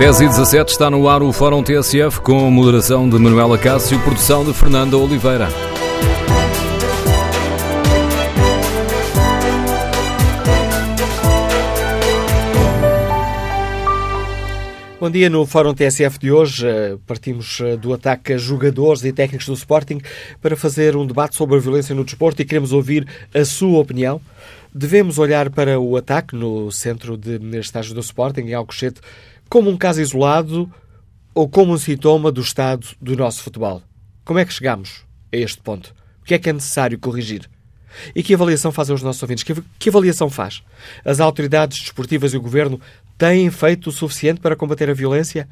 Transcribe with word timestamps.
10 0.00 0.20
e 0.22 0.28
17 0.28 0.72
está 0.72 0.88
no 0.88 1.06
ar 1.06 1.22
o 1.22 1.30
Fórum 1.30 1.62
TSF 1.62 2.22
com 2.22 2.50
moderação 2.50 3.06
de 3.06 3.18
Manuela 3.18 3.58
Cássio 3.58 3.98
e 3.98 4.02
produção 4.02 4.42
de 4.42 4.54
Fernanda 4.54 4.96
Oliveira. 4.96 5.46
Bom 14.98 15.10
dia. 15.10 15.28
No 15.28 15.44
Fórum 15.44 15.74
TSF 15.74 16.18
de 16.18 16.32
hoje, 16.32 16.66
eh, 16.66 16.96
partimos 17.06 17.60
eh, 17.60 17.76
do 17.76 17.92
ataque 17.92 18.32
a 18.32 18.38
jogadores 18.38 19.04
e 19.04 19.12
técnicos 19.12 19.48
do 19.48 19.52
Sporting 19.52 20.00
para 20.40 20.56
fazer 20.56 20.96
um 20.96 21.06
debate 21.06 21.36
sobre 21.36 21.56
a 21.56 21.60
violência 21.60 21.94
no 21.94 22.04
desporto 22.04 22.40
e 22.40 22.46
queremos 22.46 22.72
ouvir 22.72 23.06
a 23.34 23.44
sua 23.44 23.78
opinião. 23.78 24.18
Devemos 24.74 25.18
olhar 25.18 25.50
para 25.50 25.78
o 25.78 25.94
ataque 25.94 26.34
no 26.34 26.72
centro 26.72 27.18
de 27.18 27.38
estágio 27.58 27.92
do 27.92 28.00
Sporting, 28.00 28.42
em 28.42 28.54
Alcochete, 28.54 29.02
como 29.50 29.68
um 29.68 29.76
caso 29.76 30.00
isolado 30.00 30.72
ou 31.34 31.46
como 31.48 31.72
um 31.72 31.78
sintoma 31.78 32.30
do 32.30 32.40
estado 32.40 32.86
do 33.02 33.16
nosso 33.16 33.42
futebol? 33.42 33.82
Como 34.24 34.38
é 34.38 34.44
que 34.44 34.52
chegamos 34.52 35.04
a 35.32 35.36
este 35.36 35.60
ponto? 35.60 35.92
O 36.22 36.24
que 36.24 36.34
é 36.34 36.38
que 36.38 36.48
é 36.48 36.52
necessário 36.52 36.96
corrigir? 36.96 37.50
E 38.14 38.22
que 38.22 38.32
avaliação 38.32 38.70
fazem 38.70 38.94
os 38.94 39.02
nossos 39.02 39.20
ouvintes? 39.20 39.42
Que, 39.42 39.88
avaliação 39.88 40.30
faz? 40.30 40.62
As 41.04 41.18
autoridades 41.18 41.80
desportivas 41.80 42.32
e 42.32 42.36
o 42.36 42.40
governo 42.40 42.80
têm 43.18 43.50
feito 43.50 43.88
o 43.88 43.92
suficiente 43.92 44.40
para 44.40 44.54
combater 44.54 44.88
a 44.88 44.94
violência? 44.94 45.48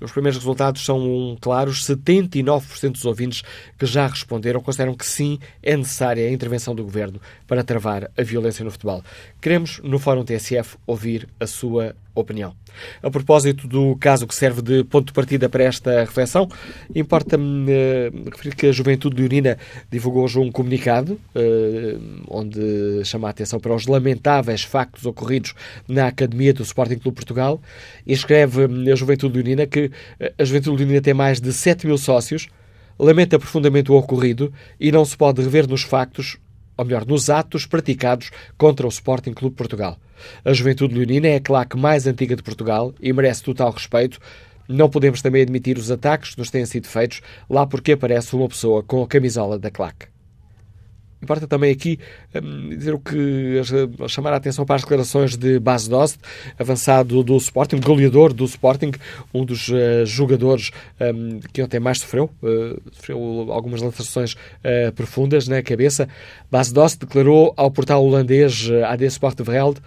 Os 0.01 0.11
primeiros 0.11 0.39
resultados 0.39 0.83
são 0.83 1.37
claros. 1.39 1.85
79% 1.85 2.93
dos 2.93 3.05
ouvintes 3.05 3.43
que 3.77 3.85
já 3.85 4.07
responderam 4.07 4.59
consideram 4.59 4.95
que 4.95 5.05
sim, 5.05 5.39
é 5.61 5.77
necessária 5.77 6.27
a 6.27 6.31
intervenção 6.31 6.73
do 6.73 6.83
governo 6.83 7.21
para 7.47 7.63
travar 7.63 8.11
a 8.17 8.23
violência 8.23 8.65
no 8.65 8.71
futebol. 8.71 9.03
Queremos, 9.39 9.79
no 9.83 9.99
Fórum 9.99 10.25
TSF, 10.25 10.75
ouvir 10.87 11.29
a 11.39 11.45
sua 11.45 11.95
opinião. 12.13 12.53
A 13.01 13.09
propósito 13.09 13.67
do 13.67 13.95
caso 13.97 14.27
que 14.27 14.35
serve 14.35 14.61
de 14.61 14.83
ponto 14.83 15.07
de 15.07 15.13
partida 15.13 15.49
para 15.49 15.63
esta 15.63 16.01
reflexão, 16.01 16.47
importa-me 16.93 17.71
uh, 17.71 18.29
referir 18.29 18.55
que 18.55 18.67
a 18.67 18.71
Juventude 18.71 19.15
Leonina 19.15 19.57
divulgou 19.89 20.23
hoje 20.23 20.39
um 20.39 20.51
comunicado 20.51 21.13
uh, 21.35 22.21
onde 22.29 23.03
chama 23.05 23.27
a 23.27 23.31
atenção 23.31 23.59
para 23.59 23.73
os 23.73 23.87
lamentáveis 23.87 24.63
factos 24.63 25.05
ocorridos 25.05 25.53
na 25.87 26.07
Academia 26.07 26.53
do 26.53 26.63
Sporting 26.63 26.97
Clube 26.97 27.15
Portugal 27.15 27.61
e 28.05 28.13
escreve 28.13 28.63
a 28.91 28.95
Juventude 28.95 29.33
Leonina 29.33 29.65
que 29.65 29.91
eh, 30.19 30.33
a 30.37 30.43
Juventude 30.43 30.77
Leonina 30.77 31.01
tem 31.01 31.13
mais 31.13 31.39
de 31.39 31.51
7 31.51 31.87
mil 31.87 31.97
sócios, 31.97 32.47
lamenta 32.99 33.39
profundamente 33.39 33.91
o 33.91 33.95
ocorrido 33.95 34.53
e 34.79 34.91
não 34.91 35.05
se 35.05 35.15
pode 35.15 35.41
rever 35.41 35.67
nos 35.67 35.83
factos, 35.83 36.37
ou 36.81 36.85
melhor, 36.85 37.05
nos 37.05 37.29
atos 37.29 37.65
praticados 37.65 38.31
contra 38.57 38.85
o 38.85 38.89
Sporting 38.89 39.33
Clube 39.33 39.55
Portugal. 39.55 39.97
A 40.43 40.51
Juventude 40.51 40.95
Leonina 40.95 41.27
é 41.27 41.35
a 41.35 41.41
claque 41.41 41.77
mais 41.77 42.07
antiga 42.07 42.35
de 42.35 42.43
Portugal 42.43 42.93
e 42.99 43.13
merece 43.13 43.43
total 43.43 43.71
respeito. 43.71 44.19
Não 44.67 44.89
podemos 44.89 45.21
também 45.21 45.43
admitir 45.43 45.77
os 45.77 45.91
ataques 45.91 46.31
que 46.31 46.39
nos 46.39 46.49
têm 46.49 46.65
sido 46.65 46.87
feitos 46.87 47.21
lá 47.49 47.65
porque 47.65 47.93
aparece 47.93 48.35
uma 48.35 48.47
pessoa 48.47 48.83
com 48.83 49.03
a 49.03 49.07
camisola 49.07 49.59
da 49.59 49.69
claque. 49.69 50.07
Importa 51.21 51.47
também 51.47 51.71
aqui 51.71 51.99
um, 52.35 52.69
dizer 52.69 52.93
o 52.93 52.99
que 52.99 53.61
chamar 54.07 54.33
a 54.33 54.37
atenção 54.37 54.65
para 54.65 54.75
as 54.75 54.81
declarações 54.81 55.37
de 55.37 55.59
Bas 55.59 55.87
Dost, 55.87 56.17
avançado 56.57 57.23
do 57.23 57.37
Sporting, 57.37 57.79
goleador 57.79 58.33
do 58.33 58.45
Sporting, 58.45 58.91
um 59.33 59.45
dos 59.45 59.69
uh, 59.69 60.05
jogadores 60.05 60.71
um, 60.99 61.39
que 61.53 61.61
ontem 61.61 61.79
mais 61.79 61.99
sofreu, 61.99 62.29
uh, 62.41 62.81
sofreu 62.91 63.47
algumas 63.51 63.81
lançações 63.81 64.33
uh, 64.33 64.91
profundas 64.95 65.47
na 65.47 65.61
cabeça. 65.61 66.07
Bas 66.49 66.71
Dost 66.71 66.99
declarou 66.99 67.53
ao 67.55 67.69
portal 67.69 68.03
holandês 68.03 68.69
AD 68.85 69.05
Sport 69.05 69.37
de 69.37 69.43
Veld 69.43 69.81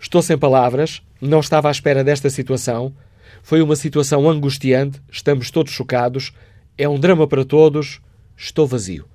Estou 0.00 0.22
sem 0.22 0.38
palavras, 0.38 1.02
não 1.20 1.40
estava 1.40 1.68
à 1.68 1.72
espera 1.72 2.04
desta 2.04 2.30
situação. 2.30 2.94
Foi 3.42 3.60
uma 3.60 3.74
situação 3.74 4.30
angustiante, 4.30 5.02
estamos 5.10 5.50
todos 5.50 5.72
chocados, 5.72 6.32
é 6.76 6.88
um 6.88 7.00
drama 7.00 7.26
para 7.26 7.44
todos, 7.44 8.00
estou 8.36 8.66
vazio. 8.66 9.06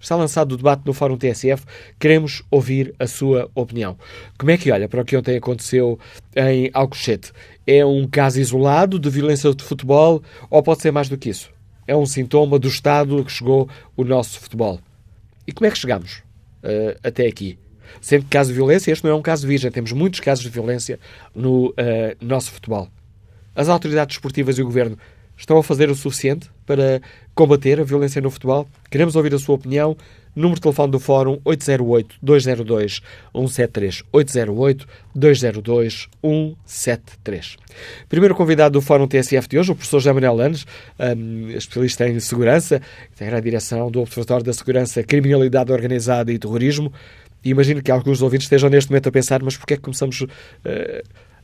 Está 0.00 0.14
lançado 0.14 0.52
o 0.52 0.56
debate 0.56 0.82
no 0.86 0.92
Fórum 0.92 1.16
TSF, 1.16 1.64
queremos 1.98 2.42
ouvir 2.50 2.94
a 2.98 3.06
sua 3.06 3.50
opinião. 3.54 3.96
Como 4.38 4.50
é 4.50 4.56
que 4.56 4.70
olha 4.70 4.88
para 4.88 5.02
o 5.02 5.04
que 5.04 5.16
ontem 5.16 5.36
aconteceu 5.36 5.98
em 6.36 6.70
Alcochete? 6.72 7.32
É 7.66 7.84
um 7.84 8.06
caso 8.06 8.40
isolado 8.40 8.98
de 8.98 9.10
violência 9.10 9.52
de 9.52 9.64
futebol 9.64 10.22
ou 10.48 10.62
pode 10.62 10.82
ser 10.82 10.92
mais 10.92 11.08
do 11.08 11.18
que 11.18 11.30
isso? 11.30 11.50
É 11.86 11.96
um 11.96 12.06
sintoma 12.06 12.58
do 12.58 12.68
estado 12.68 13.24
que 13.24 13.32
chegou 13.32 13.68
o 13.96 14.04
nosso 14.04 14.38
futebol. 14.38 14.80
E 15.46 15.52
como 15.52 15.66
é 15.66 15.70
que 15.70 15.78
chegamos 15.78 16.22
uh, 16.62 16.98
até 17.02 17.26
aqui? 17.26 17.58
Sendo 18.00 18.24
que 18.24 18.30
caso 18.30 18.50
de 18.50 18.54
violência, 18.54 18.92
este 18.92 19.04
não 19.04 19.10
é 19.10 19.14
um 19.14 19.22
caso 19.22 19.46
virgem. 19.46 19.70
Temos 19.70 19.92
muitos 19.92 20.20
casos 20.20 20.44
de 20.44 20.50
violência 20.50 21.00
no 21.34 21.70
uh, 21.70 21.74
nosso 22.20 22.52
futebol. 22.52 22.88
As 23.54 23.68
autoridades 23.68 24.14
esportivas 24.16 24.58
e 24.58 24.62
o 24.62 24.64
governo 24.66 24.96
estão 25.36 25.58
a 25.58 25.62
fazer 25.62 25.90
o 25.90 25.94
suficiente 25.94 26.50
para 26.68 27.00
combater 27.34 27.80
a 27.80 27.84
violência 27.84 28.20
no 28.20 28.30
futebol? 28.30 28.68
Queremos 28.90 29.16
ouvir 29.16 29.34
a 29.34 29.38
sua 29.38 29.54
opinião. 29.54 29.96
Número 30.36 30.56
de 30.56 30.60
telefone 30.60 30.92
do 30.92 31.00
Fórum 31.00 31.38
808-202-173. 31.44 34.04
808-202-173. 35.16 37.56
Primeiro 38.08 38.36
convidado 38.36 38.74
do 38.74 38.82
Fórum 38.82 39.08
TSF 39.08 39.48
de 39.48 39.58
hoje, 39.58 39.72
o 39.72 39.74
professor 39.74 39.98
José 39.98 40.12
Manuel 40.12 40.36
Lanes, 40.36 40.64
um, 41.00 41.48
especialista 41.48 42.06
em 42.06 42.20
segurança, 42.20 42.80
integra 43.12 43.38
a 43.38 43.40
direção 43.40 43.90
do 43.90 44.02
Observatório 44.02 44.44
da 44.44 44.52
Segurança, 44.52 45.02
Criminalidade 45.02 45.72
Organizada 45.72 46.30
e 46.30 46.38
Terrorismo. 46.38 46.92
E 47.44 47.50
imagino 47.50 47.82
que 47.82 47.90
alguns 47.90 48.22
ouvintes 48.22 48.44
estejam 48.44 48.70
neste 48.70 48.90
momento 48.90 49.08
a 49.08 49.12
pensar, 49.12 49.42
mas 49.42 49.56
porquê 49.56 49.74
é 49.74 49.76
que 49.76 49.82
começamos 49.82 50.20
uh, 50.20 50.28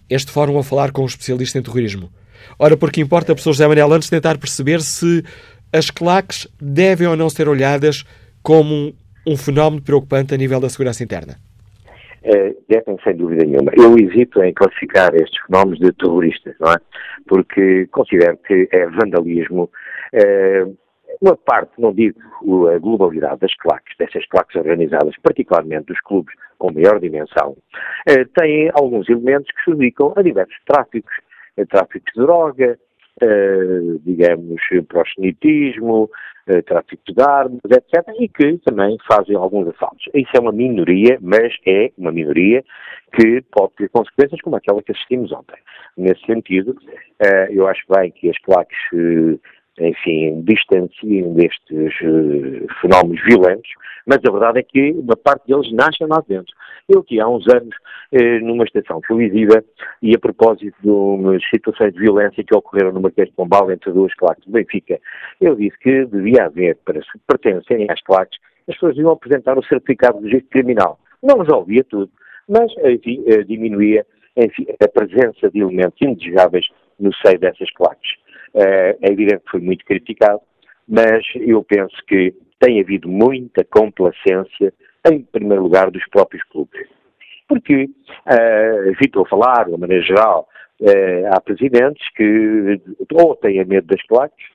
este 0.09 0.31
fórum 0.31 0.59
a 0.59 0.65
falar 0.65 0.93
com 0.93 1.03
um 1.03 1.07
especialista 1.07 1.59
em 1.59 1.63
terrorismo? 1.63 2.11
Ora, 2.59 2.77
porque 2.77 3.01
importa, 3.01 3.27
professor 3.27 3.53
José 3.53 3.67
Manuel, 3.67 3.93
antes 3.93 4.11
tentar 4.11 4.39
perceber 4.39 4.81
se 4.81 5.23
as 5.73 5.91
claques 5.91 6.47
devem 6.61 7.07
ou 7.07 7.17
não 7.17 7.31
ser 7.31 7.49
olhadas 7.49 8.05
como 8.43 8.95
um, 9.27 9.37
fenómeno 9.37 9.83
preocupante 9.83 10.35
a 10.35 10.37
nível 10.37 10.61
da 10.61 10.69
segurança 10.69 11.03
interna. 11.03 11.37
Devem, 12.69 12.97
sem 13.05 13.17
dúvida 13.17 13.45
nenhuma. 13.45 13.71
Eu 13.77 13.97
hesito 13.99 14.43
em 14.43 14.53
classificar 14.53 15.15
estes 15.15 15.39
fenómenos 15.47 15.79
de 15.79 15.93
terroristas, 15.93 16.55
não 16.59 16.73
é? 16.73 16.77
Porque 17.27 17.87
considero 17.91 18.39
que 18.39 18.69
é 18.73 18.87
vandalismo, 18.87 19.71
uh, 20.15 20.77
uma 21.21 21.37
parte, 21.37 21.73
não 21.79 21.93
digo 21.93 22.21
a 22.69 22.79
globalidade 22.79 23.41
das 23.41 23.55
claques, 23.57 23.97
dessas 23.99 24.27
claques 24.27 24.55
organizadas, 24.57 25.15
particularmente 25.23 25.87
dos 25.87 26.01
clubes 26.01 26.35
com 26.59 26.73
maior 26.73 27.01
dimensão, 27.01 27.57
eh, 28.07 28.25
tem 28.37 28.71
alguns 28.75 29.09
elementos 29.09 29.51
que 29.53 29.71
se 29.71 29.77
dedicam 29.77 30.13
a 30.17 30.23
diversos 30.23 30.57
tráficos, 30.67 31.15
eh, 31.57 31.65
tráfico 31.67 32.05
de 32.15 32.23
droga, 32.23 32.79
eh, 33.23 33.81
digamos, 34.05 34.61
proxenetismo, 34.89 36.11
tráfico 36.67 37.03
de 37.09 37.23
armas, 37.23 37.59
etc., 37.65 38.07
e 38.21 38.29
que 38.29 38.59
também 38.67 38.99
fazem 39.11 39.35
alguns 39.35 39.67
assaltos. 39.69 40.05
Isso 40.13 40.31
é 40.35 40.41
uma 40.41 40.53
minoria, 40.53 41.17
mas 41.23 41.55
é 41.67 41.91
uma 41.97 42.13
minoria 42.13 42.63
que 43.15 43.41
pode 43.51 43.73
ter 43.77 43.89
consequências 43.89 44.43
como 44.43 44.55
aquela 44.57 44.83
que 44.83 44.93
assistimos 44.93 45.33
ontem. 45.33 45.57
Nesse 45.97 46.21
sentido, 46.27 46.77
eu 47.49 47.67
acho 47.67 47.83
bem 47.89 48.11
que 48.11 48.29
as 48.29 48.37
claques 48.43 48.77
enfim, 49.79 50.43
distanciem 50.43 51.35
destes 51.35 51.93
uh, 52.03 52.67
fenómenos 52.81 53.23
violentos, 53.25 53.69
mas 54.07 54.19
a 54.27 54.31
verdade 54.31 54.61
é 54.61 54.63
que 54.63 54.93
uma 54.93 55.17
parte 55.17 55.47
deles 55.47 55.73
nascem 55.73 56.07
lá 56.07 56.23
dentro. 56.29 56.55
Eu 56.89 57.03
que 57.03 57.21
há 57.21 57.29
uns 57.29 57.47
anos, 57.49 57.75
uh, 58.13 58.45
numa 58.45 58.65
estação 58.65 59.01
televisiva, 59.01 59.65
e 60.03 60.15
a 60.15 60.19
propósito 60.19 60.77
de 60.83 60.89
umas 60.89 61.43
situações 61.49 61.93
de 61.93 62.01
violência 62.01 62.45
que 62.45 62.55
ocorreram 62.55 62.93
no 62.93 63.01
Marquês 63.01 63.29
de 63.29 63.35
Pombal 63.35 63.71
entre 63.71 63.93
duas 63.93 64.15
claques 64.15 64.45
do 64.45 64.53
Benfica, 64.53 65.01
eu 65.41 65.57
disse 65.57 65.79
que 65.79 66.05
devia 66.07 66.47
haver, 66.47 66.77
para 66.85 67.01
pertencerem 67.27 67.87
às 67.91 68.03
claques, 68.03 68.39
as 68.69 68.75
pessoas 68.75 68.95
deviam 68.95 69.13
apresentar 69.13 69.59
o 69.59 69.65
certificado 69.65 70.19
de 70.19 70.27
registro 70.27 70.51
criminal. 70.51 70.99
Não 71.23 71.39
resolvia 71.39 71.85
tudo, 71.85 72.11
mas, 72.49 72.73
enfim, 72.85 73.25
uh, 73.27 73.45
diminuía 73.45 74.07
enfim, 74.37 74.67
a 74.83 74.89
presença 74.89 75.51
de 75.51 75.61
elementos 75.61 76.01
indesejáveis 76.03 76.67
no 76.99 77.15
seio 77.15 77.39
dessas 77.39 77.71
claques. 77.73 78.11
É 78.55 78.97
evidente 79.11 79.43
que 79.45 79.51
foi 79.51 79.61
muito 79.61 79.85
criticado, 79.85 80.41
mas 80.89 81.25
eu 81.35 81.63
penso 81.65 81.97
que 82.07 82.35
tem 82.61 82.81
havido 82.81 83.09
muita 83.09 83.65
complacência, 83.65 84.73
em 85.11 85.23
primeiro 85.23 85.63
lugar, 85.63 85.91
dos 85.91 86.07
próprios 86.09 86.43
clubes. 86.45 86.89
Porque, 87.49 87.85
uh, 87.85 89.23
a 89.23 89.29
falar, 89.29 89.65
de 89.65 89.71
uma 89.71 89.79
maneira 89.79 90.03
geral, 90.03 90.49
uh, 90.81 91.35
há 91.35 91.41
presidentes 91.41 92.07
que 92.15 92.81
ou 93.13 93.37
têm 93.37 93.65
medo 93.65 93.87
das 93.87 94.03
claques, 94.07 94.47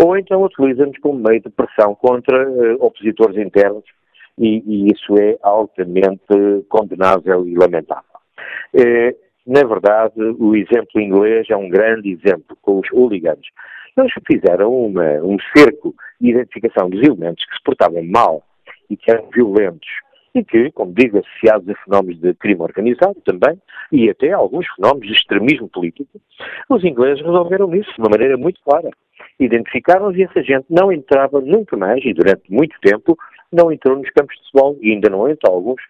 ou 0.00 0.16
então 0.16 0.42
utiliza-nos 0.42 0.98
como 0.98 1.18
meio 1.28 1.40
de 1.40 1.50
pressão 1.50 1.94
contra 1.94 2.48
uh, 2.48 2.76
opositores 2.80 3.36
internos 3.36 3.84
e, 4.38 4.62
e, 4.66 4.92
isso 4.92 5.14
é 5.18 5.36
altamente 5.42 6.22
condenável 6.68 7.46
e 7.46 7.54
lamentável. 7.54 8.04
Uh, 8.74 9.27
na 9.48 9.64
verdade, 9.64 10.20
o 10.38 10.54
exemplo 10.54 11.00
inglês 11.00 11.46
é 11.48 11.56
um 11.56 11.70
grande 11.70 12.10
exemplo 12.10 12.54
com 12.60 12.80
os 12.80 12.88
hooligans. 12.92 13.46
Eles 13.96 14.12
fizeram 14.30 14.70
uma, 14.70 15.22
um 15.22 15.38
cerco 15.56 15.94
de 16.20 16.30
identificação 16.30 16.90
dos 16.90 17.02
elementos 17.02 17.44
que 17.46 17.56
se 17.56 17.62
portavam 17.64 18.04
mal 18.04 18.42
e 18.90 18.96
que 18.96 19.10
eram 19.10 19.28
violentos 19.30 19.88
e 20.34 20.44
que, 20.44 20.70
como 20.72 20.92
digo, 20.92 21.18
associados 21.18 21.68
a 21.68 21.74
fenómenos 21.84 22.20
de 22.20 22.34
crime 22.34 22.60
organizado 22.60 23.16
também, 23.24 23.58
e 23.90 24.10
até 24.10 24.32
alguns 24.32 24.66
fenómenos 24.76 25.08
de 25.08 25.14
extremismo 25.14 25.68
político, 25.68 26.20
os 26.68 26.84
ingleses 26.84 27.24
resolveram 27.24 27.74
isso 27.74 27.90
de 27.92 28.00
uma 28.00 28.10
maneira 28.10 28.36
muito 28.36 28.60
clara. 28.62 28.90
Identificaram-os 29.40 30.16
e 30.16 30.24
essa 30.24 30.42
gente 30.42 30.66
não 30.68 30.92
entrava 30.92 31.40
nunca 31.40 31.76
mais, 31.76 32.04
e 32.04 32.12
durante 32.12 32.52
muito 32.52 32.76
tempo, 32.82 33.16
não 33.52 33.72
entrou 33.72 33.96
nos 33.96 34.10
campos 34.10 34.36
de 34.36 34.42
futebol, 34.44 34.78
e 34.80 34.92
ainda 34.92 35.08
não 35.08 35.28
entrou 35.28 35.54
alguns. 35.54 35.82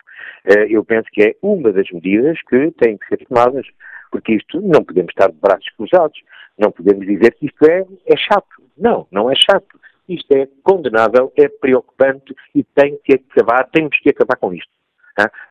Eh, 0.44 0.66
eu 0.70 0.84
penso 0.84 1.08
que 1.12 1.22
é 1.22 1.36
uma 1.42 1.72
das 1.72 1.90
medidas 1.90 2.38
que 2.42 2.70
têm 2.72 2.96
que 2.96 3.06
ser 3.08 3.24
tomadas, 3.26 3.66
porque 4.10 4.34
isto 4.34 4.60
não 4.60 4.82
podemos 4.84 5.10
estar 5.10 5.30
de 5.30 5.38
braços 5.38 5.68
cruzados, 5.76 6.18
não 6.58 6.70
podemos 6.70 7.06
dizer 7.06 7.34
que 7.34 7.46
isto 7.46 7.64
é, 7.66 7.84
é 8.06 8.16
chato. 8.16 8.62
Não, 8.76 9.06
não 9.10 9.30
é 9.30 9.34
chato. 9.34 9.78
Isto 10.08 10.32
é 10.32 10.48
condenável, 10.62 11.32
é 11.36 11.48
preocupante 11.48 12.34
e 12.54 12.64
tem 12.64 12.98
que 13.04 13.14
acabar, 13.14 13.68
temos 13.70 13.98
que 14.00 14.08
acabar 14.08 14.36
com 14.36 14.54
isto. 14.54 14.70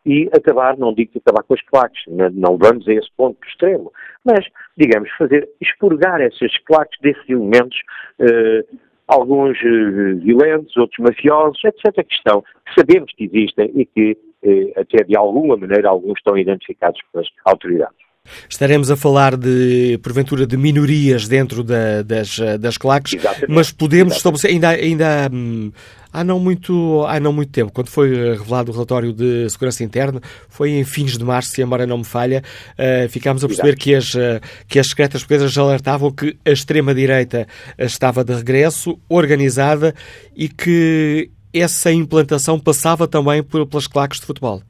E 0.06 0.30
acabar, 0.34 0.78
não 0.78 0.94
digo 0.94 1.12
que 1.12 1.18
acabar 1.20 1.44
com 1.44 1.54
as 1.54 1.62
claques, 1.64 2.02
não 2.08 2.58
vamos 2.58 2.88
a 2.88 2.94
esse 2.94 3.10
ponto 3.18 3.38
extremo, 3.46 3.92
mas, 4.24 4.46
digamos, 4.78 5.10
fazer, 5.18 5.48
expurgar 5.60 6.22
essas 6.22 6.58
claques 6.60 6.98
desses 7.02 7.30
elementos, 7.30 7.78
eh, 8.20 8.64
alguns 9.08 9.58
eh, 9.64 10.14
violentos, 10.16 10.76
outros 10.78 11.00
mafiosos, 11.00 11.60
etc., 11.64 12.06
que 12.06 12.14
estão, 12.14 12.42
que 12.42 12.74
sabemos 12.80 13.12
que 13.16 13.26
existem 13.26 13.72
e 13.76 13.86
que, 13.86 14.18
eh, 14.44 14.74
até 14.76 15.04
de 15.04 15.18
alguma 15.18 15.56
maneira, 15.56 15.90
alguns 15.90 16.18
estão 16.18 16.38
identificados 16.38 17.00
pelas 17.12 17.28
autoridades. 17.46 18.07
Estaremos 18.50 18.90
a 18.92 18.96
falar 18.96 19.36
de, 19.36 20.00
porventura, 20.02 20.46
de 20.46 20.58
minorias 20.58 21.28
dentro 21.28 21.64
da, 21.64 22.02
das, 22.02 22.38
das 22.60 22.78
claques, 22.78 23.14
Exatamente. 23.14 23.52
mas 23.52 23.72
podemos 23.72 24.16
estabelecer, 24.16 24.52
ainda, 24.52 24.70
ainda 24.70 25.30
hum, 25.32 25.72
há, 26.12 26.24
não 26.24 26.40
muito, 26.40 27.06
há 27.08 27.20
não 27.20 27.32
muito 27.32 27.52
tempo, 27.52 27.72
quando 27.72 27.90
foi 27.90 28.10
revelado 28.36 28.72
o 28.72 28.74
relatório 28.74 29.14
de 29.14 29.50
segurança 29.50 29.84
interna, 29.84 30.22
foi 30.50 30.72
em 30.72 30.84
fins 30.84 31.18
de 31.18 31.24
março, 31.24 31.52
se 31.52 31.62
a 31.62 31.66
memória 31.66 31.86
não 31.86 32.00
me 32.00 32.06
falha, 32.06 32.42
uh, 32.74 33.10
ficámos 33.10 33.44
a 33.44 33.48
perceber 33.48 33.76
que 33.76 33.94
as, 33.96 34.14
uh, 34.14 34.40
que 34.68 34.80
as 34.80 34.88
secretas 34.88 35.22
portuguesas 35.22 35.58
alertavam 35.58 36.12
que 36.12 36.38
a 36.46 36.52
extrema-direita 36.52 37.48
estava 37.78 38.24
de 38.24 38.34
regresso, 38.34 39.00
organizada, 39.10 39.94
e 40.36 40.50
que 40.50 41.30
essa 41.54 41.92
implantação 41.92 42.60
passava 42.60 43.08
também 43.08 43.44
por, 43.44 43.66
pelas 43.66 43.88
claques 43.88 44.20
de 44.20 44.26
futebol. 44.26 44.62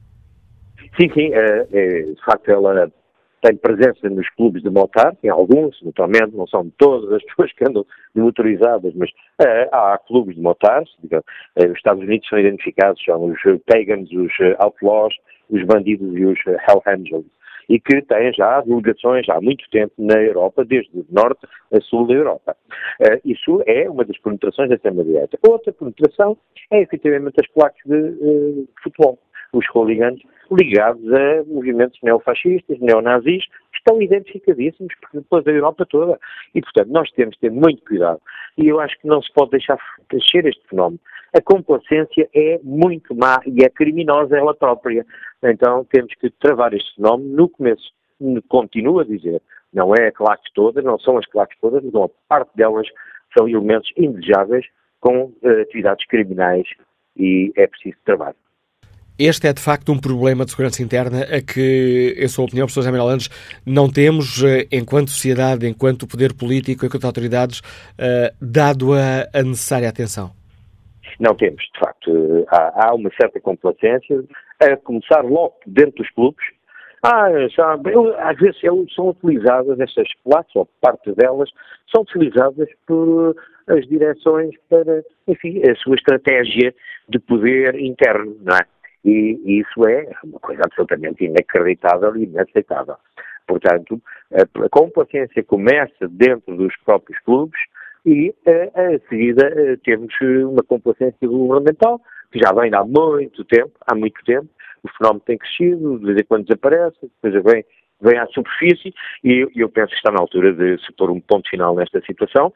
Sim, 0.98 1.08
sim, 1.14 1.30
de 1.70 2.24
facto 2.24 2.50
ela 2.50 2.90
tem 3.42 3.56
presença 3.56 4.08
nos 4.08 4.28
clubes 4.30 4.62
de 4.62 4.70
motar, 4.70 5.16
em 5.22 5.28
alguns, 5.28 5.80
naturalmente, 5.82 6.36
não 6.36 6.46
são 6.46 6.70
todas 6.78 7.12
as 7.12 7.24
pessoas 7.26 7.52
que 7.52 7.64
andam 7.64 7.86
motorizadas, 8.14 8.94
mas 8.94 9.10
uh, 9.10 9.68
há 9.72 9.98
clubes 10.06 10.34
de 10.34 10.42
motares, 10.42 10.88
uh, 11.04 11.70
os 11.70 11.76
Estados 11.76 12.02
Unidos 12.02 12.28
são 12.28 12.38
identificados, 12.38 13.02
são 13.04 13.24
os 13.24 13.40
pagans, 13.66 14.10
os 14.12 14.32
outlaws, 14.58 15.14
os 15.50 15.62
bandidos 15.64 16.16
e 16.16 16.24
os 16.24 16.38
hell 16.46 16.82
angels, 16.86 17.26
e 17.68 17.78
que 17.78 18.00
têm 18.02 18.32
já 18.32 18.60
delegações 18.62 19.28
há 19.28 19.40
muito 19.40 19.68
tempo 19.70 19.92
na 19.98 20.20
Europa, 20.20 20.64
desde 20.64 20.90
o 20.98 21.06
norte 21.10 21.46
a 21.72 21.80
sul 21.82 22.06
da 22.06 22.14
Europa. 22.14 22.56
isso 23.24 23.62
é 23.66 23.88
uma 23.88 24.04
das 24.04 24.18
penetrações 24.18 24.70
da 24.70 24.76
extrema-direita. 24.76 25.38
Outra 25.46 25.72
penetração 25.72 26.36
é, 26.70 26.80
efetivamente, 26.80 27.34
as 27.38 27.46
placas 27.48 27.82
de, 27.84 28.12
de 28.12 28.68
futebol 28.82 29.18
os 29.52 29.66
hooligans 29.74 30.20
ligados 30.50 31.02
a 31.12 31.44
movimentos 31.46 31.98
neofascistas, 32.02 32.78
neonazis, 32.80 33.44
que 33.44 33.78
estão 33.78 34.00
identificadíssimos 34.00 34.94
depois 35.12 35.44
da 35.44 35.52
Europa 35.52 35.86
toda. 35.86 36.18
E, 36.54 36.60
portanto, 36.60 36.88
nós 36.88 37.10
temos 37.12 37.34
que 37.34 37.42
ter 37.42 37.50
muito 37.50 37.82
cuidado. 37.84 38.20
E 38.56 38.68
eu 38.68 38.80
acho 38.80 38.98
que 38.98 39.06
não 39.06 39.22
se 39.22 39.32
pode 39.32 39.52
deixar 39.52 39.78
crescer 40.08 40.46
este 40.46 40.66
fenómeno. 40.68 41.00
A 41.36 41.40
complacência 41.42 42.28
é 42.34 42.58
muito 42.62 43.14
má 43.14 43.40
e 43.46 43.64
é 43.64 43.68
criminosa 43.68 44.36
ela 44.36 44.54
própria. 44.54 45.04
Então, 45.42 45.84
temos 45.84 46.14
que 46.14 46.30
travar 46.30 46.72
este 46.72 46.94
fenómeno 46.96 47.36
no 47.36 47.48
começo. 47.48 47.92
Continuo 48.48 49.00
a 49.00 49.04
dizer, 49.04 49.40
não 49.72 49.94
é 49.94 50.08
a 50.08 50.12
claque 50.12 50.50
toda, 50.54 50.82
não 50.82 50.98
são 50.98 51.18
as 51.18 51.26
claques 51.26 51.58
todas, 51.60 51.84
mas 51.84 51.94
uma 51.94 52.10
parte 52.28 52.50
delas 52.56 52.86
são 53.36 53.48
elementos 53.48 53.92
indesejáveis 53.96 54.66
com 55.00 55.24
uh, 55.42 55.60
atividades 55.62 56.06
criminais 56.06 56.66
e 57.16 57.52
é 57.56 57.66
preciso 57.66 57.96
travar. 58.04 58.34
Este 59.18 59.48
é 59.48 59.52
de 59.52 59.60
facto 59.60 59.90
um 59.90 59.98
problema 59.98 60.44
de 60.44 60.52
segurança 60.52 60.80
interna 60.80 61.22
a 61.22 61.42
que, 61.42 62.14
em 62.16 62.28
sua 62.28 62.44
opinião, 62.44 62.66
professor 62.66 62.82
Jaime 62.82 62.98
Landes, 62.98 63.28
não 63.66 63.90
temos, 63.90 64.44
eh, 64.44 64.68
enquanto 64.70 65.10
sociedade, 65.10 65.66
enquanto 65.66 66.06
poder 66.06 66.32
político, 66.32 66.86
enquanto 66.86 67.04
autoridades, 67.04 67.58
uh, 67.58 68.32
dado 68.40 68.94
a, 68.94 69.26
a, 69.34 69.42
necessária 69.42 69.88
atenção? 69.88 70.30
Não 71.18 71.34
temos, 71.34 71.60
de 71.74 71.80
facto. 71.80 72.46
Há, 72.48 72.86
há, 72.86 72.94
uma 72.94 73.10
certa 73.20 73.40
complacência, 73.40 74.22
a 74.60 74.76
começar 74.76 75.22
logo 75.22 75.56
dentro 75.66 75.96
dos 75.96 76.10
clubes. 76.10 76.46
Ah, 77.02 77.28
eu, 77.92 78.16
às 78.20 78.36
vezes 78.36 78.60
são 78.94 79.08
utilizadas, 79.08 79.80
estas 79.80 80.06
placas, 80.22 80.54
ou 80.54 80.68
parte 80.80 81.10
delas, 81.14 81.50
são 81.92 82.02
utilizadas 82.02 82.68
por 82.86 83.34
as 83.66 83.84
direções 83.88 84.54
para, 84.68 85.02
enfim, 85.26 85.60
a 85.68 85.74
sua 85.76 85.96
estratégia 85.96 86.72
de 87.08 87.18
poder 87.18 87.74
interno, 87.80 88.36
não 88.42 88.56
é? 88.56 88.60
E 89.08 89.60
isso 89.60 89.88
é 89.88 90.06
uma 90.22 90.38
coisa 90.38 90.60
absolutamente 90.66 91.24
inacreditável 91.24 92.14
e 92.14 92.24
inaceitável. 92.24 92.96
Portanto, 93.46 94.02
a 94.34 94.68
complacência 94.68 95.42
começa 95.42 96.06
dentro 96.10 96.54
dos 96.54 96.76
próprios 96.84 97.18
clubes 97.20 97.58
e 98.04 98.34
a, 98.46 98.80
a 98.80 98.98
seguida 99.08 99.78
temos 99.82 100.14
uma 100.20 100.62
complacência 100.62 101.26
governamental 101.26 101.98
que 102.30 102.38
já 102.38 102.52
vem 102.52 102.70
há 102.74 102.84
muito 102.84 103.42
tempo, 103.46 103.72
há 103.86 103.94
muito 103.94 104.22
tempo, 104.26 104.46
o 104.82 104.88
fenómeno 104.98 105.22
tem 105.24 105.38
crescido, 105.38 105.98
de 105.98 106.04
vez 106.04 106.18
em 106.18 106.24
quando 106.24 106.44
desaparece, 106.44 106.98
depois 107.00 107.42
vem, 107.44 107.64
vem 108.02 108.18
à 108.18 108.26
superfície 108.26 108.92
e 109.24 109.48
eu 109.56 109.70
penso 109.70 109.88
que 109.88 109.96
está 109.96 110.10
na 110.10 110.20
altura 110.20 110.52
de 110.52 110.78
se 110.84 110.92
pôr 110.92 111.10
um 111.10 111.20
ponto 111.20 111.48
final 111.48 111.74
nesta 111.74 112.02
situação. 112.02 112.52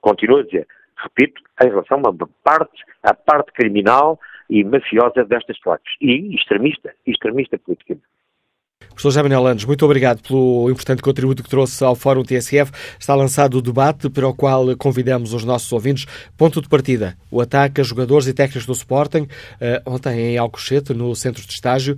Continuo 0.00 0.38
a 0.38 0.42
dizer, 0.42 0.66
repito, 0.96 1.40
em 1.62 1.68
relação 1.68 2.02
a 2.04 2.26
parte, 2.42 2.82
à 3.04 3.14
parte 3.14 3.52
criminal 3.52 4.18
e 4.52 4.62
mafiosa 4.64 5.24
destas 5.24 5.58
claques. 5.60 5.94
E 6.00 6.34
extremista, 6.34 6.92
extremista 7.06 7.58
politicamente. 7.58 8.04
Professor 8.90 9.10
Jaime 9.12 9.34
Landes, 9.34 9.64
muito 9.64 9.82
obrigado 9.86 10.20
pelo 10.20 10.68
importante 10.68 11.00
contributo 11.00 11.42
que 11.42 11.48
trouxe 11.48 11.82
ao 11.82 11.94
Fórum 11.94 12.22
TSF. 12.22 12.70
Está 12.98 13.14
lançado 13.14 13.56
o 13.56 13.62
debate 13.62 14.10
para 14.10 14.28
o 14.28 14.34
qual 14.34 14.76
convidamos 14.76 15.32
os 15.32 15.44
nossos 15.44 15.72
ouvintes. 15.72 16.04
Ponto 16.36 16.60
de 16.60 16.68
partida, 16.68 17.16
o 17.30 17.40
ataque 17.40 17.80
a 17.80 17.84
jogadores 17.84 18.26
e 18.26 18.34
técnicos 18.34 18.66
do 18.66 18.72
Sporting, 18.72 19.22
uh, 19.22 19.90
ontem 19.90 20.20
em 20.20 20.36
Alcochete, 20.38 20.92
no 20.92 21.14
centro 21.16 21.42
de 21.46 21.52
estágio. 21.52 21.96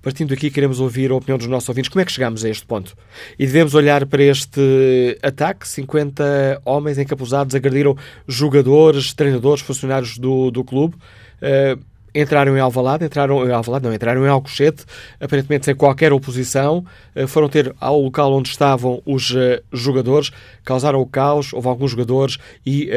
Partindo 0.00 0.30
daqui, 0.30 0.50
queremos 0.50 0.80
ouvir 0.80 1.10
a 1.10 1.16
opinião 1.16 1.36
dos 1.36 1.46
nossos 1.46 1.68
ouvintes. 1.68 1.90
Como 1.90 2.00
é 2.00 2.04
que 2.04 2.10
chegamos 2.10 2.44
a 2.44 2.48
este 2.48 2.66
ponto? 2.66 2.96
E 3.38 3.46
devemos 3.46 3.74
olhar 3.74 4.06
para 4.06 4.22
este 4.22 5.18
ataque. 5.22 5.68
50 5.68 6.62
homens 6.64 6.98
encapuzados 6.98 7.54
agrediram 7.54 7.94
jogadores, 8.26 9.12
treinadores, 9.12 9.62
funcionários 9.62 10.16
do, 10.18 10.50
do 10.50 10.64
clube. 10.64 10.96
Uh, 11.42 11.82
entraram 12.14 12.56
em 12.56 12.60
Alvalade, 12.60 13.04
entraram 13.04 13.46
em 13.48 13.52
Alvalade, 13.52 13.84
não, 13.84 13.92
entraram 13.92 14.24
em 14.24 14.28
Alcochete, 14.28 14.84
aparentemente 15.18 15.64
sem 15.64 15.74
qualquer 15.74 16.12
oposição, 16.12 16.84
uh, 17.16 17.26
foram 17.26 17.48
ter 17.48 17.74
ao 17.80 18.00
local 18.00 18.32
onde 18.32 18.48
estavam 18.48 19.02
os 19.04 19.34
jogadores, 19.72 20.30
causaram 20.64 21.00
o 21.00 21.06
caos, 21.06 21.52
houve 21.52 21.68
alguns 21.68 21.90
jogadores 21.90 22.38
e 22.64 22.88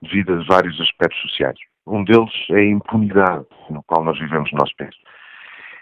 devido 0.01 0.35
a 0.35 0.43
vários 0.45 0.79
aspectos 0.79 1.19
sociais. 1.23 1.59
Um 1.85 2.05
deles 2.05 2.31
é 2.51 2.59
a 2.59 2.65
impunidade 2.65 3.45
no 3.69 3.83
qual 3.83 4.05
nós 4.05 4.17
vivemos 4.17 4.49
no 4.53 4.59
nosso 4.59 4.73
país 4.77 4.95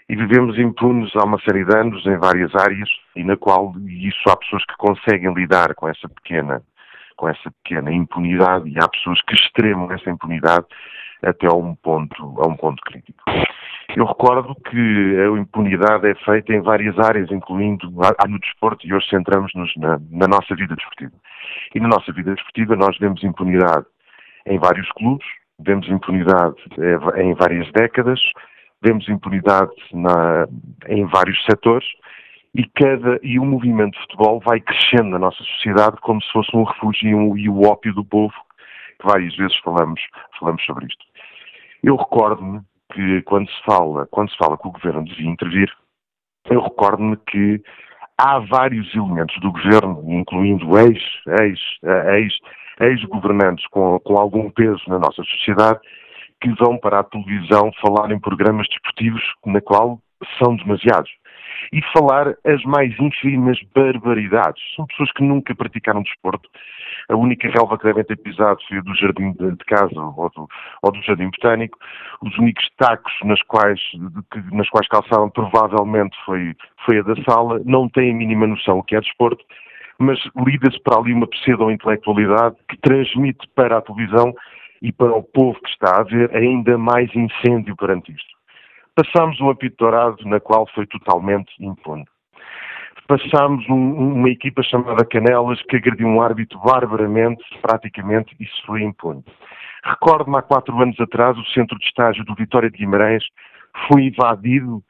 e 0.09 0.15
vivemos 0.15 0.57
impunes 0.57 1.11
há 1.15 1.25
uma 1.25 1.39
série 1.41 1.65
de 1.65 1.75
anos 1.75 2.05
em 2.05 2.17
várias 2.17 2.53
áreas 2.55 2.89
e 3.15 3.23
na 3.23 3.35
qual 3.35 3.73
isso 3.87 4.29
há 4.29 4.37
pessoas 4.37 4.63
que 4.65 4.75
conseguem 4.77 5.33
lidar 5.33 5.75
com 5.75 5.87
essa 5.87 6.07
pequena 6.07 6.61
com 7.17 7.27
essa 7.27 7.51
pequena 7.63 7.91
impunidade 7.91 8.69
e 8.69 8.77
há 8.79 8.87
pessoas 8.87 9.19
que 9.23 9.33
extremam 9.33 9.91
essa 9.91 10.09
impunidade 10.09 10.65
até 11.23 11.47
a 11.47 11.53
um 11.53 11.75
ponto 11.75 12.35
a 12.39 12.47
um 12.47 12.55
ponto 12.55 12.81
crítico. 12.83 13.23
Eu 13.95 14.05
recordo 14.05 14.53
que 14.69 15.17
a 15.19 15.39
impunidade 15.39 16.07
é 16.07 16.15
feita 16.15 16.53
em 16.53 16.61
várias 16.61 16.97
áreas, 16.99 17.31
incluindo 17.31 17.89
no 17.89 18.39
desporto, 18.39 18.85
e 18.85 18.93
hoje 18.93 19.09
centramos-nos 19.09 19.75
na, 19.77 19.99
na 20.11 20.27
nossa 20.27 20.53
vida 20.55 20.75
desportiva. 20.75 21.13
E 21.73 21.79
na 21.79 21.87
nossa 21.87 22.11
vida 22.11 22.35
desportiva 22.35 22.75
nós 22.75 22.95
vemos 22.99 23.23
impunidade 23.23 23.85
em 24.45 24.59
vários 24.59 24.87
clubes, 24.91 25.25
vemos 25.59 25.87
impunidade 25.89 26.55
eh, 26.77 27.23
em 27.23 27.33
várias 27.33 27.71
décadas, 27.71 28.19
vemos 28.81 29.07
impunidade 29.09 29.71
na, 29.93 30.47
em 30.87 31.05
vários 31.05 31.43
setores 31.45 31.87
e, 32.55 32.63
cada, 32.75 33.19
e 33.21 33.39
o 33.39 33.45
movimento 33.45 33.93
de 33.93 34.01
futebol 34.01 34.39
vai 34.39 34.59
crescendo 34.59 35.09
na 35.09 35.19
nossa 35.19 35.43
sociedade 35.43 35.97
como 36.01 36.21
se 36.21 36.31
fosse 36.31 36.55
um 36.55 36.63
refúgio 36.63 37.37
e, 37.37 37.49
o 37.49 37.61
ópio 37.61 37.93
do 37.93 38.03
povo, 38.03 38.33
que 38.99 39.05
várias 39.05 39.35
vezes 39.35 39.55
falamos, 39.57 40.01
falamos 40.39 40.63
sobre 40.65 40.87
isto. 40.87 41.05
Eu 41.83 41.95
recordo-me 41.95 42.61
que 42.93 43.21
quando 43.23 43.47
se 43.49 43.63
fala, 43.63 44.07
quando 44.07 44.31
se 44.31 44.37
fala 44.37 44.57
que 44.57 44.67
o 44.67 44.71
governo 44.71 45.03
devia 45.05 45.29
intervir, 45.29 45.71
eu 46.49 46.61
recordo-me 46.61 47.17
que 47.29 47.61
há 48.17 48.39
vários 48.39 48.93
elementos 48.95 49.39
do 49.39 49.51
governo, 49.51 50.03
incluindo 50.07 50.77
ex, 50.79 50.99
ex, 51.39 51.59
ex, 52.15 52.33
ex-governantes 52.79 53.67
com, 53.67 53.99
com 53.99 54.17
algum 54.17 54.49
peso 54.49 54.81
na 54.87 54.97
nossa 54.97 55.23
sociedade, 55.23 55.79
que 56.41 56.49
vão 56.53 56.77
para 56.77 56.99
a 56.99 57.03
televisão 57.03 57.71
falar 57.81 58.11
em 58.11 58.19
programas 58.19 58.67
desportivos 58.67 59.23
na 59.45 59.61
qual 59.61 59.99
são 60.37 60.55
demasiados. 60.55 61.11
E 61.71 61.81
falar 61.91 62.35
as 62.45 62.63
mais 62.63 62.93
ínfimas 62.99 63.57
barbaridades. 63.75 64.61
São 64.75 64.85
pessoas 64.85 65.11
que 65.13 65.23
nunca 65.23 65.55
praticaram 65.55 66.03
desporto. 66.03 66.47
A 67.09 67.15
única 67.15 67.49
relva 67.49 67.77
que 67.77 67.85
devem 67.85 68.03
ter 68.03 68.17
pisado 68.17 68.59
foi 68.67 68.77
a 68.77 68.81
do 68.81 68.95
jardim 68.95 69.31
de 69.31 69.65
casa 69.65 69.99
ou 69.99 70.29
do, 70.29 70.47
ou 70.83 70.91
do 70.91 71.01
jardim 71.01 71.29
botânico. 71.29 71.77
Os 72.21 72.37
únicos 72.37 72.67
tacos 72.77 73.13
nas 73.23 73.41
quais, 73.43 73.79
de, 73.93 74.55
nas 74.55 74.69
quais 74.69 74.87
calçaram 74.87 75.29
provavelmente 75.29 76.15
foi, 76.25 76.55
foi 76.85 76.99
a 76.99 77.01
da 77.01 77.15
sala. 77.23 77.59
Não 77.65 77.89
têm 77.89 78.11
a 78.11 78.15
mínima 78.15 78.45
noção 78.47 78.79
o 78.79 78.83
que 78.83 78.95
é 78.95 79.01
desporto 79.01 79.43
mas 79.99 80.19
lida-se 80.45 80.79
para 80.83 80.99
ali 80.99 81.11
uma 81.11 81.27
pseudo-intelectualidade 81.27 82.55
que 82.69 82.77
transmite 82.77 83.47
para 83.55 83.77
a 83.77 83.81
televisão 83.81 84.31
e 84.81 84.91
para 84.91 85.15
o 85.15 85.23
povo 85.23 85.59
que 85.61 85.69
está 85.69 85.99
a 85.99 86.03
ver 86.03 86.35
ainda 86.35 86.77
mais 86.77 87.09
incêndio 87.15 87.75
perante 87.75 88.11
isto. 88.11 88.37
Passámos 88.95 89.39
um 89.39 89.49
apito 89.49 89.75
dourado 89.77 90.17
na 90.25 90.39
qual 90.39 90.67
foi 90.73 90.87
totalmente 90.87 91.51
impune. 91.59 92.05
Passámos 93.07 93.67
um, 93.69 94.15
uma 94.15 94.29
equipa 94.29 94.61
chamada 94.63 95.05
Canelas 95.05 95.61
que 95.69 95.77
agrediu 95.77 96.07
um 96.07 96.21
árbitro 96.21 96.59
barbaramente, 96.59 97.43
praticamente, 97.61 98.35
isso 98.39 98.65
foi 98.65 98.81
impune. 98.81 99.23
Recordo-me 99.83 100.37
há 100.37 100.41
quatro 100.41 100.77
anos 100.81 100.99
atrás 100.99 101.37
o 101.37 101.45
centro 101.45 101.77
de 101.79 101.85
estágio 101.85 102.25
do 102.25 102.35
Vitória 102.35 102.69
de 102.69 102.77
Guimarães 102.77 103.23
foi 103.87 104.05
invadido 104.05 104.83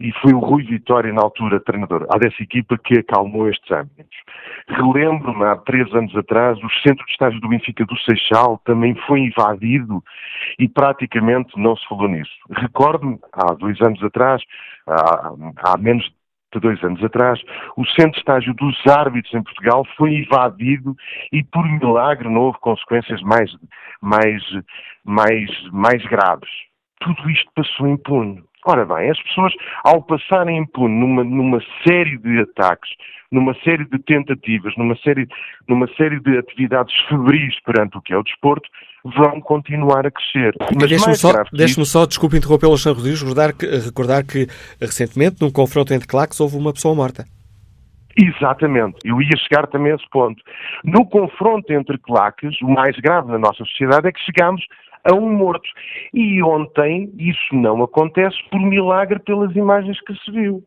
e 0.00 0.12
foi 0.20 0.32
o 0.32 0.38
Rui 0.38 0.64
Vitória, 0.64 1.12
na 1.12 1.22
altura, 1.22 1.60
treinador 1.60 2.06
há 2.10 2.18
dessa 2.18 2.42
equipa, 2.42 2.78
que 2.78 2.98
acalmou 2.98 3.48
estes 3.48 3.70
âmbitos. 3.70 4.16
Relembro-me, 4.68 5.44
há 5.44 5.56
três 5.56 5.92
anos 5.94 6.14
atrás, 6.16 6.58
o 6.58 6.70
centro 6.86 7.04
de 7.06 7.12
estágio 7.12 7.40
do 7.40 7.48
Benfica 7.48 7.84
do 7.84 7.98
Seixal 8.00 8.60
também 8.64 8.94
foi 9.06 9.20
invadido 9.20 10.02
e 10.58 10.68
praticamente 10.68 11.58
não 11.58 11.76
se 11.76 11.86
falou 11.88 12.08
nisso. 12.08 12.32
Recordo-me, 12.50 13.18
há 13.32 13.54
dois 13.54 13.80
anos 13.80 14.02
atrás, 14.02 14.42
há, 14.86 15.32
há 15.64 15.78
menos 15.78 16.04
de 16.52 16.60
dois 16.60 16.82
anos 16.84 17.02
atrás, 17.02 17.40
o 17.76 17.84
centro 17.84 18.12
de 18.12 18.18
estágio 18.18 18.54
dos 18.54 18.76
árbitros 18.86 19.34
em 19.34 19.42
Portugal 19.42 19.84
foi 19.96 20.14
invadido 20.14 20.94
e, 21.32 21.42
por 21.42 21.64
milagre, 21.64 22.28
não 22.28 22.42
houve 22.42 22.58
consequências 22.60 23.20
mais, 23.22 23.50
mais, 24.00 24.42
mais, 25.04 25.50
mais 25.72 26.00
graves 26.06 26.48
tudo 27.00 27.30
isto 27.30 27.50
passou 27.54 27.88
impune. 27.88 28.42
Ora 28.66 28.86
bem, 28.86 29.10
as 29.10 29.22
pessoas, 29.22 29.52
ao 29.84 30.02
passarem 30.02 30.58
impune 30.58 30.98
numa, 30.98 31.22
numa 31.22 31.60
série 31.86 32.16
de 32.16 32.40
ataques, 32.40 32.90
numa 33.30 33.54
série 33.62 33.84
de 33.84 33.98
tentativas, 33.98 34.72
numa 34.78 34.96
série, 34.96 35.28
numa 35.68 35.86
série 35.96 36.18
de 36.20 36.38
atividades 36.38 36.94
febris 37.08 37.60
perante 37.62 37.98
o 37.98 38.00
que 38.00 38.14
é 38.14 38.16
o 38.16 38.22
desporto, 38.22 38.68
vão 39.04 39.38
continuar 39.40 40.06
a 40.06 40.10
crescer. 40.10 40.54
Mas 40.80 40.88
deixe-me 40.88 41.14
só, 41.14 41.44
deixe 41.52 41.84
só, 41.84 42.06
desculpe 42.06 42.38
interrompê-lo, 42.38 42.78
Sr. 42.78 42.94
Rodrigues, 42.94 43.20
recordar 43.20 43.52
que, 43.54 43.66
recordar 43.66 44.24
que 44.24 44.46
recentemente, 44.80 45.42
num 45.42 45.50
confronto 45.50 45.92
entre 45.92 46.08
claques, 46.08 46.40
houve 46.40 46.56
uma 46.56 46.72
pessoa 46.72 46.94
morta. 46.94 47.26
Exatamente, 48.16 48.96
eu 49.04 49.20
ia 49.20 49.36
chegar 49.36 49.66
também 49.66 49.92
a 49.92 49.96
esse 49.96 50.08
ponto. 50.08 50.40
No 50.84 51.04
confronto 51.04 51.70
entre 51.72 51.98
claques, 51.98 52.56
o 52.62 52.68
mais 52.68 52.96
grave 52.96 53.30
na 53.30 53.38
nossa 53.38 53.64
sociedade 53.64 54.06
é 54.06 54.12
que 54.12 54.20
chegamos 54.20 54.64
a 55.04 55.14
um 55.14 55.32
morto. 55.36 55.68
E 56.12 56.42
ontem 56.42 57.10
isso 57.18 57.54
não 57.54 57.82
acontece 57.82 58.36
por 58.50 58.60
milagre 58.60 59.18
pelas 59.20 59.54
imagens 59.54 60.00
que 60.02 60.14
se 60.16 60.30
viu. 60.30 60.62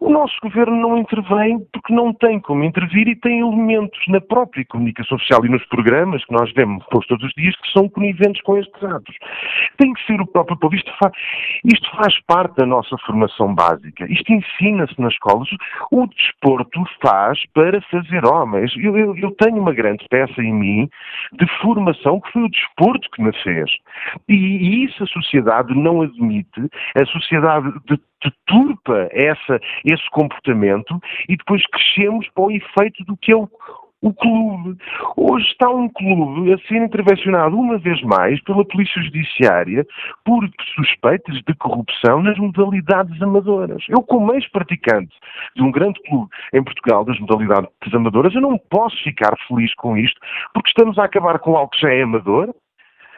O 0.00 0.10
nosso 0.10 0.34
governo 0.42 0.76
não 0.76 0.98
intervém 0.98 1.58
porque 1.72 1.92
não 1.92 2.12
tem 2.12 2.40
como 2.40 2.64
intervir 2.64 3.08
e 3.08 3.16
tem 3.16 3.40
elementos 3.40 4.00
na 4.08 4.20
própria 4.20 4.64
comunicação 4.66 5.18
social 5.18 5.44
e 5.44 5.48
nos 5.48 5.64
programas 5.66 6.24
que 6.24 6.32
nós 6.32 6.52
vemos 6.54 6.84
todos 6.86 7.24
os 7.24 7.32
dias 7.34 7.54
que 7.56 7.70
são 7.72 7.88
coniventes 7.88 8.42
com 8.42 8.56
estes 8.56 8.82
atos. 8.82 9.14
Tem 9.76 9.92
que 9.92 10.04
ser 10.06 10.20
o 10.20 10.26
próprio 10.26 10.58
povo. 10.58 10.74
Isto 10.74 10.92
faz, 10.98 11.12
isto 11.64 11.96
faz 11.96 12.20
parte 12.26 12.56
da 12.56 12.66
nossa 12.66 12.96
formação 12.98 13.54
básica. 13.54 14.06
Isto 14.10 14.32
ensina-se 14.32 15.00
nas 15.00 15.12
escolas. 15.12 15.48
O 15.90 16.06
desporto 16.06 16.82
faz 17.04 17.38
para 17.52 17.80
fazer 17.82 18.24
homens. 18.24 18.72
Eu, 18.76 18.96
eu, 18.96 19.16
eu 19.16 19.30
tenho 19.32 19.58
uma 19.58 19.72
grande 19.72 20.06
peça 20.08 20.40
em 20.42 20.52
mim 20.52 20.88
de 21.32 21.46
formação 21.60 22.20
que 22.20 22.32
foi 22.32 22.42
o 22.42 22.50
desporto 22.50 23.08
que 23.10 23.22
me 23.22 23.32
fez. 23.42 23.71
E, 24.28 24.34
e 24.34 24.84
isso 24.84 25.02
a 25.02 25.06
sociedade 25.06 25.74
não 25.74 26.02
admite, 26.02 26.60
a 26.96 27.04
sociedade 27.06 27.72
deturpa 28.22 29.08
essa, 29.10 29.60
esse 29.84 30.10
comportamento 30.10 31.00
e 31.28 31.36
depois 31.36 31.62
crescemos 31.66 32.28
para 32.30 32.44
o 32.44 32.50
efeito 32.50 33.04
do 33.04 33.16
que 33.16 33.32
é 33.32 33.36
o, 33.36 33.48
o 34.02 34.12
clube. 34.12 34.76
Hoje 35.16 35.46
está 35.46 35.70
um 35.70 35.88
clube 35.88 36.52
a 36.52 36.58
ser 36.66 36.82
intervencionado 36.82 37.56
uma 37.56 37.78
vez 37.78 38.02
mais 38.02 38.42
pela 38.42 38.64
Polícia 38.64 39.00
Judiciária 39.02 39.86
por 40.24 40.48
suspeitas 40.74 41.36
de 41.46 41.54
corrupção 41.54 42.22
nas 42.22 42.36
modalidades 42.36 43.22
amadoras. 43.22 43.82
Eu, 43.88 44.02
como 44.02 44.34
ex-praticante 44.34 45.14
de 45.56 45.62
um 45.62 45.70
grande 45.70 46.00
clube 46.02 46.28
em 46.52 46.62
Portugal 46.62 47.04
das 47.04 47.18
modalidades 47.20 47.94
amadoras, 47.94 48.34
eu 48.34 48.40
não 48.40 48.58
posso 48.58 49.00
ficar 49.04 49.34
feliz 49.46 49.72
com 49.76 49.96
isto, 49.96 50.20
porque 50.52 50.70
estamos 50.70 50.98
a 50.98 51.04
acabar 51.04 51.38
com 51.38 51.56
algo 51.56 51.70
que 51.70 51.80
já 51.80 51.92
é 51.92 52.02
amador, 52.02 52.52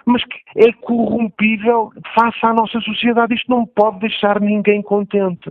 mas 0.06 0.23
que 0.25 0.68
é 0.68 0.73
corrompível 0.73 1.90
face 2.14 2.38
à 2.42 2.52
nossa 2.52 2.80
sociedade. 2.80 3.34
Isto 3.34 3.50
não 3.50 3.66
pode 3.66 4.00
deixar 4.00 4.40
ninguém 4.40 4.82
contente. 4.82 5.50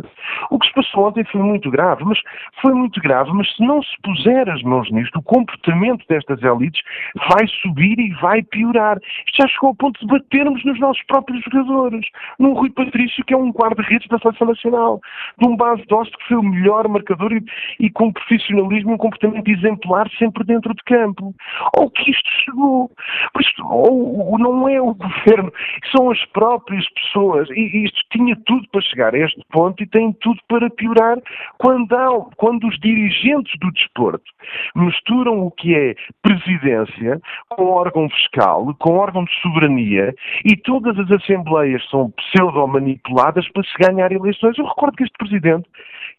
O 0.49 0.59
que 0.59 0.67
se 0.67 0.73
passou 0.73 1.07
ontem 1.07 1.23
foi 1.25 1.41
muito 1.41 1.69
grave, 1.71 2.03
mas 2.03 2.19
foi 2.61 2.73
muito 2.73 2.99
grave, 3.01 3.31
mas 3.33 3.53
se 3.55 3.65
não 3.65 3.81
se 3.81 3.95
puser 4.03 4.49
as 4.49 4.61
mãos 4.63 4.89
nisto, 4.91 5.19
o 5.19 5.23
comportamento 5.23 6.05
destas 6.07 6.41
elites 6.41 6.81
vai 7.29 7.47
subir 7.61 7.99
e 7.99 8.13
vai 8.21 8.43
piorar. 8.43 8.97
Isto 9.27 9.41
já 9.41 9.47
chegou 9.47 9.69
ao 9.69 9.75
ponto 9.75 9.99
de 9.99 10.07
batermos 10.07 10.63
nos 10.65 10.79
nossos 10.79 11.03
próprios 11.03 11.43
jogadores. 11.43 12.05
Num 12.39 12.53
Rui 12.53 12.69
Patrício, 12.69 13.23
que 13.25 13.33
é 13.33 13.37
um 13.37 13.51
guarda-redes 13.51 14.07
da 14.07 14.19
Seleção 14.19 14.47
Nacional, 14.47 15.01
de 15.39 15.47
um 15.47 15.55
base 15.55 15.81
de 15.81 15.87
que 16.17 16.27
foi 16.27 16.37
o 16.37 16.43
melhor 16.43 16.87
marcador 16.87 17.31
e, 17.33 17.43
e 17.79 17.89
com 17.89 18.11
profissionalismo 18.11 18.91
e 18.91 18.93
um 18.93 18.97
comportamento 18.97 19.47
exemplar 19.47 20.09
sempre 20.17 20.43
dentro 20.43 20.73
de 20.73 20.83
campo. 20.83 21.33
Ou 21.77 21.89
que 21.89 22.11
isto 22.11 22.29
chegou. 22.43 22.91
Por 23.33 23.41
isto, 23.41 23.65
ou, 23.65 24.31
não 24.51 24.67
é 24.67 24.81
o 24.81 24.93
governo, 24.95 25.51
são 25.95 26.11
as 26.11 26.23
próprias 26.25 26.87
pessoas. 26.89 27.49
E 27.51 27.85
isto 27.85 27.99
tinha 28.11 28.35
tudo 28.45 28.67
para 28.69 28.81
chegar 28.81 29.15
a 29.15 29.19
este 29.19 29.41
ponto 29.51 29.81
e 29.81 29.87
tem 29.87 30.13
tudo 30.13 30.39
para 30.47 30.69
piorar 30.69 31.17
quando, 31.57 31.93
há, 31.93 32.07
quando 32.35 32.67
os 32.67 32.79
dirigentes 32.79 33.57
do 33.59 33.71
desporto 33.71 34.31
misturam 34.75 35.39
o 35.45 35.51
que 35.51 35.75
é 35.75 35.95
presidência 36.21 37.21
com 37.49 37.65
órgão 37.65 38.09
fiscal, 38.09 38.73
com 38.79 38.97
órgão 38.97 39.23
de 39.23 39.41
soberania 39.41 40.13
e 40.45 40.55
todas 40.55 40.97
as 40.99 41.09
assembleias 41.11 41.83
são 41.89 42.11
pseudo-manipuladas 42.11 43.47
para 43.49 43.63
se 43.63 43.77
ganhar 43.79 44.11
eleições. 44.11 44.57
Eu 44.57 44.65
recordo 44.65 44.97
que 44.97 45.03
este 45.03 45.17
presidente, 45.17 45.67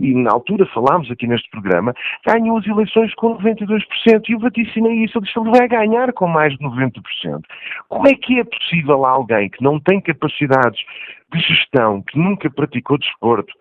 e 0.01 0.15
na 0.15 0.33
altura 0.33 0.67
falámos 0.67 1.11
aqui 1.11 1.27
neste 1.27 1.49
programa, 1.51 1.95
ganhou 2.27 2.59
as 2.59 2.67
eleições 2.67 3.15
com 3.15 3.39
92% 3.39 4.29
e 4.29 4.33
eu 4.33 4.39
vaticinei 4.39 5.05
isso. 5.05 5.19
Ele 5.19 5.27
disse 5.27 5.39
ele 5.39 5.51
vai 5.51 5.69
ganhar 5.69 6.13
com 6.13 6.27
mais 6.27 6.53
de 6.57 6.65
90%. 6.65 7.43
Como 7.89 8.09
é 8.09 8.14
que 8.17 8.39
é 8.39 8.45
possível 8.45 9.05
alguém 9.05 9.49
que 9.49 9.63
não 9.63 9.79
tem 9.81 10.01
capacidades 10.01 10.81
de 11.35 11.41
gestão, 11.41 12.03
que 12.03 12.19
nunca 12.19 12.49
praticou 12.49 12.97
desporto, 12.97 13.53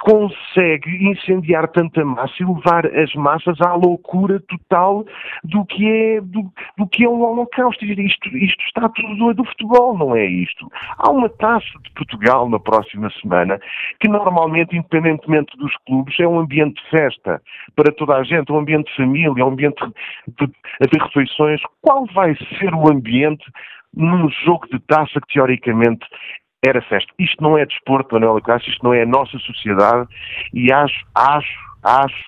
consegue 0.00 1.08
incendiar 1.08 1.68
tanta 1.68 2.04
massa 2.04 2.34
e 2.40 2.44
levar 2.44 2.86
as 2.86 3.12
massas 3.14 3.60
à 3.60 3.74
loucura 3.74 4.40
total 4.40 5.04
do 5.42 5.64
que 5.64 5.86
é, 5.86 6.20
do, 6.20 6.50
do 6.78 6.86
que 6.86 7.04
é 7.04 7.08
um 7.08 7.22
holocausto. 7.22 7.84
Isto, 7.84 8.28
isto 8.36 8.64
está 8.64 8.88
tudo 8.88 9.34
do 9.34 9.44
futebol, 9.44 9.98
não 9.98 10.14
é 10.14 10.24
isto. 10.24 10.70
Há 10.98 11.10
uma 11.10 11.28
taça 11.28 11.66
de 11.82 11.90
Portugal 11.92 12.48
na 12.48 12.60
próxima 12.60 13.10
semana 13.20 13.58
que 14.00 14.08
normalmente, 14.08 14.76
independentemente 14.76 15.56
dos 15.56 15.74
clubes, 15.86 16.18
é 16.20 16.28
um 16.28 16.38
ambiente 16.38 16.82
de 16.82 16.90
festa 16.90 17.42
para 17.74 17.92
toda 17.92 18.16
a 18.16 18.22
gente, 18.22 18.52
um 18.52 18.58
ambiente 18.58 18.90
de 18.90 18.96
família, 18.96 19.44
um 19.44 19.48
ambiente 19.48 19.82
de, 20.38 20.46
de 20.46 20.98
refeições. 20.98 21.60
Qual 21.82 22.06
vai 22.14 22.36
ser 22.58 22.72
o 22.74 22.90
ambiente 22.90 23.44
num 23.96 24.28
jogo 24.44 24.68
de 24.70 24.78
taça 24.80 25.20
que 25.20 25.34
teoricamente 25.34 26.06
era 26.64 26.82
festa. 26.82 27.12
Isto 27.18 27.42
não 27.42 27.56
é 27.56 27.64
desporto, 27.64 28.14
Manuela 28.14 28.40
Cássio, 28.40 28.70
isto 28.70 28.84
não 28.84 28.92
é 28.92 29.02
a 29.02 29.06
nossa 29.06 29.38
sociedade 29.38 30.08
e 30.52 30.72
acho, 30.72 31.06
acho, 31.14 31.58
acho 31.82 32.24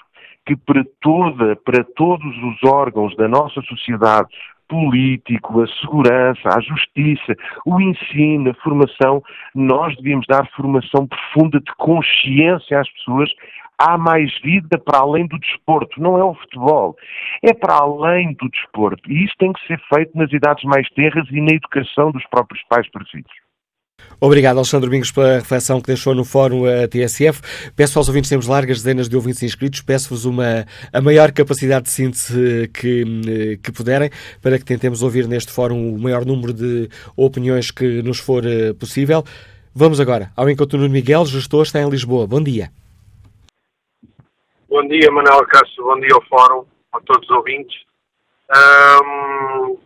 que 0.46 0.56
para 0.56 0.82
toda, 1.00 1.56
para 1.56 1.84
todos 1.84 2.36
os 2.42 2.64
órgãos 2.64 3.14
da 3.16 3.28
nossa 3.28 3.60
sociedade, 3.62 4.28
político, 4.68 5.62
a 5.62 5.66
segurança, 5.80 6.48
a 6.48 6.60
justiça, 6.60 7.34
o 7.66 7.80
ensino, 7.80 8.50
a 8.50 8.54
formação, 8.62 9.22
nós 9.54 9.96
devíamos 9.96 10.26
dar 10.28 10.48
formação 10.54 11.06
profunda 11.06 11.58
de 11.58 11.74
consciência 11.76 12.80
às 12.80 12.88
pessoas. 12.92 13.30
Há 13.78 13.96
mais 13.96 14.30
vida 14.42 14.78
para 14.78 14.98
além 14.98 15.26
do 15.26 15.38
desporto, 15.38 16.00
não 16.00 16.18
é 16.18 16.24
o 16.24 16.34
futebol, 16.34 16.96
é 17.42 17.54
para 17.54 17.74
além 17.74 18.34
do 18.34 18.48
desporto. 18.48 19.10
E 19.10 19.24
isso 19.24 19.34
tem 19.38 19.52
que 19.52 19.66
ser 19.66 19.80
feito 19.94 20.16
nas 20.16 20.32
idades 20.32 20.64
mais 20.64 20.88
terras 20.90 21.26
e 21.30 21.40
na 21.40 21.54
educação 21.54 22.10
dos 22.10 22.26
próprios 22.26 22.62
pais 22.68 22.90
para 22.90 23.04
filhos. 23.04 23.48
Obrigado, 24.20 24.56
Alexandre 24.56 24.86
Domingos, 24.88 25.12
pela 25.12 25.36
reflexão 25.36 25.80
que 25.80 25.86
deixou 25.86 26.12
no 26.12 26.24
fórum 26.24 26.64
a 26.64 26.88
TSF. 26.88 27.70
Peço 27.76 27.98
aos 27.98 28.08
ouvintes, 28.08 28.28
temos 28.28 28.48
largas 28.48 28.78
dezenas 28.78 29.08
de 29.08 29.14
ouvintes 29.14 29.42
inscritos, 29.44 29.80
peço-vos 29.80 30.24
uma, 30.24 30.66
a 30.92 31.00
maior 31.00 31.30
capacidade 31.30 31.84
de 31.84 31.90
síntese 31.90 32.68
que, 32.74 33.58
que 33.62 33.70
puderem, 33.70 34.10
para 34.42 34.58
que 34.58 34.64
tentemos 34.64 35.02
ouvir 35.02 35.28
neste 35.28 35.52
fórum 35.52 35.94
o 35.94 36.00
maior 36.00 36.24
número 36.24 36.52
de 36.52 36.88
opiniões 37.16 37.70
que 37.70 38.02
nos 38.02 38.18
for 38.18 38.44
eh, 38.44 38.72
possível. 38.72 39.22
Vamos 39.72 40.00
agora 40.00 40.32
ao 40.34 40.50
encontro 40.50 40.78
do 40.78 40.90
Miguel, 40.90 41.24
gestor, 41.24 41.62
está 41.62 41.80
em 41.80 41.88
Lisboa. 41.88 42.26
Bom 42.26 42.42
dia. 42.42 42.70
Bom 44.68 44.86
dia, 44.86 45.10
Manuel 45.10 45.46
Castro, 45.46 45.84
bom 45.84 45.98
dia 45.98 46.14
ao 46.14 46.22
fórum, 46.26 46.66
a 46.92 47.00
todos 47.00 47.26
os 47.26 47.36
ouvintes. 47.36 47.74
Um, 48.50 49.80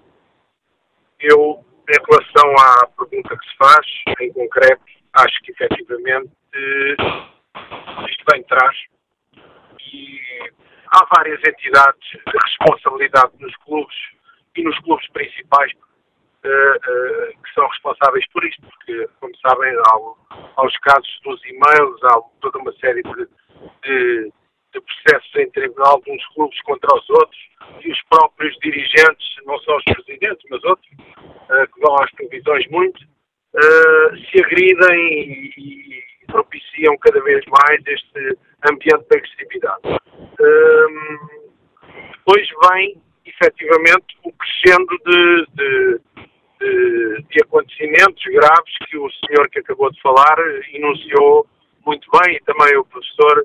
eu 1.20 1.64
em 1.88 1.98
relação 2.10 2.52
à 2.58 2.86
pergunta 2.88 3.38
que 3.38 3.48
se 3.48 3.56
faz, 3.56 3.86
em 4.20 4.32
concreto, 4.32 4.82
acho 5.12 5.40
que 5.44 5.52
efetivamente 5.52 6.32
isto 8.10 8.24
vem 8.28 8.42
de 8.42 8.48
trás 8.48 8.76
e 9.94 10.20
há 10.88 11.06
várias 11.14 11.40
entidades 11.46 12.08
de 12.10 12.38
responsabilidade 12.42 13.34
nos 13.38 13.54
clubes 13.58 13.96
e 14.56 14.64
nos 14.64 14.76
clubes 14.80 15.08
principais 15.12 15.70
uh, 15.74 16.48
uh, 16.48 17.40
que 17.40 17.54
são 17.54 17.68
responsáveis 17.68 18.26
por 18.32 18.44
isto, 18.44 18.62
porque, 18.62 19.08
como 19.20 19.36
sabem, 19.36 19.72
há, 19.76 20.40
há 20.56 20.66
os 20.66 20.76
casos 20.78 21.20
dos 21.22 21.40
e-mails, 21.44 22.02
há 22.02 22.20
toda 22.40 22.58
uma 22.58 22.72
série 22.80 23.04
de, 23.04 23.28
de 23.84 24.32
de 24.73 24.81
processos 24.81 25.37
em 25.37 25.50
tribunal 25.50 26.00
de 26.02 26.12
uns 26.12 26.26
clubes 26.35 26.61
contra 26.62 26.95
os 26.97 27.11
outros 27.11 27.38
e 27.85 27.91
os 27.91 28.02
próprios 28.09 28.57
dirigentes, 28.62 29.37
não 29.45 29.59
só 29.59 29.76
os 29.76 29.85
presidentes, 29.85 30.45
mas 30.50 30.64
outros, 30.64 30.88
uh, 30.93 31.73
que 31.73 31.81
vão 31.81 31.97
às 32.00 32.11
televisões 32.12 32.67
muito, 32.69 33.00
uh, 33.02 34.17
se 34.31 34.41
agridem 34.43 35.52
e, 35.57 36.02
propiciam 36.26 36.97
cada 36.97 37.23
vez 37.25 37.45
mais 37.45 37.78
este 37.87 38.39
ambiente 38.71 39.06
de 39.11 39.17
agressividade. 39.19 39.82
Uh, 40.41 41.43
depois 42.17 42.49
vem, 42.71 42.97
efetivamente, 43.26 44.17
o 44.25 44.32
crescendo 44.32 44.99
de, 45.04 45.47
de, 45.52 46.00
de, 46.58 47.25
de 47.28 47.43
acontecimentos 47.43 48.23
graves 48.25 48.78
que 48.89 48.97
o 48.97 49.11
senhor 49.26 49.50
que 49.50 49.58
acabou 49.58 49.91
de 49.91 50.00
falar 50.00 50.39
enunciou 50.73 51.47
muito 51.85 52.08
bem 52.13 52.37
e 52.37 52.41
também 52.45 52.78
o 52.78 52.85
professor 52.85 53.45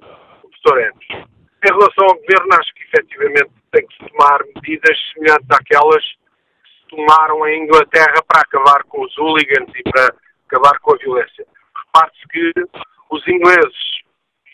restaurantes. 0.58 1.08
Em 1.64 1.74
relação 1.74 2.06
ao 2.06 2.16
governo, 2.16 2.54
acho 2.54 2.74
que 2.74 2.84
efetivamente 2.84 3.52
tem 3.72 3.88
que 3.88 3.98
se 3.98 4.10
tomar 4.10 4.40
medidas 4.56 4.98
semelhantes 5.14 5.48
àquelas 5.52 6.04
que 6.04 6.70
se 6.70 6.88
tomaram 6.90 7.48
em 7.48 7.64
Inglaterra 7.64 8.22
para 8.28 8.42
acabar 8.42 8.84
com 8.84 9.04
os 9.04 9.18
hooligans 9.18 9.70
e 9.76 9.84
para 9.84 10.14
acabar 10.48 10.80
com 10.80 10.94
a 10.94 10.98
violência. 10.98 11.46
Repare-se 11.86 12.28
que 12.30 12.54
os 13.10 13.28
ingleses, 13.28 14.02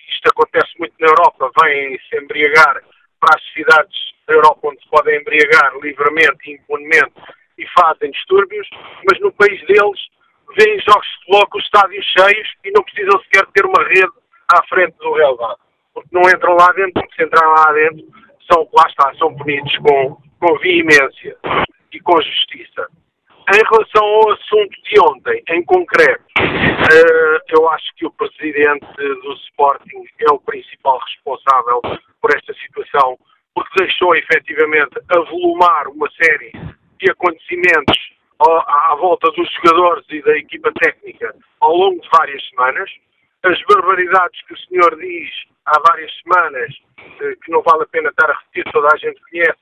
isto 0.10 0.30
acontece 0.30 0.72
muito 0.80 0.94
na 1.00 1.08
Europa, 1.08 1.52
vêm 1.62 2.00
se 2.10 2.18
embriagar 2.24 2.82
para 3.20 3.36
as 3.36 3.54
cidades 3.54 4.14
da 4.28 4.36
Europa 4.36 4.70
onde 4.70 4.82
se 4.82 4.90
podem 4.90 5.20
embriagar 5.20 5.78
livremente 5.82 6.50
e 6.50 6.54
impunemente 6.54 7.14
e 7.58 7.68
fazem 7.80 8.12
distúrbios, 8.12 8.68
mas 9.10 9.20
no 9.20 9.32
país 9.34 9.60
deles 9.68 10.00
vêem 10.58 10.80
jogos 10.80 11.08
de 11.08 11.16
futebol 11.16 11.48
com 11.48 11.58
os 11.58 11.66
estádios 11.66 12.06
cheios 12.06 12.50
e 12.64 12.72
não 12.72 12.84
precisam 12.84 13.22
sequer 13.24 13.46
ter 13.48 13.66
uma 13.66 13.84
rede 13.84 14.12
à 14.54 14.64
frente 14.68 14.96
do 14.98 15.14
relevado 15.14 15.63
porque 15.63 15.63
não 16.14 16.22
entram 16.22 16.56
lá 16.56 16.72
dentro, 16.72 16.94
porque 16.94 17.16
se 17.16 17.24
entrar 17.24 17.48
lá 17.48 17.74
dentro, 17.74 18.06
são, 18.50 18.70
lá 18.72 18.86
está, 18.88 19.14
são 19.16 19.36
punidos 19.36 19.76
com, 19.78 20.18
com 20.40 20.60
veemência 20.60 21.36
e 21.92 22.00
com 22.00 22.22
justiça. 22.22 22.88
Em 23.54 23.62
relação 23.70 24.06
ao 24.06 24.32
assunto 24.32 24.82
de 24.84 25.00
ontem, 25.02 25.44
em 25.50 25.64
concreto, 25.66 26.24
uh, 26.40 27.40
eu 27.50 27.70
acho 27.70 27.94
que 27.98 28.06
o 28.06 28.12
presidente 28.12 28.86
do 28.96 29.34
Sporting 29.50 30.06
é 30.20 30.32
o 30.32 30.40
principal 30.40 30.98
responsável 31.00 31.82
por 32.22 32.34
esta 32.34 32.54
situação, 32.54 33.18
porque 33.54 33.84
deixou 33.84 34.16
efetivamente 34.16 34.96
avolumar 35.10 35.88
uma 35.88 36.10
série 36.12 36.54
de 37.00 37.12
acontecimentos 37.12 37.98
à, 38.40 38.94
à 38.94 38.96
volta 38.96 39.30
dos 39.32 39.52
jogadores 39.56 40.06
e 40.10 40.22
da 40.22 40.38
equipa 40.38 40.72
técnica 40.80 41.36
ao 41.60 41.76
longo 41.76 42.00
de 42.00 42.10
várias 42.10 42.48
semanas. 42.50 42.90
As 43.44 43.62
barbaridades 43.64 44.42
que 44.48 44.54
o 44.54 44.58
senhor 44.60 44.96
diz 44.98 45.30
há 45.66 45.80
várias 45.88 46.12
semanas, 46.22 46.74
eh, 47.22 47.36
que 47.44 47.52
não 47.52 47.62
vale 47.62 47.84
a 47.84 47.88
pena 47.88 48.10
estar 48.10 48.30
a 48.30 48.38
repetir, 48.38 48.72
toda 48.72 48.88
a 48.94 48.98
gente 48.98 49.22
conhece, 49.30 49.60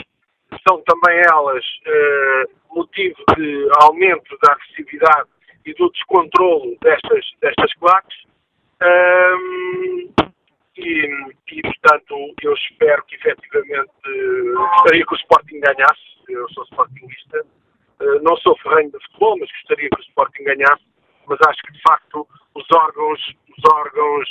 são 0.67 0.81
também 0.83 1.21
elas 1.29 1.65
eh, 1.85 2.43
motivo 2.71 3.17
de 3.35 3.69
aumento 3.81 4.37
da 4.43 4.53
agressividade 4.53 5.29
e 5.65 5.73
do 5.73 5.89
descontrolo 5.91 6.77
destas, 6.81 7.25
destas 7.39 7.73
claques. 7.75 8.17
Um, 8.81 10.09
e, 10.77 11.33
e, 11.51 11.61
portanto, 11.61 12.33
eu 12.41 12.53
espero 12.53 13.03
que 13.05 13.15
efetivamente 13.15 13.91
gostaria 14.55 15.05
que 15.05 15.13
o 15.13 15.17
Sporting 15.17 15.59
ganhasse. 15.59 16.01
Eu 16.27 16.49
sou 16.49 16.63
Sportingista, 16.63 17.45
uh, 17.99 18.23
não 18.23 18.35
sou 18.37 18.57
ferrenho 18.59 18.91
de 18.91 18.99
futebol, 19.05 19.37
mas 19.37 19.51
gostaria 19.51 19.89
que 19.89 19.99
o 19.99 20.05
Sporting 20.05 20.43
ganhasse. 20.43 20.83
Mas 21.27 21.37
acho 21.47 21.61
que 21.61 21.73
de 21.73 21.81
facto 21.81 22.27
os 22.55 22.65
órgãos, 22.73 23.19
os 23.49 23.71
órgãos 23.71 24.29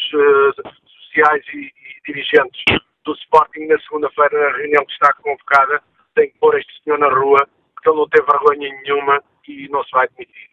sociais 1.11 1.43
e, 1.53 1.59
e 1.59 2.13
dirigentes 2.13 2.63
do 3.05 3.13
Sporting 3.15 3.67
na 3.67 3.79
segunda-feira, 3.81 4.51
na 4.51 4.57
reunião 4.57 4.85
que 4.85 4.93
está 4.93 5.13
convocada, 5.15 5.83
tem 6.15 6.29
que 6.29 6.39
pôr 6.39 6.57
este 6.59 6.73
senhor 6.83 6.99
na 6.99 7.09
rua, 7.09 7.47
porque 7.75 7.89
ele 7.89 7.99
não 7.99 8.09
tem 8.09 8.25
vergonha 8.25 8.83
nenhuma 8.83 9.23
e 9.49 9.69
não 9.69 9.83
se 9.85 9.91
vai 9.93 10.07
admitir. 10.07 10.51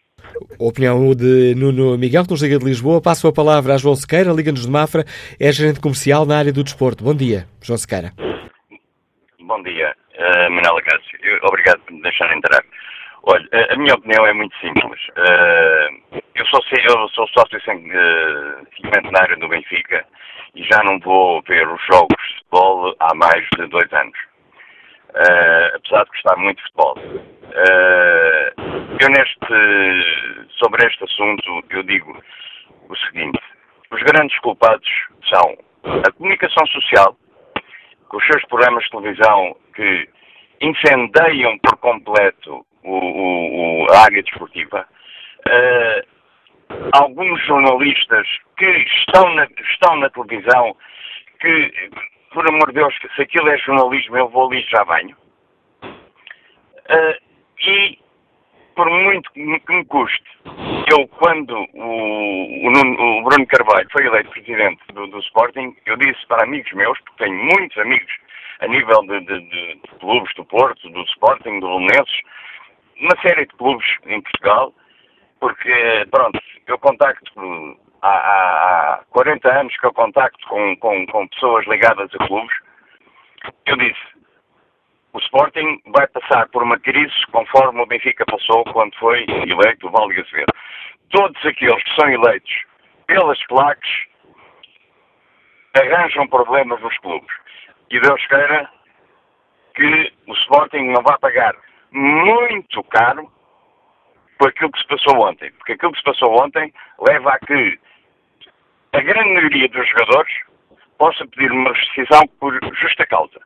Opinião 0.59 1.13
de 1.13 1.53
Nuno 1.55 1.97
Miguel, 1.97 2.23
que 2.23 2.31
nos 2.31 2.41
liga 2.41 2.57
de 2.57 2.65
Lisboa. 2.65 3.01
Passo 3.01 3.27
a 3.27 3.33
palavra 3.33 3.75
a 3.75 3.77
João 3.77 3.95
Sequeira, 3.95 4.33
Liga-nos 4.33 4.65
de 4.65 4.71
Mafra, 4.71 5.03
é 5.39 5.51
gerente 5.51 5.79
comercial 5.79 6.25
na 6.25 6.37
área 6.37 6.51
do 6.51 6.63
desporto. 6.63 7.03
Bom 7.03 7.13
dia, 7.13 7.45
João 7.61 7.77
Sequeira. 7.77 8.11
Bom 9.39 9.61
dia, 9.63 9.95
uh, 10.17 10.51
Manela 10.51 10.81
Cássio. 10.81 11.19
Obrigado 11.43 11.79
por 11.81 11.93
me 11.93 12.01
deixar 12.01 12.35
entrar. 12.35 12.63
Olha, 13.23 13.47
a 13.69 13.75
minha 13.77 13.93
opinião 13.93 14.25
é 14.25 14.33
muito 14.33 14.55
simples. 14.57 14.99
Uh, 15.09 16.21
eu, 16.33 16.45
sou, 16.47 16.61
eu 16.71 17.09
sou 17.09 17.27
sócio 17.27 17.59
uh, 17.59 19.11
na 19.11 19.21
área 19.21 19.37
do 19.37 19.47
Benfica 19.47 20.05
e 20.57 20.63
já 20.63 20.83
não 20.83 20.99
vou 20.99 21.41
ver 21.43 21.65
os 21.67 21.81
jogos 21.85 22.17
de 22.17 22.33
futebol 22.39 22.95
há 22.99 23.13
mais 23.13 23.45
de 23.57 23.67
dois 23.67 23.93
anos. 23.93 24.17
Uh, 25.09 25.75
apesar 25.75 26.03
de 26.03 26.09
gostar 26.09 26.35
muito 26.37 26.57
de 26.57 26.63
futebol. 26.63 26.97
Uh, 26.97 28.51
eu 28.99 29.09
neste, 29.09 30.49
sobre 30.57 30.85
este 30.85 31.03
assunto, 31.03 31.63
eu 31.69 31.83
digo, 31.83 32.19
o 32.89 32.95
seguinte: 32.97 33.39
os 33.91 34.01
grandes 34.01 34.37
culpados 34.39 34.89
são 35.29 35.55
a 36.05 36.11
comunicação 36.11 36.65
social, 36.67 37.15
com 38.09 38.17
os 38.17 38.25
seus 38.25 38.43
programas 38.45 38.83
de 38.83 38.89
televisão 38.89 39.55
que 39.75 40.09
incendeiam 40.61 41.57
por 41.59 41.77
completo 41.77 42.65
o, 42.83 42.93
o, 42.93 43.85
a 43.91 43.99
área 44.05 44.23
desportiva, 44.23 44.87
uh, 45.47 46.01
alguns 46.93 47.41
jornalistas 47.45 48.27
que 48.57 48.65
estão 48.65 49.33
na, 49.35 49.47
estão 49.71 49.95
na 49.97 50.09
televisão, 50.09 50.75
que, 51.39 51.71
por 52.33 52.47
amor 52.47 52.67
de 52.67 52.75
Deus, 52.75 52.93
se 53.15 53.21
aquilo 53.21 53.49
é 53.49 53.57
jornalismo, 53.57 54.17
eu 54.17 54.29
vou 54.29 54.47
ali 54.47 54.61
já 54.69 54.83
venho. 54.83 55.15
Uh, 55.83 57.27
e 57.59 57.99
por 58.75 58.89
muito 58.89 59.31
que 59.31 59.41
me 59.41 59.85
custe, 59.85 60.23
eu 60.91 61.07
quando 61.07 61.51
o, 61.51 61.83
o, 61.83 62.69
o, 62.69 63.23
Bruno 63.23 63.47
Carvalho 63.47 63.89
foi 63.91 64.05
eleito 64.05 64.29
presidente 64.29 64.81
do, 64.93 65.07
do, 65.07 65.19
Sporting, 65.19 65.75
eu 65.87 65.97
disse 65.97 66.25
para 66.27 66.43
amigos 66.43 66.71
meus, 66.73 66.97
porque 67.01 67.25
tenho 67.25 67.35
muitos 67.35 67.77
amigos 67.79 68.13
a 68.59 68.67
nível 68.67 69.01
de, 69.01 69.19
de, 69.21 69.39
de 69.41 69.81
clubes 69.99 70.33
do 70.35 70.45
Porto, 70.45 70.89
do 70.91 71.01
Sporting, 71.05 71.59
do 71.59 71.67
Lunenses, 71.67 72.21
uma 73.01 73.19
série 73.21 73.47
de 73.47 73.55
clubes 73.55 73.87
em 74.05 74.21
Portugal, 74.21 74.71
porque, 75.39 76.07
pronto, 76.11 76.39
eu 76.67 76.77
contacto 76.79 77.77
há, 78.01 78.09
há 78.09 79.03
40 79.09 79.59
anos 79.59 79.77
que 79.77 79.85
eu 79.85 79.93
contacto 79.93 80.47
com, 80.47 80.75
com, 80.77 81.05
com 81.07 81.27
pessoas 81.27 81.65
ligadas 81.67 82.09
a 82.13 82.27
clubes, 82.27 82.55
eu 83.65 83.77
disse, 83.77 84.17
o 85.13 85.19
Sporting 85.19 85.81
vai 85.87 86.07
passar 86.07 86.47
por 86.49 86.63
uma 86.63 86.79
crise 86.79 87.15
conforme 87.31 87.81
o 87.81 87.85
Benfica 87.85 88.25
passou 88.25 88.63
quando 88.65 88.95
foi 88.97 89.25
eleito 89.27 89.87
o 89.87 90.01
Azevedo. 90.03 90.53
Todos 91.09 91.45
aqueles 91.45 91.83
que 91.83 91.95
são 91.95 92.09
eleitos 92.09 92.65
pelas 93.07 93.41
plaques 93.47 94.05
arranjam 95.73 96.27
problemas 96.27 96.81
nos 96.81 96.97
clubes. 96.99 97.33
E 97.89 97.99
Deus 97.99 98.25
queira 98.27 98.69
que 99.75 100.13
o 100.27 100.33
Sporting 100.33 100.91
não 100.91 101.01
vá 101.01 101.17
pagar 101.19 101.55
muito 101.91 102.83
caro 102.83 103.31
por 104.37 104.49
aquilo 104.49 104.71
que 104.71 104.79
se 104.79 104.87
passou 104.87 105.19
ontem. 105.19 105.51
Porque 105.51 105.73
aquilo 105.73 105.91
que 105.91 105.99
se 105.99 106.03
passou 106.03 106.41
ontem 106.41 106.73
leva 106.99 107.31
a 107.31 107.39
que 107.39 107.79
a 108.93 109.01
grande 109.01 109.33
maioria 109.33 109.69
dos 109.69 109.87
jogadores 109.89 110.33
possa 110.97 111.27
pedir 111.27 111.51
uma 111.51 111.73
rescisão 111.73 112.21
por 112.39 112.53
justa 112.75 113.05
causa. 113.05 113.39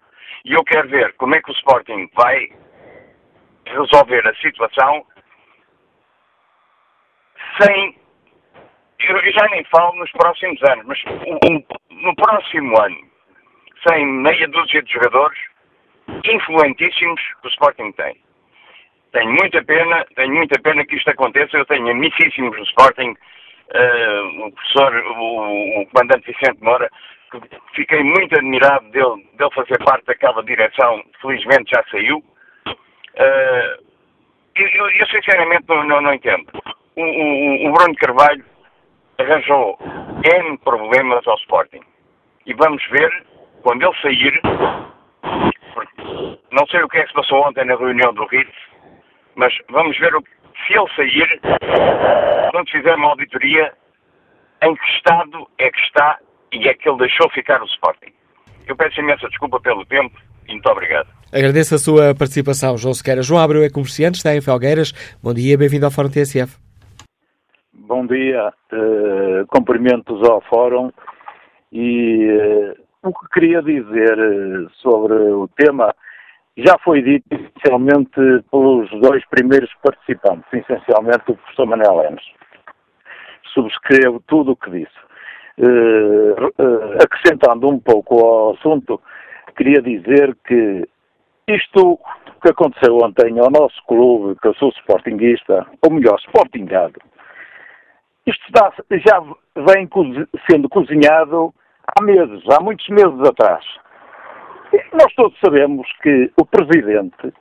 E 0.45 0.53
eu 0.53 0.63
quero 0.63 0.87
ver 0.89 1.13
como 1.13 1.35
é 1.35 1.41
que 1.41 1.51
o 1.51 1.55
Sporting 1.55 2.09
vai 2.15 2.49
resolver 3.65 4.27
a 4.27 4.35
situação 4.35 5.05
sem. 7.59 7.99
Eu 8.99 9.31
já 9.33 9.47
nem 9.49 9.63
falo 9.65 9.95
nos 9.95 10.11
próximos 10.11 10.61
anos, 10.63 10.85
mas 10.85 10.99
no 11.89 12.15
próximo 12.15 12.79
ano, 12.79 12.97
sem 13.87 14.05
meia 14.05 14.47
dúzia 14.47 14.81
de 14.83 14.93
jogadores 14.93 15.39
influentíssimos 16.23 17.21
que 17.41 17.47
o 17.47 17.49
Sporting 17.49 17.91
tem. 17.93 18.21
Tenho 19.11 19.29
muita 19.31 19.63
pena, 19.63 20.05
tenho 20.15 20.33
muita 20.33 20.59
pena 20.61 20.85
que 20.85 20.95
isto 20.95 21.09
aconteça. 21.09 21.57
Eu 21.57 21.65
tenho 21.65 21.89
amicíssimos 21.89 22.55
do 22.55 22.63
Sporting, 22.63 23.11
uh, 23.11 24.45
o 24.45 24.51
professor, 24.51 24.95
o, 25.17 25.81
o 25.81 25.87
comandante 25.87 26.31
Vicente 26.31 26.63
Moura, 26.63 26.89
que 27.31 27.39
fiquei 27.75 28.03
muito 28.03 28.35
admirado 28.35 28.89
dele, 28.91 29.27
dele 29.37 29.51
fazer 29.53 29.77
parte 29.83 30.05
daquela 30.05 30.41
direção, 30.43 31.03
felizmente 31.21 31.71
já 31.71 31.83
saiu. 31.91 32.23
Uh, 32.67 33.91
eu, 34.55 34.89
eu, 34.89 35.07
sinceramente 35.07 35.65
não, 35.67 35.83
não, 35.83 36.01
não 36.01 36.13
entendo. 36.13 36.47
O, 36.95 37.01
o, 37.01 37.69
o, 37.69 37.73
Bruno 37.73 37.95
Carvalho 37.95 38.43
arranjou 39.17 39.77
N 40.23 40.57
problemas 40.59 41.25
ao 41.27 41.35
Sporting. 41.35 41.81
E 42.45 42.53
vamos 42.53 42.85
ver, 42.89 43.25
quando 43.61 43.83
ele 43.83 44.01
sair, 44.01 44.41
não 46.51 46.65
sei 46.67 46.81
o 46.81 46.89
que 46.89 46.97
é 46.97 47.03
que 47.03 47.09
se 47.09 47.13
passou 47.13 47.47
ontem 47.47 47.65
na 47.65 47.75
reunião 47.75 48.13
do 48.13 48.25
RIT, 48.25 48.51
mas 49.35 49.53
vamos 49.69 49.97
ver 49.97 50.15
o, 50.15 50.23
se 50.65 50.73
ele 50.73 50.89
sair, 50.95 51.39
quando 52.51 52.69
fizer 52.69 52.95
uma 52.95 53.09
auditoria, 53.09 53.73
em 54.63 54.75
que 54.75 54.85
estado 54.95 55.47
é 55.57 55.69
que 55.69 55.79
está 55.81 56.17
e 56.51 56.67
é 56.67 56.73
que 56.73 56.87
ele 56.87 56.99
deixou 56.99 57.29
ficar 57.31 57.61
o 57.61 57.65
Sporting. 57.65 58.13
Eu 58.67 58.75
peço 58.75 58.99
imensa 58.99 59.27
desculpa 59.27 59.59
pelo 59.59 59.85
tempo 59.85 60.15
e 60.47 60.51
muito 60.51 60.69
obrigado. 60.69 61.07
Agradeço 61.33 61.75
a 61.75 61.77
sua 61.77 62.15
participação, 62.15 62.77
João 62.77 62.93
Sequeira. 62.93 63.21
João 63.21 63.41
Abreu 63.41 63.63
é 63.63 63.69
comerciante, 63.69 64.17
está 64.17 64.35
em 64.35 64.41
Felgueiras. 64.41 64.91
Bom 65.23 65.33
dia, 65.33 65.57
bem-vindo 65.57 65.85
ao 65.85 65.91
Fórum 65.91 66.09
TSF. 66.09 66.57
Bom 67.73 68.05
dia, 68.05 68.53
uh, 68.71 69.45
cumprimentos 69.47 70.21
ao 70.29 70.41
Fórum 70.41 70.91
e 71.71 72.27
uh, 72.27 73.09
o 73.09 73.13
que 73.13 73.27
queria 73.33 73.61
dizer 73.61 74.17
uh, 74.17 74.69
sobre 74.75 75.13
o 75.13 75.47
tema 75.57 75.93
já 76.57 76.77
foi 76.83 77.01
dito 77.01 77.25
essencialmente 77.31 78.11
pelos 78.51 78.89
dois 79.01 79.25
primeiros 79.29 79.71
participantes, 79.83 80.45
essencialmente 80.53 81.31
o 81.31 81.35
professor 81.35 81.65
Manuel 81.65 82.05
Enes. 82.05 82.23
Subscrevo 83.53 84.21
tudo 84.27 84.51
o 84.51 84.55
que 84.55 84.71
disse. 84.71 85.01
Uh, 85.57 86.45
uh, 86.63 86.93
acrescentando 87.03 87.67
um 87.67 87.79
pouco 87.79 88.25
ao 88.25 88.53
assunto, 88.53 88.99
queria 89.55 89.81
dizer 89.81 90.35
que 90.47 90.87
isto 91.47 91.99
que 92.41 92.49
aconteceu 92.49 92.97
ontem 92.97 93.37
ao 93.39 93.51
nosso 93.51 93.75
clube, 93.87 94.39
que 94.41 94.47
eu 94.47 94.53
sou 94.55 94.69
sportinguista, 94.69 95.67
ou 95.83 95.93
melhor, 95.93 96.17
sportingado, 96.19 96.99
isto 98.25 98.43
está, 98.47 98.71
já 98.91 99.19
vem 99.63 99.89
sendo 100.49 100.69
cozinhado 100.69 101.53
há 101.87 102.03
meses, 102.03 102.43
há 102.49 102.61
muitos 102.61 102.87
meses 102.89 103.19
atrás. 103.27 103.63
Nós 104.93 105.13
todos 105.15 105.37
sabemos 105.43 105.87
que 106.01 106.31
o 106.37 106.45
Presidente 106.45 107.33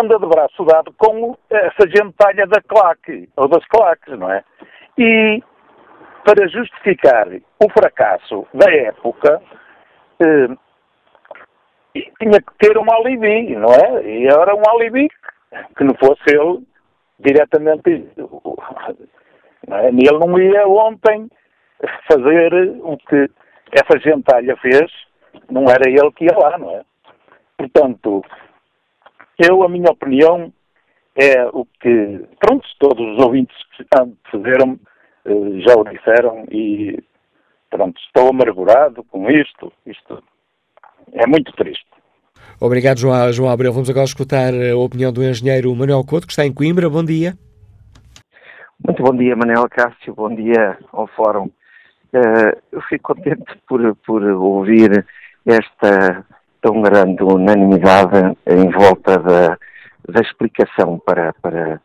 anda 0.00 0.18
de 0.18 0.26
braço 0.26 0.64
dado 0.64 0.92
com 0.92 1.36
essa 1.50 1.88
gentalha 1.88 2.46
da 2.46 2.60
claque, 2.62 3.28
ou 3.36 3.48
das 3.48 3.64
claques, 3.66 4.16
não 4.18 4.30
é? 4.30 4.44
E 4.96 5.42
para 6.24 6.46
justificar 6.48 7.26
o 7.28 7.70
fracasso 7.70 8.46
da 8.54 8.70
época, 8.70 9.42
eh, 10.20 10.48
tinha 12.20 12.40
que 12.40 12.54
ter 12.58 12.76
um 12.78 12.90
alibi, 12.92 13.56
não 13.56 13.72
é? 13.72 14.02
E 14.04 14.26
era 14.26 14.54
um 14.54 14.62
alibi 14.68 15.08
que 15.76 15.84
não 15.84 15.94
fosse 15.94 16.22
ele 16.28 16.64
diretamente. 17.18 18.08
Não 19.66 19.76
é? 19.76 19.88
Ele 19.88 20.18
não 20.18 20.38
ia 20.38 20.68
ontem 20.68 21.28
fazer 22.10 22.52
o 22.82 22.96
que 22.98 23.30
essa 23.72 23.98
gentalha 24.00 24.56
fez, 24.58 24.90
não 25.50 25.64
era 25.64 25.88
ele 25.88 26.10
que 26.12 26.24
ia 26.24 26.36
lá, 26.36 26.58
não 26.58 26.70
é? 26.70 26.82
Portanto, 27.56 28.22
eu, 29.38 29.62
a 29.62 29.68
minha 29.68 29.90
opinião, 29.90 30.52
é 31.14 31.44
o 31.52 31.66
que, 31.80 32.24
pronto, 32.38 32.66
todos 32.78 33.04
os 33.14 33.24
ouvintes 33.24 33.56
que 33.76 33.84
antecederam 33.96 34.78
eh, 35.24 35.60
já 35.60 35.74
o 35.74 35.84
disseram 35.84 36.44
e 36.50 37.02
pronto, 37.68 38.00
estou 38.00 38.30
amargurado 38.30 39.02
com 39.04 39.28
isto. 39.28 39.72
Isto 39.84 40.22
é 41.12 41.26
muito 41.26 41.52
triste. 41.52 41.86
Obrigado, 42.60 42.98
João, 42.98 43.32
João 43.32 43.50
Abreu. 43.50 43.72
Vamos 43.72 43.90
agora 43.90 44.04
escutar 44.04 44.52
a 44.54 44.76
opinião 44.76 45.12
do 45.12 45.22
engenheiro 45.22 45.74
Manuel 45.74 46.04
Couto, 46.04 46.26
que 46.26 46.32
está 46.32 46.46
em 46.46 46.54
Coimbra. 46.54 46.88
Bom 46.88 47.04
dia. 47.04 47.34
Muito 48.84 49.02
bom 49.02 49.16
dia, 49.16 49.34
Manuel 49.34 49.68
Cássio. 49.68 50.14
Bom 50.14 50.34
dia 50.34 50.78
ao 50.92 51.08
Fórum. 51.08 51.50
Uh, 52.12 52.56
eu 52.72 52.80
fico 52.88 53.14
contente 53.14 53.58
por, 53.68 53.94
por 54.06 54.22
ouvir 54.22 55.04
esta 55.48 56.24
tão 56.60 56.82
grande 56.82 57.22
unanimidade 57.22 58.36
em 58.46 58.70
volta 58.70 59.18
da, 59.18 59.58
da 60.08 60.20
explicação 60.20 60.98
para, 60.98 61.32
para, 61.40 61.80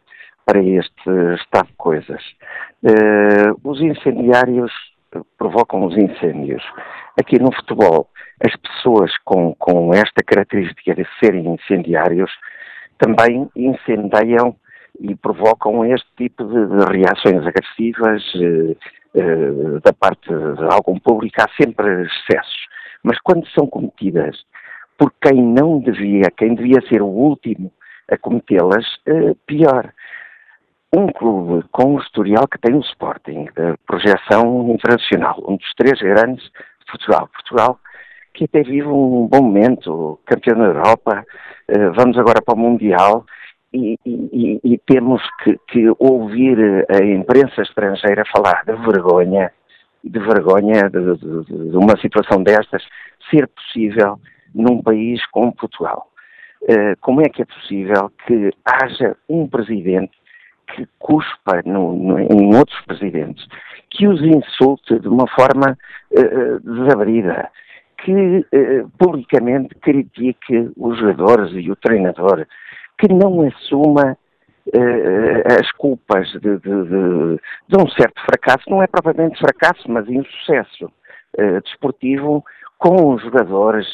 para 0.45 0.61
este 0.61 1.09
estado 1.41 1.67
de 1.67 1.75
coisas. 1.77 2.21
Uh, 2.83 3.57
os 3.63 3.79
incendiários 3.79 4.71
provocam 5.37 5.85
os 5.85 5.95
incêndios. 5.95 6.63
Aqui 7.19 7.39
no 7.39 7.53
futebol, 7.53 8.09
as 8.45 8.55
pessoas 8.57 9.11
com, 9.23 9.55
com 9.55 9.93
esta 9.93 10.23
característica 10.25 10.95
de 10.95 11.05
serem 11.19 11.47
incendiários 11.53 12.31
também 12.97 13.49
incendeiam 13.55 14.55
e 14.99 15.15
provocam 15.15 15.85
este 15.85 16.07
tipo 16.17 16.43
de, 16.43 16.67
de 16.67 16.97
reações 16.97 17.45
agressivas 17.45 18.23
uh, 18.35 18.75
uh, 19.15 19.79
da 19.81 19.93
parte 19.93 20.27
de 20.27 20.73
algum 20.73 20.99
público. 20.99 21.41
Há 21.41 21.47
sempre 21.61 22.03
excessos. 22.03 22.63
Mas 23.03 23.19
quando 23.19 23.47
são 23.49 23.67
cometidas 23.67 24.37
por 24.97 25.11
quem 25.21 25.41
não 25.41 25.79
devia, 25.79 26.31
quem 26.37 26.55
devia 26.55 26.81
ser 26.87 27.01
o 27.01 27.07
último 27.07 27.71
a 28.09 28.17
cometê-las, 28.17 28.85
pior 29.45 29.91
um 30.95 31.07
clube 31.07 31.65
com 31.71 31.95
o 31.95 31.99
historial 31.99 32.47
que 32.47 32.59
tem 32.59 32.75
o 32.75 32.81
Sporting, 32.81 33.45
de 33.45 33.75
projeção 33.87 34.69
internacional, 34.69 35.43
um 35.47 35.57
dos 35.57 35.73
três 35.75 35.99
grandes 35.99 36.43
de 36.43 36.85
Portugal. 36.91 37.27
Portugal 37.33 37.79
que 38.33 38.45
até 38.45 38.63
vive 38.63 38.87
um 38.87 39.27
bom 39.27 39.43
momento, 39.43 40.19
campeão 40.25 40.57
da 40.57 40.65
Europa, 40.65 41.25
eh, 41.67 41.89
vamos 41.89 42.17
agora 42.17 42.41
para 42.41 42.55
o 42.55 42.57
Mundial, 42.57 43.25
e, 43.71 43.97
e, 44.05 44.59
e, 44.63 44.77
temos 44.85 45.21
que, 45.43 45.57
que, 45.67 45.91
ouvir 45.97 46.85
a 46.89 47.03
imprensa 47.03 47.61
estrangeira 47.63 48.23
falar 48.35 48.63
de 48.65 48.73
vergonha, 48.73 49.51
de 50.03 50.19
vergonha 50.19 50.89
de, 50.89 51.15
de, 51.15 51.69
de, 51.71 51.77
uma 51.77 51.97
situação 51.97 52.43
destas 52.43 52.83
ser 53.29 53.47
possível 53.47 54.19
num 54.53 54.81
país 54.81 55.25
como 55.27 55.55
Portugal. 55.55 56.09
Uh, 56.63 56.95
como 57.01 57.21
é 57.21 57.25
que 57.29 57.41
é 57.41 57.45
possível 57.45 58.11
que 58.25 58.51
haja 58.65 59.15
um 59.29 59.47
presidente 59.47 60.11
que 60.67 60.87
cuspa 60.99 61.61
no, 61.65 61.93
no, 61.93 62.19
em 62.19 62.55
outros 62.55 62.79
presidentes, 62.85 63.45
que 63.89 64.07
os 64.07 64.21
insulte 64.21 64.99
de 64.99 65.07
uma 65.07 65.27
forma 65.27 65.77
uh, 66.11 66.59
desabrida, 66.59 67.49
que 68.03 68.11
uh, 68.11 68.89
publicamente 68.97 69.75
critique 69.75 70.71
os 70.77 70.97
jogadores 70.99 71.51
e 71.53 71.69
o 71.69 71.75
treinador, 71.75 72.45
que 72.97 73.11
não 73.13 73.41
assuma 73.41 74.17
as 75.59 75.71
culpas 75.73 76.27
de, 76.31 76.39
de, 76.39 76.57
de, 76.57 77.39
de, 77.67 77.77
um 77.77 77.87
certo 77.89 78.21
fracasso, 78.21 78.69
não 78.69 78.81
é 78.81 78.87
propriamente 78.87 79.39
fracasso, 79.39 79.89
mas 79.89 80.07
insucesso 80.07 80.89
desportivo 81.63 82.43
com 82.77 83.13
os 83.13 83.21
jogadores 83.23 83.87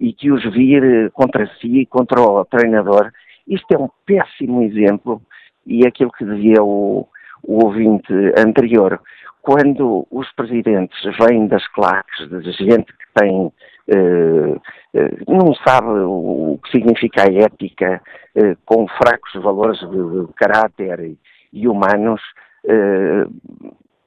e 0.00 0.12
que 0.12 0.30
os 0.30 0.42
vir 0.52 1.10
contra 1.12 1.46
si, 1.60 1.86
contra 1.86 2.20
o 2.20 2.44
treinador. 2.44 3.10
Isto 3.46 3.74
é 3.74 3.78
um 3.78 3.88
péssimo 4.04 4.62
exemplo 4.62 5.22
e 5.66 5.86
aquilo 5.86 6.10
que 6.12 6.24
dizia 6.24 6.62
o, 6.62 7.08
o 7.42 7.64
ouvinte 7.64 8.12
anterior, 8.36 9.00
quando 9.42 10.06
os 10.10 10.30
presidentes 10.32 10.98
vêm 11.18 11.46
das 11.46 11.66
claques 11.68 12.28
de 12.28 12.52
gente 12.52 12.92
que 12.92 13.06
tem 13.14 13.52
Uh, 13.88 14.56
uh, 14.56 15.24
não 15.26 15.54
sabe 15.66 15.88
o, 15.88 16.60
que 16.62 16.72
significa 16.72 17.22
a 17.22 17.32
ética, 17.32 18.02
uh, 18.36 18.54
com 18.66 18.86
fracos 18.86 19.32
valores 19.42 19.78
de, 19.80 20.30
caráter 20.34 21.16
e, 21.50 21.66
humanos, 21.66 22.20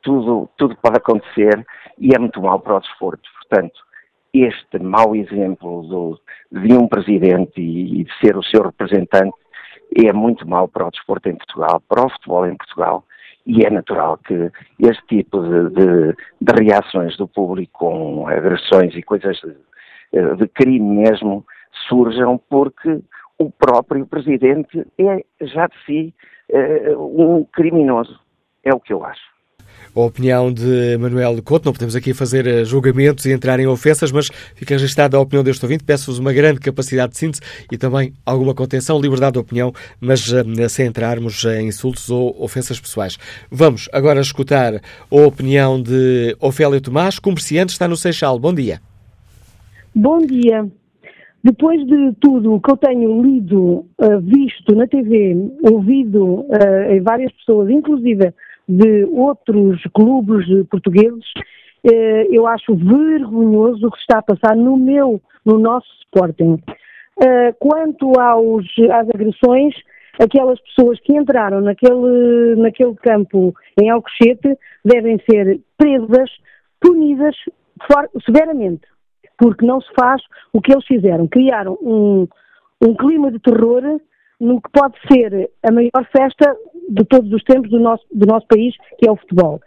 tudo, 0.03 0.47
tudo 0.55 0.77
pode 0.79 0.97
acontecer 0.97 1.65
e 1.97 2.13
é 2.13 2.19
muito 2.19 2.39
mal 2.39 2.59
para 2.59 2.75
o 2.75 2.79
desporto. 2.79 3.27
Portanto, 3.39 3.81
este 4.31 4.77
mau 4.77 5.15
exemplo 5.15 5.81
do, 5.81 6.19
de 6.51 6.73
um 6.73 6.87
presidente 6.87 7.59
e, 7.59 8.01
e 8.01 8.03
de 8.03 8.19
ser 8.19 8.37
o 8.37 8.43
seu 8.43 8.61
representante 8.61 9.35
é 9.97 10.13
muito 10.13 10.47
mau 10.47 10.67
para 10.67 10.87
o 10.87 10.91
desporto 10.91 11.27
em 11.27 11.35
Portugal, 11.35 11.81
para 11.89 12.05
o 12.05 12.09
futebol 12.09 12.45
em 12.45 12.55
Portugal, 12.55 13.03
e 13.45 13.65
é 13.65 13.69
natural 13.69 14.17
que 14.17 14.51
este 14.79 15.05
tipo 15.07 15.41
de, 15.41 15.69
de, 15.69 16.15
de 16.41 16.63
reações 16.63 17.17
do 17.17 17.27
público 17.27 17.79
com 17.79 18.27
agressões 18.27 18.95
e 18.95 19.01
coisas 19.01 19.37
de, 19.37 20.35
de 20.35 20.47
crime 20.49 21.03
mesmo 21.03 21.45
surjam 21.87 22.39
porque 22.49 23.01
o 23.37 23.49
próprio 23.49 24.05
presidente 24.05 24.85
é 24.97 25.23
já 25.41 25.67
de 25.67 25.75
si 25.85 26.13
uh, 26.49 27.39
um 27.39 27.43
criminoso. 27.45 28.19
É 28.63 28.73
o 28.73 28.79
que 28.79 28.93
eu 28.93 29.03
acho 29.03 29.31
a 29.95 29.99
opinião 29.99 30.51
de 30.51 30.97
Manuel 30.97 31.41
Couto. 31.43 31.65
Não 31.65 31.73
podemos 31.73 31.95
aqui 31.95 32.13
fazer 32.13 32.47
eh, 32.47 32.63
julgamentos 32.63 33.25
e 33.25 33.31
entrar 33.31 33.59
em 33.59 33.67
ofensas, 33.67 34.11
mas 34.11 34.27
fica 34.55 34.75
registrada 34.75 35.17
a 35.17 35.19
opinião 35.19 35.43
deste 35.43 35.63
ouvinte. 35.63 35.83
Peço-vos 35.83 36.19
uma 36.19 36.33
grande 36.33 36.59
capacidade 36.59 37.11
de 37.13 37.17
síntese 37.17 37.41
e 37.71 37.77
também 37.77 38.13
alguma 38.25 38.53
contenção, 38.53 38.99
liberdade 38.99 39.33
de 39.33 39.39
opinião, 39.39 39.73
mas 39.99 40.31
uh, 40.31 40.69
sem 40.69 40.87
entrarmos 40.87 41.43
em 41.45 41.67
insultos 41.67 42.09
ou 42.09 42.35
ofensas 42.41 42.79
pessoais. 42.79 43.17
Vamos 43.49 43.89
agora 43.91 44.21
escutar 44.21 44.75
a 44.75 45.15
opinião 45.15 45.81
de 45.81 46.35
Ofélia 46.39 46.79
Tomás, 46.79 47.19
comerciante, 47.19 47.73
está 47.73 47.87
no 47.87 47.97
Seixal. 47.97 48.39
Bom 48.39 48.53
dia. 48.53 48.81
Bom 49.93 50.19
dia. 50.19 50.65
Depois 51.43 51.83
de 51.87 52.13
tudo 52.19 52.53
o 52.53 52.61
que 52.61 52.71
eu 52.71 52.77
tenho 52.77 53.21
lido, 53.21 53.85
uh, 53.97 54.21
visto 54.21 54.75
na 54.75 54.87
TV, 54.87 55.35
ouvido 55.63 56.45
em 56.89 57.01
várias 57.01 57.31
pessoas, 57.33 57.69
inclusive 57.69 58.31
de 58.71 59.05
outros 59.05 59.81
clubes 59.93 60.45
portugueses, 60.69 61.25
eh, 61.83 62.27
eu 62.31 62.47
acho 62.47 62.75
vergonhoso 62.75 63.87
o 63.87 63.91
que 63.91 63.99
está 63.99 64.19
a 64.19 64.21
passar 64.21 64.55
no 64.55 64.77
meu, 64.77 65.21
no 65.45 65.59
nosso 65.59 65.87
Sporting. 66.05 66.61
Eh, 67.21 67.53
quanto 67.59 68.19
aos, 68.19 68.65
às 68.91 69.09
agressões, 69.09 69.73
aquelas 70.19 70.59
pessoas 70.61 70.99
que 71.01 71.13
entraram 71.13 71.61
naquele, 71.61 72.55
naquele 72.55 72.95
campo 72.95 73.53
em 73.79 73.89
Alcochete 73.89 74.57
devem 74.85 75.19
ser 75.29 75.59
presas, 75.77 76.29
punidas 76.79 77.35
for, 77.87 78.09
severamente, 78.25 78.87
porque 79.37 79.65
não 79.65 79.81
se 79.81 79.91
faz 79.99 80.21
o 80.53 80.61
que 80.61 80.71
eles 80.71 80.85
fizeram. 80.85 81.27
Criaram 81.27 81.77
um, 81.81 82.27
um 82.81 82.95
clima 82.95 83.31
de 83.31 83.39
terror 83.39 83.99
no 84.39 84.61
que 84.61 84.69
pode 84.71 84.95
ser 85.11 85.51
a 85.63 85.71
maior 85.71 86.07
festa 86.11 86.55
de 86.89 87.03
todos 87.05 87.31
os 87.31 87.43
tempos 87.43 87.69
do 87.69 87.79
nosso, 87.79 88.03
do 88.11 88.25
nosso 88.25 88.47
país, 88.47 88.75
que 88.97 89.07
é 89.07 89.11
o 89.11 89.15
futebol. 89.15 89.61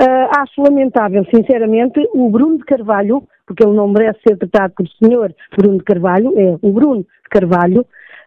Uh, 0.00 0.40
acho 0.40 0.62
lamentável, 0.62 1.24
sinceramente, 1.34 2.00
o 2.12 2.30
Bruno 2.30 2.58
de 2.58 2.64
Carvalho, 2.64 3.22
porque 3.46 3.64
ele 3.64 3.76
não 3.76 3.88
merece 3.88 4.18
ser 4.26 4.36
tratado 4.36 4.74
por 4.76 4.88
senhor 4.88 5.34
Bruno 5.56 5.78
de 5.78 5.84
Carvalho, 5.84 6.38
é 6.38 6.58
o 6.60 6.72
Bruno 6.72 7.02
de 7.02 7.28
Carvalho, 7.30 7.86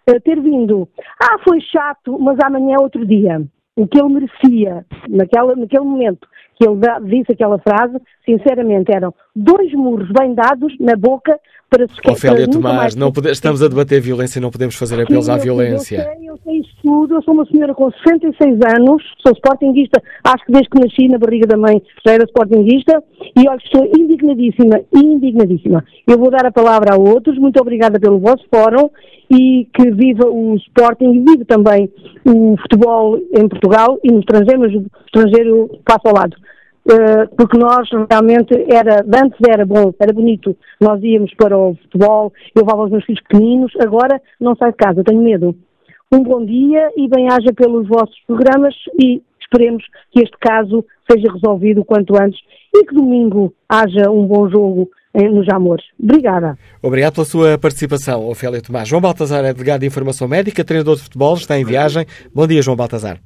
uh, 0.10 0.21
ter 0.21 0.39
vindo, 0.39 0.88
ah, 1.21 1.38
foi 1.43 1.60
chato, 1.62 2.17
mas 2.19 2.38
amanhã 2.43 2.75
é 2.80 2.82
outro 2.82 3.06
dia. 3.06 3.41
O 3.75 3.88
que 3.88 3.97
ele 3.97 4.13
merecia, 4.13 4.86
naquela, 5.08 5.56
naquele 5.56 5.86
momento 5.86 6.27
que 6.62 6.69
ele 6.69 6.80
disse 7.10 7.32
aquela 7.32 7.58
frase, 7.58 7.97
sinceramente, 8.24 8.91
eram 8.93 9.12
dois 9.36 9.74
murros 9.74 10.10
bem 10.12 10.36
dados 10.36 10.71
na 10.80 10.95
boca 10.95 11.39
para 11.67 11.88
se 11.88 11.95
Ofélia 12.06 12.50
Tomás, 12.50 12.95
não 12.95 13.13
pode, 13.13 13.32
estamos 13.32 13.63
a 13.63 13.67
debater 13.69 14.02
violência 14.02 14.39
e 14.39 14.41
não 14.41 14.52
podemos 14.52 14.76
fazer 14.76 15.02
apelos 15.02 15.30
à 15.30 15.38
violência. 15.38 16.00
Eu 16.00 16.04
sei, 16.04 16.30
eu 16.30 16.39
sei 16.43 16.58
isso 16.60 16.76
tudo, 16.84 17.15
eu 17.15 17.21
sou 17.24 17.34
uma 17.34 17.45
senhora 17.45 17.74
com 17.74 17.89
66 17.89 18.60
anos, 18.78 19.02
sou 19.26 19.32
sportinguista, 19.32 20.04
acho 20.24 20.45
que 20.45 20.52
desde 20.52 20.69
que 20.69 20.80
nasci 20.80 21.08
na 21.08 21.17
barriga 21.17 21.47
da 21.47 21.56
mãe 21.56 21.82
já 22.06 22.13
era 22.13 22.26
sportinguista, 22.26 23.02
e 23.38 23.47
olha, 23.47 23.58
estou 23.63 23.86
indignadíssima, 23.86 24.82
indignadíssima. 24.93 25.84
Eu 26.06 26.19
vou 26.19 26.30
dar 26.30 26.45
a 26.45 26.52
palavra 26.52 26.93
a 26.93 26.97
outros, 26.97 27.38
muito 27.38 27.60
obrigada 27.60 28.00
pelo 28.00 28.19
vosso 28.19 28.43
fórum, 28.54 28.89
e 29.32 29.65
que 29.74 29.89
viva 29.91 30.28
o 30.28 30.56
Sporting 30.58 31.13
e 31.13 31.19
vive 31.19 31.45
também 31.45 31.89
o 32.26 32.58
futebol 32.58 33.17
em 33.34 33.47
Portugal 33.47 33.97
e 34.04 34.12
no 34.12 34.19
estrangeiro, 34.19 34.60
mas 34.60 34.74
o 34.74 34.86
estrangeiro 35.06 35.80
passa 35.86 36.02
ao 36.10 36.13
lado. 36.13 36.36
Eh, 36.89 37.27
porque 37.37 37.57
nós 37.57 37.87
realmente 38.09 38.53
era, 38.71 39.05
antes 39.23 39.37
era 39.47 39.65
bom, 39.65 39.93
era 39.99 40.11
bonito, 40.11 40.57
nós 40.79 41.01
íamos 41.03 41.31
para 41.35 41.55
o 41.55 41.75
futebol, 41.75 42.33
eu 42.55 42.63
levava 42.63 42.85
os 42.85 42.91
meus 42.91 43.05
filhos 43.05 43.21
pequeninos, 43.21 43.71
agora 43.79 44.19
não 44.39 44.55
saio 44.55 44.71
de 44.71 44.77
casa, 44.77 45.03
tenho 45.03 45.21
medo. 45.21 45.55
Um 46.11 46.23
bom 46.23 46.43
dia 46.43 46.89
e 46.97 47.07
bem-haja 47.07 47.53
pelos 47.55 47.87
vossos 47.87 48.19
programas 48.25 48.73
e 48.99 49.21
esperemos 49.39 49.83
que 50.11 50.21
este 50.21 50.37
caso 50.39 50.83
seja 51.09 51.31
resolvido 51.31 51.81
o 51.81 51.85
quanto 51.85 52.15
antes 52.19 52.39
e 52.73 52.83
que 52.83 52.95
domingo 52.95 53.53
haja 53.69 54.09
um 54.09 54.25
bom 54.25 54.49
jogo 54.49 54.89
nos 55.13 55.47
Amores. 55.49 55.85
Obrigada. 56.01 56.57
Obrigado 56.81 57.15
pela 57.15 57.25
sua 57.25 57.57
participação, 57.57 58.27
Ofélia 58.27 58.61
Tomás. 58.61 58.87
João 58.87 59.01
Baltazar 59.01 59.43
é 59.43 59.53
delegado 59.53 59.81
de 59.81 59.87
Informação 59.87 60.27
Médica, 60.27 60.63
treinador 60.63 60.95
de 60.95 61.03
futebol, 61.03 61.35
está 61.35 61.59
em 61.59 61.65
viagem. 61.65 62.05
Bom 62.33 62.47
dia, 62.47 62.61
João 62.61 62.77
Baltazar. 62.77 63.19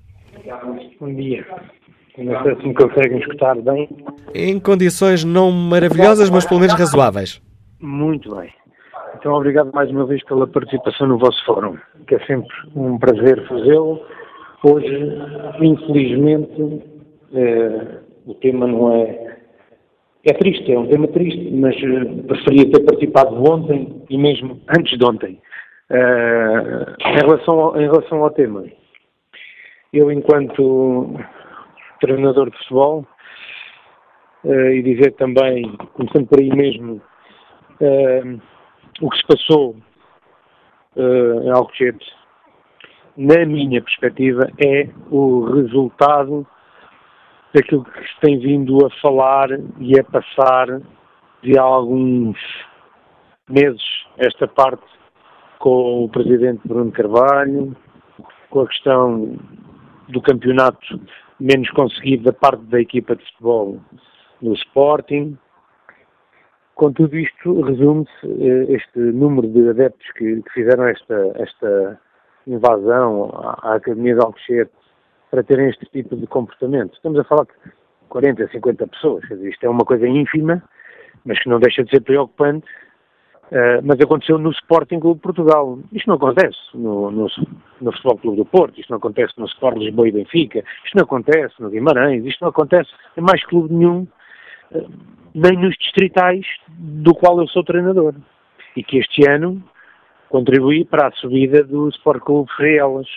Bom 0.99 1.13
dia. 1.13 1.45
Não 2.17 2.43
sei 2.43 2.56
se 2.56 2.67
me 2.67 2.73
conseguem 2.73 3.19
escutar 3.19 3.56
bem. 3.62 3.89
Em 4.34 4.60
condições 4.60 5.23
não 5.23 5.51
maravilhosas, 5.51 6.30
mas 6.30 6.45
pelo 6.45 6.60
menos 6.62 6.75
razoáveis. 6.75 7.41
Muito 7.80 8.34
bem. 8.36 8.49
Então, 9.17 9.34
obrigado 9.34 9.71
mais 9.73 9.89
uma 9.89 10.06
vez 10.06 10.23
pela 10.25 10.47
participação 10.47 11.08
no 11.08 11.17
vosso 11.17 11.43
fórum, 11.45 11.78
que 12.08 12.15
é 12.15 12.19
sempre 12.25 12.47
um 12.75 12.97
prazer 12.97 13.45
fazê-lo. 13.47 14.01
Hoje, 14.63 15.17
infelizmente, 15.60 16.84
é, 17.34 17.99
o 18.25 18.34
tema 18.36 18.67
não 18.67 18.93
é. 18.93 19.38
É 20.28 20.34
triste, 20.34 20.71
é 20.71 20.80
um 20.80 20.88
tema 20.88 21.08
triste, 21.10 21.51
mas 21.51 21.75
eh, 21.75 22.23
preferia 22.28 22.71
ter 22.71 22.84
participado 22.84 23.36
ontem 23.47 24.01
e 24.10 24.17
mesmo 24.17 24.60
antes 24.75 24.97
de 24.97 25.06
ontem. 25.06 25.39
É, 25.88 25.97
em, 27.08 27.15
relação 27.17 27.60
ao, 27.60 27.80
em 27.80 27.86
relação 27.86 28.23
ao 28.23 28.32
tema, 28.32 28.63
eu, 29.93 30.12
enquanto 30.12 31.15
treinador 32.05 32.51
de 32.51 32.57
futebol, 32.59 33.05
uh, 34.43 34.69
e 34.69 34.83
dizer 34.83 35.13
também, 35.13 35.75
começando 35.93 36.27
por 36.27 36.39
aí 36.39 36.49
mesmo, 36.49 37.01
uh, 37.81 38.41
o 39.01 39.09
que 39.09 39.17
se 39.17 39.25
passou 39.25 39.75
uh, 40.95 41.43
em 41.43 41.49
Alcochete, 41.49 42.05
na 43.17 43.45
minha 43.45 43.81
perspectiva, 43.81 44.51
é 44.63 44.89
o 45.09 45.45
resultado 45.45 46.45
daquilo 47.53 47.85
que 47.85 48.01
se 48.01 48.19
tem 48.21 48.39
vindo 48.39 48.85
a 48.85 48.89
falar 49.01 49.49
e 49.79 49.99
a 49.99 50.03
passar 50.03 50.81
de 51.41 51.57
alguns 51.57 52.37
meses 53.49 53.81
esta 54.17 54.47
parte 54.47 54.83
com 55.59 56.03
o 56.03 56.09
presidente 56.09 56.67
Bruno 56.67 56.91
Carvalho, 56.91 57.75
com 58.49 58.61
a 58.61 58.67
questão 58.67 59.37
do 60.09 60.21
campeonato 60.21 60.99
menos 61.39 61.69
conseguido 61.71 62.24
da 62.24 62.34
parte 62.34 62.63
da 62.65 62.80
equipa 62.80 63.15
de 63.15 63.26
futebol 63.32 63.80
no 64.41 64.54
Sporting. 64.54 65.38
Com 66.76 66.91
tudo 66.91 67.15
isto, 67.17 67.62
resume-se 67.62 68.28
eh, 68.28 68.76
este 68.76 69.00
número 69.00 69.48
de 69.48 69.69
adeptos 69.69 70.12
que, 70.13 70.41
que 70.41 70.52
fizeram 70.52 70.88
esta, 70.88 71.32
esta 71.36 72.00
invasão 72.48 73.32
à, 73.34 73.76
Academia 73.76 74.15
de 74.15 74.21
Alcochete 74.21 74.71
para 75.32 75.43
terem 75.43 75.69
este 75.69 75.86
tipo 75.88 76.15
de 76.15 76.28
comportamento. 76.28 76.93
Estamos 76.93 77.19
a 77.19 77.24
falar 77.24 77.45
de 77.45 77.71
40, 78.10 78.48
50 78.50 78.88
pessoas, 78.88 79.24
isto 79.32 79.65
é 79.65 79.69
uma 79.69 79.86
coisa 79.86 80.08
ínfima, 80.08 80.63
mas 81.26 81.39
que 81.41 81.50
não 81.50 81.60
deixa 81.60 81.84
de 81.84 81.89
ser 81.89 82.02
preocupante, 82.02 82.67
uh, 83.51 83.81
mas 83.84 83.99
aconteceu 83.99 84.38
no 84.38 84.51
Sporting 84.51 84.99
Clube 84.99 85.15
de 85.15 85.23
Portugal. 85.23 85.79
Isto 85.91 86.08
não 86.08 86.15
acontece 86.15 86.58
no, 86.73 87.12
no, 87.12 87.27
no 87.81 87.91
Futebol 87.91 88.17
Clube 88.17 88.38
do 88.38 88.45
Porto, 88.45 88.79
isto 88.79 88.89
não 88.89 88.97
acontece 88.97 89.34
no 89.38 89.45
Sport 89.45 89.77
Lisboa 89.77 90.08
e 90.08 90.12
Benfica, 90.12 90.63
isto 90.84 90.95
não 90.95 91.03
acontece 91.03 91.53
no 91.60 91.69
Guimarães, 91.69 92.25
isto 92.25 92.41
não 92.41 92.49
acontece 92.49 92.89
em 93.17 93.21
mais 93.21 93.43
clube 93.45 93.73
nenhum, 93.73 94.08
uh, 94.71 94.89
nem 95.34 95.58
nos 95.58 95.75
distritais 95.77 96.45
do 96.69 97.13
qual 97.13 97.39
eu 97.39 97.47
sou 97.47 97.63
treinador. 97.63 98.13
E 98.75 98.84
que 98.84 98.97
este 98.97 99.25
ano 99.29 99.63
contribuí 100.29 100.84
para 100.84 101.08
a 101.08 101.12
subida 101.13 101.63
do 101.63 101.88
Sport 101.89 102.21
Clube 102.21 102.51
Ferrelas, 102.58 103.08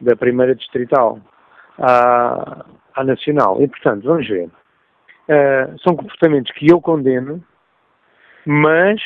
da 0.00 0.16
primeira 0.16 0.54
distrital 0.54 1.18
à, 1.78 2.64
à 2.94 3.04
nacional. 3.04 3.60
E, 3.62 3.68
portanto, 3.68 4.04
vamos 4.04 4.28
ver. 4.28 4.50
Uh, 5.28 5.78
são 5.82 5.94
comportamentos 5.94 6.52
que 6.52 6.70
eu 6.70 6.80
condeno, 6.80 7.42
mas 8.44 9.00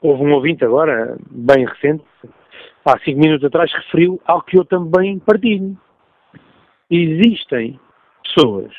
houve 0.00 0.22
um 0.22 0.32
ouvinte 0.32 0.64
agora, 0.64 1.16
bem 1.30 1.66
recente, 1.66 2.04
há 2.84 2.98
cinco 3.00 3.20
minutos 3.20 3.44
atrás, 3.44 3.72
referiu 3.72 4.20
ao 4.24 4.42
que 4.42 4.58
eu 4.58 4.64
também 4.64 5.18
partilho. 5.18 5.76
Existem 6.90 7.78
pessoas 8.22 8.72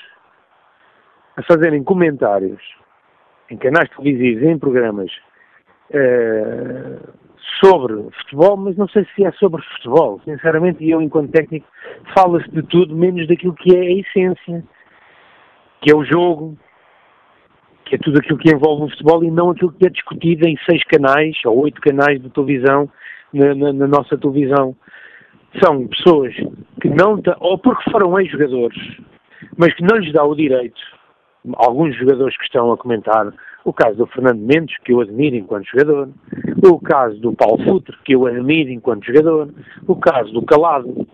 a 1.37 1.43
fazerem 1.43 1.83
comentários 1.83 2.61
em 3.49 3.57
canais 3.57 3.89
televisivos, 3.89 4.43
em 4.43 4.57
programas, 4.59 5.11
uh, 5.91 7.13
sobre 7.63 8.09
futebol, 8.19 8.57
mas 8.57 8.77
não 8.77 8.87
sei 8.87 9.05
se 9.15 9.25
é 9.25 9.31
sobre 9.33 9.61
futebol. 9.61 10.21
Sinceramente, 10.23 10.87
eu, 10.87 11.01
enquanto 11.01 11.31
técnico, 11.31 11.67
fala-se 12.15 12.49
de 12.51 12.63
tudo 12.63 12.95
menos 12.95 13.27
daquilo 13.27 13.53
que 13.53 13.75
é 13.75 13.79
a 13.79 13.91
essência, 13.91 14.63
que 15.81 15.91
é 15.91 15.95
o 15.95 16.03
jogo, 16.03 16.57
que 17.89 17.95
é 17.95 17.97
tudo 17.97 18.19
aquilo 18.19 18.37
que 18.37 18.53
envolve 18.53 18.83
o 18.83 18.89
futebol 18.89 19.23
e 19.23 19.31
não 19.31 19.49
aquilo 19.49 19.71
que 19.71 19.87
é 19.87 19.89
discutido 19.89 20.47
em 20.47 20.55
seis 20.69 20.83
canais 20.83 21.35
ou 21.43 21.57
oito 21.61 21.81
canais 21.81 22.21
de 22.21 22.29
televisão 22.29 22.87
na, 23.33 23.55
na, 23.55 23.73
na 23.73 23.87
nossa 23.87 24.15
televisão. 24.15 24.75
São 25.61 25.87
pessoas 25.87 26.35
que 26.79 26.87
não, 26.87 27.19
ou 27.39 27.57
porque 27.57 27.89
foram 27.89 28.19
ex-jogadores, 28.19 28.77
mas 29.57 29.73
que 29.73 29.81
não 29.81 29.97
lhes 29.97 30.13
dá 30.13 30.23
o 30.23 30.35
direito, 30.35 30.79
alguns 31.55 31.95
jogadores 31.95 32.37
que 32.37 32.43
estão 32.43 32.71
a 32.71 32.77
comentar, 32.77 33.33
o 33.65 33.73
caso 33.73 33.97
do 33.97 34.05
Fernando 34.05 34.39
Mendes, 34.39 34.77
que 34.85 34.93
eu 34.93 35.01
admiro 35.01 35.35
enquanto 35.35 35.65
jogador, 35.65 36.09
o 36.63 36.79
caso 36.79 37.19
do 37.19 37.33
Paulo 37.33 37.63
Futre, 37.63 37.97
que 38.05 38.13
eu 38.13 38.27
admiro 38.27 38.69
enquanto 38.69 39.07
jogador, 39.07 39.49
o 39.87 39.95
caso 39.95 40.31
do 40.31 40.43
Calado, 40.43 41.07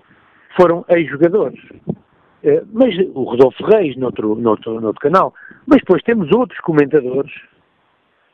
foram 0.59 0.83
ex-jogadores. 0.89 1.59
Eh, 2.45 2.61
mas 2.71 2.95
o 3.15 3.23
Rodolfo 3.23 3.65
Reis, 3.65 3.97
noutro, 3.97 4.35
noutro, 4.35 4.79
noutro 4.79 5.01
canal. 5.01 5.33
Mas 5.65 5.79
depois 5.79 6.03
temos 6.03 6.31
outros 6.31 6.59
comentadores, 6.59 7.33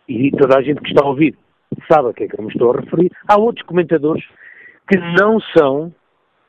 e 0.07 0.29
toda 0.31 0.57
a 0.57 0.61
gente 0.61 0.81
que 0.81 0.89
está 0.89 1.01
a 1.01 1.07
ouvir 1.07 1.35
sabe 1.89 2.09
a 2.09 2.13
que 2.13 2.25
é 2.25 2.27
que 2.27 2.37
eu 2.37 2.43
me 2.43 2.51
estou 2.51 2.73
a 2.73 2.81
referir, 2.81 3.09
há 3.25 3.39
outros 3.39 3.65
comentadores 3.65 4.23
que 4.89 4.97
não 5.17 5.39
são 5.57 5.93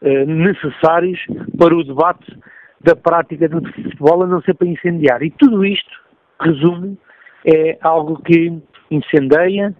eh, 0.02 0.26
necessários 0.26 1.20
para 1.56 1.76
o 1.76 1.84
debate 1.84 2.36
da 2.80 2.96
prática 2.96 3.48
do 3.48 3.62
futebol, 3.72 4.24
a 4.24 4.26
não 4.26 4.42
ser 4.42 4.54
para 4.54 4.66
incendiar. 4.66 5.22
E 5.22 5.30
tudo 5.30 5.64
isto 5.64 6.00
resume 6.40 6.98
é 7.44 7.78
algo 7.80 8.20
que 8.20 8.60
incendeia, 8.90 9.72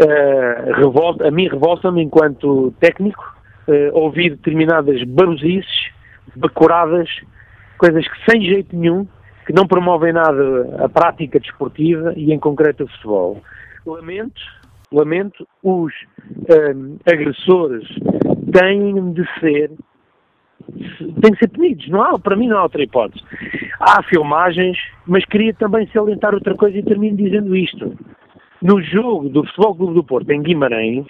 uh, 0.00 0.72
revolta, 0.72 1.28
a 1.28 1.30
mim 1.30 1.46
revolta-me 1.48 2.02
enquanto 2.02 2.72
técnico 2.80 3.38
ouvir 3.92 4.30
determinadas 4.30 5.02
barosices, 5.04 5.90
bacuradas, 6.36 7.08
coisas 7.78 8.06
que 8.06 8.30
sem 8.30 8.42
jeito 8.42 8.76
nenhum, 8.76 9.06
que 9.46 9.52
não 9.52 9.66
promovem 9.66 10.12
nada 10.12 10.84
a 10.84 10.88
prática 10.88 11.40
desportiva 11.40 12.12
e 12.16 12.32
em 12.32 12.38
concreto 12.38 12.84
o 12.84 12.88
futebol. 12.88 13.42
Lamento, 13.86 14.40
lamento, 14.92 15.46
os 15.62 15.92
um, 16.48 16.98
agressores 17.06 17.88
têm 18.52 19.12
de 19.12 19.24
ser 19.40 19.70
têm 21.20 21.32
que 21.32 21.38
ser 21.38 21.48
punidos. 21.48 21.88
Não 21.88 22.02
há, 22.02 22.18
para 22.18 22.36
mim 22.36 22.48
não 22.48 22.58
há 22.58 22.62
outra 22.64 22.82
hipótese. 22.82 23.24
Há 23.80 24.02
filmagens, 24.02 24.78
mas 25.06 25.24
queria 25.24 25.54
também 25.54 25.88
salientar 25.88 26.34
outra 26.34 26.54
coisa 26.54 26.78
e 26.78 26.82
termino 26.82 27.16
dizendo 27.16 27.56
isto. 27.56 27.96
No 28.62 28.80
jogo 28.82 29.28
do 29.28 29.44
Futebol 29.46 29.74
Clube 29.74 29.94
do 29.94 30.04
Porto, 30.04 30.30
em 30.30 30.42
Guimarães, 30.42 31.06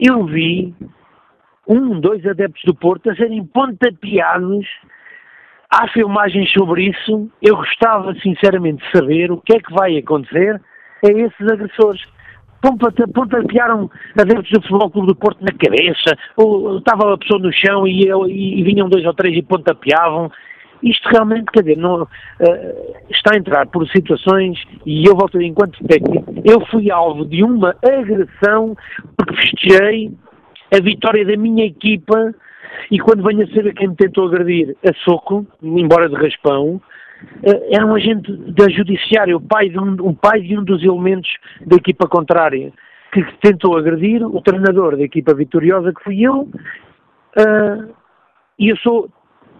eu 0.00 0.24
vi 0.24 0.74
um, 1.66 2.00
dois 2.00 2.24
adeptos 2.26 2.62
do 2.64 2.74
Porto 2.74 3.10
a 3.10 3.16
serem 3.16 3.44
pontapeados. 3.44 4.66
Há 5.70 5.88
filmagens 5.88 6.52
sobre 6.52 6.90
isso. 6.90 7.30
Eu 7.40 7.56
gostava, 7.56 8.14
sinceramente, 8.16 8.84
de 8.84 8.98
saber 8.98 9.30
o 9.30 9.40
que 9.40 9.54
é 9.54 9.58
que 9.58 9.72
vai 9.72 9.96
acontecer 9.96 10.60
a 11.04 11.08
esses 11.08 11.52
agressores 11.52 12.02
pontapearam 13.12 13.90
adeptos 14.16 14.50
do 14.52 14.62
Futebol 14.62 14.90
Clube 14.90 15.08
do 15.08 15.16
Porto 15.16 15.40
na 15.40 15.52
cabeça, 15.52 16.16
ou 16.36 16.78
estava 16.78 17.12
a 17.12 17.18
pessoa 17.18 17.40
no 17.40 17.52
chão 17.52 17.86
e, 17.86 18.04
e, 18.04 18.60
e 18.60 18.62
vinham 18.62 18.88
dois 18.88 19.04
ou 19.04 19.12
três 19.14 19.36
e 19.36 19.42
pontapeavam. 19.42 20.30
Isto 20.82 21.08
realmente, 21.10 21.46
quer 21.52 21.62
dizer, 21.62 21.76
não, 21.76 22.02
uh, 22.02 22.08
está 23.10 23.34
a 23.34 23.38
entrar 23.38 23.66
por 23.66 23.88
situações, 23.88 24.60
e 24.84 25.04
eu 25.04 25.14
volto 25.14 25.40
enquanto 25.40 25.82
técnico, 25.84 26.34
eu 26.44 26.60
fui 26.66 26.90
alvo 26.90 27.24
de 27.24 27.42
uma 27.42 27.74
agressão 27.84 28.76
porque 29.16 29.34
festejei 29.36 30.12
a 30.72 30.80
vitória 30.80 31.24
da 31.24 31.36
minha 31.36 31.66
equipa 31.66 32.34
e 32.90 32.98
quando 32.98 33.22
venho 33.22 33.44
a 33.44 33.54
saber 33.54 33.74
quem 33.74 33.88
me 33.88 33.96
tentou 33.96 34.26
agredir 34.26 34.76
a 34.86 34.92
soco, 35.04 35.46
embora 35.62 36.08
de 36.08 36.14
raspão, 36.14 36.80
eh, 37.42 37.68
era 37.76 37.86
um 37.86 37.94
agente 37.94 38.32
da 38.52 38.68
judiciária, 38.68 39.36
o 39.36 39.40
pai 39.40 39.68
de 39.68 39.78
um, 39.78 40.14
pai 40.14 40.40
de 40.40 40.58
um 40.58 40.64
dos 40.64 40.82
elementos 40.82 41.30
da 41.64 41.76
equipa 41.76 42.08
contrária, 42.08 42.72
que 43.12 43.22
tentou 43.40 43.76
agredir 43.76 44.24
o 44.24 44.40
treinador 44.40 44.96
da 44.96 45.02
equipa 45.02 45.34
vitoriosa, 45.34 45.92
que 45.92 46.02
fui 46.02 46.22
eu, 46.22 46.48
uh, 47.36 47.94
e 48.58 48.70
eu 48.70 48.76
sou 48.78 49.10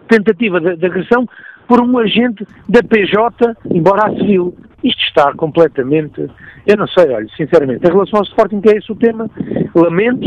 tentativa 0.07 0.59
de, 0.59 0.75
de, 0.75 0.85
agressão 0.85 1.27
por 1.67 1.79
um 1.79 1.97
agente 1.99 2.45
da 2.67 2.81
PJ, 2.81 3.55
embora 3.71 4.07
a 4.07 4.15
civil. 4.15 4.55
Está 5.15 5.31
completamente. 5.33 6.27
Eu 6.65 6.75
não 6.75 6.87
sei, 6.87 7.07
olha, 7.13 7.27
sinceramente. 7.37 7.85
Em 7.85 7.91
relação 7.91 8.17
ao 8.17 8.25
Sporting, 8.25 8.61
que 8.61 8.69
é 8.69 8.77
esse 8.77 8.91
o 8.91 8.95
tema, 8.95 9.29
lamento. 9.75 10.25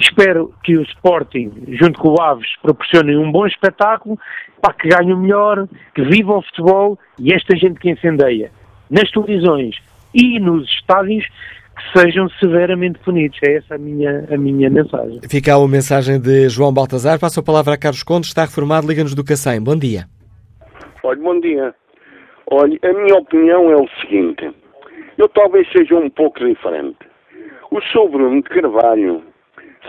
Espero 0.00 0.50
que 0.64 0.78
o 0.78 0.82
Sporting, 0.82 1.52
junto 1.78 2.00
com 2.00 2.14
o 2.14 2.22
Aves, 2.22 2.48
proporcionem 2.62 3.18
um 3.18 3.30
bom 3.30 3.46
espetáculo, 3.46 4.18
para 4.62 4.72
que 4.72 4.88
ganhe 4.88 5.12
o 5.12 5.18
melhor, 5.18 5.68
que 5.94 6.02
viva 6.02 6.38
o 6.38 6.42
futebol 6.42 6.98
e 7.18 7.34
esta 7.34 7.54
gente 7.54 7.78
que 7.78 7.90
incendeia 7.90 8.50
nas 8.90 9.10
televisões 9.10 9.76
e 10.14 10.40
nos 10.40 10.66
estádios 10.70 11.26
que 11.26 12.00
sejam 12.00 12.26
severamente 12.40 12.98
punidos. 13.00 13.38
É 13.44 13.56
essa 13.56 13.74
a 13.74 13.78
minha, 13.78 14.26
a 14.32 14.38
minha 14.38 14.70
mensagem. 14.70 15.20
Fica 15.28 15.54
a 15.54 15.68
mensagem 15.68 16.18
de 16.18 16.48
João 16.48 16.72
Baltazar. 16.72 17.20
Passo 17.20 17.40
a 17.40 17.42
palavra 17.42 17.74
a 17.74 17.76
Carlos 17.76 18.02
Conde, 18.02 18.26
está 18.26 18.42
reformado, 18.42 18.86
liga-nos 18.86 19.14
do 19.14 19.22
Cacém. 19.22 19.60
Bom 19.60 19.76
dia. 19.76 20.06
Olha, 21.02 21.20
bom 21.20 21.38
dia. 21.40 21.74
Olha, 22.56 22.78
a 22.84 22.92
minha 22.92 23.16
opinião 23.16 23.68
é 23.68 23.74
o 23.74 23.88
seguinte. 24.00 24.48
Eu 25.18 25.28
talvez 25.30 25.68
seja 25.72 25.96
um 25.96 26.08
pouco 26.08 26.38
diferente. 26.38 26.98
O 27.72 27.80
Sr. 27.80 28.08
Bruno 28.08 28.40
Carvalho 28.44 29.24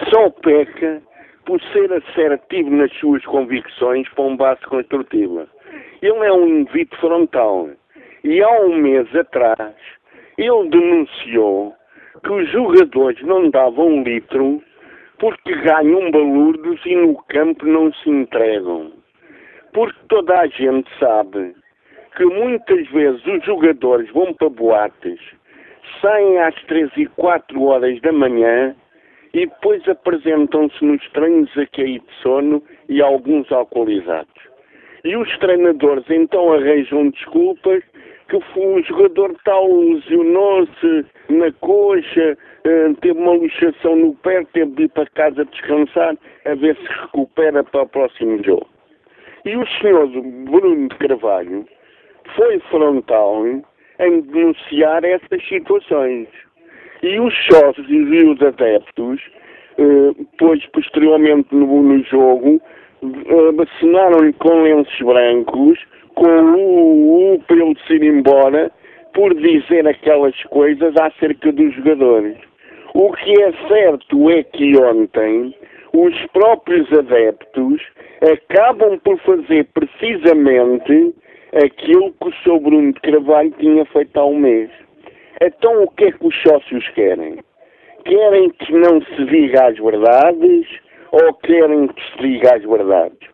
só 0.10 0.32
peca 0.32 1.00
por 1.46 1.62
ser 1.72 1.94
assertivo 1.94 2.72
nas 2.72 2.92
suas 2.94 3.24
convicções 3.26 4.10
para 4.10 4.24
um 4.24 4.36
base 4.36 4.62
construtiva. 4.62 5.48
Ele 6.02 6.26
é 6.26 6.34
um 6.34 6.48
invito 6.62 6.98
frontal. 6.98 7.70
E 8.24 8.42
há 8.42 8.62
um 8.62 8.76
mês 8.78 9.16
atrás, 9.16 9.76
ele 10.36 10.68
denunciou 10.70 11.72
que 12.24 12.32
os 12.32 12.50
jogadores 12.50 13.22
não 13.22 13.48
davam 13.52 13.90
um 13.90 14.02
litro 14.02 14.60
porque 15.20 15.54
ganham 15.54 16.10
balurdos 16.10 16.84
e 16.84 16.96
no 16.96 17.16
campo 17.30 17.64
não 17.68 17.94
se 17.94 18.10
entregam. 18.10 18.92
Porque 19.72 20.00
toda 20.10 20.40
a 20.40 20.48
gente 20.48 20.90
sabe 20.98 21.54
que 22.16 22.26
muitas 22.26 22.88
vezes 22.90 23.26
os 23.26 23.44
jogadores 23.46 24.10
vão 24.12 24.34
para 24.34 24.50
boates, 24.50 25.20
saem 26.02 26.40
às 26.40 26.56
três 26.64 26.90
e 26.98 27.06
quatro 27.08 27.64
horas 27.64 28.00
da 28.02 28.12
manhã 28.12 28.76
e 29.34 29.46
depois 29.46 29.88
apresentam-se 29.88 30.84
nos 30.84 31.06
treinos 31.12 31.52
a 31.58 31.66
cair 31.68 32.00
de 32.00 32.14
sono 32.22 32.64
e 32.88 33.02
alguns 33.02 33.52
alcoolizados. 33.52 34.34
E 35.04 35.16
os 35.16 35.38
treinadores 35.40 36.06
então 36.10 36.54
arranjam 36.54 37.10
desculpas 37.10 37.84
que 38.30 38.38
o 38.38 38.84
jogador 38.84 39.36
tal 39.44 39.68
lesionou-se 39.68 41.06
na 41.30 41.52
coxa, 41.60 42.38
eh, 42.64 42.94
teve 43.02 43.20
uma 43.20 43.34
luxação 43.34 43.96
no 43.96 44.16
pé, 44.16 44.44
teve 44.54 44.72
de 44.72 44.84
ir 44.84 44.90
para 44.90 45.06
casa 45.08 45.46
descansar, 45.46 46.18
a 46.46 46.56
ver 46.56 46.76
se 46.78 46.88
recupera 47.02 47.64
para 47.64 47.84
o 47.84 47.88
próximo 47.88 48.44
jogo. 48.44 48.68
E 49.46 49.56
o 49.56 49.68
senhor 49.80 50.08
Bruno 50.08 50.88
de 50.88 50.96
Carvalho 50.96 51.66
foi 52.36 52.60
frontal 52.72 53.46
em 53.46 54.22
denunciar 54.22 55.04
essas 55.04 55.48
situações. 55.48 56.28
E 57.04 57.20
os 57.20 57.34
sócios 57.48 57.88
e 57.90 58.24
os 58.24 58.42
adeptos 58.42 59.22
depois, 59.78 60.66
posteriormente 60.68 61.54
no, 61.54 61.82
no 61.82 62.04
jogo, 62.04 62.62
vacinaram-lhe 63.56 64.34
com 64.34 64.64
lenços 64.64 65.02
brancos, 65.02 65.80
com 66.16 66.26
o, 66.26 67.34
o 67.34 67.40
para 67.42 67.58
ele 67.58 67.78
se 67.86 67.94
ir 67.94 68.04
embora, 68.04 68.72
por 69.14 69.34
dizer 69.34 69.88
aquelas 69.88 70.36
coisas 70.46 70.96
acerca 70.98 71.52
dos 71.52 71.74
jogadores. 71.76 72.38
O 72.94 73.12
que 73.14 73.42
é 73.42 73.52
certo 73.68 74.30
é 74.30 74.44
que 74.44 74.78
ontem 74.78 75.54
os 75.94 76.26
próprios 76.28 76.92
adeptos 76.94 77.82
acabam 78.22 78.98
por 79.00 79.18
fazer 79.20 79.68
precisamente 79.74 81.14
aquilo 81.54 82.14
que 82.14 82.30
o 82.30 82.34
Sr. 82.44 82.60
Bruno 82.60 82.94
de 82.94 83.02
Carvalho 83.02 83.52
tinha 83.60 83.86
feito 83.86 84.18
há 84.18 84.26
um 84.26 84.38
mês. 84.38 84.70
Então 85.42 85.84
o 85.84 85.92
que 85.92 86.06
é 86.06 86.12
que 86.12 86.26
os 86.26 86.36
sócios 86.42 86.88
querem? 86.90 87.40
Querem 88.06 88.50
que 88.52 88.72
não 88.74 89.02
se 89.02 89.26
diga 89.26 89.68
as 89.68 89.78
verdades 89.78 90.68
ou 91.12 91.34
querem 91.36 91.88
que 91.88 92.02
se 92.12 92.18
diga 92.20 92.56
as 92.56 92.64
verdades? 92.64 93.30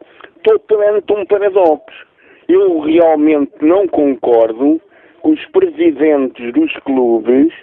Perante 0.68 1.14
um 1.14 1.26
paradoxo. 1.26 2.08
Eu 2.48 2.80
realmente 2.80 3.54
não 3.62 3.88
concordo 3.88 4.82
que 5.22 5.30
os 5.30 5.46
presidentes 5.48 6.52
dos 6.54 6.74
clubes 6.84 7.54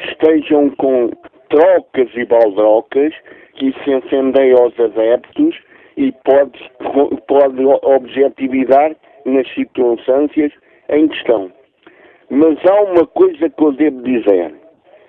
estejam 0.00 0.70
com 0.70 1.10
trocas 1.48 2.10
e 2.14 2.24
baldrocas 2.24 3.14
que 3.54 3.72
se 3.82 3.90
incendem 3.90 4.52
aos 4.52 4.78
adeptos 4.78 5.56
e 5.96 6.12
pode, 6.24 6.70
pode 7.26 7.64
objetividade 7.64 8.96
nas 9.26 9.46
circunstâncias 9.54 10.52
em 10.88 11.08
questão. 11.08 11.52
Mas 12.30 12.58
há 12.66 12.82
uma 12.82 13.06
coisa 13.06 13.50
que 13.50 13.62
eu 13.62 13.72
devo 13.72 14.02
dizer. 14.02 14.54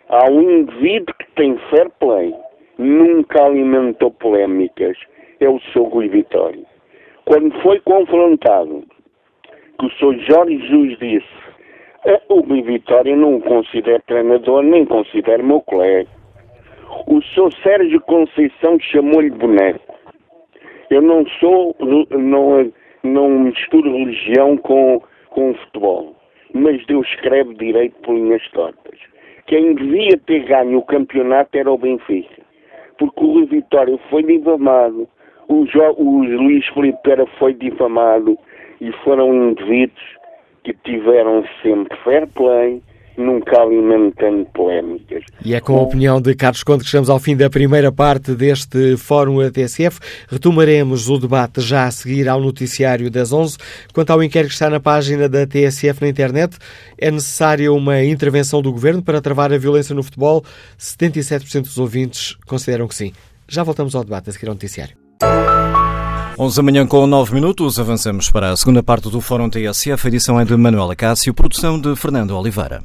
Há 0.10 0.30
um 0.30 0.60
indivíduo 0.60 1.16
que 1.20 1.32
tem 1.36 1.58
fair 1.70 1.90
play, 2.00 2.34
nunca 2.78 3.44
alimentou 3.44 4.12
polémicas, 4.12 4.98
é 5.40 5.50
o 5.50 5.60
Sr. 5.60 5.90
Rui 5.90 6.08
Vitória. 6.08 6.64
Quando 7.26 7.54
foi 7.62 7.80
confrontado, 7.82 8.84
que 9.80 9.86
o 9.86 9.90
Sr. 9.92 10.20
Jorge 10.30 10.58
Jesus 10.60 10.98
disse, 11.00 11.48
o 12.30 12.40
Rui 12.40 12.62
Vitória 12.62 13.16
não 13.16 13.36
o 13.36 13.42
considero 13.42 14.02
treinador, 14.08 14.64
nem 14.64 14.86
considero 14.86 15.44
meu 15.44 15.62
colega. 15.62 16.10
O 17.06 17.22
Sr. 17.22 17.52
Sérgio 17.64 18.00
Conceição 18.02 18.80
chamou-lhe 18.80 19.30
boneco. 19.30 19.94
Eu 20.90 21.02
não 21.02 21.26
sou, 21.40 21.76
não, 22.12 22.72
não 23.08 23.30
misturo 23.30 23.92
religião 23.98 24.58
com, 24.58 25.02
com 25.30 25.54
futebol, 25.54 26.16
mas 26.54 26.86
Deus 26.86 27.08
escreve 27.08 27.54
direito 27.56 27.96
por 28.02 28.14
linhas 28.14 28.48
tortas. 28.52 29.00
Quem 29.48 29.76
devia 29.76 30.18
ter 30.26 30.46
ganho 30.46 30.80
o 30.80 30.86
campeonato 30.86 31.58
era 31.58 31.72
o 31.72 31.78
Benfica, 31.78 32.42
porque 32.98 33.24
o 33.24 33.46
Vitória 33.46 33.98
foi 34.10 34.24
difamado, 34.24 35.08
o, 35.48 35.66
jo, 35.66 35.82
o 35.98 36.24
Luís 36.24 36.68
Felipe 36.68 37.00
Pera 37.04 37.26
foi 37.40 37.54
difamado 37.54 38.38
e 38.82 38.92
foram 39.04 39.34
indivíduos 39.34 40.18
que 40.64 40.74
tiveram 40.84 41.46
sempre 41.62 41.98
fair 42.00 42.28
play, 42.28 42.82
nunca 43.18 43.60
alimentando 43.62 44.46
polémicas. 44.54 45.24
E 45.44 45.56
é 45.56 45.60
com 45.60 45.78
a 45.78 45.82
opinião 45.82 46.22
de 46.22 46.36
Carlos 46.36 46.64
Conde 46.64 46.84
que 46.84 46.90
chegamos 46.90 47.10
ao 47.10 47.20
fim 47.20 47.36
da 47.36 47.50
primeira 47.50 47.92
parte 47.92 48.36
deste 48.36 48.96
Fórum 48.98 49.42
ATSF. 49.42 50.00
Retomaremos 50.30 51.10
o 51.10 51.18
debate 51.18 51.60
já 51.62 51.86
a 51.86 51.92
seguir 51.92 52.30
ao 52.30 52.40
noticiário 52.40 53.10
das 53.10 53.34
11. 53.34 53.58
Quanto 53.94 54.12
ao 54.12 54.24
inquérito 54.24 54.50
que 54.50 54.54
está 54.54 54.70
na 54.70 54.80
página 54.80 55.28
da 55.28 55.46
TSF 55.46 56.02
na 56.02 56.08
internet, 56.08 56.58
é 56.98 57.10
necessária 57.10 57.72
uma 57.74 58.04
intervenção 58.04 58.62
do 58.62 58.72
Governo 58.72 59.02
para 59.02 59.20
travar 59.20 59.52
a 59.52 59.58
violência 59.58 59.96
no 59.96 60.04
futebol? 60.04 60.44
77% 60.80 61.64
dos 61.64 61.78
ouvintes 61.78 62.38
consideram 62.46 62.88
que 62.88 62.96
sim. 62.96 63.12
Já 63.48 63.64
voltamos 63.64 63.96
ao 63.96 64.04
debate 64.04 64.30
a 64.30 64.34
seguir 64.34 64.48
ao 64.48 64.54
noticiário. 64.54 64.96
11 66.40 66.56
da 66.56 66.62
manhã 66.62 66.86
com 66.86 67.08
9 67.08 67.34
minutos, 67.34 67.80
avançamos 67.80 68.30
para 68.30 68.52
a 68.52 68.58
segunda 68.58 68.84
parte 68.84 69.10
do 69.10 69.20
Fórum 69.20 69.50
TSF. 69.50 70.06
A 70.06 70.10
edição 70.10 70.40
é 70.40 70.46
de 70.46 70.56
Manuela 70.56 70.96
Cássio, 70.96 71.34
produção 71.34 71.82
de 71.82 71.96
Fernando 71.96 72.38
Oliveira. 72.38 72.84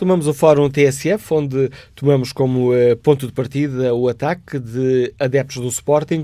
Retomamos 0.00 0.26
o 0.26 0.32
Fórum 0.32 0.70
TSF, 0.70 1.34
onde 1.34 1.70
tomamos 1.94 2.32
como 2.32 2.72
uh, 2.72 2.96
ponto 3.02 3.26
de 3.26 3.34
partida 3.34 3.92
o 3.92 4.08
ataque 4.08 4.58
de 4.58 5.12
adeptos 5.20 5.58
do 5.58 5.68
Sporting, 5.68 6.22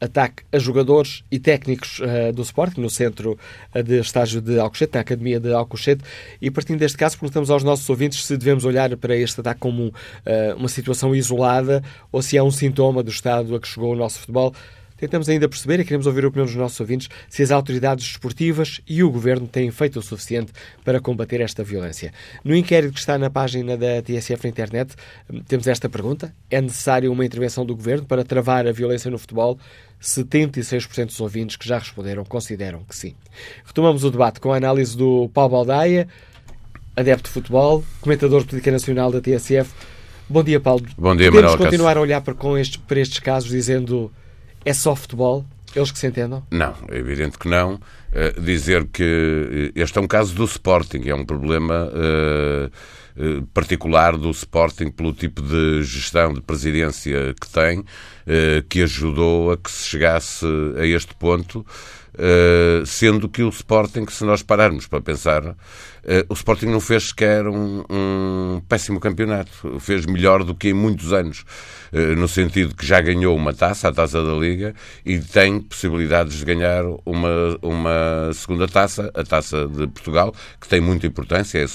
ataque 0.00 0.44
a 0.52 0.58
jogadores 0.60 1.24
e 1.28 1.40
técnicos 1.40 1.98
uh, 1.98 2.32
do 2.32 2.42
Sporting 2.42 2.80
no 2.80 2.88
centro 2.88 3.36
uh, 3.74 3.82
de 3.82 3.98
estágio 3.98 4.40
de 4.40 4.60
Alcochete, 4.60 4.94
na 4.94 5.00
Academia 5.00 5.40
de 5.40 5.52
Alcochete, 5.52 6.04
e 6.40 6.48
partindo 6.48 6.78
deste 6.78 6.96
caso 6.96 7.18
perguntamos 7.18 7.50
aos 7.50 7.64
nossos 7.64 7.90
ouvintes 7.90 8.24
se 8.24 8.36
devemos 8.36 8.64
olhar 8.64 8.96
para 8.96 9.16
este 9.16 9.40
ataque 9.40 9.58
como 9.58 9.92
uma 10.56 10.68
situação 10.68 11.12
isolada 11.12 11.82
ou 12.12 12.22
se 12.22 12.36
é 12.36 12.42
um 12.42 12.52
sintoma 12.52 13.02
do 13.02 13.10
estado 13.10 13.56
a 13.56 13.58
que 13.58 13.66
chegou 13.66 13.94
o 13.94 13.96
nosso 13.96 14.20
futebol. 14.20 14.54
Tentamos 14.98 15.28
ainda 15.28 15.48
perceber 15.48 15.78
e 15.78 15.84
queremos 15.84 16.06
ouvir 16.06 16.24
a 16.24 16.28
opinião 16.28 16.44
dos 16.44 16.56
nossos 16.56 16.78
ouvintes 16.80 17.08
se 17.30 17.42
as 17.42 17.52
autoridades 17.52 18.04
desportivas 18.04 18.80
e 18.86 19.02
o 19.02 19.10
governo 19.10 19.46
têm 19.46 19.70
feito 19.70 20.00
o 20.00 20.02
suficiente 20.02 20.52
para 20.84 21.00
combater 21.00 21.40
esta 21.40 21.62
violência. 21.62 22.12
No 22.44 22.54
inquérito 22.54 22.92
que 22.92 22.98
está 22.98 23.16
na 23.16 23.30
página 23.30 23.76
da 23.76 24.02
TSF 24.02 24.44
na 24.44 24.50
internet, 24.50 24.94
temos 25.46 25.68
esta 25.68 25.88
pergunta: 25.88 26.34
é 26.50 26.60
necessária 26.60 27.10
uma 27.10 27.24
intervenção 27.24 27.64
do 27.64 27.76
governo 27.76 28.06
para 28.06 28.24
travar 28.24 28.66
a 28.66 28.72
violência 28.72 29.10
no 29.10 29.18
futebol? 29.18 29.58
76% 30.02 31.06
dos 31.06 31.20
ouvintes 31.20 31.56
que 31.56 31.66
já 31.66 31.78
responderam 31.78 32.24
consideram 32.24 32.84
que 32.84 32.94
sim. 32.94 33.14
Retomamos 33.64 34.04
o 34.04 34.10
debate 34.10 34.40
com 34.40 34.52
a 34.52 34.56
análise 34.56 34.96
do 34.96 35.28
Paulo 35.32 35.50
Baldaia, 35.50 36.08
adepto 36.96 37.28
de 37.28 37.34
futebol, 37.34 37.84
comentador 38.00 38.40
de 38.42 38.48
política 38.48 38.72
nacional 38.72 39.12
da 39.12 39.20
TSF. 39.20 39.70
Bom 40.28 40.42
dia, 40.42 40.60
Paulo. 40.60 40.84
Bom 40.96 41.16
dia, 41.16 41.30
Podemos 41.30 41.56
continuar 41.56 41.96
a 41.96 42.00
olhar 42.00 42.20
para, 42.20 42.34
com 42.34 42.58
estes, 42.58 42.76
para 42.76 43.00
estes 43.00 43.18
casos 43.18 43.48
dizendo 43.48 44.12
é 44.68 44.74
só 44.74 44.94
futebol? 44.94 45.46
Eles 45.74 45.90
que 45.90 45.98
se 45.98 46.06
entendam? 46.06 46.46
Não, 46.50 46.74
é 46.90 46.96
evidente 46.98 47.38
que 47.38 47.48
não. 47.48 47.74
Uh, 47.74 48.40
dizer 48.40 48.86
que 48.86 49.72
este 49.74 49.98
é 49.98 50.00
um 50.00 50.06
caso 50.06 50.34
do 50.34 50.44
Sporting, 50.44 51.02
é 51.06 51.14
um 51.14 51.24
problema 51.24 51.88
uh, 51.88 52.66
uh, 53.22 53.46
particular 53.54 54.16
do 54.16 54.30
Sporting 54.30 54.90
pelo 54.90 55.12
tipo 55.12 55.40
de 55.40 55.82
gestão, 55.82 56.32
de 56.34 56.40
presidência 56.40 57.34
que 57.40 57.48
tem, 57.48 57.84
que 58.68 58.82
ajudou 58.82 59.52
a 59.52 59.56
que 59.56 59.70
se 59.70 59.88
chegasse 59.88 60.44
a 60.78 60.84
este 60.84 61.14
ponto. 61.14 61.64
sendo 62.84 63.26
que 63.26 63.42
o 63.42 63.48
Sporting, 63.48 64.04
se 64.10 64.22
nós 64.22 64.42
pararmos 64.42 64.86
para 64.86 65.00
pensar, 65.00 65.56
o 66.28 66.34
Sporting 66.34 66.66
não 66.66 66.80
fez 66.80 67.08
sequer 67.08 67.46
um, 67.46 67.84
um 67.90 68.62
péssimo 68.68 68.98
campeonato, 69.00 69.78
fez 69.80 70.06
melhor 70.06 70.44
do 70.44 70.54
que 70.54 70.68
em 70.68 70.72
muitos 70.72 71.12
anos. 71.12 71.44
Eh, 71.92 72.14
no 72.14 72.28
sentido 72.28 72.74
que 72.74 72.86
já 72.86 73.00
ganhou 73.00 73.34
uma 73.36 73.54
taça, 73.54 73.88
a 73.88 73.92
taça 73.92 74.22
da 74.22 74.32
Liga, 74.34 74.74
e 75.04 75.18
tem 75.18 75.60
possibilidades 75.60 76.38
de 76.38 76.44
ganhar 76.44 76.84
uma, 77.04 77.58
uma 77.62 78.30
segunda 78.34 78.68
taça, 78.68 79.10
a 79.14 79.24
taça 79.24 79.66
de 79.66 79.86
Portugal, 79.88 80.34
que 80.60 80.68
tem 80.68 80.80
muita 80.80 81.06
importância. 81.06 81.58
É, 81.58 81.66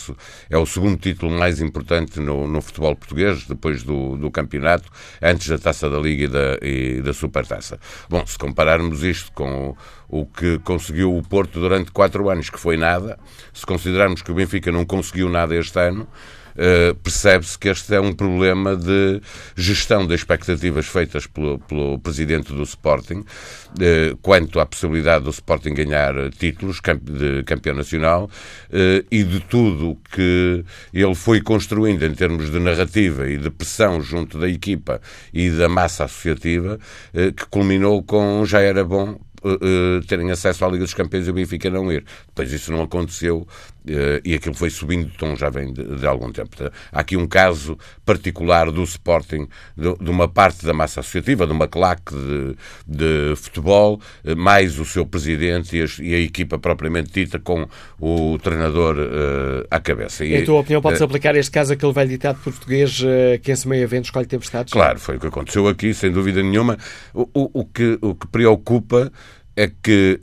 é 0.51 0.57
o 0.57 0.65
segundo 0.65 0.97
título 0.97 1.31
mais 1.31 1.61
importante 1.61 2.19
no, 2.19 2.47
no 2.47 2.61
futebol 2.61 2.95
português, 2.95 3.45
depois 3.45 3.83
do, 3.83 4.15
do 4.17 4.29
campeonato, 4.29 4.89
antes 5.21 5.47
da 5.47 5.57
taça 5.57 5.89
da 5.89 5.99
Liga 5.99 6.25
e 6.25 6.27
da, 6.27 6.57
e 6.61 7.01
da 7.01 7.13
Supertaça. 7.13 7.79
Bom, 8.09 8.25
se 8.25 8.37
compararmos 8.37 9.03
isto 9.03 9.31
com 9.31 9.69
o, 10.09 10.21
o 10.21 10.25
que 10.25 10.59
conseguiu 10.59 11.15
o 11.15 11.23
Porto 11.23 11.59
durante 11.59 11.91
quatro 11.91 12.29
anos, 12.29 12.49
que 12.49 12.59
foi 12.59 12.77
nada, 12.77 13.17
se 13.51 13.65
considerarmos 13.65 14.21
que 14.23 14.31
o 14.31 14.35
Benfica 14.35 14.71
não 14.71 14.85
conseguiu 14.85 15.29
nada 15.29 15.55
este 15.55 15.79
ano, 15.79 16.07
Uh, 16.53 16.93
percebe-se 16.95 17.57
que 17.57 17.67
este 17.67 17.95
é 17.95 17.99
um 17.99 18.13
problema 18.13 18.75
de 18.75 19.19
gestão 19.55 20.05
de 20.05 20.13
expectativas 20.13 20.85
feitas 20.85 21.25
pelo, 21.25 21.57
pelo 21.57 21.97
presidente 21.97 22.53
do 22.53 22.61
Sporting 22.61 23.21
uh, 23.21 24.17
quanto 24.21 24.59
à 24.59 24.65
possibilidade 24.65 25.23
do 25.23 25.31
Sporting 25.31 25.73
ganhar 25.73 26.13
títulos 26.37 26.79
de 27.01 27.43
campeão 27.43 27.75
nacional 27.75 28.25
uh, 28.69 29.05
e 29.09 29.23
de 29.23 29.39
tudo 29.39 29.97
que 30.11 30.63
ele 30.93 31.15
foi 31.15 31.41
construindo 31.41 32.05
em 32.05 32.13
termos 32.13 32.51
de 32.51 32.59
narrativa 32.59 33.27
e 33.27 33.37
de 33.37 33.49
pressão 33.49 33.99
junto 33.99 34.37
da 34.37 34.47
equipa 34.47 35.01
e 35.33 35.49
da 35.49 35.67
massa 35.67 36.03
associativa 36.03 36.79
que 37.35 37.45
culminou 37.49 38.03
com 38.03 38.45
já 38.45 38.61
era 38.61 38.83
bom 38.83 39.19
terem 40.07 40.31
acesso 40.31 40.63
à 40.63 40.69
Liga 40.69 40.83
dos 40.83 40.93
Campeões 40.93 41.27
e 41.27 41.29
o 41.29 41.33
Benfica 41.33 41.69
não 41.69 41.91
ir. 41.91 42.05
Depois 42.27 42.51
isso 42.51 42.71
não 42.71 42.81
aconteceu 42.81 43.47
e 44.23 44.33
aquilo 44.33 44.55
foi 44.55 44.69
subindo 44.69 45.09
de 45.09 45.17
tom 45.17 45.35
já 45.35 45.49
vem 45.49 45.73
de, 45.73 45.83
de, 45.97 46.07
algum 46.07 46.31
tempo. 46.31 46.55
Há 46.91 46.99
aqui 46.99 47.17
um 47.17 47.27
caso 47.27 47.77
particular 48.05 48.71
do 48.71 48.83
Sporting, 48.83 49.47
de, 49.75 49.95
de 49.95 50.09
uma 50.09 50.27
parte 50.27 50.65
da 50.65 50.73
massa 50.73 51.01
associativa, 51.01 51.45
de 51.45 51.51
uma 51.51 51.67
claque 51.67 52.15
de, 52.15 52.55
de 52.87 53.35
futebol, 53.35 53.99
uh, 54.23 54.35
mais 54.35 54.79
o 54.79 54.85
seu 54.85 55.05
presidente 55.05 55.77
e 55.77 55.81
a, 55.81 55.85
e 55.99 56.15
a, 56.15 56.19
equipa 56.19 56.57
propriamente 56.57 57.11
dita, 57.11 57.39
com 57.39 57.67
o 57.99 58.37
treinador 58.39 58.97
uh, 58.97 59.67
à 59.69 59.79
cabeça. 59.79 60.23
E, 60.25 60.35
em 60.35 60.45
tua 60.45 60.59
opinião, 60.59 60.81
pode-se 60.81 61.03
aplicar 61.03 61.35
este 61.35 61.51
caso 61.51 61.73
aquele 61.73 61.93
velho 61.93 62.09
ditado 62.09 62.39
português 62.43 63.01
que 63.41 63.51
em 63.51 63.55
semeia 63.55 63.87
vento 63.87 64.05
escolhe 64.05 64.25
tempestades? 64.25 64.71
Claro, 64.71 64.99
foi 64.99 65.17
o 65.17 65.19
que 65.19 65.27
aconteceu 65.27 65.67
aqui, 65.67 65.93
sem 65.93 66.11
dúvida 66.11 66.41
nenhuma. 66.41 66.77
O, 67.13 67.29
o, 67.33 67.61
o 67.61 67.65
que, 67.65 67.97
o 68.01 68.15
que 68.15 68.27
preocupa 68.27 69.11
é 69.55 69.71
que 69.81 70.19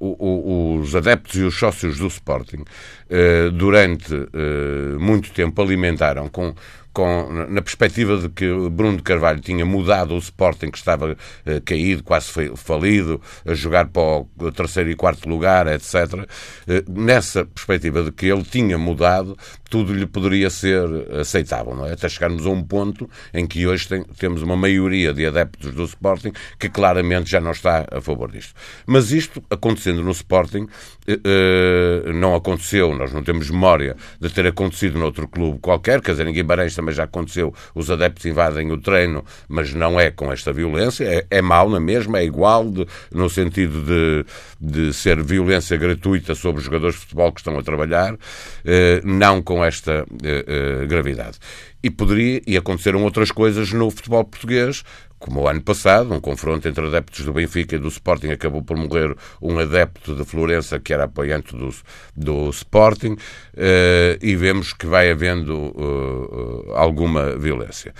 o, 0.00 0.78
os 0.80 0.94
adeptos 0.94 1.36
e 1.36 1.42
os 1.42 1.54
sócios 1.58 1.98
do 1.98 2.06
Sporting 2.06 2.62
uh, 2.62 3.50
durante 3.52 4.14
uh, 4.14 4.98
muito 4.98 5.30
tempo 5.32 5.60
alimentaram 5.60 6.28
com 6.28 6.54
com, 6.92 7.46
na 7.48 7.62
perspectiva 7.62 8.18
de 8.18 8.28
que 8.28 8.46
Bruno 8.70 8.98
de 8.98 9.02
Carvalho 9.02 9.40
tinha 9.40 9.64
mudado 9.64 10.14
o 10.14 10.18
Sporting, 10.18 10.70
que 10.70 10.78
estava 10.78 11.16
eh, 11.46 11.60
caído, 11.64 12.02
quase 12.02 12.28
falido, 12.56 13.20
a 13.46 13.54
jogar 13.54 13.86
para 13.86 14.02
o 14.02 14.52
terceiro 14.52 14.90
e 14.90 14.94
quarto 14.94 15.28
lugar, 15.28 15.66
etc. 15.68 16.28
Eh, 16.68 16.84
nessa 16.88 17.46
perspectiva 17.46 18.02
de 18.02 18.12
que 18.12 18.26
ele 18.26 18.44
tinha 18.44 18.76
mudado, 18.76 19.36
tudo 19.72 19.94
lhe 19.94 20.04
poderia 20.04 20.50
ser 20.50 20.84
aceitável, 21.18 21.74
não 21.74 21.86
é? 21.86 21.94
Até 21.94 22.06
chegarmos 22.06 22.44
a 22.44 22.50
um 22.50 22.62
ponto 22.62 23.08
em 23.32 23.46
que 23.46 23.66
hoje 23.66 23.88
tem, 23.88 24.04
temos 24.18 24.42
uma 24.42 24.54
maioria 24.54 25.14
de 25.14 25.24
adeptos 25.24 25.72
do 25.72 25.82
Sporting 25.84 26.30
que 26.58 26.68
claramente 26.68 27.30
já 27.30 27.40
não 27.40 27.52
está 27.52 27.86
a 27.90 27.98
favor 28.02 28.30
disto. 28.30 28.52
Mas 28.84 29.12
isto, 29.12 29.42
acontecendo 29.48 30.02
no 30.02 30.10
Sporting, 30.10 30.68
eh, 31.08 31.18
eh 31.24 32.12
não 32.12 32.34
aconteceu, 32.34 32.94
nós 32.94 33.14
não 33.14 33.24
temos 33.24 33.48
memória 33.48 33.96
de 34.20 34.28
ter 34.28 34.46
acontecido 34.46 34.98
noutro 34.98 35.26
clube 35.26 35.58
qualquer, 35.58 36.02
quer 36.02 36.10
dizer, 36.10 36.26
em 36.26 36.34
Guimarães 36.34 36.76
também 36.76 36.94
já 36.94 37.04
aconteceu, 37.04 37.54
os 37.74 37.90
adeptos 37.90 38.26
invadem 38.26 38.70
o 38.72 38.76
treino, 38.76 39.24
mas 39.48 39.72
não 39.72 39.98
é 39.98 40.10
com 40.10 40.30
esta 40.30 40.52
violência, 40.52 41.04
é, 41.04 41.26
é 41.30 41.40
mau 41.40 41.70
na 41.70 41.80
mesma, 41.80 42.18
é 42.18 42.24
igual, 42.24 42.70
de, 42.70 42.86
no 43.10 43.30
sentido 43.30 43.80
de, 43.80 44.26
de 44.62 44.92
ser 44.92 45.20
violência 45.20 45.76
gratuita 45.76 46.36
sobre 46.36 46.60
os 46.60 46.64
jogadores 46.64 46.94
de 46.94 47.00
futebol 47.00 47.32
que 47.32 47.40
estão 47.40 47.58
a 47.58 47.62
trabalhar, 47.64 48.16
eh, 48.64 49.00
não 49.02 49.42
com 49.42 49.64
esta 49.64 50.06
eh, 50.22 50.44
eh, 50.46 50.86
gravidade. 50.86 51.38
E 51.82 51.90
poderia, 51.90 52.40
e 52.46 52.56
aconteceram 52.56 53.02
outras 53.02 53.32
coisas 53.32 53.72
no 53.72 53.90
futebol 53.90 54.24
português, 54.24 54.84
como 55.22 55.42
o 55.42 55.48
ano 55.48 55.62
passado, 55.62 56.12
um 56.12 56.20
confronto 56.20 56.68
entre 56.68 56.84
adeptos 56.84 57.24
do 57.24 57.32
Benfica 57.32 57.76
e 57.76 57.78
do 57.78 57.86
Sporting, 57.86 58.30
acabou 58.30 58.60
por 58.60 58.76
morrer 58.76 59.16
um 59.40 59.56
adepto 59.56 60.16
de 60.16 60.24
Florença 60.24 60.80
que 60.80 60.92
era 60.92 61.04
apoiante 61.04 61.56
do, 61.56 61.72
do 62.16 62.50
Sporting, 62.50 63.12
uh, 63.12 64.18
e 64.20 64.34
vemos 64.34 64.72
que 64.72 64.84
vai 64.84 65.10
havendo 65.10 65.56
uh, 65.56 66.72
alguma 66.74 67.36
violência. 67.38 67.94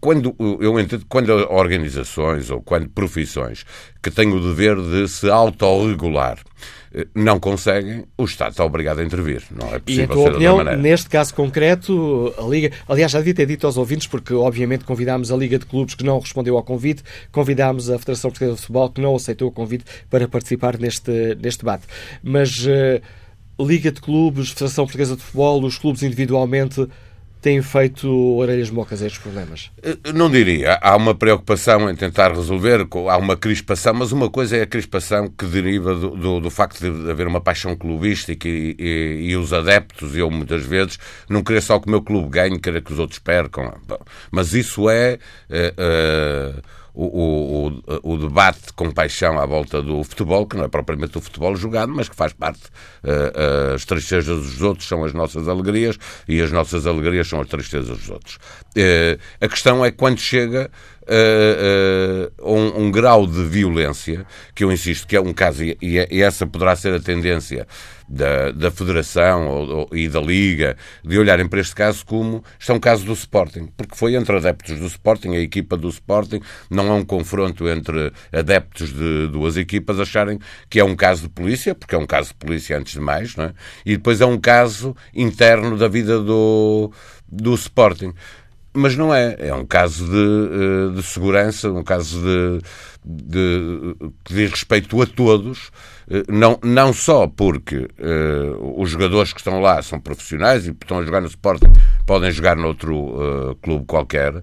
Quando, 0.00 0.36
eu 0.60 0.78
entendo, 0.78 1.04
quando 1.08 1.30
organizações 1.50 2.50
ou 2.50 2.62
quando 2.62 2.88
profissões 2.88 3.64
que 4.00 4.10
têm 4.10 4.32
o 4.32 4.40
dever 4.40 4.76
de 4.76 5.08
se 5.08 5.28
autorregular, 5.28 6.38
não 7.14 7.40
conseguem, 7.40 8.04
o 8.18 8.24
Estado 8.24 8.50
está 8.50 8.64
obrigado 8.64 9.00
a 9.00 9.04
intervir. 9.04 9.42
Não 9.50 9.74
é 9.74 9.78
possível 9.78 10.02
e 10.02 10.04
a 10.04 10.08
tua 10.08 10.30
opinião, 10.30 10.64
neste 10.76 11.08
caso 11.08 11.34
concreto, 11.34 12.34
a 12.38 12.42
Liga, 12.42 12.70
aliás, 12.88 13.12
já 13.12 13.18
devia 13.18 13.34
ter 13.34 13.46
dito 13.46 13.66
aos 13.66 13.76
ouvintes, 13.76 14.06
porque 14.06 14.34
obviamente 14.34 14.84
convidámos 14.84 15.32
a 15.32 15.36
Liga 15.36 15.58
de 15.58 15.66
Clubes 15.66 15.94
que 15.94 16.04
não 16.04 16.18
respondeu 16.18 16.56
ao 16.56 16.62
convite, 16.62 17.02
convidámos 17.30 17.90
a 17.90 17.98
Federação 17.98 18.30
Portuguesa 18.30 18.56
de 18.56 18.60
Futebol 18.60 18.90
que 18.90 19.00
não 19.00 19.16
aceitou 19.16 19.48
o 19.48 19.52
convite 19.52 19.84
para 20.10 20.28
participar 20.28 20.78
neste, 20.78 21.36
neste 21.40 21.60
debate. 21.60 21.84
Mas 22.22 22.66
uh, 22.66 23.00
Liga 23.64 23.90
de 23.90 24.00
Clubes, 24.00 24.50
Federação 24.50 24.84
Portuguesa 24.84 25.16
de 25.16 25.22
Futebol, 25.22 25.64
os 25.64 25.78
clubes 25.78 26.02
individualmente 26.02 26.86
têm 27.42 27.60
feito 27.60 28.08
orelhas 28.36 28.70
mocas 28.70 29.02
a 29.02 29.06
estes 29.06 29.20
problemas? 29.20 29.70
Eh, 29.82 30.12
não 30.14 30.30
diria. 30.30 30.78
Há 30.80 30.96
uma 30.96 31.14
preocupação 31.14 31.90
em 31.90 31.94
tentar 31.94 32.32
resolver, 32.32 32.86
há 33.10 33.16
uma 33.16 33.36
crispação, 33.36 33.92
mas 33.94 34.12
uma 34.12 34.30
coisa 34.30 34.56
é 34.56 34.62
a 34.62 34.66
crispação 34.66 35.28
que 35.28 35.44
deriva 35.44 35.94
do, 35.94 36.10
do, 36.10 36.40
do 36.40 36.50
facto 36.50 36.78
de 36.80 37.10
haver 37.10 37.26
uma 37.26 37.40
paixão 37.40 37.76
clubística 37.76 38.48
e, 38.48 38.76
e, 38.78 39.30
e, 39.30 39.36
os 39.36 39.52
adeptos, 39.52 40.16
eu 40.16 40.30
muitas 40.30 40.64
vezes, 40.64 40.98
não 41.28 41.42
querer 41.42 41.60
só 41.60 41.80
que 41.80 41.88
o 41.88 41.90
meu 41.90 42.00
clube 42.00 42.30
ganhe, 42.30 42.58
querer 42.60 42.80
que 42.80 42.92
os 42.92 42.98
outros 42.98 43.18
percam. 43.18 43.74
Mas 44.30 44.54
isso 44.54 44.88
é. 44.88 45.18
Uh, 45.50 46.81
o, 46.94 47.72
o, 48.04 48.12
o, 48.14 48.18
debate 48.18 48.72
com 48.74 48.90
paixão 48.90 49.38
à 49.38 49.46
volta 49.46 49.80
do 49.82 50.04
futebol, 50.04 50.46
que 50.46 50.56
não 50.56 50.64
é 50.64 50.68
propriamente 50.68 51.16
o 51.16 51.20
futebol 51.20 51.56
jogado, 51.56 51.92
mas 51.92 52.08
que 52.08 52.14
faz 52.14 52.32
parte. 52.32 52.62
Uh, 53.02 53.74
as 53.74 53.84
tristezas 53.84 54.38
dos 54.38 54.60
outros 54.60 54.86
são 54.86 55.04
as 55.04 55.12
nossas 55.12 55.48
alegrias 55.48 55.98
e 56.28 56.40
as 56.40 56.52
nossas 56.52 56.86
alegrias 56.86 57.26
são 57.26 57.40
as 57.40 57.48
tristezas 57.48 57.96
dos 57.98 58.10
outros. 58.10 58.36
Uh, 58.76 59.18
a 59.40 59.48
questão 59.48 59.84
é 59.84 59.90
quando 59.90 60.18
chega 60.18 60.70
uh, 61.02 62.42
uh, 62.42 62.52
um, 62.52 62.84
um, 62.84 62.90
grau 62.90 63.26
de 63.26 63.42
violência, 63.44 64.26
que 64.54 64.64
eu 64.64 64.70
insisto 64.70 65.06
que 65.06 65.16
é 65.16 65.20
um 65.20 65.32
caso, 65.32 65.64
e, 65.64 65.76
e 65.80 66.22
essa 66.22 66.46
poderá 66.46 66.76
ser 66.76 66.94
a 66.94 67.00
tendência 67.00 67.66
da, 68.12 68.50
da 68.50 68.70
Federação 68.70 69.48
ou, 69.48 69.68
ou, 69.68 69.88
e 69.96 70.06
da 70.06 70.20
Liga, 70.20 70.76
de 71.02 71.18
olharem 71.18 71.48
para 71.48 71.60
este 71.60 71.74
caso 71.74 72.04
como 72.04 72.44
isto 72.60 72.70
é 72.70 72.74
um 72.74 72.80
caso 72.80 73.06
do 73.06 73.12
Sporting, 73.14 73.68
porque 73.74 73.96
foi 73.96 74.14
entre 74.14 74.36
adeptos 74.36 74.78
do 74.78 74.86
Sporting, 74.86 75.30
a 75.30 75.40
equipa 75.40 75.78
do 75.78 75.88
Sporting, 75.88 76.40
não 76.68 76.88
é 76.88 76.92
um 76.92 77.04
confronto 77.04 77.66
entre 77.68 78.12
adeptos 78.30 78.92
de 78.92 79.28
duas 79.28 79.56
equipas 79.56 79.98
acharem 79.98 80.38
que 80.68 80.78
é 80.78 80.84
um 80.84 80.94
caso 80.94 81.22
de 81.22 81.28
polícia, 81.30 81.74
porque 81.74 81.94
é 81.94 81.98
um 81.98 82.06
caso 82.06 82.28
de 82.28 82.34
polícia 82.34 82.76
antes 82.76 82.92
de 82.92 83.00
mais, 83.00 83.34
não 83.34 83.44
é? 83.46 83.54
e 83.86 83.96
depois 83.96 84.20
é 84.20 84.26
um 84.26 84.38
caso 84.38 84.94
interno 85.14 85.78
da 85.78 85.88
vida 85.88 86.20
do, 86.20 86.92
do 87.26 87.54
Sporting 87.54 88.12
mas 88.74 88.96
não 88.96 89.14
é. 89.14 89.36
É 89.38 89.54
um 89.54 89.66
caso 89.66 90.06
de, 90.06 90.92
eh, 90.92 90.96
de 90.96 91.02
segurança, 91.02 91.70
um 91.70 91.82
caso 91.82 92.20
de, 92.22 92.60
de, 93.04 93.94
que 94.24 94.34
diz 94.34 94.50
respeito 94.50 95.00
a 95.02 95.06
todos, 95.06 95.70
não, 96.28 96.58
não 96.62 96.92
só 96.92 97.26
porque 97.26 97.76
uh, 97.76 98.80
os 98.80 98.90
jogadores 98.90 99.32
que 99.32 99.40
estão 99.40 99.60
lá 99.60 99.80
são 99.82 99.98
profissionais 99.98 100.66
e 100.66 100.70
estão 100.70 100.98
a 100.98 101.04
jogar 101.04 101.22
no 101.22 101.26
Sporting, 101.26 101.72
podem 102.06 102.30
jogar 102.30 102.56
noutro 102.56 102.94
uh, 102.94 103.56
clube 103.62 103.86
qualquer, 103.86 104.36
uh, 104.36 104.42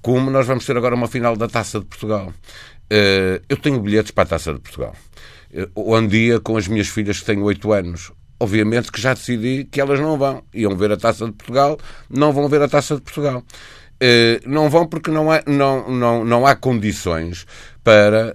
como 0.00 0.30
nós 0.30 0.46
vamos 0.46 0.64
ter 0.64 0.76
agora 0.76 0.94
uma 0.94 1.08
final 1.08 1.36
da 1.36 1.48
Taça 1.48 1.80
de 1.80 1.86
Portugal. 1.86 2.32
eu 3.48 3.56
tenho 3.56 3.80
bilhetes 3.80 4.12
para 4.12 4.24
a 4.24 4.26
Taça 4.26 4.54
de 4.54 4.60
Portugal. 4.60 4.94
Um 5.74 6.06
dia 6.06 6.40
com 6.40 6.56
as 6.56 6.68
minhas 6.68 6.88
filhas 6.88 7.18
que 7.20 7.26
têm 7.26 7.42
8 7.42 7.72
anos 7.72 8.12
obviamente 8.40 8.92
que 8.92 9.00
já 9.00 9.14
decidi 9.14 9.64
que 9.64 9.80
elas 9.80 9.98
não 9.98 10.16
vão. 10.16 10.44
Iam 10.54 10.76
ver 10.76 10.92
a 10.92 10.96
Taça 10.96 11.26
de 11.26 11.32
Portugal, 11.32 11.76
não 12.08 12.32
vão 12.32 12.48
ver 12.48 12.62
a 12.62 12.68
Taça 12.68 12.94
de 12.94 13.00
Portugal. 13.00 13.42
Não 14.46 14.70
vão 14.70 14.86
porque 14.86 15.10
não 15.10 15.26
não, 15.46 15.90
não, 15.90 16.24
não 16.24 16.46
há 16.46 16.54
condições 16.54 17.44
para, 17.84 18.34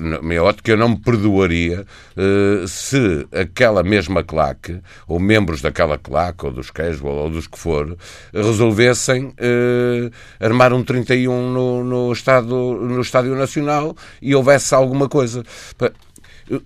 na 0.00 0.20
minha 0.20 0.42
ótica, 0.42 0.72
eu 0.72 0.76
não 0.76 0.90
me 0.90 0.98
perdoaria 0.98 1.86
uh, 2.16 2.66
se 2.66 3.26
aquela 3.32 3.82
mesma 3.82 4.22
claque, 4.22 4.80
ou 5.06 5.20
membros 5.20 5.60
daquela 5.60 5.98
claque, 5.98 6.46
ou 6.46 6.52
dos 6.52 6.70
casual, 6.70 7.14
ou 7.14 7.30
dos 7.30 7.46
que 7.46 7.58
for, 7.58 7.96
resolvessem 8.32 9.26
uh, 9.26 10.10
armar 10.40 10.72
um 10.72 10.82
31 10.82 11.52
no, 11.52 11.84
no, 11.84 12.12
estado, 12.12 12.54
no 12.54 13.00
Estádio 13.00 13.36
Nacional 13.36 13.96
e 14.20 14.34
houvesse 14.34 14.74
alguma 14.74 15.08
coisa. 15.08 15.44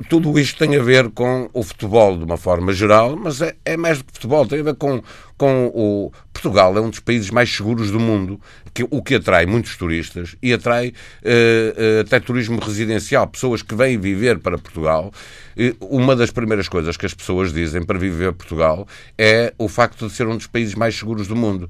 Tudo 0.09 0.36
isto 0.38 0.59
tem 0.59 0.76
a 0.76 0.82
ver 0.82 1.09
com 1.11 1.49
o 1.53 1.62
futebol 1.62 2.16
de 2.18 2.24
uma 2.24 2.36
forma 2.36 2.72
geral, 2.72 3.16
mas 3.16 3.40
é, 3.40 3.55
é 3.64 3.76
mais 3.76 3.99
do 3.99 4.05
que 4.05 4.12
futebol, 4.14 4.44
tem 4.44 4.61
a 4.61 4.64
ver 4.64 4.74
com, 4.74 5.01
com 5.36 5.66
o. 5.72 6.12
Portugal 6.32 6.76
é 6.76 6.80
um 6.80 6.90
dos 6.90 7.01
países 7.01 7.30
mais 7.30 7.53
seguros 7.53 7.90
do 7.90 7.99
mundo, 7.99 8.40
que, 8.78 8.86
o 8.90 9.02
que 9.02 9.16
atrai 9.16 9.46
muitos 9.46 9.76
turistas 9.76 10.36
e 10.42 10.52
atrai 10.52 10.88
uh, 10.88 10.90
uh, 10.90 12.00
até 12.00 12.20
turismo 12.20 12.60
residencial, 12.60 13.26
pessoas 13.26 13.62
que 13.62 13.74
vêm 13.74 13.98
viver 13.98 14.38
para 14.38 14.58
Portugal. 14.58 15.12
uma 15.80 16.14
das 16.14 16.30
primeiras 16.30 16.68
coisas 16.68 16.96
que 16.96 17.04
as 17.04 17.14
pessoas 17.14 17.52
dizem 17.52 17.84
para 17.84 17.98
viver 17.98 18.32
Portugal 18.32 18.86
é 19.16 19.52
o 19.58 19.68
facto 19.68 20.06
de 20.06 20.12
ser 20.12 20.26
um 20.26 20.36
dos 20.36 20.46
países 20.46 20.74
mais 20.74 20.96
seguros 20.96 21.26
do 21.26 21.34
mundo. 21.34 21.68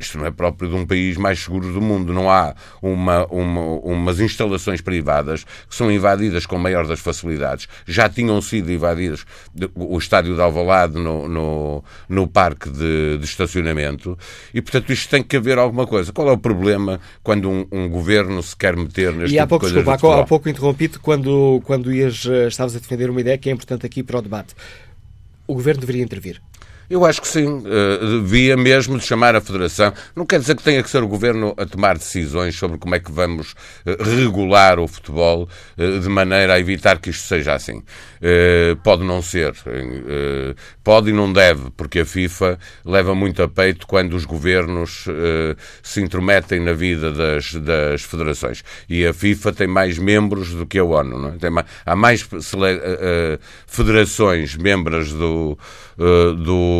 Isto 0.00 0.18
não 0.18 0.26
é 0.26 0.30
próprio 0.30 0.70
de 0.70 0.74
um 0.74 0.86
país 0.86 1.16
mais 1.16 1.38
seguro 1.38 1.72
do 1.72 1.80
mundo. 1.80 2.12
Não 2.12 2.30
há 2.30 2.54
uma, 2.80 3.26
uma, 3.26 3.60
umas 3.60 4.20
instalações 4.20 4.80
privadas 4.80 5.44
que 5.44 5.74
são 5.74 5.92
invadidas 5.92 6.46
com 6.46 6.56
maior 6.58 6.86
das 6.86 7.00
facilidades. 7.00 7.68
Já 7.86 8.08
tinham 8.08 8.40
sido 8.40 8.72
invadidas 8.72 9.26
o 9.74 9.98
estádio 9.98 10.34
de 10.34 10.40
Alvalade 10.40 10.98
no, 10.98 11.28
no, 11.28 11.84
no 12.08 12.26
parque 12.26 12.70
de 12.70 13.16
de, 13.18 13.24
estacionamento 13.24 14.18
e, 14.52 14.60
portanto, 14.60 14.92
isto 14.92 15.08
tem 15.08 15.22
que 15.22 15.36
haver 15.36 15.58
alguma 15.58 15.86
coisa. 15.86 16.12
Qual 16.12 16.28
é 16.28 16.32
o 16.32 16.38
problema 16.46 17.00
quando 17.22 17.50
um, 17.50 17.66
um 17.72 17.88
governo 17.88 18.42
se 18.42 18.56
quer 18.56 18.76
meter 18.76 19.12
neste 19.12 19.34
e 19.34 19.38
tipo 19.38 19.48
pouco, 19.48 19.66
de 19.66 19.72
coisas? 19.72 19.92
Desculpa, 19.92 20.20
há 20.20 20.26
pouco 20.26 20.48
interrompi-te 20.48 20.98
quando, 20.98 21.60
quando 21.64 21.92
ias, 21.92 22.24
eh, 22.26 22.48
estavas 22.48 22.76
a 22.76 22.78
defender 22.78 23.10
uma 23.10 23.20
ideia 23.20 23.38
que 23.38 23.48
é 23.48 23.52
importante 23.52 23.84
aqui 23.84 24.02
para 24.02 24.18
o 24.18 24.22
debate. 24.22 24.54
O 25.46 25.54
governo 25.54 25.80
deveria 25.80 26.02
intervir. 26.02 26.40
Eu 26.88 27.04
acho 27.04 27.20
que 27.20 27.28
sim. 27.28 27.46
Uh, 27.46 28.22
devia 28.22 28.56
mesmo 28.56 29.00
chamar 29.00 29.34
a 29.34 29.40
Federação. 29.40 29.92
Não 30.14 30.24
quer 30.24 30.38
dizer 30.38 30.56
que 30.56 30.62
tenha 30.62 30.82
que 30.82 30.90
ser 30.90 31.02
o 31.02 31.08
Governo 31.08 31.54
a 31.56 31.66
tomar 31.66 31.98
decisões 31.98 32.54
sobre 32.56 32.78
como 32.78 32.94
é 32.94 33.00
que 33.00 33.10
vamos 33.10 33.52
uh, 33.84 34.02
regular 34.02 34.78
o 34.78 34.86
futebol 34.86 35.48
uh, 35.76 36.00
de 36.00 36.08
maneira 36.08 36.54
a 36.54 36.60
evitar 36.60 36.98
que 36.98 37.10
isto 37.10 37.26
seja 37.26 37.54
assim. 37.54 37.82
pode 38.82 39.04
não 39.04 39.20
ser. 39.20 39.54
pode 40.82 41.10
e 41.10 41.12
não 41.12 41.32
deve, 41.32 41.70
porque 41.76 42.00
a 42.00 42.06
FIFA 42.06 42.58
leva 42.84 43.14
muito 43.14 43.42
a 43.42 43.48
peito 43.48 43.86
quando 43.86 44.14
os 44.14 44.24
governos 44.24 45.06
se 45.82 46.00
intrometem 46.00 46.60
na 46.60 46.72
vida 46.72 47.12
das, 47.12 47.54
das 47.54 48.02
federações. 48.02 48.64
E 48.88 49.06
a 49.06 49.12
FIFA 49.12 49.52
tem 49.52 49.66
mais 49.66 49.98
membros 49.98 50.50
do 50.50 50.66
que 50.66 50.78
a 50.78 50.84
ONU. 50.84 51.28
É? 51.28 51.38
tem 51.38 51.50
mais, 51.50 51.66
há 51.84 51.94
mais 51.94 52.28
federações 53.66 54.56
membros 54.56 55.12
do, 55.12 55.58
do, 55.96 56.75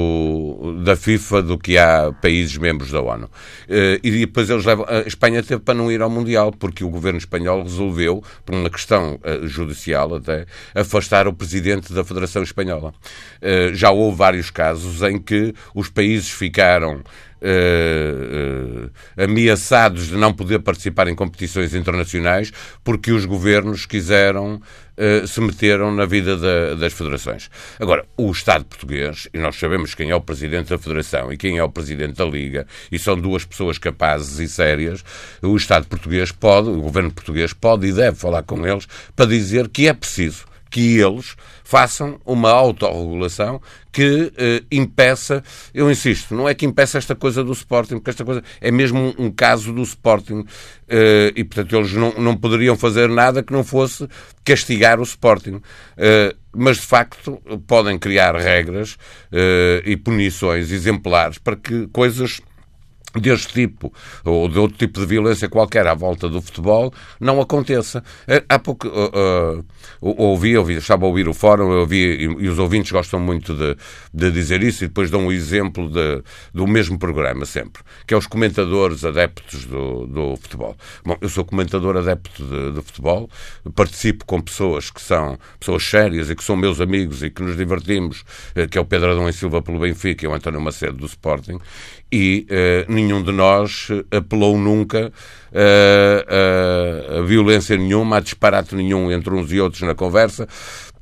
da 0.83 0.97
FIFA 0.97 1.43
do 1.43 1.59
que 1.59 1.77
há 1.79 2.13
países 2.21 2.57
membros 2.57 2.91
da 2.91 3.01
ONU. 3.01 3.31
Eh, 3.69 4.01
e 4.03 4.11
depois 4.11 4.49
eles 4.49 4.65
levam. 4.65 4.87
A 4.89 5.01
Espanha 5.01 5.43
teve 5.43 5.61
para 5.61 5.75
não 5.75 5.91
ir 5.91 6.03
ao 6.03 6.11
Mundial, 6.11 6.53
porque 6.53 6.85
o 6.85 6.89
governo 6.89 7.19
espanhol 7.19 7.63
resolveu, 7.63 8.23
por 8.45 8.55
uma 8.55 8.71
questão 8.71 9.19
eh, 9.23 9.41
judicial 9.45 10.15
até, 10.15 10.47
afastar 10.75 11.27
o 11.29 11.33
presidente 11.33 11.93
da 11.93 12.05
Federação 12.05 12.43
Espanhola. 12.43 12.95
Eh, 13.41 13.71
já 13.75 13.91
houve 13.91 14.17
vários 14.17 14.51
casos 14.51 15.03
em 15.03 15.19
que 15.19 15.55
os 15.75 15.89
países 15.89 16.31
ficaram 16.31 17.03
Uh, 17.39 18.87
uh, 18.87 19.23
ameaçados 19.23 20.07
de 20.07 20.17
não 20.17 20.33
poder 20.33 20.61
participar 20.61 21.07
em 21.07 21.15
competições 21.15 21.75
internacionais 21.75 22.51
porque 22.83 23.13
os 23.13 23.27
governos 23.27 23.85
quiseram 23.85 24.59
uh, 24.97 25.27
se 25.27 25.41
meteram 25.41 25.95
na 25.95 26.07
vida 26.07 26.37
da, 26.37 26.75
das 26.75 26.93
federações. 26.93 27.51
Agora, 27.79 28.05
o 28.17 28.31
Estado 28.31 28.65
português, 28.65 29.29
e 29.33 29.39
nós 29.39 29.57
sabemos 29.57 29.95
quem 29.95 30.11
é 30.11 30.17
o 30.17 30.21
presidente 30.21 30.71
da 30.71 30.79
Federação 30.79 31.33
e 31.33 31.37
quem 31.37 31.59
é 31.59 31.63
o 31.63 31.71
presidente 31.71 32.15
da 32.15 32.25
Liga, 32.25 32.67
e 32.91 32.99
são 32.99 33.19
duas 33.19 33.45
pessoas 33.45 33.79
capazes 33.79 34.39
e 34.39 34.49
sérias, 34.49 35.05
o 35.43 35.57
Estado 35.57 35.87
português 35.87 36.33
pode, 36.33 36.71
o 36.71 36.81
governo 36.81 37.13
português 37.13 37.53
pode 37.53 37.87
e 37.87 37.93
deve 37.93 38.17
falar 38.17 38.43
com 38.43 38.67
eles 38.67 38.87
para 39.15 39.27
dizer 39.27 39.69
que 39.69 39.87
é 39.87 39.93
preciso 39.93 40.46
que 40.71 40.99
eles 40.99 41.37
façam 41.65 42.21
uma 42.25 42.51
autorregulação 42.51 43.61
que 43.93 44.33
eh, 44.37 44.63
impeça, 44.71 45.43
eu 45.73 45.91
insisto, 45.91 46.35
não 46.35 46.49
é 46.49 46.55
que 46.55 46.67
impeça 46.67 46.99
esta 46.99 47.15
coisa 47.15 47.43
do 47.43 47.53
Sporting, 47.53 47.95
porque 47.95 48.11
esta 48.11 48.25
coisa 48.25 48.43
é 48.61 48.71
mesmo 48.71 49.15
um, 49.19 49.27
um 49.27 49.31
caso 49.31 49.73
do 49.73 49.83
Sporting 49.83 50.45
eh, 50.89 51.33
e, 51.35 51.43
portanto, 51.45 51.77
eles 51.77 51.93
não, 51.93 52.13
não 52.13 52.37
poderiam 52.37 52.77
fazer 52.77 53.09
nada 53.09 53.43
que 53.43 53.53
não 53.53 53.65
fosse 53.65 54.07
castigar 54.45 55.01
o 55.01 55.03
Sporting. 55.03 55.61
Eh, 55.97 56.35
mas, 56.53 56.77
de 56.77 56.87
facto, 56.87 57.41
podem 57.67 57.99
criar 57.99 58.35
regras 58.37 58.97
eh, 59.33 59.83
e 59.85 59.97
punições 59.97 60.71
exemplares 60.71 61.39
para 61.39 61.57
que 61.57 61.87
coisas 61.89 62.41
deste 63.21 63.53
tipo, 63.53 63.93
ou 64.25 64.49
de 64.49 64.59
outro 64.59 64.77
tipo 64.77 65.01
de 65.01 65.07
violência 65.07 65.49
qualquer 65.49 65.87
à 65.87 65.95
volta 65.95 66.29
do 66.29 66.41
futebol, 66.41 66.93
não 67.21 67.41
aconteça. 67.41 68.03
Eh, 68.27 68.45
há 68.49 68.59
pouco 68.59 68.89
uh, 68.89 69.59
uh, 69.59 69.65
ouvi, 70.01 70.57
ouvi, 70.57 70.75
estava 70.75 71.05
a 71.05 71.09
ouvir 71.09 71.29
o 71.29 71.35
fórum, 71.35 71.71
ouvi, 71.71 71.97
e, 71.97 72.23
e, 72.25 72.49
os 72.49 72.59
ouvintes 72.59 72.93
gostam 72.93 73.21
muito 73.21 73.55
de, 73.55 73.77
de 74.13 74.31
dizer 74.31 74.63
isso, 74.63 74.85
e 74.85 74.89
depois 74.89 75.11
dão 75.11 75.27
um 75.27 75.33
exemplo 75.33 75.89
de, 75.89 76.23
do 76.53 76.67
mesmo 76.67 76.99
programa 76.99 77.45
sempre, 77.45 77.83
que 78.07 78.15
é 78.15 78.17
os 78.17 78.27
comentadores 78.27 79.05
adeptos 79.05 79.65
do, 79.65 80.07
do 80.07 80.37
futebol. 80.37 80.77
Bom, 81.05 81.17
eu 81.21 81.29
sou 81.29 81.45
comentador 81.45 81.97
adepto 81.97 82.45
de, 82.45 82.73
de 82.73 82.83
futebol, 82.83 83.29
participo 83.75 84.25
com 84.25 84.41
pessoas 84.41 84.91
que 84.91 85.01
são 85.01 85.39
pessoas 85.59 85.83
sérias 85.85 86.31
e 86.31 86.35
que 86.35 86.45
são 86.45 86.57
meus 86.57 86.81
amigos 86.81 87.23
e 87.23 87.31
que 87.31 87.43
nos 87.43 87.57
divertimos, 87.57 88.25
que 88.71 88.79
é 88.79 88.81
o 88.81 88.85
Pedro 88.85 89.13
Adão 89.13 89.29
e 89.29 89.33
Silva 89.33 89.63
pelo 89.63 89.79
Benfica 89.79 90.25
e 90.25 90.29
o 90.29 90.35
António 90.35 90.61
Macedo 90.61 90.97
do 90.99 91.07
Sporting, 91.07 91.59
e 92.11 92.47
uh, 92.51 92.93
nenhum 93.07 93.23
de 93.23 93.33
nós 93.33 93.89
apelou 94.11 94.59
nunca 94.59 95.13
uh, 95.53 97.19
a 97.19 97.23
violência 97.23 97.77
nenhuma, 97.77 98.17
a 98.17 98.21
disparate 98.21 98.75
nenhum 98.75 99.11
entre 99.11 99.33
uns 99.33 99.53
e 99.53 99.61
outros 99.61 99.83
na 99.83 99.95
conversa. 99.95 100.47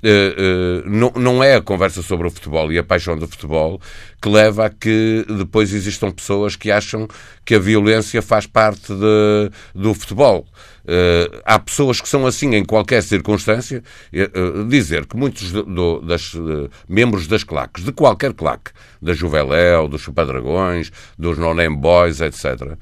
Uh, 0.04 0.86
não, 0.86 1.10
não 1.16 1.42
é 1.42 1.54
a 1.54 1.62
conversa 1.62 2.02
sobre 2.02 2.26
o 2.26 2.30
futebol 2.30 2.70
e 2.70 2.78
a 2.78 2.84
paixão 2.84 3.16
do 3.16 3.26
futebol 3.26 3.80
que 4.20 4.28
leva 4.28 4.66
a 4.66 4.70
que 4.70 5.24
depois 5.28 5.72
existam 5.72 6.10
pessoas 6.10 6.56
que 6.56 6.70
acham 6.70 7.08
que 7.44 7.54
a 7.54 7.58
violência 7.58 8.22
faz 8.22 8.46
parte 8.46 8.92
de, 8.92 9.50
do 9.74 9.94
futebol. 9.94 10.46
Uh, 10.84 11.40
há 11.44 11.58
pessoas 11.58 12.00
que 12.00 12.08
são 12.08 12.26
assim 12.26 12.54
em 12.54 12.64
qualquer 12.64 13.02
circunstância. 13.02 13.82
Uh, 14.12 14.64
dizer 14.66 15.06
que 15.06 15.16
muitos 15.16 15.52
do, 15.52 16.00
das, 16.00 16.34
uh, 16.34 16.70
membros 16.88 17.26
das 17.26 17.44
claques, 17.44 17.84
de 17.84 17.92
qualquer 17.92 18.34
claque, 18.34 18.70
da 19.04 19.12
Juveléu, 19.12 19.86
dos 19.86 20.00
Chupadragões, 20.00 20.90
dos 21.18 21.38
Non 21.38 21.54
Boys, 21.76 22.20
etc., 22.20 22.76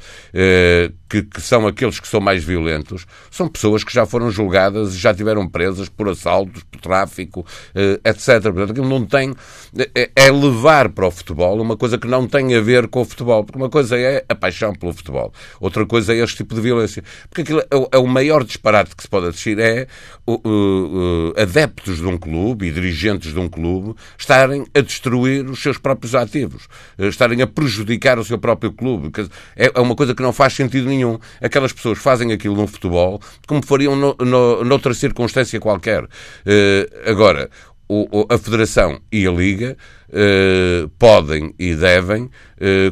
que, 1.08 1.22
que, 1.22 1.42
são 1.42 1.66
aqueles 1.66 2.00
que 2.00 2.08
são 2.08 2.20
mais 2.20 2.42
violentos, 2.42 3.06
são 3.30 3.46
pessoas 3.46 3.84
que 3.84 3.92
já 3.92 4.06
foram 4.06 4.30
julgadas 4.30 4.94
e 4.94 4.98
já 4.98 5.12
tiveram 5.12 5.46
presas 5.46 5.90
por 5.90 6.08
assaltos, 6.08 6.62
por 6.62 6.80
tráfico, 6.80 7.44
etc. 8.02 8.40
Portanto, 8.44 8.70
aquilo 8.70 8.88
não 8.88 9.04
tem. 9.04 9.34
É, 9.94 10.10
é 10.16 10.32
levar 10.32 10.88
para 10.88 11.06
o 11.06 11.10
futebol 11.10 11.60
uma 11.60 11.76
coisa 11.76 11.98
que 11.98 12.08
não 12.08 12.26
tem 12.26 12.54
a 12.54 12.62
ver 12.62 12.88
com 12.88 13.02
o 13.02 13.04
futebol. 13.04 13.44
Porque 13.44 13.58
uma 13.58 13.68
coisa 13.68 13.98
é 13.98 14.24
a 14.26 14.34
paixão 14.34 14.74
pelo 14.74 14.94
futebol, 14.94 15.30
outra 15.60 15.84
coisa 15.84 16.14
é 16.14 16.16
este 16.16 16.38
tipo 16.38 16.54
de 16.54 16.62
violência. 16.62 17.04
Porque 17.28 17.42
aquilo 17.42 17.60
é 17.60 17.82
é 17.92 17.98
o 17.98 18.06
maior 18.06 18.44
disparate 18.44 18.94
que 18.94 19.02
se 19.02 19.08
pode 19.08 19.26
assistir 19.28 19.58
é 19.58 19.86
adeptos 21.36 21.98
de 21.98 22.06
um 22.06 22.16
clube 22.16 22.66
e 22.66 22.70
dirigentes 22.70 23.32
de 23.32 23.38
um 23.38 23.48
clube 23.48 23.94
estarem 24.18 24.64
a 24.74 24.80
destruir 24.80 25.44
os 25.48 25.60
seus 25.62 25.78
próprios 25.78 26.11
ativos, 26.14 26.64
uh, 26.98 27.04
estarem 27.04 27.42
a 27.42 27.46
prejudicar 27.46 28.18
o 28.18 28.24
seu 28.24 28.38
próprio 28.38 28.72
clube. 28.72 29.10
É, 29.56 29.70
é 29.74 29.80
uma 29.80 29.94
coisa 29.94 30.14
que 30.14 30.22
não 30.22 30.32
faz 30.32 30.52
sentido 30.54 30.88
nenhum. 30.88 31.18
Aquelas 31.40 31.72
pessoas 31.72 31.98
fazem 31.98 32.32
aquilo 32.32 32.56
no 32.56 32.66
futebol 32.66 33.20
como 33.46 33.64
fariam 33.64 33.96
no, 33.96 34.16
no, 34.20 34.64
noutra 34.64 34.94
circunstância 34.94 35.58
qualquer. 35.60 36.04
Uh, 36.04 37.10
agora, 37.10 37.50
a 38.30 38.38
Federação 38.38 39.00
e 39.12 39.26
a 39.26 39.30
Liga 39.30 39.76
uh, 40.08 40.88
podem 40.98 41.54
e 41.58 41.74
devem 41.74 42.30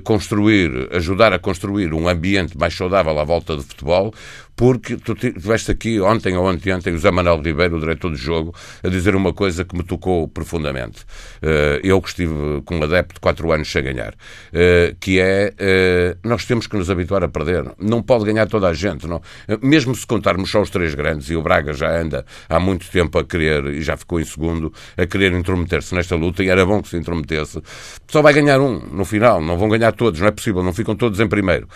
construir, 0.02 0.88
ajudar 0.90 1.32
a 1.32 1.38
construir 1.38 1.94
um 1.94 2.08
ambiente 2.08 2.58
mais 2.58 2.74
saudável 2.74 3.16
à 3.16 3.22
volta 3.22 3.54
do 3.54 3.62
futebol, 3.62 4.12
porque 4.60 4.98
tu 4.98 5.12
estiveste 5.14 5.70
aqui 5.70 5.98
ontem 6.02 6.36
ou 6.36 6.46
ontem, 6.46 6.92
o 6.92 6.98
Zé 6.98 7.10
Manuel 7.10 7.40
Ribeiro, 7.40 7.78
o 7.78 7.80
diretor 7.80 8.10
do 8.10 8.16
jogo, 8.16 8.54
a 8.84 8.88
dizer 8.88 9.16
uma 9.16 9.32
coisa 9.32 9.64
que 9.64 9.74
me 9.74 9.82
tocou 9.82 10.28
profundamente. 10.28 11.00
Uh, 11.42 11.80
eu 11.82 11.98
que 12.02 12.10
estive 12.10 12.60
com 12.66 12.76
um 12.76 12.82
adepto 12.82 13.14
de 13.14 13.20
4 13.20 13.52
anos 13.52 13.72
sem 13.72 13.82
ganhar, 13.82 14.12
uh, 14.12 14.94
que 15.00 15.18
é 15.18 15.54
uh, 15.54 16.28
nós 16.28 16.44
temos 16.44 16.66
que 16.66 16.76
nos 16.76 16.90
habituar 16.90 17.24
a 17.24 17.28
perder. 17.28 17.72
Não 17.78 18.02
pode 18.02 18.26
ganhar 18.26 18.46
toda 18.48 18.68
a 18.68 18.74
gente. 18.74 19.06
Não. 19.06 19.22
Mesmo 19.62 19.94
se 19.94 20.06
contarmos 20.06 20.50
só 20.50 20.60
os 20.60 20.68
três 20.68 20.94
grandes, 20.94 21.30
e 21.30 21.36
o 21.36 21.42
Braga 21.42 21.72
já 21.72 21.98
anda 21.98 22.26
há 22.46 22.60
muito 22.60 22.86
tempo 22.90 23.18
a 23.18 23.24
querer, 23.24 23.64
e 23.64 23.80
já 23.80 23.96
ficou 23.96 24.20
em 24.20 24.24
segundo, 24.26 24.70
a 24.94 25.06
querer 25.06 25.32
intrometer-se 25.32 25.94
nesta 25.94 26.16
luta, 26.16 26.44
e 26.44 26.50
era 26.50 26.66
bom 26.66 26.82
que 26.82 26.90
se 26.90 26.98
intrometesse, 26.98 27.62
só 28.06 28.20
vai 28.20 28.34
ganhar 28.34 28.60
um 28.60 28.78
no 28.78 29.06
final, 29.06 29.40
não 29.40 29.56
vão 29.56 29.70
ganhar 29.70 29.92
todos, 29.92 30.20
não 30.20 30.28
é 30.28 30.30
possível, 30.30 30.62
não 30.62 30.74
ficam 30.74 30.94
todos 30.94 31.18
em 31.18 31.26
primeiro. 31.26 31.66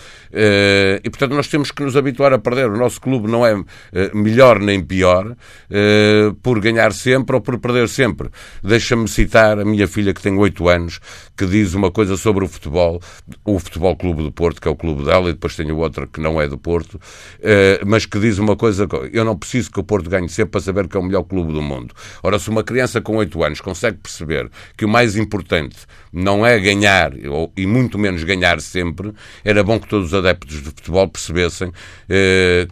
e 1.03 1.09
portanto 1.09 1.33
nós 1.33 1.47
temos 1.47 1.71
que 1.71 1.81
nos 1.81 1.97
habituar 1.97 2.31
a 2.31 2.37
perder 2.37 2.74
o 2.75 2.79
nosso 2.79 2.99
clube 3.01 3.29
não 3.29 3.45
é 3.45 3.53
eh, 3.93 4.11
melhor 4.13 4.59
nem 4.59 4.83
pior 4.83 5.35
eh, 5.69 6.31
por 6.43 6.59
ganhar 6.59 6.93
sempre 6.93 7.35
ou 7.35 7.41
por 7.41 7.57
perder 7.57 7.89
sempre. 7.89 8.29
Deixa-me 8.63 9.07
citar 9.07 9.59
a 9.59 9.65
minha 9.65 9.87
filha 9.87 10.13
que 10.13 10.21
tem 10.21 10.37
8 10.37 10.69
anos, 10.69 10.99
que 11.35 11.45
diz 11.45 11.73
uma 11.73 11.91
coisa 11.91 12.17
sobre 12.17 12.43
o 12.43 12.47
futebol, 12.47 13.01
o 13.43 13.59
Futebol 13.59 13.95
Clube 13.95 14.23
do 14.23 14.31
Porto, 14.31 14.61
que 14.61 14.67
é 14.67 14.71
o 14.71 14.75
clube 14.75 15.03
dela, 15.03 15.29
e 15.29 15.33
depois 15.33 15.55
tenho 15.55 15.77
outra 15.77 16.07
que 16.07 16.19
não 16.19 16.41
é 16.41 16.47
do 16.47 16.57
Porto, 16.57 16.99
eh, 17.41 17.81
mas 17.85 18.05
que 18.05 18.19
diz 18.19 18.37
uma 18.37 18.55
coisa, 18.55 18.87
eu 19.11 19.25
não 19.25 19.37
preciso 19.37 19.71
que 19.71 19.79
o 19.79 19.83
Porto 19.83 20.09
ganhe 20.09 20.29
sempre 20.29 20.51
para 20.51 20.61
saber 20.61 20.87
que 20.87 20.97
é 20.97 20.99
o 20.99 21.03
melhor 21.03 21.23
clube 21.23 21.51
do 21.53 21.61
mundo. 21.61 21.93
Ora, 22.21 22.37
se 22.39 22.49
uma 22.49 22.63
criança 22.63 23.01
com 23.01 23.15
8 23.17 23.43
anos 23.43 23.61
consegue 23.61 23.97
perceber 23.97 24.49
que 24.77 24.85
o 24.85 24.89
mais 24.89 25.15
importante 25.15 25.77
não 26.11 26.45
é 26.45 26.59
ganhar, 26.59 27.13
e 27.55 27.65
muito 27.65 27.97
menos 27.97 28.23
ganhar 28.23 28.61
sempre, 28.61 29.13
era 29.43 29.63
bom 29.63 29.79
que 29.79 29.87
todos 29.87 30.07
os 30.07 30.13
adeptos 30.13 30.61
de 30.61 30.69
futebol 30.69 31.07
percebessem 31.07 31.71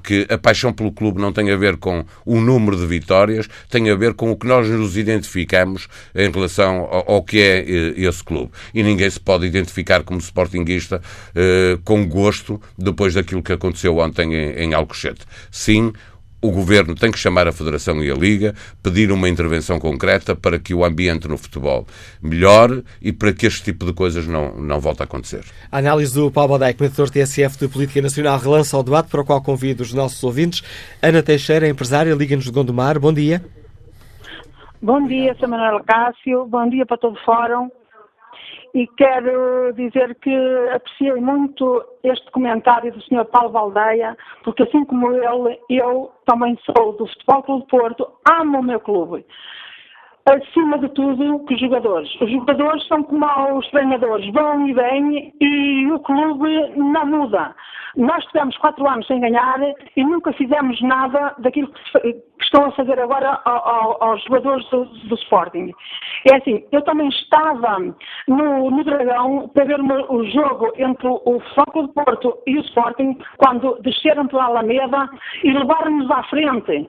que 0.02 0.26
a 0.30 0.38
paixão 0.38 0.74
pelo 0.74 0.92
clube 0.92 1.22
não 1.22 1.32
tem 1.32 1.52
a 1.52 1.56
ver 1.56 1.78
com 1.78 2.06
o 2.26 2.40
número 2.40 2.78
de 2.78 2.86
vitórias, 2.86 3.48
tem 3.70 3.90
a 3.90 3.96
ver 3.96 4.14
com 4.14 4.32
o 4.32 4.36
que 4.36 4.48
nós 4.48 4.68
nos 4.70 4.98
identificamos 4.98 5.88
em 6.16 6.32
relação 6.32 6.88
ao, 6.90 7.12
ao 7.14 7.24
que 7.24 7.40
é 7.40 7.60
eh, 7.60 7.94
esse 7.98 8.24
clube. 8.24 8.52
E 8.74 8.84
ninguém 8.84 9.10
se 9.10 9.20
pode 9.20 9.46
identificar 9.46 10.04
como 10.04 10.20
sportinguista 10.20 11.02
eh, 11.36 11.78
com 11.84 12.08
gosto 12.08 12.62
depois 12.78 13.14
daquilo 13.14 13.44
que 13.44 13.54
aconteceu 13.54 13.98
ontem 13.98 14.34
em, 14.34 14.52
em 14.64 14.74
Alcochete. 14.74 15.26
Sim, 15.52 15.94
o 16.44 16.52
Governo 16.52 16.94
tem 16.94 17.10
que 17.10 17.18
chamar 17.18 17.48
a 17.48 17.54
Federação 17.54 18.04
e 18.04 18.12
a 18.12 18.14
Liga, 18.14 18.54
pedir 18.84 19.14
uma 19.14 19.30
intervenção 19.30 19.80
concreta 19.80 20.36
para 20.36 20.60
que 20.60 20.74
o 20.74 20.84
ambiente 20.84 21.26
no 21.26 21.38
futebol 21.38 21.88
melhore 22.22 22.84
e 23.02 23.14
para 23.14 23.32
que 23.32 23.48
este 23.48 23.64
tipo 23.64 23.86
de 23.86 23.94
coisas 23.94 24.28
não, 24.28 24.54
não 24.58 24.78
volte 24.80 25.02
a 25.02 25.06
acontecer. 25.06 25.46
A 25.72 25.78
análise 25.78 26.14
do 26.14 26.30
Paulo 26.30 26.52
Badai, 26.52 26.74
comentador 26.74 27.10
TSF 27.10 27.58
de 27.58 27.70
Política 27.70 28.02
Nacional, 28.02 28.38
relança 28.38 28.78
o 28.78 28.84
debate 28.84 29.10
para 29.10 29.22
o 29.22 29.26
qual 29.26 29.42
convido 29.42 29.84
os 29.84 29.94
nossos 29.94 30.22
ouvintes. 30.22 30.62
Ana 31.02 31.24
Teixeira, 31.24 31.68
empresária, 31.68 32.14
Liga-nos 32.14 32.44
de 32.44 32.52
Gondomar. 32.52 33.00
Bom 33.00 33.14
dia. 33.14 33.42
Bom 34.82 35.08
dia, 35.08 35.34
Sr. 35.36 35.48
Manuel 35.48 35.82
Cássio. 35.86 36.46
Bom 36.46 36.68
dia 36.68 36.86
para 36.86 36.98
todo 36.98 37.16
o 37.16 37.24
Fórum. 37.24 37.70
E 38.74 38.88
quero 38.98 39.72
dizer 39.74 40.16
que 40.16 40.36
apreciei 40.74 41.16
muito 41.16 41.86
este 42.04 42.30
comentário 42.32 42.92
do 42.92 43.02
Sr. 43.02 43.26
Paulo 43.26 43.52
Valdeia, 43.52 44.18
porque 44.44 44.64
assim 44.64 44.84
como 44.86 45.12
ele, 45.12 45.60
eu 45.70 46.12
também 46.26 46.58
sou 46.66 46.94
do 46.94 47.06
Futebol 47.08 47.44
Clube 47.44 47.68
Porto, 47.68 48.08
amo 48.30 48.60
o 48.60 48.64
meu 48.64 48.80
clube 48.80 49.26
acima 50.26 50.80
de 50.80 50.90
tudo, 50.90 51.46
que 51.46 51.56
os 51.56 51.60
jogadores. 51.60 52.10
Os 52.22 52.32
jogadores 52.32 52.88
são 52.88 53.04
como 53.04 53.26
os 53.58 53.70
treinadores, 53.72 54.32
vão 54.32 54.68
e 54.68 54.74
vêm 54.74 55.34
e 55.40 55.92
o 55.92 56.00
clube 56.00 56.72
não 56.78 57.06
muda. 57.06 57.54
Nós 57.96 58.26
tivemos 58.26 58.58
quatro 58.58 58.88
anos 58.90 59.06
sem 59.06 59.20
ganhar 59.20 59.60
e 59.96 60.04
nunca 60.04 60.34
fizemos 60.34 60.82
nada 60.82 61.36
daquilo 61.38 61.68
que, 61.68 62.24
estão 62.42 62.66
a 62.66 62.72
fazer 62.72 63.00
agora 63.00 63.40
aos 63.46 64.24
jogadores 64.24 64.68
do, 64.70 64.86
do, 64.86 65.16
Sporting. 65.16 65.72
É 66.32 66.36
assim, 66.36 66.64
eu 66.72 66.82
também 66.82 67.08
estava 67.08 67.80
no, 68.28 68.72
no 68.72 68.84
Dragão 68.84 69.50
para 69.54 69.66
ver 69.66 69.80
o 69.82 70.24
jogo 70.26 70.74
entre 70.78 71.08
o 71.08 71.42
Foco 71.56 71.88
de 71.88 71.94
Porto 71.94 72.38
e 72.46 72.58
o 72.58 72.62
Sporting 72.62 73.18
quando 73.38 73.80
desceram 73.82 74.28
pela 74.28 74.46
Alameda 74.46 75.10
e 75.44 75.52
levaram-nos 75.52 76.10
à 76.12 76.24
frente. 76.24 76.88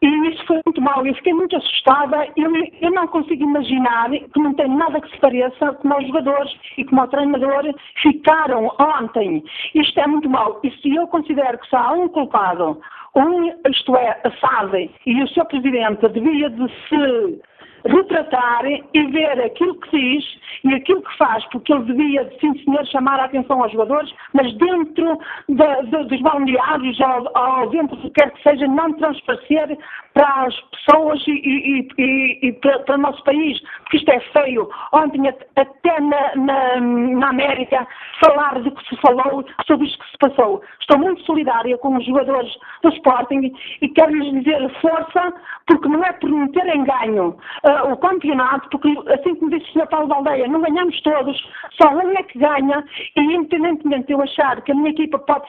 E 0.00 0.28
isso 0.28 0.46
foi 0.46 0.60
muito 0.64 0.80
mal. 0.80 1.04
Eu 1.06 1.14
fiquei 1.14 1.32
muito 1.32 1.56
assustada. 1.56 2.28
Eu, 2.36 2.52
eu 2.80 2.90
não 2.90 3.06
consigo 3.08 3.42
imaginar 3.42 4.10
que 4.10 4.40
não 4.40 4.54
tem 4.54 4.68
nada 4.68 5.00
que 5.00 5.10
se 5.10 5.18
pareça 5.18 5.72
como 5.74 5.98
os 5.98 6.06
jogadores 6.06 6.52
e 6.76 6.84
como 6.84 7.02
o 7.02 7.08
treinador 7.08 7.74
ficaram 8.02 8.70
ontem. 8.78 9.42
Isto 9.74 10.00
é 10.00 10.06
muito 10.06 10.30
mal. 10.30 10.60
E 10.62 10.70
se 10.70 10.94
eu 10.94 11.06
considero 11.08 11.58
que 11.58 11.68
só 11.68 11.78
há 11.78 11.92
um 11.92 12.08
culpado, 12.08 12.80
um, 13.16 13.48
isto 13.70 13.96
é, 13.96 14.20
a 14.24 14.30
SAD 14.30 14.90
e 15.06 15.22
o 15.22 15.28
seu 15.28 15.44
presidente 15.44 16.08
devia 16.08 16.50
de 16.50 16.68
se 16.88 17.40
retratar 17.84 18.64
e 18.66 19.06
ver 19.10 19.40
aquilo 19.40 19.74
que 19.80 19.96
diz 19.96 20.24
e 20.64 20.74
aquilo 20.74 21.02
que 21.02 21.16
faz, 21.16 21.44
porque 21.46 21.72
ele 21.72 21.84
devia, 21.84 22.30
sim 22.40 22.58
senhor, 22.64 22.84
chamar 22.86 23.20
a 23.20 23.24
atenção 23.24 23.62
aos 23.62 23.72
jogadores, 23.72 24.12
mas 24.32 24.52
dentro 24.54 25.18
de, 25.48 25.90
de, 25.90 26.04
dos 26.04 26.20
balneários 26.20 26.98
ou, 27.00 27.70
dentro 27.70 27.96
do 27.96 28.02
que 28.02 28.10
quer 28.10 28.30
que 28.32 28.42
seja, 28.42 28.66
não 28.66 28.92
transparecer 28.94 29.78
para 30.14 30.46
as 30.46 30.60
pessoas 30.60 31.22
e, 31.28 31.30
e, 31.30 31.88
e, 31.98 32.48
e 32.48 32.52
para, 32.54 32.80
para, 32.80 32.96
o 32.96 32.98
nosso 32.98 33.22
país, 33.22 33.60
porque 33.82 33.98
isto 33.98 34.10
é 34.10 34.20
feio. 34.20 34.68
Ontem, 34.92 35.28
até 35.28 36.00
na, 36.00 36.34
na, 36.36 36.80
na, 36.80 37.28
América, 37.28 37.86
falar 38.24 38.58
do 38.60 38.70
que 38.72 38.88
se 38.88 38.96
falou 39.00 39.44
sobre 39.66 39.86
isto 39.86 39.98
que 39.98 40.10
se 40.10 40.18
passou. 40.18 40.62
Estou 40.80 40.98
muito 40.98 41.22
solidária 41.22 41.76
com 41.78 41.96
os 41.96 42.04
jogadores 42.04 42.50
do 42.82 42.88
Sporting 42.90 43.52
e 43.80 43.88
quero-lhes 43.90 44.32
dizer 44.32 44.68
força, 44.80 45.32
porque 45.66 45.88
não 45.88 46.02
é 46.02 46.12
por 46.14 46.30
não 46.30 46.48
terem 46.48 46.84
ganho 46.84 47.36
uh, 47.68 47.92
o 47.92 47.96
campeonato, 47.96 48.68
porque 48.70 48.88
assim 49.12 49.34
como 49.36 49.50
disse 49.50 49.70
o 49.70 49.80
Sr. 49.80 49.86
Paulo 49.88 50.08
Valdeia, 50.08 50.48
não 50.48 50.60
ganhamos 50.62 51.00
todos, 51.02 51.36
só 51.80 51.90
um 51.90 52.10
é 52.10 52.22
que 52.22 52.38
ganha, 52.38 52.84
e 53.16 53.20
independentemente 53.20 54.06
de 54.06 54.14
eu 54.14 54.22
achar 54.22 54.62
que 54.62 54.72
a 54.72 54.74
minha 54.74 54.90
equipa 54.90 55.18
pode 55.18 55.46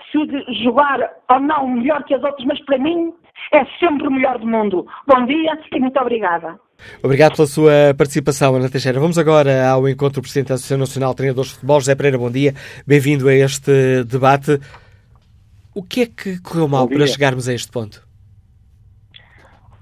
jogar 0.64 1.00
ou 1.30 1.40
não 1.40 1.68
melhor 1.68 2.04
que 2.04 2.14
as 2.14 2.24
outras, 2.24 2.46
mas 2.46 2.60
para 2.66 2.78
mim 2.78 3.14
é 3.54 3.66
sempre 3.80 4.08
o 4.08 4.12
melhor 4.12 4.38
do 4.38 4.48
mundo. 4.48 4.86
Bom 5.08 5.26
dia 5.26 5.58
e 5.74 5.80
muito 5.80 6.00
obrigada. 6.00 6.60
Obrigado 7.04 7.36
pela 7.36 7.48
sua 7.48 7.94
participação, 7.98 8.56
Ana 8.56 8.70
Teixeira. 8.70 9.00
Vamos 9.00 9.18
agora 9.18 9.70
ao 9.70 9.88
encontro 9.88 10.22
do 10.22 10.24
Presidente 10.24 10.50
da 10.50 10.56
Associação 10.56 10.78
Nacional 10.78 11.12
de 11.12 11.18
Treinadores 11.18 11.50
de 11.50 11.56
Futebol, 11.56 11.80
José 11.80 11.96
Pereira, 11.96 12.18
bom 12.18 12.32
dia. 12.32 12.54
Bem-vindo 12.88 13.28
a 13.28 13.34
este 13.34 14.04
debate. 14.06 14.60
O 15.76 15.84
que 15.84 16.02
é 16.02 16.06
que 16.06 16.42
correu 16.42 16.68
mal 16.68 16.88
para 16.88 17.06
chegarmos 17.06 17.48
a 17.48 17.54
este 17.54 17.72
ponto? 17.72 18.09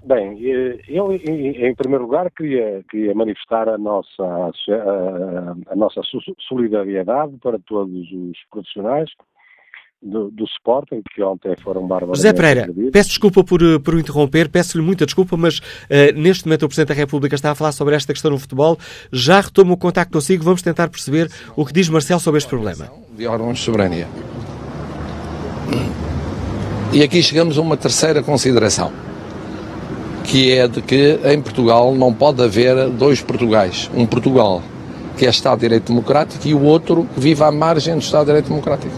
Bem, 0.08 0.40
eu, 0.88 1.12
em 1.12 1.76
primeiro 1.76 2.06
lugar, 2.06 2.32
queria, 2.32 2.82
queria 2.90 3.14
manifestar 3.14 3.68
a 3.68 3.78
nossa, 3.78 4.24
a, 4.24 5.74
a 5.74 5.76
nossa 5.76 6.00
solidariedade 6.48 7.34
para 7.44 7.60
todos 7.60 8.10
os 8.14 8.38
profissionais 8.50 9.10
do, 10.02 10.32
do 10.32 10.46
Sporting, 10.46 11.02
que 11.14 11.22
ontem 11.22 11.54
foram 11.62 11.86
bárbaros. 11.86 12.20
José 12.20 12.32
Pereira, 12.32 12.70
peço 12.94 13.10
desculpa 13.10 13.44
por, 13.44 13.62
eh, 13.62 13.80
por 13.80 13.96
o 13.96 14.00
interromper, 14.00 14.48
peço-lhe 14.48 14.82
muita 14.82 15.06
desculpa, 15.06 15.36
mas 15.36 15.60
uh, 15.60 16.16
neste 16.16 16.46
momento 16.46 16.64
o 16.64 16.68
Presidente 16.70 16.90
da 16.90 16.94
República 16.94 17.36
está 17.36 17.52
a 17.52 17.56
falar 17.56 17.74
sobre 17.74 17.94
esta 17.94 18.14
questão 18.14 18.32
no 18.32 18.40
futebol. 18.40 18.78
Já 19.12 19.42
retomo 19.42 19.74
o 19.74 19.78
contacto 19.78 20.14
consigo, 20.14 20.42
vamos 20.42 20.62
tentar 20.62 20.88
perceber 20.88 21.30
o 21.54 21.66
que 21.66 21.74
diz 21.74 21.90
Marcel 21.90 22.20
sobre 22.20 22.38
este 22.38 22.48
problema. 22.50 22.90
De 23.12 23.28
órgãos 23.28 23.58
de 23.58 23.66
soberania. 23.66 24.08
E 26.94 27.04
aqui 27.04 27.22
chegamos 27.22 27.58
a 27.58 27.62
uma 27.62 27.76
terceira 27.76 28.24
consideração 28.24 29.07
que 30.28 30.52
é 30.52 30.68
de 30.68 30.82
que 30.82 31.20
em 31.24 31.42
Portugal 31.42 31.96
não 31.96 32.14
pode 32.14 32.44
haver 32.44 32.90
dois 32.90 33.22
Portugais. 33.22 33.90
Um 33.96 34.06
Portugal 34.06 34.62
que 35.18 35.26
é 35.26 35.30
Estado 35.30 35.56
de 35.56 35.62
Direito 35.62 35.88
Democrático 35.88 36.48
e 36.48 36.54
o 36.54 36.62
outro 36.62 37.08
que 37.16 37.20
vive 37.20 37.44
à 37.44 37.52
margem 37.52 37.96
do 37.96 38.02
Estado 38.02 38.22
de 38.22 38.26
Direito 38.28 38.50
Democrático. 38.50 38.94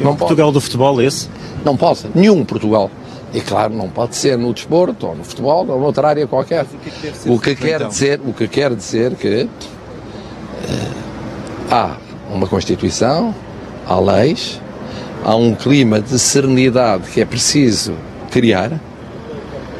Não 0.00 0.16
Portugal 0.16 0.46
pode. 0.46 0.54
do 0.54 0.60
futebol, 0.60 1.00
esse? 1.00 1.28
Não 1.64 1.76
pode. 1.76 2.06
Nenhum 2.14 2.44
Portugal. 2.44 2.90
E 3.32 3.40
claro, 3.40 3.72
não 3.74 3.88
pode 3.88 4.16
ser 4.16 4.36
no 4.36 4.52
desporto, 4.52 5.06
ou 5.06 5.14
no 5.14 5.22
futebol, 5.22 5.64
ou 5.68 5.78
noutra 5.78 6.08
área 6.08 6.26
qualquer. 6.26 6.66
O 7.26 7.38
que, 7.38 7.54
quer 7.54 7.76
então? 7.76 7.88
dizer, 7.88 8.20
o 8.26 8.32
que 8.32 8.48
quer 8.48 8.74
dizer 8.74 9.14
que 9.14 9.44
uh, 9.44 9.48
há 11.70 11.96
uma 12.32 12.48
Constituição, 12.48 13.32
há 13.86 14.00
leis, 14.00 14.60
há 15.24 15.36
um 15.36 15.54
clima 15.54 16.00
de 16.00 16.18
serenidade 16.18 17.04
que 17.10 17.20
é 17.20 17.24
preciso 17.24 17.94
criar 18.32 18.80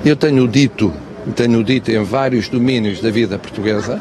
eu 0.04 0.16
tenho 0.16 0.48
dito, 0.48 0.92
tenho 1.36 1.62
dito 1.62 1.90
em 1.90 2.02
vários 2.02 2.48
domínios 2.48 3.00
da 3.00 3.10
vida 3.10 3.38
portuguesa, 3.38 4.00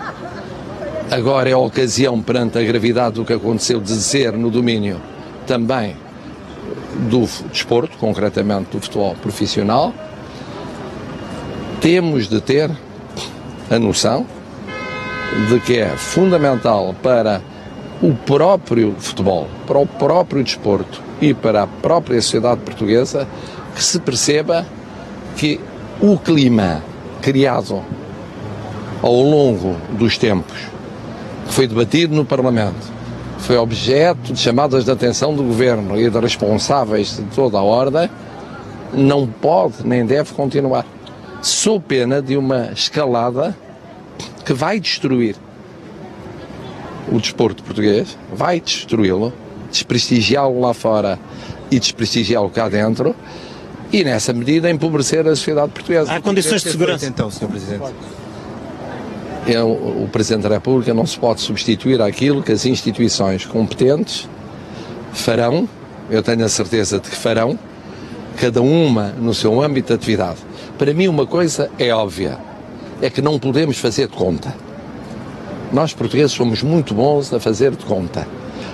agora 1.12 1.50
é 1.50 1.54
a 1.54 1.58
ocasião 1.58 2.22
perante 2.22 2.58
a 2.58 2.64
gravidade 2.64 3.16
do 3.16 3.26
que 3.26 3.34
aconteceu 3.34 3.80
de 3.82 3.88
dizer 3.88 4.34
no 4.34 4.50
domínio 4.50 5.02
também 5.46 5.96
do 7.10 7.28
desporto, 7.52 7.98
concretamente 7.98 8.72
do 8.72 8.82
futebol 8.82 9.16
profissional, 9.16 9.94
temos 11.82 12.28
de 12.28 12.40
ter 12.42 12.70
a 13.70 13.80
noção 13.80 14.26
de 15.50 15.60
que 15.60 15.78
é 15.78 15.90
fundamental 15.90 16.96
para 17.02 17.42
o 18.02 18.14
próprio 18.14 18.96
futebol, 18.98 19.48
para 19.68 19.78
o 19.78 19.86
próprio 19.86 20.44
desporto 20.44 21.02
e 21.22 21.34
para 21.34 21.64
a 21.64 21.68
própria 21.68 22.22
sociedade 22.22 22.62
portuguesa 22.62 23.28
que 23.76 23.84
se 23.84 24.00
perceba 24.00 24.66
que 25.36 25.60
o 26.02 26.18
clima 26.18 26.82
criado 27.22 27.84
ao 29.02 29.22
longo 29.22 29.76
dos 29.98 30.18
tempos, 30.18 30.58
que 31.48 31.54
foi 31.54 31.68
debatido 31.68 32.16
no 32.16 32.24
Parlamento, 32.24 33.00
foi 33.40 33.58
objeto 33.58 34.32
de 34.34 34.40
chamadas 34.40 34.86
de 34.86 34.92
atenção 34.92 35.36
do 35.36 35.44
Governo 35.44 36.00
e 36.00 36.10
de 36.10 36.20
responsáveis 36.20 37.18
de 37.18 37.24
toda 37.36 37.58
a 37.58 37.64
ordem, 37.64 38.10
não 38.94 39.28
pode 39.28 39.86
nem 39.86 40.06
deve 40.06 40.34
continuar. 40.34 40.86
Sou 41.42 41.80
pena 41.80 42.22
de 42.22 42.38
uma 42.38 42.72
escalada 42.72 43.56
que 44.46 44.54
vai 44.54 44.80
destruir 44.80 45.36
o 47.12 47.20
desporto 47.20 47.64
português, 47.64 48.18
vai 48.34 48.60
destruí-lo, 48.60 49.34
desprestigiá-lo 49.70 50.60
lá 50.60 50.74
fora 50.74 51.20
e 51.72 51.80
desprestigiá-lo 51.80 52.50
cá 52.50 52.70
dentro, 52.70 53.16
e, 53.92 54.04
nessa 54.04 54.34
medida, 54.34 54.70
empobrecer 54.70 55.26
a 55.28 55.36
sociedade 55.36 55.72
portuguesa. 55.72 56.12
Há 56.12 56.22
condições 56.22 56.62
de 56.62 56.72
segurança, 56.72 57.06
então, 57.06 57.30
Sr. 57.32 57.48
Presidente? 57.48 57.84
É, 59.48 59.64
o 59.64 60.08
Presidente 60.12 60.44
da 60.44 60.50
República 60.50 60.94
não 60.94 61.06
se 61.06 61.18
pode 61.18 61.42
substituir 61.42 62.02
àquilo 62.02 62.44
que 62.44 62.52
as 62.52 62.66
instituições 62.66 63.46
competentes 63.46 64.30
farão, 65.12 65.68
eu 66.10 66.22
tenho 66.22 66.46
a 66.46 66.50
certeza 66.50 67.00
de 67.00 67.10
que 67.10 67.16
farão, 67.16 67.58
cada 68.38 68.62
uma 68.62 69.08
no 69.08 69.34
seu 69.34 69.62
âmbito 69.62 69.88
de 69.88 69.94
atividade. 69.94 70.38
Para 70.78 70.94
mim, 70.94 71.08
uma 71.08 71.26
coisa 71.26 71.70
é 71.80 71.92
óbvia: 71.92 72.38
é 73.02 73.10
que 73.10 73.22
não 73.22 73.40
podemos 73.40 73.78
fazer 73.78 74.08
de 74.08 74.16
conta. 74.16 74.56
Nós, 75.74 75.94
portugueses, 75.94 76.32
somos 76.32 76.62
muito 76.62 76.94
bons 76.94 77.34
a 77.34 77.40
fazer 77.40 77.72
de 77.72 77.86
conta 77.86 78.28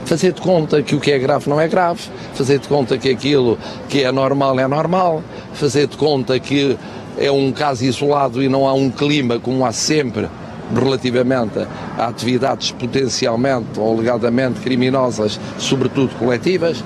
fazer 0.06 0.34
de 0.34 0.42
conta 0.42 0.82
que 0.82 0.96
o 0.96 1.00
que 1.00 1.12
é 1.12 1.20
grave 1.20 1.50
não 1.50 1.60
é 1.60 1.68
grave, 1.68 2.02
fazer 2.34 2.60
de 2.60 2.68
conta 2.68 2.98
que 2.98 3.10
aquilo 3.10 3.58
que 3.90 4.04
é 4.04 4.12
normal 4.12 4.60
é 4.60 4.68
normal, 4.68 5.24
fazer 5.54 5.88
de 5.88 5.98
conta 5.98 6.40
que 6.40 6.78
é 7.18 7.32
um 7.32 7.52
caso 7.52 7.84
isolado 7.84 8.42
e 8.42 8.48
não 8.48 8.68
há 8.68 8.74
um 8.74 8.90
clima 8.90 9.40
como 9.40 9.66
há 9.66 9.72
sempre 9.72 10.28
relativamente 10.74 11.60
a 11.98 12.08
atividades 12.08 12.72
potencialmente 12.72 13.80
ou 13.80 13.94
alegadamente 13.94 14.60
criminosas, 14.60 15.40
sobretudo 15.58 16.16
coletivas, 16.16 16.84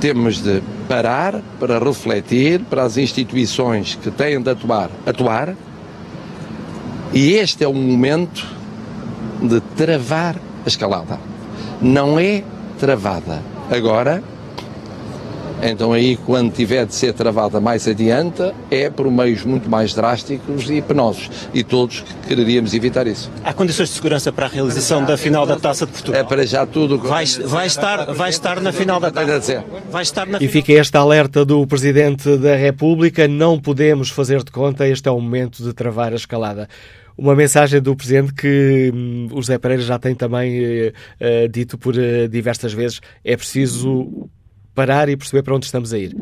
temos 0.00 0.42
de 0.42 0.62
parar 0.88 1.40
para 1.58 1.78
refletir 1.78 2.60
para 2.60 2.84
as 2.84 2.96
instituições 2.96 3.96
que 4.00 4.10
têm 4.10 4.40
de 4.40 4.50
atuar, 4.50 4.90
atuar. 5.04 5.54
E 7.12 7.32
este 7.32 7.64
é 7.64 7.68
o 7.68 7.74
momento 7.74 8.46
de 9.42 9.60
travar 9.76 10.36
a 10.64 10.68
escalada 10.68 11.18
não 11.80 12.18
é 12.18 12.42
travada. 12.78 13.42
Agora, 13.70 14.22
Então 15.60 15.92
aí, 15.92 16.16
quando 16.16 16.52
tiver 16.52 16.86
de 16.86 16.94
ser 16.94 17.12
travada 17.12 17.60
mais 17.60 17.88
adiante, 17.88 18.52
é 18.70 18.88
por 18.88 19.10
meios 19.10 19.44
muito 19.44 19.68
mais 19.68 19.92
drásticos 19.92 20.70
e 20.70 20.80
penosos. 20.80 21.28
E 21.52 21.64
todos 21.64 22.04
quereríamos 22.26 22.74
evitar 22.74 23.06
isso. 23.06 23.30
Há 23.44 23.52
condições 23.52 23.88
de 23.88 23.96
segurança 23.96 24.30
para 24.30 24.46
a 24.46 24.48
realização 24.48 25.04
da 25.04 25.16
final 25.16 25.46
da 25.46 25.56
Taça 25.56 25.84
de 25.84 25.92
Portugal? 25.92 26.20
É 26.20 26.24
para 26.24 26.46
já 26.46 26.64
tudo... 26.64 26.98
Vai, 26.98 27.24
vai, 27.26 27.66
estar, 27.66 28.12
vai 28.12 28.30
estar 28.30 28.60
na 28.60 28.72
final 28.72 29.00
da 29.00 29.10
Taça. 29.10 29.64
Vai 29.90 30.02
estar 30.02 30.26
na 30.26 30.38
E 30.40 30.46
fica 30.46 30.72
esta 30.72 31.00
alerta 31.00 31.44
do 31.44 31.66
Presidente 31.66 32.36
da 32.36 32.54
República, 32.54 33.26
não 33.26 33.58
podemos 33.58 34.10
fazer 34.10 34.44
de 34.44 34.52
conta, 34.52 34.86
este 34.86 35.08
é 35.08 35.10
o 35.10 35.20
momento 35.20 35.62
de 35.62 35.72
travar 35.72 36.12
a 36.12 36.16
escalada. 36.16 36.68
Uma 37.18 37.34
mensagem 37.34 37.82
do 37.82 37.96
Presidente 37.96 38.32
que 38.32 38.92
hum, 38.94 39.26
o 39.32 39.36
José 39.42 39.58
Pereira 39.58 39.82
já 39.82 39.98
tem 39.98 40.14
também 40.14 40.92
eh, 41.18 41.48
dito 41.48 41.76
por 41.76 41.98
eh, 41.98 42.28
diversas 42.28 42.72
vezes, 42.72 43.00
é 43.24 43.36
preciso 43.36 44.30
parar 44.72 45.08
e 45.08 45.16
perceber 45.16 45.42
para 45.42 45.56
onde 45.56 45.66
estamos 45.66 45.92
a 45.92 45.98
ir. 45.98 46.14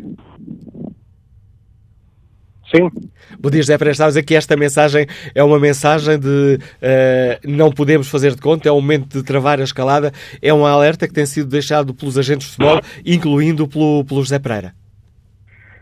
Sim. 2.74 2.90
Bom 3.38 3.50
dia, 3.50 3.60
José 3.60 3.76
Pereira. 3.76 3.92
Estavas 3.92 4.16
aqui, 4.16 4.34
esta 4.34 4.56
mensagem 4.56 5.06
é 5.34 5.44
uma 5.44 5.58
mensagem 5.60 6.18
de 6.18 6.58
uh, 6.58 7.48
não 7.48 7.70
podemos 7.70 8.08
fazer 8.08 8.34
de 8.34 8.40
conta, 8.40 8.68
é 8.68 8.72
o 8.72 8.80
momento 8.80 9.18
de 9.18 9.22
travar 9.22 9.60
a 9.60 9.64
escalada, 9.64 10.10
é 10.42 10.52
um 10.52 10.66
alerta 10.66 11.06
que 11.06 11.12
tem 11.12 11.26
sido 11.26 11.48
deixado 11.48 11.94
pelos 11.94 12.18
agentes 12.18 12.48
de 12.48 12.54
futebol, 12.54 12.80
incluindo 13.04 13.68
pelo, 13.68 14.04
pelo 14.04 14.22
José 14.22 14.38
Pereira. 14.38 14.72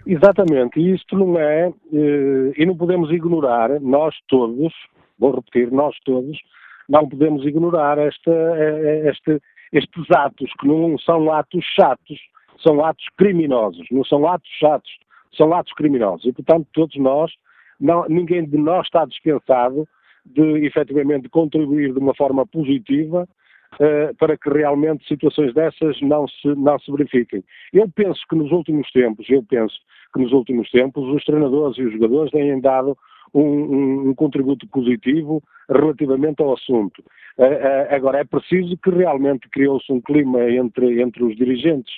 Exatamente, 0.06 0.78
e 0.78 0.94
isto 0.94 1.16
não 1.16 1.38
é, 1.38 1.68
uh, 1.68 2.52
e 2.56 2.66
não 2.66 2.76
podemos 2.76 3.10
ignorar, 3.10 3.80
nós 3.80 4.14
todos, 4.28 4.72
vou 5.18 5.34
repetir, 5.34 5.70
nós 5.70 5.96
todos, 6.04 6.38
não 6.88 7.08
podemos 7.08 7.44
ignorar 7.46 7.98
esta, 7.98 8.32
este, 9.08 9.40
estes 9.72 10.10
atos, 10.10 10.52
que 10.60 10.66
não 10.66 10.98
são 10.98 11.32
atos 11.32 11.64
chatos, 11.74 12.18
são 12.62 12.84
atos 12.84 13.06
criminosos, 13.16 13.86
não 13.90 14.04
são 14.04 14.26
atos 14.26 14.50
chatos, 14.58 14.90
são 15.36 15.52
atos 15.54 15.72
criminosos. 15.74 16.24
E, 16.26 16.32
portanto, 16.32 16.66
todos 16.72 16.96
nós, 16.96 17.32
não, 17.80 18.06
ninguém 18.08 18.44
de 18.44 18.56
nós 18.56 18.86
está 18.86 19.04
dispensado 19.04 19.88
de, 20.24 20.64
efetivamente, 20.64 21.28
contribuir 21.28 21.92
de 21.92 21.98
uma 21.98 22.14
forma 22.14 22.46
positiva 22.46 23.28
uh, 23.74 24.14
para 24.16 24.36
que 24.36 24.48
realmente 24.48 25.06
situações 25.06 25.52
dessas 25.54 26.00
não 26.00 26.26
se, 26.28 26.48
não 26.54 26.78
se 26.78 26.90
verifiquem. 26.90 27.42
Eu 27.72 27.88
penso 27.94 28.20
que 28.28 28.36
nos 28.36 28.50
últimos 28.52 28.90
tempos, 28.92 29.28
eu 29.28 29.42
penso 29.42 29.76
que 30.14 30.22
nos 30.22 30.32
últimos 30.32 30.70
tempos, 30.70 31.04
os 31.08 31.24
treinadores 31.24 31.76
e 31.78 31.82
os 31.82 31.92
jogadores 31.92 32.30
têm 32.30 32.60
dado 32.60 32.96
um, 33.34 34.10
um, 34.10 34.14
contributo 34.14 34.66
positivo 34.68 35.42
relativamente 35.68 36.40
ao 36.40 36.54
assunto. 36.54 37.02
Uh, 37.36 37.42
uh, 37.42 37.94
agora, 37.94 38.20
é 38.20 38.24
preciso 38.24 38.76
que 38.76 38.90
realmente 38.90 39.48
criou-se 39.48 39.92
um 39.92 40.00
clima 40.00 40.48
entre, 40.50 41.02
entre 41.02 41.24
os 41.24 41.36
dirigentes 41.36 41.92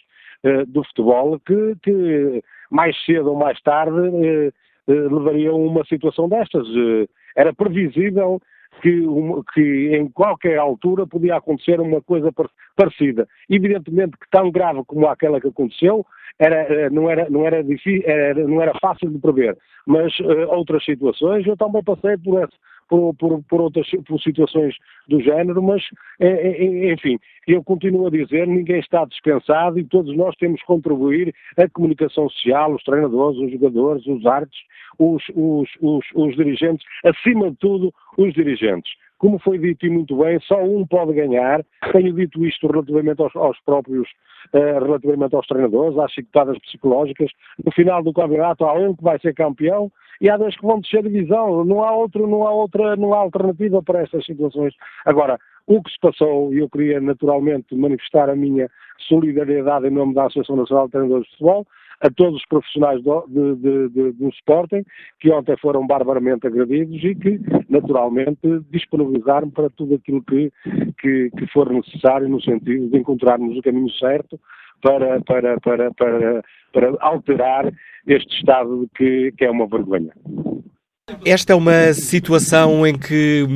do 0.69 0.85
futebol 0.85 1.41
que, 1.41 1.75
que 1.83 2.43
mais 2.71 2.97
cedo 3.05 3.31
ou 3.31 3.37
mais 3.37 3.61
tarde 3.63 3.99
eh, 3.99 4.53
eh, 4.89 4.93
levariam 4.93 5.65
uma 5.65 5.85
situação 5.85 6.29
destas. 6.29 6.67
Eh, 6.69 7.07
era 7.37 7.53
previsível 7.53 8.41
que, 8.83 9.05
que, 9.55 9.97
em 9.97 10.09
qualquer 10.09 10.59
altura 10.59 11.07
podia 11.07 11.37
acontecer 11.37 11.81
uma 11.81 12.01
coisa 12.03 12.31
parecida. 12.77 13.27
Evidentemente 13.49 14.17
que 14.19 14.29
tão 14.31 14.51
grave 14.51 14.83
como 14.87 15.07
aquela 15.07 15.41
que 15.41 15.49
aconteceu, 15.49 16.05
era, 16.39 16.91
não, 16.91 17.09
era, 17.11 17.31
não, 17.31 17.47
era 17.47 17.63
difícil, 17.65 18.03
era, 18.05 18.47
não 18.47 18.61
era 18.61 18.73
fácil 18.81 19.11
de 19.11 19.19
prever. 19.19 19.57
Mas 19.87 20.19
uh, 20.21 20.49
outras 20.51 20.85
situações, 20.85 21.47
eu 21.47 21.57
também 21.57 21.83
passei 21.83 22.17
por 22.19 22.43
esse, 22.43 22.55
por, 22.89 23.15
por, 23.15 23.43
por, 23.45 23.61
outras 23.61 23.89
por 24.07 24.21
situações 24.21 24.75
do 25.09 25.21
género, 25.21 25.63
mas, 25.63 25.83
é, 26.21 26.27
é, 26.27 26.65
é, 26.65 26.93
enfim, 26.93 27.19
eu 27.47 27.63
continuo 27.63 28.07
a 28.07 28.11
dizer, 28.11 28.47
ninguém 28.47 28.81
está 28.81 29.05
dispensado 29.05 29.79
e 29.79 29.85
todos 29.85 30.17
nós 30.17 30.35
temos 30.37 30.61
que 30.61 30.67
contribuir 30.67 31.35
a 31.57 31.69
comunicação 31.69 32.29
social, 32.29 32.75
os 32.75 32.83
treinadores, 32.83 33.39
os 33.39 33.51
jogadores, 33.53 34.07
os 34.07 34.25
artes, 34.27 34.59
os, 34.99 35.23
os, 35.35 35.69
os, 35.81 36.05
os 36.15 36.37
dirigentes, 36.37 36.87
acima 37.05 37.51
de 37.51 37.57
tudo, 37.57 37.93
os 38.17 38.33
dirigentes. 38.33 38.93
Como 39.19 39.39
foi 39.39 39.59
dito 39.59 39.87
e 39.87 39.91
muito 39.91 40.17
bem, 40.17 40.39
só 40.41 40.63
um 40.63 40.87
pode 40.87 41.15
ganhar. 41.15 41.65
Tenho 41.93 42.13
dito 42.13 42.45
isto 42.45 42.67
relativamente 42.67 43.23
aos, 43.23 43.35
aos 43.35 43.59
próprios, 43.61 44.09
uh, 44.53 44.85
relativamente 44.85 45.35
aos 45.35 45.47
treinadores, 45.47 45.99
às 45.99 46.13
chicotadas 46.13 46.59
psicológicas. 46.59 47.31
No 47.65 47.73
final 47.73 48.03
do 48.03 48.13
campeonato 48.13 48.65
há 48.65 48.75
um 48.75 48.95
que 48.95 49.03
vai 49.03 49.19
ser 49.19 49.35
campeão 49.35 49.91
e 50.21 50.29
há 50.29 50.37
dois 50.37 50.57
que 50.57 50.67
vão 50.67 50.81
descer 50.81 51.03
divisão. 51.03 51.65
Não 51.65 51.83
há 51.83 51.93
outro, 51.93 52.27
não 52.27 52.47
há 52.47 52.53
outra, 52.53 52.97
não 52.97 53.15
há 53.15 53.19
alternativa 53.19 53.83
para 53.83 54.03
estas 54.03 54.25
situações. 54.25 54.75
Agora, 55.05 55.39
o 55.67 55.83
que 55.83 55.91
se 55.91 55.99
passou, 55.99 56.55
e 56.55 56.59
eu 56.59 56.69
queria 56.69 57.01
naturalmente 57.01 57.75
manifestar 57.75 58.31
a 58.31 58.37
minha 58.37 58.71
solidariedade 59.09 59.87
em 59.87 59.91
nome 59.91 60.15
da 60.15 60.27
Associação 60.27 60.57
Nacional 60.57 60.87
de 60.87 60.93
Treinadores 60.93 61.27
de 61.27 61.31
Futebol, 61.33 61.67
a 62.01 62.11
todos 62.11 62.41
os 62.41 62.47
profissionais 62.47 63.03
do, 63.03 63.27
de, 63.29 63.89
de, 63.89 64.13
do 64.13 64.29
Sporting, 64.29 64.85
que 65.21 65.31
ontem 65.31 65.57
foram 65.59 65.87
barbaramente 65.87 66.47
agredidos 66.47 67.03
e 67.03 67.15
que, 67.15 67.41
naturalmente, 67.69 68.41
disponibilizaram 68.71 69.51
para 69.51 69.71
tudo 69.71 69.95
aquilo 69.95 70.23
que, 70.23 70.53
que, 71.01 71.31
que 71.31 71.47
for 71.53 71.71
necessário 71.73 72.29
no 72.29 72.41
sentido 72.41 72.89
de 72.89 72.99
encontrarmos 72.99 73.57
o 73.57 73.63
caminho 73.63 73.91
certo 73.93 74.39
para, 74.83 75.21
para, 75.23 75.61
para, 75.61 75.91
para, 75.95 76.43
para 76.73 76.97
alterar 77.01 77.73
este 78.07 78.37
Estado 78.37 78.89
que, 78.95 79.33
que 79.33 79.45
é 79.45 79.51
uma 79.51 79.67
vergonha. 79.67 80.13
Esta 81.25 81.53
é 81.53 81.57
uma 81.57 81.93
situação 81.93 82.85
em 82.85 82.99
que 82.99 83.47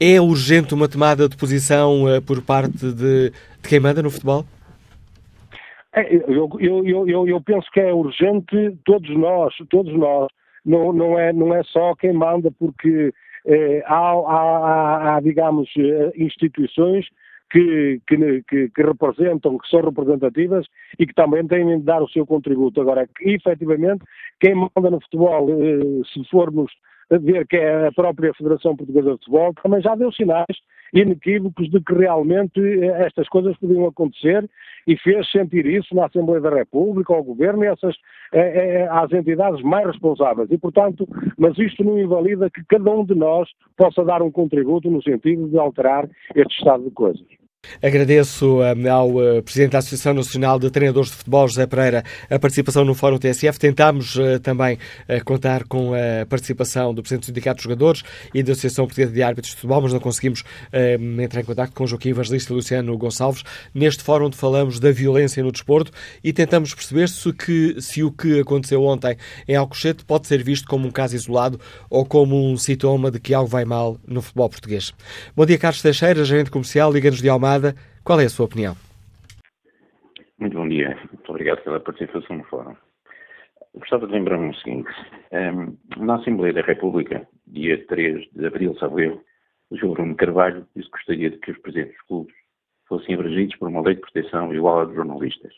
é 0.00 0.20
urgente 0.20 0.72
uma 0.72 0.88
tomada 0.88 1.28
de 1.28 1.36
posição 1.36 2.08
eh, 2.08 2.20
por 2.20 2.40
parte 2.40 2.92
de, 2.92 3.30
de 3.30 3.68
quem 3.68 3.78
manda 3.78 4.02
no 4.02 4.10
futebol? 4.10 4.46
É, 5.94 6.14
eu, 6.14 6.50
eu, 6.58 7.08
eu, 7.08 7.28
eu, 7.28 7.40
penso 7.40 7.70
que 7.70 7.80
é 7.80 7.92
urgente 7.92 8.76
todos 8.84 9.08
nós, 9.16 9.54
todos 9.70 9.92
nós. 9.94 10.28
Não, 10.64 10.92
não, 10.92 11.18
é, 11.18 11.32
não 11.32 11.54
é 11.54 11.62
só 11.62 11.94
quem 11.94 12.12
manda, 12.12 12.50
porque 12.50 13.12
eh, 13.46 13.82
há, 13.86 14.12
há, 14.12 15.16
há, 15.16 15.20
digamos, 15.20 15.68
eh, 15.78 16.12
instituições 16.16 17.06
que, 17.50 18.00
que, 18.08 18.42
que, 18.48 18.68
que, 18.70 18.82
representam, 18.82 19.58
que 19.58 19.68
são 19.68 19.82
representativas 19.82 20.66
e 20.98 21.06
que 21.06 21.14
também 21.14 21.46
têm 21.46 21.78
de 21.78 21.84
dar 21.84 22.02
o 22.02 22.08
seu 22.08 22.26
contributo. 22.26 22.80
Agora, 22.80 23.06
que, 23.06 23.30
efetivamente, 23.30 24.04
quem 24.40 24.54
manda 24.54 24.90
no 24.90 25.00
futebol, 25.02 25.48
se 26.12 26.24
formos 26.30 26.72
ver 27.10 27.46
que 27.46 27.56
é 27.56 27.88
a 27.88 27.92
própria 27.92 28.32
Federação 28.34 28.74
Portuguesa 28.74 29.12
de 29.12 29.18
Futebol, 29.18 29.54
também 29.62 29.82
já 29.82 29.94
deu 29.94 30.10
sinais 30.10 30.56
inequívocos 30.92 31.68
de 31.70 31.80
que 31.80 31.94
realmente 31.94 32.60
estas 32.84 33.28
coisas 33.28 33.56
podiam 33.58 33.86
acontecer 33.86 34.48
e 34.86 34.96
fez 34.96 35.30
sentir 35.30 35.66
isso 35.66 35.94
na 35.94 36.06
Assembleia 36.06 36.40
da 36.40 36.50
República, 36.50 37.14
ao 37.14 37.22
Governo 37.22 37.64
e 37.64 37.68
essas, 37.68 37.96
é, 38.32 38.82
é, 38.82 38.88
às 38.88 39.12
entidades 39.12 39.62
mais 39.62 39.86
responsáveis. 39.86 40.50
E, 40.50 40.58
portanto, 40.58 41.06
mas 41.38 41.58
isto 41.58 41.84
não 41.84 41.98
invalida 41.98 42.50
que 42.50 42.64
cada 42.64 42.90
um 42.90 43.04
de 43.04 43.14
nós 43.14 43.48
possa 43.76 44.04
dar 44.04 44.22
um 44.22 44.30
contributo 44.30 44.90
no 44.90 45.02
sentido 45.02 45.48
de 45.48 45.58
alterar 45.58 46.08
este 46.34 46.58
estado 46.58 46.84
de 46.84 46.90
coisas. 46.90 47.43
Agradeço 47.82 48.60
um, 48.60 48.90
ao 48.90 49.10
uh, 49.10 49.42
Presidente 49.42 49.72
da 49.72 49.78
Associação 49.78 50.14
Nacional 50.14 50.58
de 50.58 50.70
Treinadores 50.70 51.10
de 51.10 51.16
Futebol, 51.16 51.48
José 51.48 51.66
Pereira, 51.66 52.04
a 52.30 52.38
participação 52.38 52.84
no 52.84 52.94
Fórum 52.94 53.18
TSF. 53.18 53.58
Tentámos 53.58 54.16
uh, 54.16 54.40
também 54.42 54.78
contar 55.24 55.64
com 55.64 55.92
a 55.94 56.26
participação 56.26 56.94
do 56.94 57.02
Presidente 57.02 57.22
do 57.22 57.26
Sindicato 57.26 57.58
de 57.58 57.64
Jogadores 57.64 58.02
e 58.32 58.42
da 58.42 58.52
Associação 58.52 58.86
Portuguesa 58.86 59.12
de 59.12 59.22
Árbitros 59.22 59.50
de 59.50 59.56
Futebol, 59.56 59.82
mas 59.82 59.92
não 59.92 60.00
conseguimos 60.00 60.42
entrar 61.22 61.40
em 61.40 61.44
contato 61.44 61.72
com 61.72 61.86
Joaquim 61.86 62.10
Evangelista 62.10 62.52
e 62.52 62.56
Luciano 62.56 62.96
Gonçalves. 62.96 63.42
Neste 63.74 64.02
fórum 64.02 64.26
onde 64.26 64.36
falamos 64.36 64.80
da 64.80 64.90
violência 64.90 65.42
no 65.42 65.52
desporto 65.52 65.90
e 66.22 66.32
tentamos 66.32 66.74
perceber 66.74 67.08
se, 67.08 67.32
que, 67.32 67.76
se 67.80 68.02
o 68.02 68.10
que 68.10 68.40
aconteceu 68.40 68.82
ontem 68.84 69.16
em 69.46 69.56
Alcochete 69.56 70.04
pode 70.04 70.26
ser 70.26 70.42
visto 70.42 70.66
como 70.66 70.88
um 70.88 70.90
caso 70.90 71.14
isolado 71.14 71.60
ou 71.90 72.04
como 72.04 72.50
um 72.50 72.56
sintoma 72.56 73.10
de 73.10 73.20
que 73.20 73.34
algo 73.34 73.48
vai 73.48 73.64
mal 73.64 73.98
no 74.06 74.22
futebol 74.22 74.48
português. 74.48 74.92
Bom 75.36 75.44
dia, 75.46 75.58
Carlos 75.58 75.82
Teixeira, 75.82 76.24
gerente 76.24 76.50
comercial, 76.50 76.92
Liga-nos 76.92 77.20
de 77.20 77.28
Qual 78.04 78.20
é 78.20 78.24
a 78.24 78.28
sua 78.28 78.46
opinião? 78.46 78.74
Muito 80.38 80.56
bom 80.56 80.68
dia. 80.68 80.96
Muito 81.12 81.30
obrigado 81.30 81.62
pela 81.62 81.80
participação 81.80 82.36
no 82.36 82.44
fórum. 82.44 82.76
Gostava 83.74 84.06
de 84.06 84.12
lembrar-me 84.12 84.50
o 84.50 84.54
seguinte. 84.54 84.90
Um, 85.32 85.76
na 86.04 86.16
Assembleia 86.16 86.52
da 86.52 86.62
República, 86.62 87.26
dia 87.46 87.84
3 87.86 88.28
de 88.32 88.46
abril, 88.46 88.76
sabe 88.78 89.06
eu, 89.06 89.24
o 89.70 89.76
João 89.76 89.94
Bruno 89.94 90.14
Carvalho 90.14 90.66
disse 90.76 90.88
que 90.90 90.96
gostaria 90.96 91.30
de 91.30 91.38
que 91.38 91.50
os 91.50 91.58
presidentes 91.58 91.96
dos 91.96 92.06
clubes 92.06 92.34
fossem 92.86 93.14
abrangidos 93.14 93.56
por 93.56 93.68
uma 93.68 93.80
lei 93.80 93.94
de 93.94 94.00
proteção 94.00 94.54
igual 94.54 94.80
à 94.80 94.84
dos 94.84 94.94
jornalistas. 94.94 95.52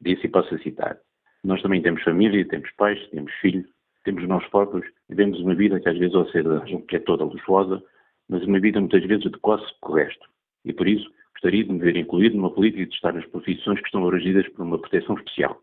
Disse 0.00 0.26
e 0.26 0.28
posso 0.28 0.56
citar. 0.58 0.98
Nós 1.42 1.60
também 1.62 1.82
temos 1.82 2.02
família, 2.02 2.46
temos 2.46 2.70
pais, 2.72 3.00
temos 3.08 3.32
filhos, 3.40 3.66
temos 4.04 4.26
nós 4.28 4.46
próprios, 4.48 4.86
vivemos 5.08 5.40
uma 5.40 5.54
vida 5.54 5.80
que 5.80 5.88
às 5.88 5.98
vezes 5.98 6.14
ou 6.14 6.28
seja, 6.30 6.62
que 6.88 6.96
é 6.96 7.00
toda 7.00 7.24
luxuosa, 7.24 7.82
mas 8.28 8.44
uma 8.44 8.60
vida 8.60 8.78
muitas 8.78 9.04
vezes 9.04 9.26
adequada 9.26 9.64
com 9.80 9.92
o 9.92 9.96
resto. 9.96 10.28
E 10.64 10.72
por 10.72 10.86
isso 10.86 11.10
gostaria 11.40 11.64
de 11.64 11.72
me 11.72 11.78
ver 11.78 11.96
incluído 11.96 12.36
numa 12.36 12.52
política 12.52 12.84
de 12.84 12.94
estar 12.94 13.14
nas 13.14 13.24
profissões 13.26 13.80
que 13.80 13.86
estão 13.86 14.04
abrangidas 14.04 14.46
por 14.50 14.62
uma 14.62 14.78
proteção 14.78 15.16
especial. 15.16 15.58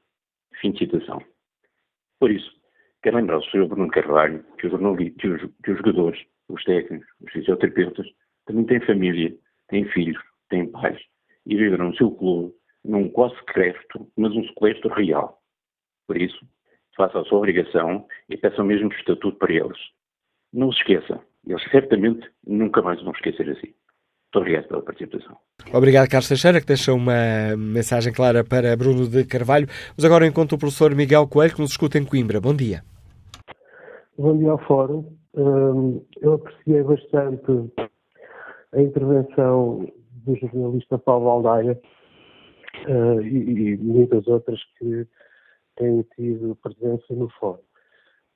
Fim 0.59 0.71
de 0.71 0.79
citação. 0.79 1.21
Por 2.19 2.31
isso, 2.31 2.51
quero 3.03 3.17
lembrar 3.17 3.35
ao 3.35 3.43
Sr. 3.43 3.67
Bruno 3.67 3.87
Carvalho 3.89 4.43
que 4.57 4.65
os, 4.65 4.73
que, 5.19 5.27
os, 5.71 5.77
jogadores, 5.77 6.19
os 6.49 6.63
técnicos, 6.63 7.07
os 7.21 7.31
fisioterapeutas, 7.31 8.07
também 8.47 8.65
têm 8.65 8.79
família, 8.81 9.37
têm 9.67 9.85
filhos, 9.89 10.17
têm 10.49 10.67
pais 10.71 10.99
e 11.45 11.55
viveram 11.55 11.89
no 11.89 11.95
seu 11.95 12.09
clube 12.09 12.55
num 12.83 13.07
quase 13.09 13.35
sequestro, 13.35 14.09
mas 14.17 14.31
um 14.31 14.47
sequestro 14.47 14.91
real. 14.91 15.39
Por 16.07 16.19
isso, 16.19 16.43
faça 16.95 17.19
a 17.19 17.25
sua 17.25 17.37
obrigação 17.37 18.07
e 18.27 18.35
peça 18.35 18.63
o 18.63 18.65
mesmo 18.65 18.91
estatuto 18.93 19.37
para 19.37 19.53
eles. 19.53 19.77
Não 20.51 20.71
se 20.71 20.79
esqueça, 20.79 21.21
eles 21.45 21.61
certamente 21.69 22.27
nunca 22.47 22.81
mais 22.81 22.99
vão 23.03 23.11
esquecer 23.11 23.47
assim. 23.51 23.75
Muito 24.37 24.41
obrigado 24.41 24.67
pela 24.67 24.81
participação. 24.81 25.37
Obrigado, 25.73 26.09
Carlos 26.09 26.27
Teixeira, 26.27 26.61
que 26.61 26.67
deixou 26.67 26.95
uma 26.95 27.55
mensagem 27.57 28.13
clara 28.13 28.43
para 28.43 28.75
Bruno 28.77 29.07
de 29.07 29.25
Carvalho. 29.25 29.67
Mas 29.95 30.05
agora 30.05 30.27
encontro 30.27 30.55
o 30.55 30.59
professor 30.59 30.93
Miguel 30.93 31.27
Coelho, 31.27 31.55
que 31.55 31.61
nos 31.61 31.71
escuta 31.71 31.97
em 31.97 32.05
Coimbra. 32.05 32.39
Bom 32.39 32.55
dia. 32.55 32.83
Bom 34.17 34.37
dia 34.37 34.51
ao 34.51 34.59
Fórum. 34.59 35.05
Hum, 35.35 36.01
eu 36.21 36.33
apreciei 36.33 36.83
bastante 36.83 37.71
a 38.73 38.81
intervenção 38.81 39.87
do 40.25 40.35
jornalista 40.35 40.97
Paulo 40.97 41.29
Aldaia 41.29 41.79
e, 43.23 43.73
e, 43.73 43.77
muitas 43.77 44.27
outras 44.27 44.59
que 44.77 45.07
têm 45.77 46.05
tido 46.15 46.55
presença 46.61 47.05
no 47.11 47.29
fórum. 47.39 47.59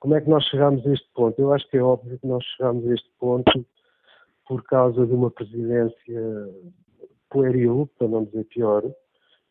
Como 0.00 0.14
é 0.16 0.20
que 0.20 0.28
nós 0.28 0.44
chegamos 0.46 0.84
a 0.86 0.92
este 0.92 1.08
ponto? 1.14 1.40
Eu 1.40 1.52
acho 1.52 1.68
que 1.68 1.76
é 1.76 1.82
óbvio 1.82 2.18
que 2.18 2.26
nós 2.26 2.44
chegamos 2.56 2.88
a 2.88 2.94
este 2.94 3.08
ponto 3.20 3.66
por 4.46 4.62
causa 4.64 5.06
de 5.06 5.12
uma 5.12 5.30
presidência 5.30 6.48
pueril, 7.30 7.88
para 7.98 8.08
não 8.08 8.24
dizer 8.24 8.44
pior, 8.44 8.84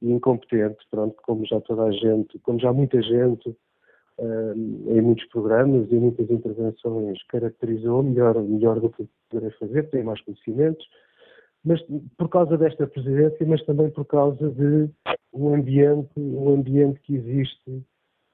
e 0.02 0.12
incompetente, 0.12 0.80
pronto, 0.89 1.16
como 1.24 1.46
já 1.46 1.60
toda 1.62 1.84
a 1.84 1.92
gente, 1.92 2.38
como 2.39 2.60
já 2.60 2.74
muita 2.74 3.02
gente 3.02 3.50
uh, 3.50 4.54
em 4.88 5.02
muitos 5.02 5.26
programas 5.28 5.92
e 5.92 5.96
muitas 5.96 6.30
intervenções 6.30 7.22
caracterizou 7.28 8.04
melhor, 8.04 8.42
melhor 8.42 8.80
do 8.80 8.89
que 8.89 9.08
poderei 9.30 9.52
fazer, 9.58 9.89
tem 9.89 10.04
mais 10.04 10.22
conhecimentos, 10.22 10.86
mas 11.64 11.80
por 12.18 12.30
causa 12.30 12.58
desta 12.58 12.88
presidência, 12.88 13.46
mas 13.46 13.64
também 13.66 13.89
por 13.92 14.06
causa 14.06 14.50
de 14.50 14.89
um 15.34 15.54
ambiente, 15.54 16.10
um 16.18 16.54
ambiente 16.54 17.00
que 17.02 17.16
existe 17.16 17.84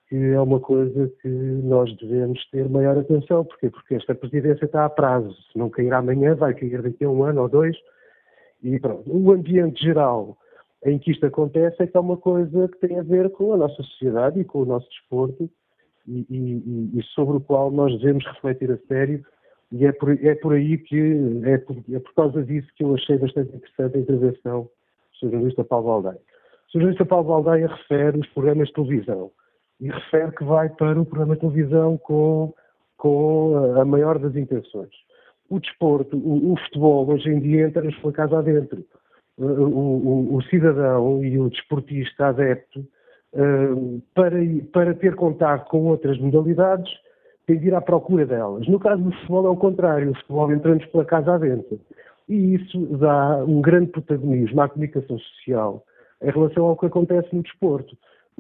que 0.10 0.16
é 0.16 0.40
uma 0.40 0.60
coisa 0.60 1.12
que 1.22 1.28
nós 1.28 1.94
devemos 1.98 2.44
ter 2.50 2.70
maior 2.70 2.98
atenção. 2.98 3.44
Porquê? 3.44 3.70
Porque 3.70 3.96
esta 3.96 4.16
presidência 4.16 4.66
está 4.66 4.86
a 4.86 4.90
prazo. 4.90 5.34
Se 5.52 5.58
não 5.58 5.70
cair 5.70 5.94
amanhã, 5.94 6.34
vai 6.34 6.54
cair 6.54 6.82
daqui 6.82 7.04
a 7.04 7.10
um 7.10 7.24
ano 7.24 7.42
ou 7.42 7.50
dois. 7.50 7.76
E 8.64 8.80
pronto. 8.80 9.04
O 9.06 9.32
ambiente 9.32 9.84
geral 9.84 10.38
em 10.86 10.98
que 10.98 11.12
isto 11.12 11.26
acontece 11.26 11.84
é 11.84 11.88
que 11.88 11.98
é 11.98 12.00
uma 12.00 12.18
coisa 12.18 12.68
que 12.70 12.88
tem 12.88 12.98
a 12.98 13.04
ver 13.04 13.30
com 13.32 13.54
a 13.54 13.58
nossa 13.58 13.84
sociedade 13.84 14.40
e 14.40 14.46
com 14.46 14.62
o 14.62 14.66
nosso 14.66 14.90
desporto 14.90 15.50
e, 16.08 16.26
e, 16.30 17.00
e 17.00 17.04
sobre 17.14 17.38
o 17.38 17.42
qual 17.42 17.70
nós 17.70 17.92
devemos 18.00 18.26
refletir 18.26 18.72
a 18.72 18.78
sério. 18.88 19.26
E 19.74 19.86
é 19.86 19.92
por, 19.92 20.12
é 20.12 20.36
por 20.36 20.54
aí 20.54 20.78
que, 20.78 21.42
é 21.44 21.58
por, 21.58 21.76
é 21.92 22.00
por 22.00 22.14
causa 22.14 22.42
disso 22.44 22.68
que 22.78 22.84
eu 22.86 22.96
achei 22.96 23.18
bastante 23.18 23.54
interessante 23.54 23.98
a 23.98 24.00
intervenção 24.00 24.70
do 25.22 25.30
jornalista 25.30 25.66
Paulo 25.66 25.90
Aldeia. 25.90 26.22
O 26.70 26.72
jornalista 26.72 27.06
Paulo 27.06 27.34
Aldeia 27.34 27.68
refere 27.68 28.18
os 28.18 28.28
programas 28.28 28.70
de 28.70 28.74
televisão 28.76 29.32
e 29.80 29.90
refere 29.90 30.32
que 30.32 30.44
vai 30.44 30.70
para 30.70 31.00
o 31.00 31.06
programa 31.06 31.36
de 31.36 31.42
televisão 31.42 31.98
com, 31.98 32.54
com 32.98 33.76
a 33.80 33.86
maior 33.86 34.18
das 34.18 34.36
intenções. 34.36 34.90
O 35.50 35.60
desporto, 35.60 36.18
o, 36.18 36.54
o 36.54 36.58
futebol, 36.58 37.08
hoje 37.10 37.30
em 37.30 37.40
dia 37.40 37.68
entra-nos 37.68 37.96
pela 38.00 38.14
casa 38.14 38.40
adentro. 38.40 38.84
O, 39.38 39.46
o, 39.46 40.36
o, 40.36 40.42
cidadão 40.44 41.24
e 41.24 41.40
o 41.40 41.50
desportista 41.50 42.28
adepto, 42.28 42.80
uh, 43.34 44.02
para, 44.16 44.36
para 44.74 44.94
ter 44.96 45.16
contato 45.16 45.70
com 45.70 45.86
outras 45.86 46.18
modalidades, 46.18 46.92
tem 47.46 47.60
de 47.60 47.68
ir 47.68 47.76
à 47.76 47.80
procura 47.80 48.26
delas. 48.26 48.68
No 48.68 48.80
caso 48.80 49.04
do 49.04 49.12
futebol 49.12 49.46
é 49.46 49.50
o 49.50 49.56
contrário, 49.56 50.12
o 50.12 50.16
futebol 50.16 50.52
entra-nos 50.52 50.86
pela 50.88 51.06
casa 51.06 51.36
adentro. 51.36 51.80
E 52.28 52.56
isso 52.56 52.80
dá 52.98 53.44
um 53.46 53.62
grande 53.62 53.92
protagonismo 53.92 54.60
à 54.60 54.68
comunicação 54.68 55.18
social 55.20 55.86
em 56.22 56.32
relação 56.32 56.66
ao 56.66 56.76
que 56.76 56.88
acontece 56.88 57.34
no 57.34 57.44
desporto 57.44 57.96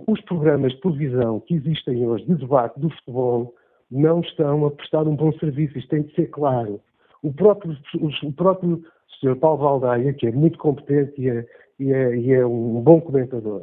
os 0.05 0.21
programas 0.21 0.73
de 0.73 0.81
televisão 0.81 1.39
que 1.39 1.55
existem 1.55 2.05
hoje 2.05 2.25
de 2.25 2.35
debate 2.35 2.79
do 2.79 2.89
futebol 2.89 3.55
não 3.89 4.19
estão 4.19 4.65
a 4.65 4.71
prestar 4.71 5.07
um 5.07 5.15
bom 5.15 5.31
serviço, 5.33 5.77
isto 5.77 5.89
tem 5.89 6.03
de 6.03 6.13
ser 6.13 6.27
claro. 6.27 6.79
O 7.23 7.33
próprio, 7.33 7.75
o 8.23 8.33
próprio 8.33 8.83
Sr. 9.19 9.35
Paulo 9.37 9.57
Valdaia, 9.57 10.13
que 10.13 10.27
é 10.27 10.31
muito 10.31 10.57
competente 10.59 11.19
e 11.19 11.29
é, 11.29 11.45
e 11.79 11.91
é, 11.91 12.15
e 12.15 12.33
é 12.33 12.45
um 12.45 12.81
bom 12.81 13.01
comentador, 13.01 13.61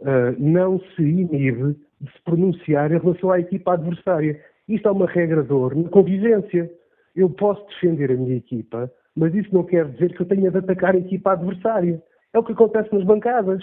uh, 0.00 0.36
não 0.38 0.80
se 0.80 1.02
inibe 1.02 1.76
de 2.00 2.12
se 2.12 2.22
pronunciar 2.24 2.92
em 2.92 2.98
relação 2.98 3.30
à 3.30 3.40
equipa 3.40 3.74
adversária. 3.74 4.38
Isto 4.68 4.88
é 4.88 4.90
uma 4.90 5.06
regra 5.06 5.42
de 5.42 5.52
ouro 5.52 5.80
na 5.80 5.88
convivência. 5.88 6.70
Eu 7.14 7.30
posso 7.30 7.64
defender 7.66 8.10
a 8.10 8.16
minha 8.16 8.36
equipa, 8.36 8.90
mas 9.16 9.34
isso 9.34 9.54
não 9.54 9.62
quer 9.62 9.88
dizer 9.90 10.14
que 10.14 10.22
eu 10.22 10.26
tenha 10.26 10.50
de 10.50 10.58
atacar 10.58 10.94
a 10.94 10.98
equipa 10.98 11.32
adversária. 11.32 12.02
É 12.32 12.38
o 12.38 12.42
que 12.42 12.52
acontece 12.52 12.92
nas 12.92 13.04
bancadas 13.04 13.62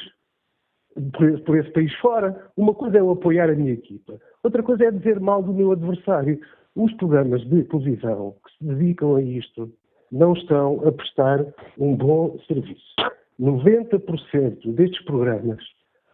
por, 1.14 1.40
por 1.42 1.58
esse 1.58 1.72
país 1.72 1.94
fora. 1.96 2.50
Uma 2.56 2.74
coisa 2.74 2.98
é 2.98 3.02
eu 3.02 3.12
apoiar 3.12 3.50
a 3.50 3.56
minha 3.56 3.74
equipa, 3.74 4.20
outra 4.44 4.64
coisa 4.64 4.86
é 4.86 4.92
dizer 4.92 5.20
mal 5.20 5.42
do 5.42 5.54
meu 5.54 5.72
adversário. 5.72 6.40
Os 6.76 6.94
programas 6.94 7.42
de 7.50 7.64
televisão 7.64 8.36
que 8.46 8.58
se 8.58 8.74
dedicam 8.74 9.16
a 9.16 9.22
isto 9.22 9.72
não 10.12 10.34
estão 10.34 10.88
a 10.88 10.92
prestar 10.92 11.46
um 11.78 11.96
bom 11.96 12.38
serviço. 12.48 12.96
90% 13.40 14.74
destes 14.74 15.04
programas 15.06 15.64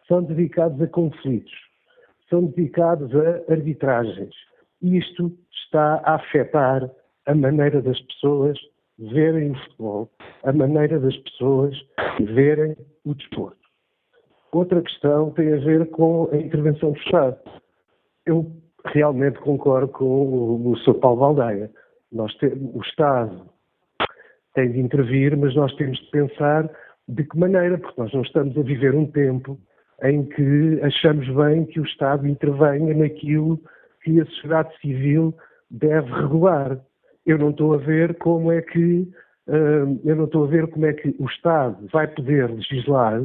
são 0.08 0.24
dedicados 0.24 0.80
a 0.82 0.88
conflitos, 0.88 1.54
são 2.30 2.46
dedicados 2.46 3.12
a 3.16 3.52
arbitragens. 3.52 4.34
Isto 4.82 5.32
está 5.52 6.02
a 6.04 6.16
afetar 6.16 6.90
a 7.26 7.34
maneira 7.36 7.82
das 7.82 8.00
pessoas 8.02 8.58
verem 8.98 9.52
o 9.52 9.56
futebol, 9.56 10.12
a 10.44 10.54
maneira 10.54 11.00
das 11.00 11.18
pessoas 11.18 11.76
verem 12.20 12.76
o 13.04 13.14
desporto. 13.16 13.65
Outra 14.56 14.82
questão 14.82 15.32
tem 15.32 15.52
a 15.52 15.58
ver 15.58 15.86
com 15.90 16.30
a 16.32 16.38
intervenção 16.38 16.94
do 16.94 16.98
Estado. 17.00 17.38
Eu 18.26 18.50
realmente 18.86 19.38
concordo 19.40 19.90
com 19.90 20.06
o, 20.06 20.72
o 20.72 20.78
Sr. 20.78 20.94
Paulo 20.94 21.20
Valdeia. 21.20 21.70
Te, 22.40 22.46
o 22.46 22.80
Estado 22.80 23.50
tem 24.54 24.72
de 24.72 24.80
intervir, 24.80 25.36
mas 25.36 25.54
nós 25.56 25.76
temos 25.76 25.98
de 25.98 26.10
pensar 26.10 26.70
de 27.06 27.26
que 27.26 27.38
maneira, 27.38 27.78
porque 27.78 28.00
nós 28.00 28.14
não 28.14 28.22
estamos 28.22 28.58
a 28.58 28.62
viver 28.62 28.96
um 28.96 29.06
tempo 29.12 29.60
em 30.04 30.24
que 30.24 30.80
achamos 30.84 31.28
bem 31.36 31.66
que 31.66 31.82
o 31.82 31.86
Estado 31.86 32.26
intervenha 32.26 32.94
naquilo 32.94 33.60
que 34.06 34.22
a 34.22 34.26
sociedade 34.26 34.74
civil 34.80 35.36
deve 35.70 36.10
regular. 36.14 36.80
Eu 37.26 37.38
não 37.38 37.50
estou 37.50 37.74
a 37.74 37.78
ver 37.78 38.16
como 38.20 38.54
é 38.54 38.62
que 38.62 39.06
uh, 39.48 40.00
eu 40.06 40.16
não 40.16 40.24
estou 40.24 40.46
a 40.46 40.48
ver 40.48 40.68
como 40.68 40.86
é 40.86 40.94
que 40.94 41.14
o 41.20 41.26
Estado 41.26 41.86
vai 41.92 42.08
poder 42.08 42.50
legislar 42.50 43.22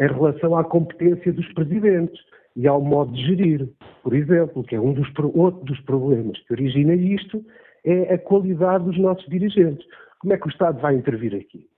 em 0.00 0.06
relação 0.06 0.56
à 0.56 0.64
competência 0.64 1.32
dos 1.32 1.46
presidentes 1.52 2.18
e 2.56 2.66
ao 2.66 2.80
modo 2.80 3.12
de 3.12 3.26
gerir. 3.26 3.68
Por 4.02 4.14
exemplo, 4.14 4.64
que 4.64 4.74
é 4.74 4.80
um 4.80 4.92
dos, 4.92 5.08
outro 5.34 5.64
dos 5.64 5.80
problemas 5.82 6.38
que 6.46 6.52
origina 6.52 6.94
isto, 6.94 7.44
é 7.84 8.14
a 8.14 8.18
qualidade 8.18 8.84
dos 8.84 8.98
nossos 8.98 9.26
dirigentes. 9.28 9.86
Como 10.18 10.32
é 10.32 10.38
que 10.38 10.46
o 10.46 10.50
Estado 10.50 10.80
vai 10.80 10.96
intervir 10.96 11.34
aqui? 11.34 11.68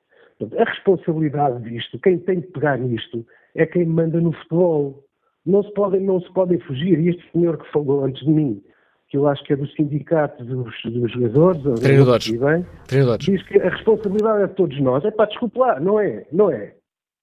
a 0.58 0.64
responsabilidade 0.64 1.62
disto, 1.70 1.98
quem 2.00 2.18
tem 2.18 2.40
que 2.40 2.48
pegar 2.48 2.76
nisto, 2.76 3.24
é 3.54 3.64
quem 3.64 3.84
manda 3.84 4.20
no 4.20 4.32
futebol. 4.32 5.04
Não 5.44 5.62
se 5.62 5.72
podem, 5.72 6.00
não 6.00 6.20
se 6.20 6.32
podem 6.32 6.58
fugir. 6.60 6.98
E 6.98 7.10
este 7.10 7.30
senhor 7.32 7.58
que 7.58 7.70
falou 7.70 8.04
antes 8.04 8.24
de 8.24 8.30
mim, 8.30 8.62
que 9.08 9.16
eu 9.16 9.28
acho 9.28 9.42
que 9.44 9.52
é 9.52 9.56
do 9.56 9.68
sindicato 9.68 10.44
dos, 10.44 10.74
dos 10.84 11.12
jogadores, 11.12 11.80
treinadores. 11.80 12.30
Bem, 12.30 12.66
treinadores, 12.88 13.24
diz 13.24 13.42
que 13.46 13.58
a 13.60 13.68
responsabilidade 13.68 14.42
é 14.42 14.46
de 14.46 14.54
todos 14.54 14.80
nós. 14.80 15.04
É 15.04 15.10
para 15.10 15.26
desculpa 15.26 15.60
lá, 15.60 15.80
não 15.80 16.00
é? 16.00 16.26
Não 16.32 16.50
é. 16.50 16.74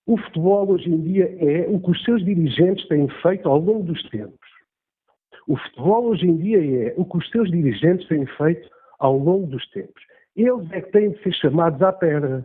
O 0.10 0.18
futebol 0.18 0.72
hoje 0.72 0.89
em 0.89 0.99
dia 1.01 1.26
é 1.39 1.68
o 1.70 1.80
que 1.80 1.91
os 1.91 2.03
seus 2.03 2.26
dirigentes 2.26 2.88
têm 2.88 3.07
feito 3.22 3.47
ao 3.47 3.60
longo 3.60 3.84
dos 3.84 4.01
tempos. 4.10 4.49
O 5.47 5.55
futebol 5.55 6.05
hoje 6.05 6.26
em 6.26 6.36
dia 6.36 6.88
é 6.88 6.95
o 6.97 7.05
que 7.05 7.18
os 7.18 7.30
seus 7.30 7.51
dirigentes 7.51 8.07
têm 8.07 8.26
feito 8.26 8.68
ao 8.97 9.16
longo 9.16 9.45
dos 9.45 9.64
tempos. 9.70 10.01
Eles 10.36 10.68
é 10.72 10.82
que 10.82 10.91
têm 10.91 11.12
de 11.12 11.22
ser 11.22 11.32
chamados 11.34 11.80
à 11.84 11.93
pedra. 11.93 12.43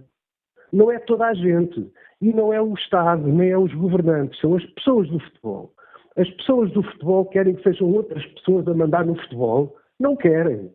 Não 0.74 0.92
é 0.92 0.98
toda 0.98 1.24
a 1.24 1.32
gente. 1.32 1.90
E 2.20 2.34
não 2.34 2.52
é 2.52 2.60
o 2.60 2.74
Estado, 2.74 3.26
nem 3.26 3.48
é 3.48 3.56
os 3.56 3.72
governantes, 3.72 4.38
são 4.40 4.56
as 4.56 4.66
pessoas 4.72 5.08
do 5.08 5.18
futebol. 5.18 5.72
As 6.18 6.28
pessoas 6.32 6.70
do 6.72 6.82
futebol 6.82 7.24
querem 7.24 7.54
que 7.54 7.62
sejam 7.62 7.90
outras 7.90 8.26
pessoas 8.34 8.68
a 8.68 8.74
mandar 8.74 9.06
no 9.06 9.16
futebol? 9.22 9.74
Não 9.98 10.16
querem. 10.16 10.70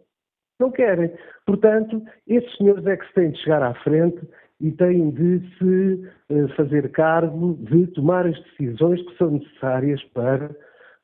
Não 0.59 0.71
querem. 0.71 1.11
Portanto, 1.45 2.01
esses 2.25 2.51
senhores 2.57 2.83
é 2.87 2.97
que 2.97 3.05
se 3.05 3.13
têm 3.13 3.29
de 3.29 3.37
chegar 3.43 3.61
à 3.61 3.75
frente 3.75 4.27
e 4.59 4.71
têm 4.71 5.09
de 5.11 5.39
se 5.57 6.11
eh, 6.29 6.47
fazer 6.55 6.91
cargo 6.91 7.57
de 7.61 7.87
tomar 7.87 8.25
as 8.27 8.37
decisões 8.43 9.01
que 9.01 9.17
são 9.17 9.31
necessárias 9.31 10.03
para 10.13 10.53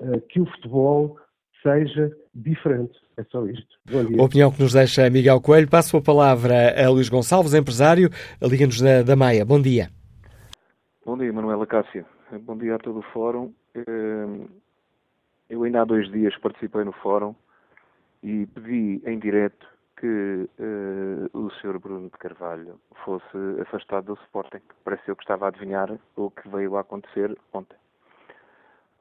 eh, 0.02 0.20
que 0.30 0.42
o 0.42 0.46
futebol 0.46 1.18
seja 1.64 2.12
diferente. 2.34 2.94
É 3.18 3.24
só 3.24 3.46
isto. 3.48 3.80
A 4.20 4.24
opinião 4.24 4.52
que 4.52 4.62
nos 4.62 4.74
deixa 4.74 5.10
Miguel 5.10 5.40
Coelho. 5.40 5.70
Passo 5.70 5.96
a 5.98 6.02
palavra 6.02 6.54
a 6.78 6.90
Luís 6.90 7.08
Gonçalves, 7.08 7.54
empresário. 7.54 8.10
Liga-nos 8.42 8.82
da, 8.82 9.04
da 9.04 9.16
Maia. 9.16 9.46
Bom 9.46 9.62
dia. 9.62 9.90
Bom 11.06 11.18
dia, 11.18 11.32
Manuela 11.32 11.66
Cássio. 11.66 12.06
Bom 12.42 12.58
dia 12.58 12.76
a 12.76 12.80
todo 12.80 13.00
o 13.00 13.04
Fórum. 13.14 13.54
Eh, 13.74 14.48
eu 15.50 15.64
ainda 15.64 15.82
há 15.82 15.86
dois 15.86 16.12
dias 16.12 16.36
participei 16.38 16.84
no 16.84 16.92
Fórum 16.92 17.34
e 18.22 18.46
pedi 18.48 19.02
em 19.06 19.18
direto 19.18 19.66
que 19.98 20.50
uh, 20.60 21.38
o 21.38 21.50
Sr. 21.52 21.80
Bruno 21.80 22.10
de 22.10 22.18
Carvalho 22.18 22.80
fosse 23.04 23.38
afastado 23.62 24.08
do 24.08 24.22
Sporting. 24.24 24.62
Pareceu 24.84 25.16
que 25.16 25.24
estava 25.24 25.46
a 25.46 25.48
adivinhar 25.50 25.98
o 26.16 26.30
que 26.32 26.48
veio 26.50 26.76
a 26.76 26.82
acontecer 26.82 27.36
ontem. 27.54 27.78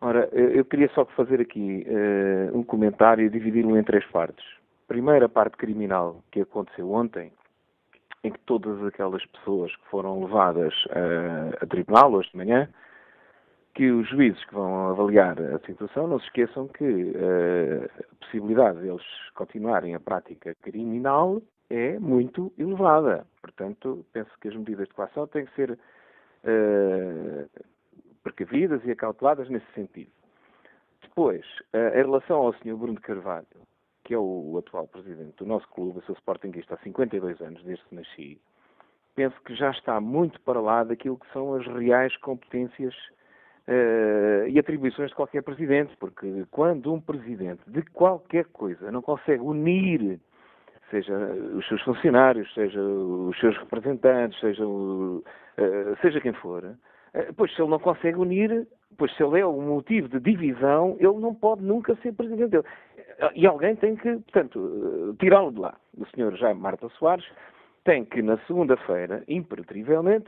Ora, 0.01 0.29
eu 0.33 0.65
queria 0.65 0.91
só 0.95 1.05
fazer 1.07 1.41
aqui 1.41 1.87
uh, 1.89 2.57
um 2.57 2.63
comentário 2.63 3.25
e 3.25 3.31
dividi-lo 3.31 3.79
em 3.79 3.83
três 3.83 4.05
partes. 4.07 4.45
Primeiro, 4.87 5.25
a 5.25 5.29
parte 5.29 5.57
criminal 5.57 6.23
que 6.31 6.43
aconteceu 6.43 6.91
ontem, 6.93 7.33
em 8.23 8.31
que 8.31 8.39
todas 8.41 8.85
aquelas 8.85 9.25
pessoas 9.27 9.75
que 9.75 9.87
foram 9.89 10.23
levadas 10.23 10.75
uh, 10.87 11.57
a 11.61 11.67
tribunal 11.67 12.13
hoje 12.13 12.31
de 12.31 12.37
manhã, 12.37 12.69
que 13.75 13.91
os 13.91 14.09
juízes 14.09 14.43
que 14.45 14.55
vão 14.55 14.91
avaliar 14.91 15.37
a 15.41 15.59
situação 15.67 16.07
não 16.07 16.21
se 16.21 16.27
esqueçam 16.27 16.69
que 16.69 16.85
uh, 16.85 17.91
a 18.13 18.25
possibilidade 18.25 18.81
deles 18.81 19.03
continuarem 19.35 19.95
a 19.95 20.01
prática 20.01 20.55
criminal 20.63 21.43
é 21.69 21.99
muito 21.99 22.53
elevada. 22.57 23.27
Portanto, 23.43 24.07
penso 24.13 24.31
que 24.41 24.49
as 24.49 24.55
medidas 24.55 24.87
de 24.87 24.95
coação 24.95 25.27
têm 25.27 25.47
que 25.47 25.55
ser 25.57 25.73
uh, 25.73 27.51
precavidas 28.23 28.85
e 28.85 28.93
acauteladas 28.93 29.49
nesse 29.49 29.67
sentido. 29.75 30.11
Depois, 31.03 31.45
uh, 31.75 31.99
em 31.99 32.03
relação 32.03 32.37
ao 32.37 32.55
Sr. 32.55 32.77
Bruno 32.77 33.01
Carvalho, 33.01 33.47
que 34.05 34.15
é 34.15 34.19
o, 34.19 34.53
o, 34.53 34.59
atual 34.59 34.87
presidente 34.87 35.37
do 35.39 35.47
nosso 35.47 35.69
clube, 35.69 35.99
eu 35.99 36.03
sou 36.03 36.15
Sportingista 36.15 36.75
há 36.75 36.79
52 36.79 37.41
anos, 37.41 37.63
desde 37.65 37.85
que 37.87 37.95
nasci, 37.95 38.41
penso 39.17 39.41
que 39.43 39.55
já 39.57 39.71
está 39.71 40.01
muito 40.01 40.41
para 40.43 40.61
lá 40.61 40.85
daquilo 40.85 41.19
que 41.19 41.33
são 41.33 41.55
as 41.55 41.67
reais 41.67 42.17
competências 42.19 42.95
uh, 43.69 44.49
e 44.49 44.59
atribuições 44.59 45.11
de 45.11 45.17
qualquer 45.17 45.43
presidente, 45.43 45.97
porque 45.99 46.45
quando 46.51 46.93
um 46.93 47.01
presidente 47.01 47.63
de 47.67 47.83
qualquer 47.83 48.47
coisa 48.47 48.91
não 48.91 49.03
consegue 49.03 49.43
unir 49.43 50.21
seja 50.91 51.15
os 51.57 51.67
seus 51.67 51.83
funcionários, 51.83 52.53
seja 52.55 52.81
os 52.81 53.37
seus 53.41 53.57
representantes, 53.59 54.39
seja, 54.39 54.65
o, 54.65 55.25
uh, 55.59 55.97
seja 56.01 56.21
quem 56.21 56.33
for, 56.35 56.63
uh, 56.63 57.35
pois 57.37 57.55
se 57.55 57.61
ele 57.61 57.71
não 57.71 57.79
consegue 57.79 58.19
unir, 58.19 58.67
pois 58.97 59.15
se 59.17 59.23
ele 59.23 59.41
é 59.41 59.47
o 59.47 59.61
motivo 59.61 60.09
de 60.09 60.21
divisão, 60.21 60.97
ele 61.01 61.19
não 61.19 61.35
pode 61.35 61.63
nunca 61.63 61.97
ser 61.97 62.13
presidente 62.13 62.51
dele. 62.51 62.65
E 63.35 63.47
alguém 63.47 63.77
tem 63.77 63.97
que, 63.97 64.17
portanto, 64.17 65.17
tirá-lo 65.21 65.53
de 65.53 65.61
lá. 65.61 65.77
O 65.97 66.07
senhor 66.07 66.35
Jaime 66.37 66.61
Marta 66.61 66.89
Soares 66.91 67.25
tem 67.85 68.05
que, 68.05 68.21
na 68.23 68.37
segunda-feira, 68.47 69.23
imperativamente, 69.29 70.27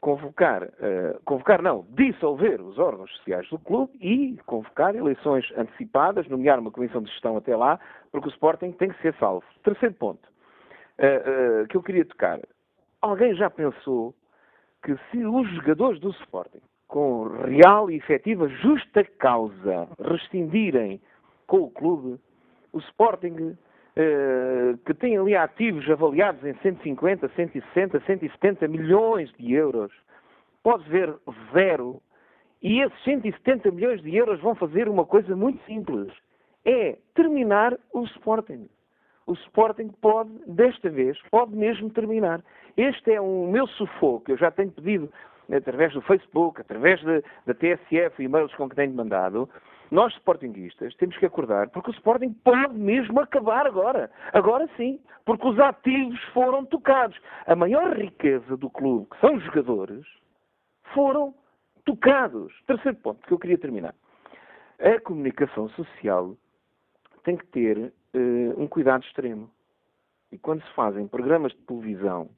convocar, 0.00 0.64
uh, 0.64 1.20
convocar 1.24 1.62
não, 1.62 1.86
dissolver 1.90 2.60
os 2.60 2.78
órgãos 2.78 3.10
sociais 3.16 3.48
do 3.48 3.58
clube 3.58 3.92
e 4.00 4.36
convocar 4.46 4.94
eleições 4.94 5.46
antecipadas, 5.56 6.28
nomear 6.28 6.58
uma 6.58 6.70
comissão 6.70 7.02
de 7.02 7.10
gestão 7.10 7.36
até 7.36 7.56
lá, 7.56 7.78
porque 8.10 8.28
o 8.28 8.30
Sporting 8.30 8.72
tem 8.72 8.90
que 8.90 9.00
ser 9.02 9.14
salvo. 9.14 9.44
Terceiro 9.62 9.94
ponto 9.94 10.26
uh, 10.98 11.62
uh, 11.62 11.68
que 11.68 11.76
eu 11.76 11.82
queria 11.82 12.04
tocar. 12.04 12.40
Alguém 13.00 13.34
já 13.34 13.50
pensou 13.50 14.14
que 14.82 14.96
se 15.10 15.24
os 15.24 15.48
jogadores 15.54 16.00
do 16.00 16.10
Sporting, 16.10 16.62
com 16.88 17.28
real 17.44 17.90
e 17.90 17.96
efetiva 17.96 18.48
justa 18.48 19.04
causa, 19.18 19.88
rescindirem 20.00 21.00
com 21.46 21.62
o 21.62 21.70
clube, 21.70 22.20
o 22.72 22.78
Sporting 22.78 23.56
que 24.84 24.92
tem 24.94 25.16
ali 25.16 25.34
ativos 25.34 25.88
avaliados 25.88 26.44
em 26.44 26.54
150, 26.58 27.28
160, 27.34 28.00
170 28.00 28.68
milhões 28.68 29.32
de 29.38 29.54
euros, 29.54 29.90
pode 30.62 30.88
ver 30.88 31.14
zero. 31.52 32.00
E 32.62 32.80
esses 32.80 33.04
170 33.04 33.70
milhões 33.70 34.02
de 34.02 34.14
euros 34.14 34.40
vão 34.40 34.54
fazer 34.54 34.88
uma 34.88 35.06
coisa 35.06 35.34
muito 35.34 35.64
simples: 35.64 36.12
é 36.64 36.98
terminar 37.14 37.76
o 37.92 38.04
Sporting. 38.04 38.68
O 39.26 39.32
Sporting 39.32 39.88
pode, 40.00 40.30
desta 40.46 40.90
vez, 40.90 41.18
pode 41.30 41.56
mesmo 41.56 41.90
terminar. 41.90 42.42
Este 42.76 43.12
é 43.12 43.20
o 43.20 43.48
meu 43.50 43.66
sufoco. 43.66 44.30
Eu 44.30 44.36
já 44.36 44.50
tenho 44.50 44.70
pedido 44.70 45.10
através 45.50 45.92
do 45.94 46.02
Facebook, 46.02 46.60
através 46.60 47.02
da 47.02 47.54
TSF, 47.54 48.22
e-mails 48.22 48.54
com 48.54 48.68
que 48.68 48.76
tenho 48.76 48.92
mandado, 48.92 49.48
nós, 49.90 50.12
Sportinguistas, 50.14 50.94
temos 50.96 51.16
que 51.18 51.26
acordar, 51.26 51.68
porque 51.70 51.90
o 51.90 51.94
Sporting 51.94 52.32
pode 52.32 52.74
mesmo 52.74 53.20
acabar 53.20 53.66
agora. 53.66 54.10
Agora 54.32 54.68
sim, 54.76 55.00
porque 55.24 55.46
os 55.46 55.58
ativos 55.58 56.20
foram 56.32 56.64
tocados. 56.64 57.18
A 57.46 57.54
maior 57.54 57.96
riqueza 57.96 58.56
do 58.56 58.68
clube, 58.68 59.06
que 59.10 59.20
são 59.20 59.34
os 59.34 59.44
jogadores, 59.44 60.04
foram 60.92 61.34
tocados. 61.84 62.52
Terceiro 62.66 62.98
ponto 62.98 63.26
que 63.26 63.32
eu 63.32 63.38
queria 63.38 63.58
terminar. 63.58 63.94
A 64.78 65.00
comunicação 65.00 65.68
social 65.70 66.36
tem 67.24 67.36
que 67.36 67.46
ter 67.46 67.78
uh, 67.78 68.60
um 68.60 68.66
cuidado 68.66 69.04
extremo. 69.04 69.50
E 70.32 70.38
quando 70.38 70.62
se 70.62 70.72
fazem 70.74 71.06
programas 71.06 71.52
de 71.52 71.58
televisão, 71.58 72.28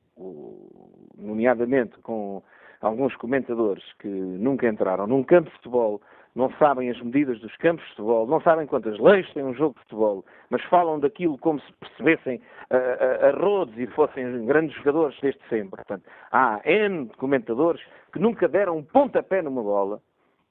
nomeadamente 1.16 1.98
com 1.98 2.42
alguns 2.80 3.14
comentadores 3.16 3.84
que 3.98 4.08
nunca 4.08 4.68
entraram 4.68 5.06
num 5.06 5.24
campo 5.24 5.50
de 5.50 5.56
futebol 5.56 6.00
não 6.38 6.50
sabem 6.52 6.88
as 6.88 7.00
medidas 7.02 7.40
dos 7.40 7.54
campos 7.56 7.84
de 7.84 7.90
futebol, 7.90 8.24
não 8.28 8.40
sabem 8.40 8.64
quantas 8.64 8.96
leis 9.00 9.28
tem 9.34 9.42
um 9.42 9.52
jogo 9.54 9.74
de 9.74 9.80
futebol, 9.80 10.24
mas 10.50 10.62
falam 10.66 11.00
daquilo 11.00 11.36
como 11.36 11.60
se 11.60 11.72
percebessem 11.72 12.40
a, 12.70 12.76
a, 12.76 13.30
a 13.30 13.32
rodos 13.32 13.76
e 13.76 13.88
fossem 13.88 14.46
grandes 14.46 14.76
jogadores 14.76 15.18
desde 15.20 15.40
sempre. 15.48 15.70
Portanto, 15.70 16.04
há 16.30 16.60
N 16.64 17.10
comentadores 17.16 17.82
que 18.12 18.20
nunca 18.20 18.46
deram 18.46 18.76
um 18.76 18.84
pontapé 18.84 19.42
numa 19.42 19.64
bola. 19.64 20.00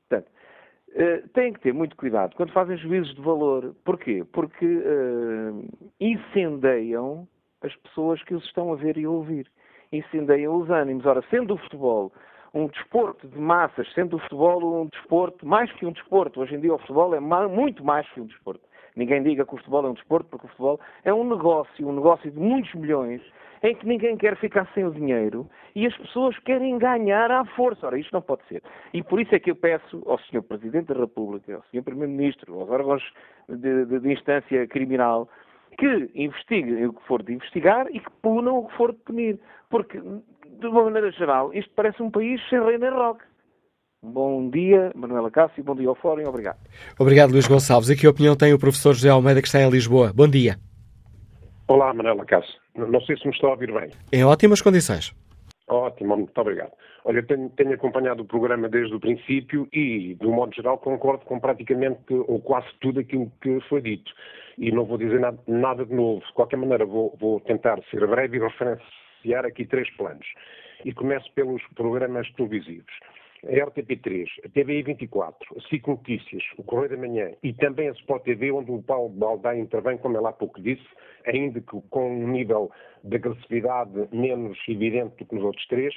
Portanto, 0.09 0.29
uh, 0.89 1.29
têm 1.29 1.53
que 1.53 1.61
ter 1.61 1.73
muito 1.73 1.95
cuidado 1.95 2.35
quando 2.35 2.51
fazem 2.51 2.75
juízos 2.75 3.15
de 3.15 3.21
valor. 3.21 3.73
Porquê? 3.85 4.25
Porque 4.33 4.65
uh, 4.65 5.69
incendeiam 6.01 7.25
as 7.61 7.73
pessoas 7.77 8.21
que 8.23 8.35
os 8.35 8.43
estão 8.43 8.73
a 8.73 8.75
ver 8.75 8.97
e 8.97 9.05
a 9.05 9.09
ouvir. 9.09 9.49
Incendeiam 9.93 10.53
os 10.57 10.69
ânimos. 10.69 11.05
Ora, 11.05 11.23
sendo 11.29 11.53
o 11.53 11.57
futebol 11.57 12.11
um 12.53 12.67
desporto 12.67 13.27
de 13.27 13.39
massas, 13.39 13.91
sendo 13.93 14.15
o 14.15 14.19
futebol 14.19 14.81
um 14.81 14.87
desporto, 14.87 15.45
mais 15.45 15.71
que 15.73 15.85
um 15.85 15.91
desporto. 15.91 16.41
Hoje 16.41 16.55
em 16.55 16.59
dia 16.59 16.73
o 16.73 16.79
futebol 16.79 17.13
é 17.13 17.19
muito 17.19 17.83
mais 17.83 18.07
que 18.11 18.21
um 18.21 18.25
desporto. 18.25 18.61
Ninguém 18.95 19.21
diga 19.21 19.45
que 19.45 19.53
o 19.53 19.57
futebol 19.57 19.85
é 19.85 19.89
um 19.89 19.93
desporto, 19.93 20.27
porque 20.29 20.47
o 20.47 20.49
futebol 20.49 20.79
é 21.05 21.13
um 21.13 21.23
negócio, 21.23 21.87
um 21.87 21.93
negócio 21.93 22.31
de 22.31 22.39
muitos 22.39 22.73
milhões, 22.73 23.21
em 23.61 23.75
que 23.75 23.85
ninguém 23.85 24.17
quer 24.17 24.35
ficar 24.37 24.67
sem 24.73 24.85
o 24.85 24.91
dinheiro 24.91 25.47
e 25.75 25.85
as 25.85 25.95
pessoas 25.97 26.37
querem 26.39 26.77
ganhar 26.77 27.31
à 27.31 27.45
força. 27.45 27.87
Ora, 27.87 27.99
isto 27.99 28.11
não 28.11 28.21
pode 28.21 28.43
ser. 28.47 28.63
E 28.93 29.03
por 29.03 29.21
isso 29.21 29.33
é 29.35 29.39
que 29.39 29.51
eu 29.51 29.55
peço 29.55 30.01
ao 30.05 30.17
Sr. 30.19 30.41
Presidente 30.41 30.87
da 30.87 30.99
República, 30.99 31.55
ao 31.55 31.63
Sr. 31.71 31.83
Primeiro-Ministro, 31.83 32.59
aos 32.59 32.69
órgãos 32.69 33.03
de, 33.47 33.85
de, 33.85 33.99
de 33.99 34.11
instância 34.11 34.67
criminal, 34.67 35.29
que 35.77 36.09
investiguem 36.15 36.87
o 36.87 36.93
que 36.93 37.07
for 37.07 37.23
de 37.23 37.33
investigar 37.33 37.87
e 37.91 37.99
que 37.99 38.09
punam 38.21 38.59
o 38.59 38.67
que 38.67 38.75
for 38.75 38.91
de 38.91 38.99
punir. 38.99 39.39
Porque 39.69 39.99
de 39.99 40.67
uma 40.67 40.85
maneira 40.85 41.11
geral, 41.11 41.53
isto 41.53 41.71
parece 41.75 42.01
um 42.01 42.09
país 42.09 42.41
sem 42.49 42.63
rei 42.63 42.77
nem 42.77 42.89
rock. 42.89 43.23
Bom 44.01 44.49
dia, 44.49 44.91
Manuela 44.95 45.29
Cássio, 45.31 45.63
bom 45.63 45.75
dia 45.75 45.89
ao 45.89 45.95
Fórum, 45.95 46.27
obrigado. 46.27 46.57
Obrigado, 46.99 47.31
Luís 47.31 47.47
Gonçalves. 47.47 47.89
E 47.89 47.95
que 47.95 48.07
opinião 48.07 48.35
tem 48.35 48.53
o 48.53 48.59
professor 48.59 48.93
José 48.93 49.09
Almeida, 49.09 49.41
que 49.41 49.47
está 49.47 49.59
em 49.59 49.69
Lisboa? 49.69 50.11
Bom 50.13 50.27
dia. 50.27 50.57
Olá, 51.67 51.93
Manuela 51.93 52.25
Cássio. 52.25 52.53
Não 52.75 53.01
sei 53.01 53.17
se 53.17 53.25
me 53.25 53.33
estou 53.33 53.49
a 53.49 53.53
ouvir 53.53 53.73
bem. 53.73 53.89
Em 54.13 54.23
ótimas 54.23 54.61
condições. 54.61 55.13
Ótimo, 55.67 56.15
muito 56.15 56.39
obrigado. 56.39 56.71
Olha, 57.03 57.21
tenho, 57.23 57.49
tenho, 57.49 57.73
acompanhado 57.73 58.23
o 58.23 58.25
programa 58.25 58.69
desde 58.69 58.95
o 58.95 58.99
princípio 58.99 59.67
e, 59.73 60.15
de 60.15 60.25
um 60.25 60.33
modo 60.33 60.55
geral, 60.55 60.77
concordo 60.77 61.25
com 61.25 61.39
praticamente 61.39 62.13
ou 62.13 62.39
quase 62.39 62.67
tudo 62.79 63.01
aquilo 63.01 63.29
que 63.41 63.59
foi 63.67 63.81
dito. 63.81 64.09
E 64.57 64.71
não 64.71 64.85
vou 64.85 64.97
dizer 64.97 65.19
nada, 65.19 65.37
nada 65.45 65.85
de 65.85 65.93
novo. 65.93 66.25
De 66.25 66.33
qualquer 66.33 66.55
maneira, 66.55 66.85
vou, 66.85 67.15
vou 67.19 67.41
tentar 67.41 67.81
ser 67.91 68.07
breve 68.07 68.37
e 68.37 68.39
referenciar 68.39 69.45
aqui 69.45 69.65
três 69.65 69.89
planos. 69.97 70.25
E 70.85 70.93
começo 70.93 71.29
pelos 71.33 71.61
programas 71.75 72.31
televisivos. 72.31 72.93
A 73.45 73.51
RTP3, 73.51 74.25
a 74.45 74.49
TVI 74.49 74.81
24, 74.81 75.57
a 75.57 75.61
SIC 75.69 75.87
Notícias, 75.87 76.43
o 76.57 76.63
Correio 76.63 76.89
da 76.89 76.97
Manhã 76.97 77.31
e 77.43 77.53
também 77.53 77.87
a 77.87 77.91
Sport 77.91 78.23
TV, 78.23 78.51
onde 78.51 78.71
o 78.71 78.81
Paulo 78.81 79.09
Baldaia 79.09 79.59
intervém, 79.59 79.97
como 79.97 80.17
ele 80.17 80.25
há 80.25 80.31
pouco 80.31 80.59
disse, 80.59 80.85
ainda 81.25 81.61
que 81.61 81.79
com 81.89 82.09
um 82.09 82.27
nível 82.29 82.71
de 83.03 83.15
agressividade 83.15 84.07
menos 84.11 84.57
evidente 84.67 85.17
do 85.17 85.25
que 85.25 85.35
nos 85.35 85.43
outros 85.43 85.67
três, 85.67 85.93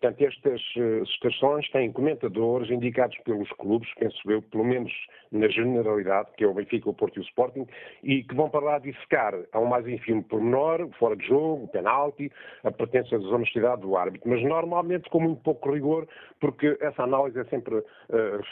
Portanto, 0.00 0.22
estas 0.22 0.60
estações 1.08 1.68
têm 1.70 1.90
comentadores 1.90 2.70
indicados 2.70 3.18
pelos 3.24 3.50
clubes, 3.52 3.92
penso 3.98 4.30
eu, 4.30 4.40
pelo 4.42 4.64
menos 4.64 4.92
na 5.32 5.48
generalidade, 5.48 6.28
que 6.36 6.44
é 6.44 6.46
o 6.46 6.54
Benfica, 6.54 6.88
o 6.88 6.94
Porto 6.94 7.16
e 7.16 7.20
o 7.20 7.24
Sporting, 7.24 7.66
e 8.02 8.22
que 8.22 8.34
vão 8.34 8.48
para 8.48 8.64
lá 8.64 8.78
dissecar 8.78 9.34
ao 9.52 9.66
mais 9.66 9.86
ínfimo 9.88 10.22
pormenor, 10.22 10.88
fora 10.98 11.16
de 11.16 11.26
jogo, 11.26 11.66
penalti, 11.68 12.30
a 12.62 12.70
pertença 12.70 13.16
à 13.16 13.18
desonestidade 13.18 13.82
do 13.82 13.96
árbitro, 13.96 14.28
mas 14.28 14.42
normalmente 14.42 15.10
com 15.10 15.20
muito 15.20 15.42
pouco 15.42 15.72
rigor, 15.72 16.06
porque 16.40 16.76
essa 16.80 17.02
análise 17.02 17.38
é 17.40 17.44
sempre 17.46 17.74
uh, 17.76 17.84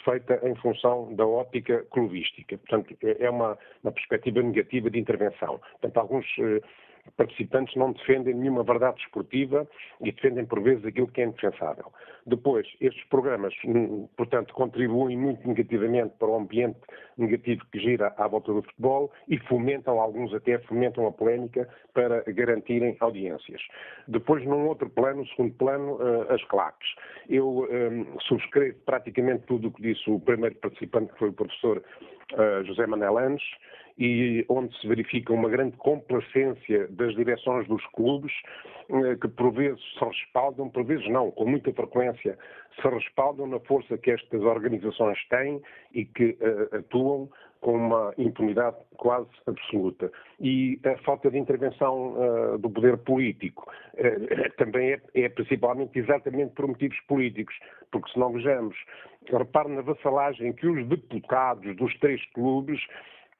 feita 0.03 0.41
em 0.43 0.55
função 0.55 1.15
da 1.15 1.25
óptica 1.25 1.85
clubística. 1.91 2.57
Portanto, 2.57 2.93
é, 3.03 3.25
é 3.25 3.29
uma, 3.29 3.57
uma 3.83 3.91
perspectiva 3.93 4.41
negativa 4.41 4.89
de 4.89 4.99
intervenção. 4.99 5.59
Portanto, 5.79 5.97
alguns 5.97 6.25
uh, 6.39 6.61
participantes 7.15 7.75
não 7.75 7.91
defendem 7.91 8.33
nenhuma 8.33 8.63
verdade 8.63 8.99
esportiva 9.01 9.67
e 10.01 10.11
defendem 10.11 10.45
por 10.45 10.61
vezes 10.61 10.85
aquilo 10.85 11.07
que 11.07 11.21
é 11.21 11.25
indefensável. 11.25 11.91
Depois, 12.25 12.67
estes 12.81 13.03
programas, 13.05 13.53
hum, 13.65 14.07
portanto, 14.17 14.53
contribuem 14.53 15.17
muito 15.17 15.47
negativamente 15.47 16.13
para 16.19 16.27
o 16.27 16.35
ambiente 16.35 16.77
negativo 17.17 17.63
que 17.71 17.79
gira 17.79 18.13
à 18.17 18.27
volta 18.27 18.51
do 18.53 18.61
futebol 18.61 19.11
e 19.27 19.37
fomentam, 19.39 19.99
alguns 19.99 20.33
até 20.33 20.59
fomentam 20.59 21.07
a 21.07 21.11
polémica 21.11 21.69
para 21.93 22.21
garantirem 22.27 22.97
audiências. 22.99 23.61
Depois, 24.07 24.45
num 24.45 24.67
outro 24.67 24.89
plano, 24.89 25.25
segundo 25.27 25.53
plano, 25.53 25.97
eh, 26.01 26.33
as 26.33 26.43
claques. 26.45 26.87
Eu 27.29 27.67
um, 27.69 28.19
subscrevo 28.21 28.77
praticamente 28.85 29.43
tudo 29.47 29.69
o 29.69 29.71
que 29.71 29.81
disse 29.81 30.09
o 30.09 30.19
primeiro 30.19 30.55
participante, 30.55 31.13
que 31.13 31.19
foi 31.19 31.29
o 31.29 31.33
professor 31.33 31.77
uh, 32.33 32.63
José 32.65 32.85
Manel 32.85 33.17
Anos, 33.17 33.43
e 33.97 34.45
onde 34.47 34.77
se 34.79 34.87
verifica 34.87 35.33
uma 35.33 35.49
grande 35.49 35.75
complacência 35.77 36.87
das 36.89 37.15
direções 37.15 37.67
dos 37.67 37.83
clubes, 37.87 38.31
eh, 38.89 39.15
que 39.19 39.27
por 39.27 39.51
vezes 39.51 39.81
se 39.97 40.05
respaldam, 40.05 40.69
por 40.69 40.83
vezes 40.83 41.07
não, 41.09 41.31
com 41.31 41.45
muita 41.45 41.73
frequência, 41.73 42.37
se 42.79 42.87
respaldam 42.87 43.47
na 43.47 43.59
força 43.61 43.97
que 43.97 44.11
estas 44.11 44.41
organizações 44.43 45.17
têm 45.29 45.61
e 45.93 46.05
que 46.05 46.37
uh, 46.39 46.75
atuam 46.77 47.27
com 47.59 47.75
uma 47.75 48.13
impunidade 48.17 48.77
quase 48.97 49.29
absoluta. 49.47 50.11
E 50.39 50.79
a 50.85 50.95
falta 50.99 51.31
de 51.31 51.37
intervenção 51.37 52.13
uh, 52.13 52.57
do 52.59 52.69
poder 52.69 52.97
político 52.99 53.69
uh, 53.95 54.51
também 54.57 54.93
é, 54.93 55.01
é, 55.15 55.29
principalmente 55.29 55.97
exatamente 55.97 56.53
por 56.53 56.67
motivos 56.67 56.99
políticos, 57.07 57.55
porque 57.91 58.11
se 58.11 58.19
não 58.19 58.31
vejamos, 58.31 58.75
repare 59.31 59.69
na 59.69 59.81
vassalagem 59.81 60.53
que 60.53 60.67
os 60.67 60.87
deputados 60.87 61.75
dos 61.75 61.97
três 61.99 62.23
clubes 62.31 62.79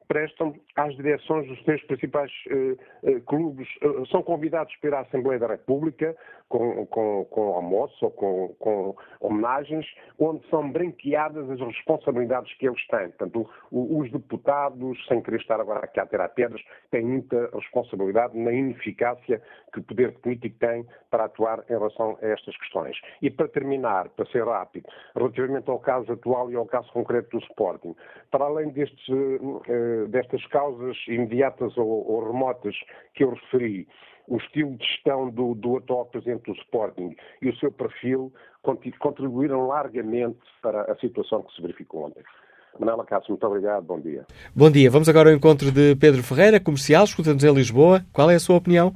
prestam 0.07 0.55
às 0.75 0.95
direções 0.95 1.47
dos 1.47 1.61
três 1.63 1.83
principais 1.85 2.31
uh, 2.49 3.09
uh, 3.09 3.21
clubes. 3.21 3.67
Uh, 3.81 4.05
são 4.07 4.23
convidados 4.23 4.75
para 4.77 4.99
à 4.99 5.01
Assembleia 5.01 5.39
da 5.39 5.47
República 5.47 6.15
com, 6.49 6.85
com, 6.87 7.25
com 7.25 7.53
almoço 7.53 8.05
ou 8.05 8.11
com, 8.11 8.55
com, 8.59 8.95
homenagens, 9.19 9.85
onde 10.19 10.47
são 10.49 10.71
branqueadas 10.71 11.49
as 11.49 11.59
responsabilidades 11.59 12.53
que 12.57 12.67
eles 12.67 12.85
têm. 12.87 13.09
Portanto, 13.09 13.49
os 13.71 14.11
deputados, 14.11 15.05
sem 15.07 15.21
querer 15.21 15.41
estar 15.41 15.59
agora 15.59 15.81
aqui 15.81 15.99
a 15.99 16.05
tirar 16.05 16.29
pedras, 16.29 16.61
têm 16.89 17.03
muita 17.03 17.49
responsabilidade 17.53 18.37
na 18.37 18.51
ineficácia 18.51 19.41
que 19.73 19.79
o 19.79 19.83
poder 19.83 20.13
político 20.19 20.57
tem 20.59 20.85
para 21.09 21.25
atuar 21.25 21.63
em 21.69 21.73
relação 21.73 22.17
a 22.21 22.27
estas 22.27 22.55
questões. 22.57 22.97
E 23.21 23.29
para 23.29 23.47
terminar, 23.47 24.09
para 24.09 24.25
ser 24.27 24.45
rápido, 24.45 24.87
relativamente 25.15 25.69
ao 25.69 25.79
caso 25.79 26.11
atual 26.11 26.51
e 26.51 26.55
ao 26.55 26.65
caso 26.65 26.91
concreto 26.91 27.37
do 27.37 27.43
Sporting, 27.43 27.95
para 28.31 28.45
além 28.45 28.69
destes 28.69 29.05
destas 30.07 30.45
causas 30.47 30.97
imediatas 31.07 31.77
ou, 31.77 32.09
ou, 32.09 32.25
remotas 32.27 32.75
que 33.13 33.23
eu 33.23 33.31
referi, 33.31 33.87
o 34.27 34.37
estilo 34.37 34.75
de 34.75 34.85
gestão 34.85 35.29
do, 35.29 35.55
do 35.55 35.77
atual 35.77 36.05
presidente 36.05 36.51
do 36.51 36.57
Sporting 36.59 37.15
e 37.41 37.49
o 37.49 37.55
seu 37.57 37.71
perfil 37.71 38.33
contribuíram 38.99 39.67
largamente 39.67 40.39
para 40.61 40.81
a 40.91 40.95
situação 40.97 41.43
que 41.43 41.55
se 41.55 41.61
verificou 41.61 42.05
ontem. 42.05 42.23
Manela 42.77 43.05
Cássio, 43.05 43.31
muito 43.31 43.47
obrigado, 43.47 43.83
bom 43.83 43.99
dia. 43.99 44.25
Bom 44.55 44.69
dia. 44.69 44.91
Vamos 44.91 45.09
agora 45.09 45.29
ao 45.29 45.35
encontro 45.35 45.71
de 45.71 45.95
Pedro 45.95 46.21
Ferreira, 46.21 46.59
comercial, 46.59 47.05
escuta-nos 47.05 47.43
em 47.43 47.53
Lisboa. 47.53 48.01
Qual 48.13 48.29
é 48.29 48.35
a 48.35 48.39
sua 48.39 48.57
opinião? 48.57 48.93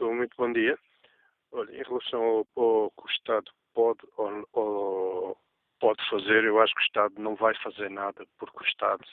Muito 0.00 0.36
bom 0.36 0.52
dia. 0.52 0.78
Olha, 1.52 1.70
em 1.70 1.82
relação 1.82 2.22
ao, 2.22 2.46
ao 2.56 2.90
que 2.90 3.02
o 3.04 3.10
Estado 3.10 3.50
pode 3.74 4.00
ou, 4.16 4.48
ou, 4.52 5.36
pode 5.78 6.00
fazer, 6.08 6.44
eu 6.44 6.60
acho 6.60 6.74
que 6.74 6.80
o 6.80 6.86
Estado 6.86 7.14
não 7.18 7.34
vai 7.34 7.54
fazer 7.62 7.90
nada, 7.90 8.24
porque 8.38 8.58
o 8.58 8.66
Estado 8.66 9.04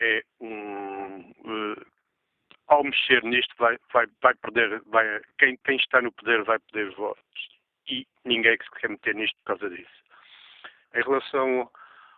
é 0.00 0.22
um. 0.40 1.20
Uh, 1.20 1.86
ao 2.68 2.82
mexer 2.82 3.22
nisto, 3.22 3.54
vai, 3.58 3.78
vai, 3.92 4.06
vai 4.20 4.34
perder. 4.34 4.82
Vai, 4.86 5.20
quem, 5.38 5.56
quem 5.58 5.76
está 5.76 6.02
no 6.02 6.12
poder 6.12 6.42
vai 6.44 6.58
perder 6.58 6.94
votos. 6.94 7.48
E 7.88 8.06
ninguém 8.24 8.58
que 8.58 8.64
se 8.64 8.70
quer 8.80 8.90
meter 8.90 9.14
nisto 9.14 9.36
por 9.38 9.58
causa 9.58 9.70
disso. 9.70 10.02
Em 10.94 11.02
relação 11.02 11.70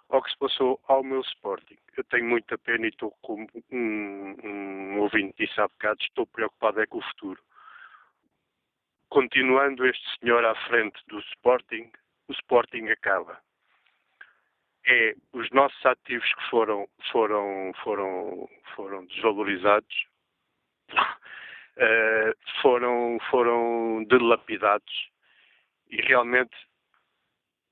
ao 0.09 0.23
que 0.23 0.31
se 0.31 0.39
passou 0.39 0.81
ao 0.89 1.03
meu 1.03 1.21
Sporting, 1.21 1.77
eu 1.97 2.05
tenho 2.05 2.25
muita 2.25 2.57
pena 2.57 2.87
e 2.87 2.89
estou 2.89 3.11
como 3.21 3.47
um, 3.71 4.37
um 4.43 5.01
ouvinte 5.01 5.35
disse 5.39 5.61
há 5.61 5.69
bocado, 5.69 6.01
estou 6.01 6.27
preocupado 6.27 6.81
é 6.81 6.87
com 6.87 6.99
o 6.99 7.03
futuro. 7.03 7.43
Continuando 9.11 9.87
este 9.87 10.19
senhor 10.19 10.45
à 10.45 10.55
frente 10.67 10.99
do 11.09 11.19
Sporting, 11.21 11.91
o 12.29 12.33
Sporting 12.33 12.89
acaba 12.89 13.39
é 14.89 15.15
os 15.35 15.51
nossos 15.51 15.85
ativos 15.85 16.33
que 16.35 16.49
foram, 16.49 16.89
foram, 17.13 17.73
foram, 17.85 18.49
foram 18.75 19.05
desvalorizados, 19.07 20.07
uh, 20.95 22.35
foram, 22.63 23.19
foram 23.31 24.05
dilapidados 24.09 25.11
e 25.91 26.01
realmente 26.01 26.57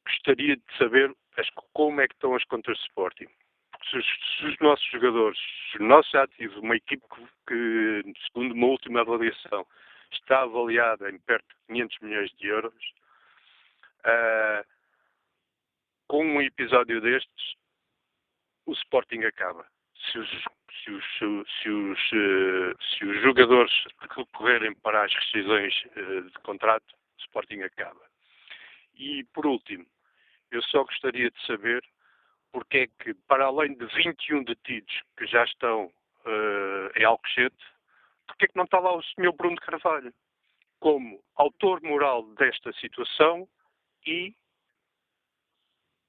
gostaria 0.06 0.56
de 0.56 0.62
saber 0.78 1.14
como 1.72 2.00
é 2.02 2.06
que 2.06 2.14
estão 2.14 2.34
as 2.34 2.44
contas 2.44 2.76
de 2.76 2.84
Sporting. 2.84 3.28
Se 3.90 3.96
os, 3.96 4.06
se 4.38 4.46
os, 4.46 4.58
nossos 4.58 4.86
jogadores, 4.90 5.38
os 5.74 5.80
nossos 5.80 6.14
ativos, 6.14 6.56
uma 6.58 6.76
equipe 6.76 7.02
que, 7.08 7.26
que, 7.48 8.12
segundo 8.26 8.52
uma 8.52 8.66
última 8.66 9.00
avaliação, 9.00 9.66
está 10.12 10.42
avaliada 10.42 11.10
em 11.10 11.18
perto 11.20 11.46
de 11.48 11.74
500 11.74 11.98
milhões 12.00 12.30
de 12.36 12.46
euros, 12.46 12.94
uh, 14.04 14.75
com 16.08 16.24
um 16.24 16.40
episódio 16.40 17.00
destes, 17.00 17.54
o 18.64 18.72
Sporting 18.72 19.24
acaba. 19.24 19.66
Se 20.10 20.18
os, 20.18 20.28
se 20.84 20.90
os, 20.90 21.04
se 21.62 21.68
os, 21.68 21.98
eh, 22.12 22.74
se 22.80 23.04
os 23.04 23.22
jogadores 23.22 23.72
recorrerem 24.00 24.74
para 24.76 25.04
as 25.04 25.14
rescisões 25.14 25.74
eh, 25.96 26.20
de 26.22 26.38
contrato, 26.42 26.92
o 26.92 27.20
Sporting 27.20 27.62
acaba. 27.62 28.00
E, 28.94 29.24
por 29.32 29.46
último, 29.46 29.86
eu 30.50 30.62
só 30.62 30.84
gostaria 30.84 31.30
de 31.30 31.46
saber 31.46 31.82
porque 32.52 32.78
é 32.78 32.86
que, 32.86 33.14
para 33.28 33.44
além 33.44 33.74
de 33.74 33.84
21 33.86 34.44
detidos 34.44 35.02
que 35.18 35.26
já 35.26 35.44
estão 35.44 35.86
uh, 35.86 36.98
em 36.98 37.04
Alcochete, 37.04 37.56
porque 38.26 38.46
é 38.46 38.48
que 38.48 38.56
não 38.56 38.64
está 38.64 38.78
lá 38.78 38.94
o 38.94 39.02
Sr. 39.02 39.32
Bruno 39.36 39.56
Carvalho 39.56 40.12
como 40.80 41.22
autor 41.34 41.82
moral 41.82 42.22
desta 42.34 42.72
situação 42.74 43.46
e 44.06 44.34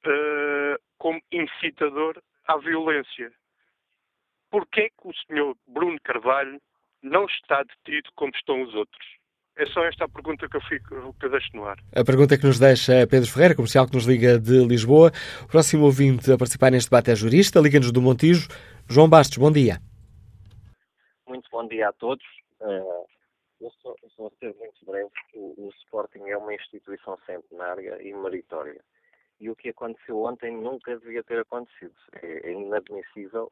uh, 0.06 0.80
como 0.98 1.22
incitador 1.32 2.22
à 2.48 2.58
violência. 2.58 3.32
Porquê 4.50 4.82
é 4.82 4.90
que 4.90 5.08
o 5.08 5.14
senhor 5.26 5.56
Bruno 5.68 6.00
Carvalho 6.04 6.62
não 7.02 7.26
está 7.26 7.64
detido 7.64 8.10
como 8.16 8.32
estão 8.36 8.62
os 8.62 8.74
outros? 8.74 9.18
É 9.58 9.66
só 9.66 9.84
esta 9.86 10.06
a 10.06 10.10
pergunta 10.10 10.48
que 10.48 10.56
eu, 10.56 10.62
fico, 10.62 11.14
que 11.14 11.26
eu 11.26 11.32
deixo 11.32 11.50
no 11.56 11.66
ar. 11.66 11.78
A 11.96 12.04
pergunta 12.04 12.38
que 12.38 12.46
nos 12.46 12.60
deixa 12.60 13.08
Pedro 13.08 13.30
Ferreira, 13.30 13.56
comercial 13.56 13.88
que 13.88 13.96
nos 13.96 14.06
liga 14.06 14.38
de 14.40 14.64
Lisboa. 14.64 15.12
O 15.44 15.48
próximo 15.48 15.86
ouvinte 15.86 16.32
a 16.32 16.38
participar 16.38 16.72
neste 16.72 16.92
debate 16.92 17.10
é 17.10 17.16
jurista, 17.16 17.60
liga-nos 17.60 17.92
do 17.92 18.02
Montijo. 18.02 18.48
João 18.88 19.10
Bastos, 19.10 19.40
bom 19.40 19.52
dia. 19.52 19.80
Muito 21.28 21.50
bom 21.50 21.68
dia 21.68 21.90
a 21.90 21.94
todos. 21.94 22.24
Uh, 22.62 23.08
eu 23.60 23.72
sou, 23.82 23.96
eu 24.04 24.10
sou 24.12 24.28
a 24.28 24.32
ser 24.40 24.56
muito 24.60 24.86
breve. 24.86 25.10
O, 25.34 25.66
o 25.66 25.70
Sporting 25.82 26.24
é 26.28 26.38
uma 26.38 26.54
instituição 26.54 27.18
centenária 27.26 28.00
e 28.02 28.14
meritória 28.14 28.80
e 29.40 29.50
o 29.50 29.56
que 29.56 29.70
aconteceu 29.70 30.24
ontem 30.24 30.56
nunca 30.56 30.98
devia 31.00 31.24
ter 31.24 31.40
acontecido. 31.40 31.96
É, 32.22 32.50
é 32.50 32.52
inadmissível. 32.52 33.52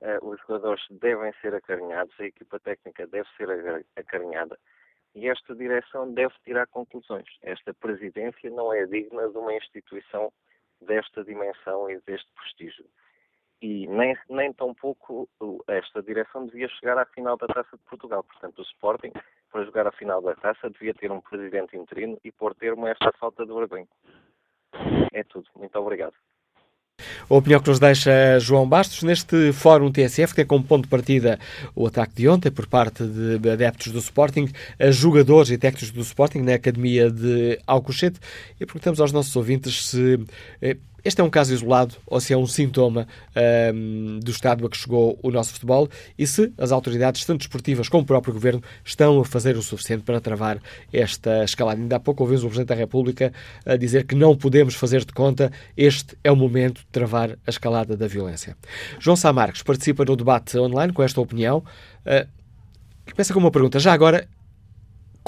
Uh, 0.00 0.28
os 0.28 0.40
jogadores 0.40 0.82
devem 0.90 1.32
ser 1.40 1.54
acarinhados, 1.54 2.14
a 2.20 2.24
equipa 2.24 2.60
técnica 2.60 3.06
deve 3.06 3.28
ser 3.36 3.48
acarinhada 3.96 4.56
e 5.14 5.28
esta 5.28 5.54
direção 5.54 6.12
deve 6.12 6.34
tirar 6.44 6.66
conclusões. 6.68 7.26
Esta 7.42 7.74
presidência 7.74 8.50
não 8.50 8.72
é 8.72 8.86
digna 8.86 9.28
de 9.28 9.36
uma 9.36 9.52
instituição 9.54 10.32
desta 10.80 11.24
dimensão 11.24 11.90
e 11.90 12.00
deste 12.02 12.30
prestígio. 12.34 12.84
E 13.60 13.88
nem, 13.88 14.16
nem 14.30 14.52
tão 14.52 14.72
pouco 14.72 15.28
esta 15.66 16.00
direção 16.02 16.46
devia 16.46 16.68
chegar 16.68 16.96
à 16.96 17.04
final 17.04 17.36
da 17.36 17.48
Taça 17.48 17.76
de 17.76 17.82
Portugal. 17.84 18.22
Portanto, 18.22 18.60
o 18.60 18.62
Sporting, 18.62 19.12
para 19.50 19.64
jogar 19.64 19.86
a 19.88 19.92
final 19.92 20.22
da 20.22 20.36
Taça, 20.36 20.70
devia 20.70 20.94
ter 20.94 21.10
um 21.10 21.20
presidente 21.20 21.76
interino 21.76 22.16
e 22.22 22.30
pôr 22.30 22.54
termo 22.54 22.86
a 22.86 22.90
esta 22.90 23.10
falta 23.18 23.44
de 23.44 23.52
vergonha. 23.52 23.88
É 25.12 25.22
tudo. 25.24 25.46
Muito 25.56 25.78
obrigado. 25.78 26.14
A 27.30 27.34
opinião 27.34 27.60
que 27.60 27.68
nos 27.68 27.78
deixa 27.78 28.40
João 28.40 28.68
Bastos 28.68 29.02
neste 29.02 29.52
Fórum 29.52 29.92
TSF, 29.92 30.32
que 30.32 30.36
tem 30.36 30.46
como 30.46 30.64
ponto 30.64 30.84
de 30.84 30.88
partida 30.88 31.38
o 31.74 31.86
ataque 31.86 32.14
de 32.14 32.28
ontem 32.28 32.50
por 32.50 32.66
parte 32.66 33.04
de 33.06 33.50
adeptos 33.50 33.92
do 33.92 33.98
Sporting, 33.98 34.48
a 34.80 34.90
jogadores 34.90 35.50
e 35.50 35.58
técnicos 35.58 35.92
do 35.92 36.00
Sporting 36.00 36.40
na 36.40 36.54
Academia 36.54 37.10
de 37.10 37.58
Alcochete. 37.66 38.18
E 38.58 38.66
perguntamos 38.66 39.00
aos 39.00 39.12
nossos 39.12 39.34
ouvintes 39.36 39.86
se 39.86 40.18
eh, 40.60 40.76
este 41.04 41.20
é 41.20 41.24
um 41.24 41.30
caso 41.30 41.52
isolado 41.52 41.94
ou 42.06 42.20
se 42.20 42.32
é 42.32 42.36
um 42.36 42.46
sintoma 42.46 43.06
um, 43.74 44.18
do 44.20 44.30
estado 44.30 44.66
a 44.66 44.70
que 44.70 44.76
chegou 44.76 45.18
o 45.22 45.30
nosso 45.30 45.52
futebol 45.52 45.88
e 46.18 46.26
se 46.26 46.52
as 46.58 46.72
autoridades, 46.72 47.24
tanto 47.24 47.42
esportivas 47.42 47.88
como 47.88 48.02
o 48.02 48.06
próprio 48.06 48.34
governo, 48.34 48.62
estão 48.84 49.20
a 49.20 49.24
fazer 49.24 49.56
o 49.56 49.62
suficiente 49.62 50.02
para 50.02 50.20
travar 50.20 50.60
esta 50.92 51.44
escalada. 51.44 51.80
Ainda 51.80 51.96
há 51.96 52.00
pouco 52.00 52.22
ouvimos 52.22 52.42
o 52.42 52.46
Presidente 52.46 52.68
da 52.68 52.74
República 52.74 53.32
a 53.64 53.76
dizer 53.76 54.04
que 54.04 54.14
não 54.14 54.36
podemos 54.36 54.74
fazer 54.74 55.04
de 55.04 55.12
conta, 55.12 55.52
este 55.76 56.16
é 56.24 56.32
o 56.32 56.36
momento 56.36 56.80
de 56.80 56.86
travar 56.86 57.38
a 57.46 57.50
escalada 57.50 57.96
da 57.96 58.06
violência. 58.06 58.56
João 58.98 59.16
Sá 59.16 59.32
Marques 59.32 59.62
participa 59.62 60.04
no 60.04 60.16
debate 60.16 60.58
online 60.58 60.92
com 60.92 61.02
esta 61.02 61.20
opinião. 61.20 61.62
Uh, 62.04 62.38
Começa 63.12 63.32
com 63.32 63.40
uma 63.40 63.50
pergunta. 63.50 63.78
Já 63.78 63.92
agora, 63.92 64.28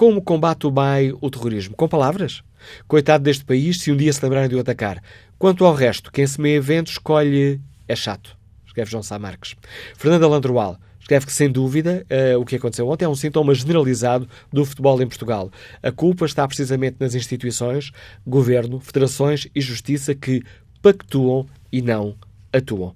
como 0.01 0.23
combate 0.23 0.67
o 0.67 0.71
BAE 0.71 1.15
o 1.21 1.31
terrorismo? 1.31 1.77
Com 1.77 1.87
palavras? 1.87 2.43
Coitado 2.89 3.23
deste 3.23 3.45
país 3.45 3.83
se 3.83 3.93
um 3.93 3.97
dia 3.99 4.11
se 4.11 4.25
lembrarem 4.25 4.49
de 4.49 4.57
o 4.57 4.59
atacar. 4.59 5.03
Quanto 5.39 5.63
ao 5.63 5.75
resto, 5.75 6.11
quem 6.11 6.27
semeia 6.27 6.57
eventos 6.57 6.95
escolhe 6.95 7.61
é 7.87 7.95
chato. 7.95 8.35
Escreve 8.67 8.91
João 8.91 9.03
Sá 9.03 9.19
Marques. 9.19 9.55
Fernanda 9.99 10.27
Landroal 10.27 10.79
escreve 10.99 11.27
que, 11.27 11.33
sem 11.35 11.51
dúvida, 11.51 12.07
uh, 12.35 12.41
o 12.41 12.47
que 12.47 12.57
aconteceu 12.57 12.89
ontem 12.89 13.05
é 13.05 13.09
um 13.11 13.15
sintoma 13.15 13.53
generalizado 13.53 14.27
do 14.51 14.65
futebol 14.65 15.03
em 15.03 15.07
Portugal. 15.07 15.51
A 15.83 15.93
culpa 15.93 16.25
está 16.25 16.49
precisamente 16.49 16.97
nas 16.99 17.15
instituições, 17.15 17.93
governo, 18.27 18.81
federações 18.81 19.49
e 19.55 19.61
justiça 19.61 20.15
que 20.15 20.43
pactuam 20.81 21.47
e 21.71 21.83
não 21.83 22.15
atuam. 22.51 22.95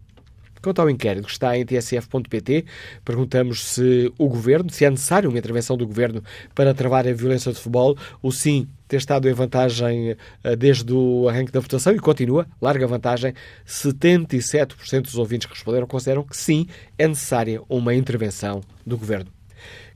Quanto 0.64 0.80
ao 0.80 0.88
inquérito 0.88 1.26
que 1.26 1.30
está 1.30 1.58
em 1.58 1.62
tsf.pt, 1.66 2.64
perguntamos 3.04 3.62
se 3.66 4.10
o 4.16 4.26
Governo, 4.26 4.70
se 4.70 4.86
é 4.86 4.88
necessário 4.88 5.28
uma 5.28 5.38
intervenção 5.38 5.76
do 5.76 5.86
Governo 5.86 6.22
para 6.54 6.72
travar 6.72 7.06
a 7.06 7.12
violência 7.12 7.52
do 7.52 7.58
futebol. 7.58 7.94
O 8.22 8.32
sim 8.32 8.66
tem 8.88 8.96
estado 8.96 9.28
em 9.28 9.34
vantagem 9.34 10.16
eh, 10.42 10.56
desde 10.56 10.90
o 10.90 11.28
arranque 11.28 11.52
da 11.52 11.60
votação 11.60 11.92
e 11.92 11.98
continua, 11.98 12.46
larga 12.62 12.86
vantagem. 12.86 13.34
77% 13.66 15.02
dos 15.02 15.18
ouvintes 15.18 15.46
que 15.46 15.52
responderam 15.52 15.86
consideram 15.86 16.22
que 16.22 16.34
sim, 16.34 16.66
é 16.96 17.06
necessária 17.06 17.60
uma 17.68 17.94
intervenção 17.94 18.62
do 18.86 18.96
Governo. 18.96 19.30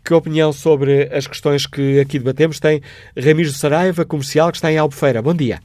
Que 0.05 0.13
opinião 0.13 0.53
sobre 0.53 1.05
as 1.05 1.27
questões 1.27 1.67
que 1.67 1.99
aqui 1.99 2.19
debatemos 2.19 2.61
tem 2.61 2.83
Ramiro 3.17 3.53
Saraiva, 3.53 4.05
comercial, 4.05 4.51
que 4.51 4.59
está 4.59 4.71
em 4.71 4.77
Albufeira. 4.77 5.23
Bom 5.23 5.35
dia. 5.35 5.61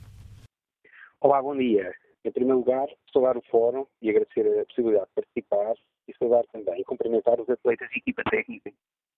Olá, 1.20 1.42
bom 1.42 1.58
dia. 1.58 1.92
Em 2.26 2.32
primeiro 2.32 2.60
lugar, 2.60 2.88
saudar 3.12 3.38
o 3.38 3.42
fórum 3.44 3.86
e 4.02 4.10
agradecer 4.10 4.48
a 4.60 4.66
possibilidade 4.66 5.08
de 5.08 5.14
participar 5.14 5.76
e 6.08 6.14
saudar 6.18 6.46
também 6.48 6.80
e 6.80 6.86
cumprimentar 6.86 7.40
os 7.40 7.50
atletas 7.50 7.90
e 7.92 8.00
equipa 8.00 8.24
técnica 8.30 8.72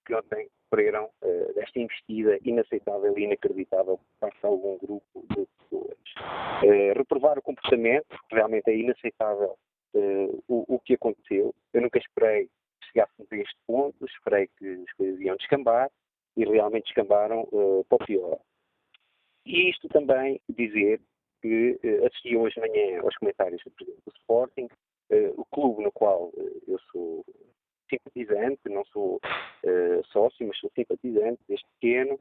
que 0.05 0.13
ontem 0.13 0.49
sofreram 0.63 1.09
uh, 1.21 1.53
desta 1.53 1.79
investida 1.79 2.39
inaceitável 2.43 3.17
e 3.17 3.23
inacreditável 3.23 3.97
por 3.97 4.05
parte 4.19 4.39
de 4.39 4.45
algum 4.45 4.77
grupo 4.77 5.25
de 5.29 5.47
pessoas. 5.59 5.97
Uh, 6.63 6.97
reprovar 6.97 7.37
o 7.37 7.41
comportamento, 7.41 8.15
realmente 8.31 8.69
é 8.69 8.77
inaceitável 8.77 9.57
uh, 9.95 10.43
o, 10.47 10.75
o, 10.75 10.79
que 10.79 10.93
aconteceu. 10.93 11.53
Eu 11.73 11.81
nunca 11.81 11.99
esperei 11.99 12.45
que 12.45 12.87
chegássemos 12.87 13.31
a 13.31 13.35
este 13.35 13.57
ponto, 13.67 14.05
esperei 14.05 14.47
que 14.57 14.67
as 14.67 14.93
coisas 14.93 15.19
iam 15.19 15.35
descambar 15.37 15.89
e 16.37 16.45
realmente 16.45 16.85
descambaram 16.85 17.47
para 17.87 17.95
o 17.95 18.05
pior. 18.05 18.39
E 19.45 19.69
isto 19.69 19.87
também 19.87 20.41
dizer 20.49 20.99
que 21.45 21.79
uh, 21.83 22.05
assisti 22.07 22.35
hoje 22.35 22.55
de 22.55 22.61
manhã 22.61 23.01
aos 23.01 23.15
comentários 23.17 23.61
do 23.63 23.71
Presidente 23.71 24.01
do 24.05 24.13
Sporting, 24.17 24.65
uh, 24.65 25.39
o 25.39 25.45
clube 25.45 25.83
no 25.83 25.91
qual 25.91 26.29
uh, 26.29 26.61
eu 26.67 26.79
sou 26.91 27.23
simpatizante, 27.87 28.61
não 28.67 28.83
sou 28.85 29.21
sócio, 30.11 30.47
mas 30.47 30.57
sou 30.57 30.71
simpatizante 30.75 31.39
deste 31.47 31.67
pequeno, 31.79 32.19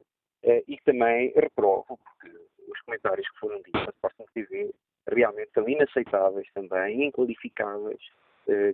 e 0.67 0.77
também 0.85 1.33
reprovo, 1.35 1.97
porque 1.97 2.37
os 2.67 2.79
comentários 2.81 3.27
que 3.31 3.39
foram 3.39 3.57
ditos 3.63 3.83
na 3.83 3.89
Sporting 3.89 4.25
TV 4.35 4.71
realmente 5.07 5.51
são 5.55 5.67
inaceitáveis 5.67 6.47
também, 6.53 7.07
inqualificáveis, 7.07 7.99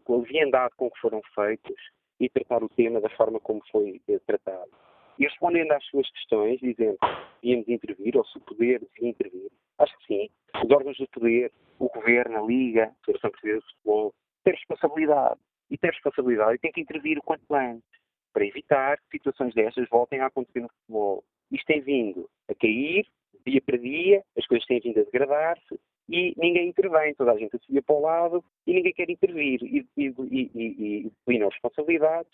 com 0.04 0.16
a 0.16 0.18
leviandade 0.18 0.76
com 0.76 0.92
que 0.92 1.00
foram 1.00 1.22
feitos 1.34 1.82
e 2.20 2.30
tratar 2.30 2.62
o 2.62 2.70
tema 2.70 3.00
da 3.00 3.10
forma 3.12 3.40
como 3.40 3.62
foi 3.72 4.02
tratado. 4.28 4.72
E 5.20 5.24
respondendo 5.24 5.72
às 5.72 5.84
suas 5.86 6.10
questões, 6.12 6.60
dizendo 6.60 6.98
que 7.00 7.08
devíamos 7.42 7.70
intervir, 7.70 8.18
ou 8.18 8.26
se 8.26 8.38
o 8.38 8.42
poder 8.42 8.80
devia 8.80 9.10
intervir, 9.10 9.52
acho 9.80 9.98
que 10.00 10.06
sim, 10.06 10.30
os 10.64 10.72
órgãos 10.72 10.98
do 10.98 11.08
poder, 11.08 11.52
o 11.80 11.90
governo, 11.90 12.38
a 12.38 12.48
Liga, 12.48 12.86
a 12.86 13.06
Federação 13.06 13.32
Portuguesa 13.32 13.60
de 13.60 13.66
Futebol, 13.74 14.14
têm 14.44 14.54
responsabilidade. 14.54 15.40
E 15.70 15.78
têm 15.78 15.90
responsabilidade 15.90 16.56
e 16.56 16.60
têm 16.60 16.72
que 16.72 16.82
intervir 16.82 17.18
o 17.18 17.24
quanto 17.24 17.54
antes 17.54 18.02
para 18.34 18.46
evitar 18.46 18.98
que 18.98 19.18
situações 19.18 19.54
destas 19.54 19.88
voltem 19.90 20.20
a 20.20 20.28
acontecer 20.28 20.62
no 20.62 20.70
futebol. 20.70 21.24
Isto 21.52 21.66
tem 21.66 21.82
vindo 21.82 22.30
a 22.50 22.56
cair, 22.56 23.06
dia 23.46 23.62
para 23.62 23.78
dia, 23.78 24.24
as 24.38 24.46
coisas 24.48 24.66
têm 24.68 24.80
vindo 24.80 25.00
a 25.00 25.04
degradar-se 25.04 25.80
e 26.10 26.34
ninguém 26.38 26.70
intervém, 26.70 27.14
toda 27.16 27.32
a 27.32 27.38
gente 27.38 27.58
se 27.66 27.82
para 27.82 27.96
o 27.96 28.02
lado 28.02 28.44
e 28.68 28.74
ninguém 28.74 28.94
quer 28.94 29.10
intervir 29.10 29.62
e, 29.64 29.86
e, 29.98 30.14
e, 30.30 30.52
e, 30.56 31.12
e 31.28 31.44
as 31.44 31.54
responsabilidades 31.54 32.32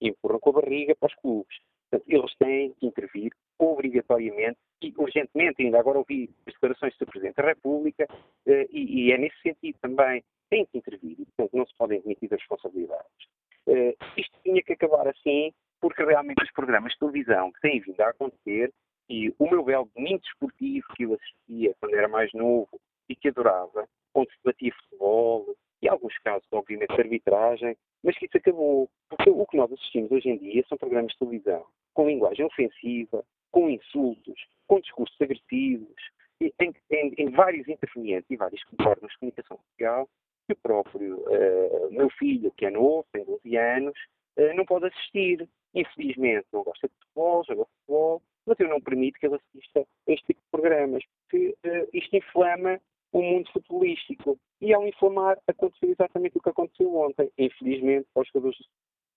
e 0.00 0.08
empurram 0.08 0.40
com 0.40 0.50
a 0.50 0.60
barriga 0.60 0.94
para 0.96 1.08
os 1.08 1.14
clubes. 1.16 1.56
Portanto, 1.92 2.04
eles 2.08 2.34
têm 2.36 2.72
que 2.72 2.86
intervir 2.86 3.32
obrigatoriamente 3.58 4.58
e 4.80 4.94
urgentemente, 4.96 5.62
ainda 5.62 5.78
agora 5.78 5.98
ouvi 5.98 6.30
as 6.46 6.54
declarações 6.54 6.96
do 6.96 7.04
Presidente 7.04 7.36
da 7.36 7.42
República 7.42 8.06
eh, 8.46 8.66
e, 8.70 9.08
e, 9.08 9.12
é 9.12 9.18
nesse 9.18 9.38
sentido 9.42 9.76
também, 9.82 10.24
têm 10.48 10.64
que 10.64 10.78
intervir 10.78 11.20
e, 11.20 11.26
portanto, 11.26 11.54
não 11.54 11.66
se 11.66 11.74
podem 11.76 11.98
admitir 11.98 12.32
as 12.32 12.40
responsabilidades. 12.40 13.28
Eh, 13.68 13.94
isto 14.16 14.38
tinha 14.42 14.62
que 14.62 14.72
acabar 14.72 15.06
assim, 15.06 15.52
porque 15.82 16.02
realmente 16.02 16.42
os 16.42 16.50
programas 16.52 16.94
de 16.94 16.98
televisão 16.98 17.52
que 17.52 17.60
têm 17.60 17.80
vindo 17.80 18.00
a 18.00 18.08
acontecer 18.08 18.72
e 19.10 19.34
o 19.38 19.50
meu 19.50 19.62
belo 19.62 19.90
domingo 19.94 20.20
desportivo 20.20 20.86
que 20.96 21.02
eu 21.02 21.12
assistia 21.12 21.74
quando 21.78 21.94
era 21.94 22.08
mais 22.08 22.32
novo 22.32 22.80
e 23.06 23.14
que 23.14 23.28
adorava, 23.28 23.86
onde 24.14 24.30
se 24.30 24.38
batia 24.42 24.72
futebol 24.74 25.54
e 25.82 25.88
alguns 25.88 26.16
casos, 26.18 26.46
obviamente, 26.52 26.94
de 26.94 27.00
arbitragem, 27.00 27.76
mas 28.02 28.16
que 28.16 28.26
isso 28.26 28.36
acabou. 28.36 28.88
Porque 29.08 29.30
o 29.30 29.46
que 29.46 29.56
nós 29.56 29.72
assistimos 29.72 30.10
hoje 30.12 30.28
em 30.28 30.38
dia 30.38 30.64
são 30.68 30.78
programas 30.78 31.12
de 31.12 31.18
televisão 31.18 31.66
com 31.92 32.06
linguagem 32.06 32.44
ofensiva, 32.46 33.24
com 33.50 33.68
insultos, 33.68 34.40
com 34.66 34.80
discursos 34.80 35.20
agressivos, 35.20 35.94
em, 36.40 36.74
em, 36.90 37.14
em 37.18 37.30
vários 37.30 37.68
intervenientes 37.68 38.30
e 38.30 38.36
várias 38.36 38.60
formas 38.80 39.10
de 39.10 39.18
comunicação 39.18 39.58
social, 39.70 40.08
que 40.46 40.54
o 40.54 40.56
próprio 40.56 41.18
uh, 41.18 41.92
meu 41.92 42.10
filho, 42.10 42.52
que 42.56 42.66
é 42.66 42.70
novo, 42.70 43.06
tem 43.12 43.24
12 43.24 43.56
anos, 43.56 43.94
uh, 44.38 44.54
não 44.54 44.64
pode 44.64 44.86
assistir. 44.86 45.48
Infelizmente, 45.74 46.46
não 46.52 46.62
gosta 46.62 46.88
de 46.88 46.94
futebol, 46.94 47.44
joga 47.44 47.64
futebol, 47.64 48.22
mas 48.46 48.60
eu 48.60 48.68
não 48.68 48.80
permito 48.80 49.18
que 49.18 49.26
ele 49.26 49.36
assista 49.36 49.80
a 49.80 50.12
este 50.12 50.26
tipo 50.26 50.40
de 50.40 50.50
programas, 50.50 51.04
porque 51.22 51.54
uh, 51.64 51.88
isto 51.92 52.16
inflama 52.16 52.80
o 53.12 53.22
mundo 53.22 53.50
futebolístico. 53.52 54.38
E 54.60 54.72
ao 54.72 54.86
inflamar, 54.86 55.38
aconteceu 55.46 55.90
exatamente 55.90 56.38
o 56.38 56.40
que 56.40 56.48
aconteceu 56.48 56.94
ontem. 56.96 57.30
Infelizmente, 57.38 58.08
aos 58.14 58.26
jogadores 58.28 58.58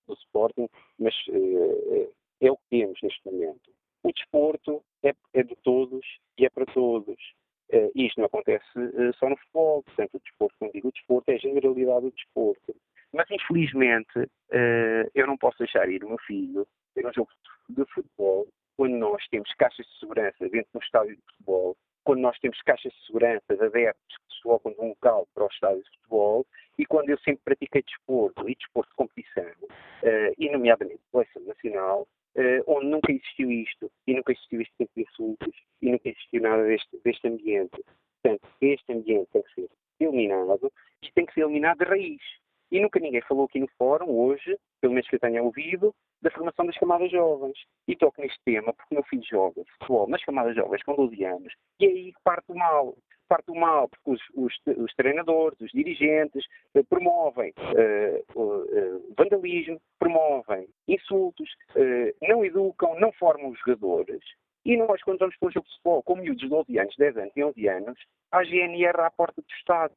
do 0.08 0.14
Sporting, 0.14 0.68
mas 1.00 1.14
uh, 1.30 2.14
é 2.42 2.52
o 2.52 2.58
que 2.58 2.70
temos 2.70 3.00
neste 3.02 3.26
momento. 3.26 3.72
O 4.04 4.12
desporto 4.12 4.84
é, 5.04 5.14
é 5.34 5.44
de 5.44 5.56
todos 5.58 6.06
e 6.38 6.46
é 6.46 6.50
para 6.50 6.66
todos. 6.66 7.18
Uh, 7.74 7.92
isto 7.96 8.20
não 8.20 8.26
acontece 8.26 8.66
uh, 8.78 9.14
só 9.18 9.30
no 9.30 9.38
futebol, 9.38 9.84
portanto, 9.84 10.16
o 10.16 10.20
desporto, 10.20 10.56
quando 10.60 10.74
digo 10.74 10.90
o 10.90 10.92
desporto, 10.92 11.32
é 11.32 11.36
a 11.36 11.40
generalidade 11.40 12.02
do 12.02 12.12
desporto. 12.12 12.76
Mas, 13.12 13.26
infelizmente, 13.32 14.20
uh, 14.20 15.10
eu 15.16 15.26
não 15.26 15.38
posso 15.38 15.58
deixar 15.58 15.90
ir 15.90 16.04
o 16.04 16.10
meu 16.10 16.20
filho 16.20 16.68
ter 16.94 17.06
um 17.06 17.14
jogo 17.14 17.30
de 17.70 17.86
futebol 17.86 18.48
quando 18.78 18.96
nós 18.98 19.26
temos 19.30 19.52
caixas 19.54 19.86
de 19.86 20.00
segurança 20.00 20.50
dentro 20.50 20.70
de 20.72 20.78
um 20.78 20.82
estádio 20.82 21.16
de 21.16 21.22
futebol, 21.24 21.78
quando 22.06 22.22
nós 22.22 22.40
temos 22.40 22.62
caixas 22.62 22.94
de 22.94 23.06
segurança 23.08 23.44
de 23.50 23.64
adeptos 23.66 24.18
que 24.18 24.24
se 24.30 24.38
deslocam 24.38 24.72
de 24.72 24.80
um 24.80 24.90
local 24.90 25.28
para 25.34 25.44
o 25.44 25.48
estádio 25.48 25.84
de 25.84 25.90
futebol 25.90 26.46
e 26.78 26.86
quando 26.86 27.10
eu 27.10 27.18
sempre 27.20 27.42
pratiquei 27.44 27.82
desporto 27.82 28.48
e 28.50 28.56
desporto 28.56 28.90
de 28.90 28.96
competição, 28.96 29.52
e 30.38 30.50
nomeadamente 30.50 31.02
seleção 31.12 31.42
nacional, 31.44 32.08
uh, 32.36 32.64
onde 32.68 32.88
nunca 32.88 33.12
existiu 33.12 33.52
isto, 33.52 33.92
e 34.08 34.14
nunca 34.14 34.32
existiu 34.32 34.62
este 34.62 34.74
tipo 34.78 34.92
de 34.96 35.02
insultos, 35.04 35.56
e 35.82 35.92
nunca 35.92 36.10
existiu 36.10 36.42
nada 36.42 36.64
deste, 36.64 37.00
deste 37.04 37.28
ambiente. 37.28 37.84
Portanto, 38.22 38.48
este 38.62 38.94
ambiente 38.94 39.30
tem 39.32 39.42
que 39.44 39.54
ser 39.54 39.70
eliminado, 40.00 40.72
e 41.02 41.12
tem 41.12 41.26
que 41.26 41.34
ser 41.34 41.42
eliminado 41.42 41.80
de 41.80 41.86
raiz. 41.86 42.22
E 42.76 42.80
nunca 42.82 43.00
ninguém 43.00 43.22
falou 43.22 43.46
aqui 43.46 43.58
no 43.58 43.70
fórum, 43.78 44.10
hoje, 44.10 44.60
pelo 44.82 44.92
menos 44.92 45.08
que 45.08 45.16
eu 45.16 45.20
tenha 45.22 45.42
ouvido, 45.42 45.96
da 46.22 46.30
formação 46.30 46.66
das 46.66 46.78
camadas 46.78 47.10
jovens. 47.10 47.58
E 47.88 47.96
toco 47.96 48.22
neste 48.22 48.38
tema 48.44 48.74
porque 48.74 48.94
o 48.94 48.96
meu 48.96 49.04
filho 49.06 49.24
joga 49.24 49.64
futebol 49.80 50.10
nas 50.10 50.22
camadas 50.26 50.54
jovens 50.54 50.84
com 50.84 50.94
12 50.94 51.24
anos, 51.24 51.54
e 51.80 51.86
é 51.86 51.88
aí 51.88 52.14
parte 52.22 52.52
o 52.52 52.56
mal 52.56 52.94
parte 53.30 53.46
do 53.48 53.56
mal, 53.56 53.90
porque 53.90 54.12
os, 54.12 54.22
os, 54.36 54.78
os 54.78 54.94
treinadores, 54.94 55.60
os 55.60 55.72
dirigentes 55.72 56.46
eh, 56.76 56.84
promovem 56.84 57.52
uh, 57.58 58.40
uh, 58.40 59.16
vandalismo, 59.18 59.82
promovem 59.98 60.68
insultos, 60.88 61.50
não 62.22 62.46
educam, 62.46 63.00
não 63.00 63.12
formam 63.14 63.50
os 63.50 63.60
jogadores. 63.62 64.22
E 64.64 64.78
nós, 64.78 65.02
quando 65.02 65.20
vamos 65.20 65.36
para 65.38 65.48
o 65.48 65.52
jogo 65.52 65.66
de 65.66 65.74
futebol, 65.74 66.04
com 66.04 66.16
miúdos 66.18 66.42
de 66.42 66.50
12 66.50 66.78
anos, 66.78 66.96
10 66.98 67.18
anos 67.18 67.34
e 67.36 67.44
11 67.44 67.68
anos, 67.68 68.00
a 68.32 68.44
GNR 68.44 69.02
à 69.02 69.10
porta 69.10 69.42
do 69.42 69.54
Estado. 69.58 69.96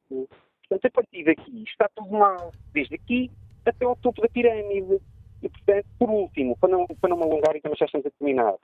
Portanto, 0.69 0.85
a 0.85 0.91
partir 0.91 1.23
daqui 1.23 1.63
está 1.63 1.89
tudo 1.95 2.11
mal, 2.11 2.51
desde 2.71 2.95
aqui 2.95 3.31
até 3.65 3.85
ao 3.85 3.95
topo 3.95 4.21
da 4.21 4.29
pirâmide. 4.29 5.01
E, 5.41 5.49
portanto, 5.49 5.87
por 5.97 6.09
último, 6.09 6.57
para 6.57 6.69
não, 6.69 6.85
para 6.85 7.09
não 7.09 7.17
me 7.17 7.23
alongar 7.23 7.55
e 7.55 7.61
também 7.61 7.77
já 7.77 7.85
estamos 7.85 8.05
a 8.05 8.11
terminar, 8.11 8.55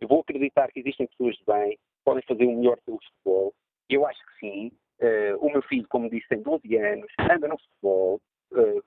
eu 0.00 0.08
vou 0.08 0.20
acreditar 0.20 0.70
que 0.70 0.80
existem 0.80 1.06
pessoas 1.06 1.36
de 1.36 1.44
bem, 1.46 1.78
podem 2.04 2.22
fazer 2.24 2.44
o 2.46 2.56
melhor 2.56 2.78
pelo 2.84 2.98
futebol, 2.98 3.54
eu 3.88 4.06
acho 4.06 4.20
que 4.26 4.40
sim. 4.40 4.72
Uh, 5.00 5.38
o 5.40 5.50
meu 5.50 5.62
filho, 5.62 5.86
como 5.88 6.10
disse, 6.10 6.28
tem 6.28 6.42
12 6.42 6.76
anos, 6.76 7.10
anda 7.18 7.48
no 7.48 7.58
futebol, 7.58 8.20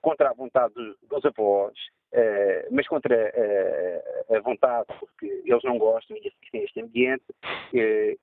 contra 0.02 0.30
a 0.30 0.34
vontade 0.34 0.74
dos, 0.74 1.26
avós, 1.26 1.74
uh, 2.14 2.68
mas 2.72 2.88
contra 2.88 3.34
a 4.30 4.40
vontade, 4.42 4.88
porque 5.00 5.26
eles 5.46 5.64
não 5.64 5.78
gostam 5.78 6.18
e 6.18 6.28
assistem 6.28 6.64
este 6.64 6.82
ambiente. 6.82 7.26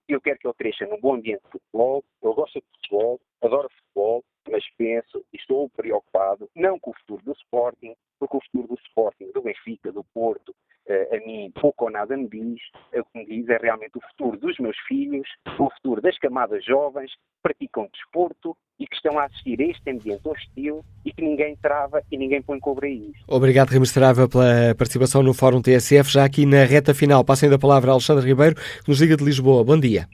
eu 0.09 0.21
quero 0.21 0.39
que 0.39 0.47
ele 0.47 0.55
cresça 0.55 0.87
num 0.87 1.01
bom 1.01 1.15
ambiente 1.15 1.43
de 1.45 1.51
futebol, 1.51 2.05
ele 2.23 2.35
gosta 2.35 2.61
de 2.61 2.67
futebol, 2.77 3.21
adora 3.43 3.69
futebol, 3.69 4.25
mas 4.51 4.65
penso 4.77 5.25
e 5.33 5.37
estou 5.37 5.69
preocupado, 5.71 6.49
não 6.55 6.79
com 6.79 6.91
o 6.91 6.95
futuro 6.95 7.23
do 7.25 7.33
Sporting, 7.33 7.95
porque 8.19 8.37
o 8.37 8.41
futuro 8.41 8.69
do 8.69 8.81
Sporting, 8.87 9.31
do 9.33 9.43
Benfica, 9.43 9.93
do 9.93 10.05
Porto, 10.05 10.55
a 10.93 11.27
mim 11.27 11.51
pouco 11.61 11.85
ou 11.85 11.91
nada 11.91 12.17
me 12.17 12.29
diz, 12.29 12.61
o 12.95 13.05
que 13.05 13.19
me 13.19 13.27
diz 13.27 13.49
é 13.49 13.57
realmente 13.57 13.97
o 13.97 14.01
futuro 14.01 14.39
dos 14.39 14.59
meus 14.59 14.77
filhos, 14.89 15.29
o 15.59 15.71
futuro 15.71 16.01
das 16.01 16.19
camadas 16.19 16.65
jovens 16.65 17.11
que 17.13 17.19
praticam 17.43 17.89
desporto 17.93 18.57
e 18.79 18.87
que 18.87 18.97
estão 18.97 19.19
a 19.19 19.25
assistir 19.25 19.61
a 19.61 19.65
este 19.65 19.91
ambiente 19.91 20.27
hostil 20.27 20.83
e 21.05 21.13
que 21.13 21.23
ninguém 21.23 21.55
trava 21.57 22.03
e 22.11 22.17
ninguém 22.17 22.43
põe 22.43 22.59
cobre 22.59 22.87
a 22.87 22.91
isso. 22.91 23.25
Obrigado, 23.29 23.71
Ramos 23.71 23.93
Trava, 23.93 24.29
pela 24.29 24.75
participação 24.77 25.23
no 25.23 25.35
Fórum 25.35 25.61
TSF. 25.61 26.11
Já 26.11 26.25
aqui 26.25 26.47
na 26.47 26.65
reta 26.65 26.95
final, 26.95 27.25
passem 27.25 27.51
da 27.51 27.59
palavra 27.59 27.91
a 27.91 27.95
Alexandre 27.95 28.27
Ribeiro, 28.27 28.55
que 28.55 28.89
nos 28.89 29.01
liga 29.01 29.17
de 29.17 29.25
Lisboa. 29.25 29.65
Bom 29.65 29.79
dia. 29.79 30.07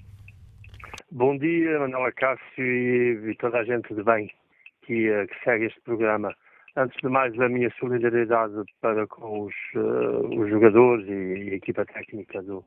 Bom 1.10 1.38
dia, 1.38 1.78
Manuela 1.78 2.12
Cássio 2.12 3.30
e, 3.30 3.34
toda 3.38 3.58
a 3.58 3.64
gente 3.64 3.94
de 3.94 4.02
bem 4.02 4.30
que, 4.82 5.08
eh, 5.08 5.26
que 5.26 5.44
segue 5.44 5.66
este 5.66 5.80
programa. 5.82 6.34
Antes 6.78 7.00
de 7.00 7.08
mais, 7.08 7.32
a 7.40 7.48
minha 7.48 7.70
solidariedade 7.80 8.62
para 8.82 9.06
com 9.06 9.46
os, 9.46 9.54
uh, 9.76 10.38
os 10.38 10.50
jogadores 10.50 11.08
e, 11.08 11.52
a 11.52 11.54
equipa 11.54 11.86
técnica 11.86 12.42
do, 12.42 12.62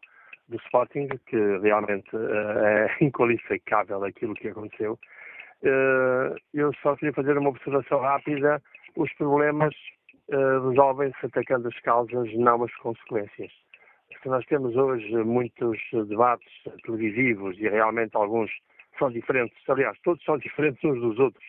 do 0.48 0.58
Sporting, 0.58 1.08
que 1.28 1.38
realmente 1.60 2.16
uh, 2.16 2.66
é 2.66 2.98
inqualificável 3.06 4.04
aquilo 4.04 4.34
que 4.34 4.48
aconteceu. 4.48 4.98
Uh, 5.62 6.36
eu 6.56 6.74
só 6.82 6.96
queria 6.96 7.14
fazer 7.14 7.38
uma 7.38 7.52
observação 7.52 8.00
rápida: 8.00 8.60
os 8.96 9.14
problemas 9.14 9.76
resolvem-se 10.32 11.26
atacando 11.26 11.68
as 11.68 11.80
causas, 11.82 12.32
não 12.36 12.64
as 12.64 12.76
consequências. 12.78 13.52
Porque 14.12 14.30
nós 14.30 14.46
temos 14.46 14.76
hoje 14.76 15.12
muitos 15.24 15.80
debates 16.08 16.52
televisivos 16.84 17.58
e 17.60 17.68
realmente 17.68 18.16
alguns 18.16 18.52
são 19.00 19.10
diferentes, 19.12 19.58
aliás, 19.68 19.98
todos 20.04 20.24
são 20.24 20.38
diferentes 20.38 20.84
uns 20.84 21.00
dos 21.00 21.18
outros 21.18 21.44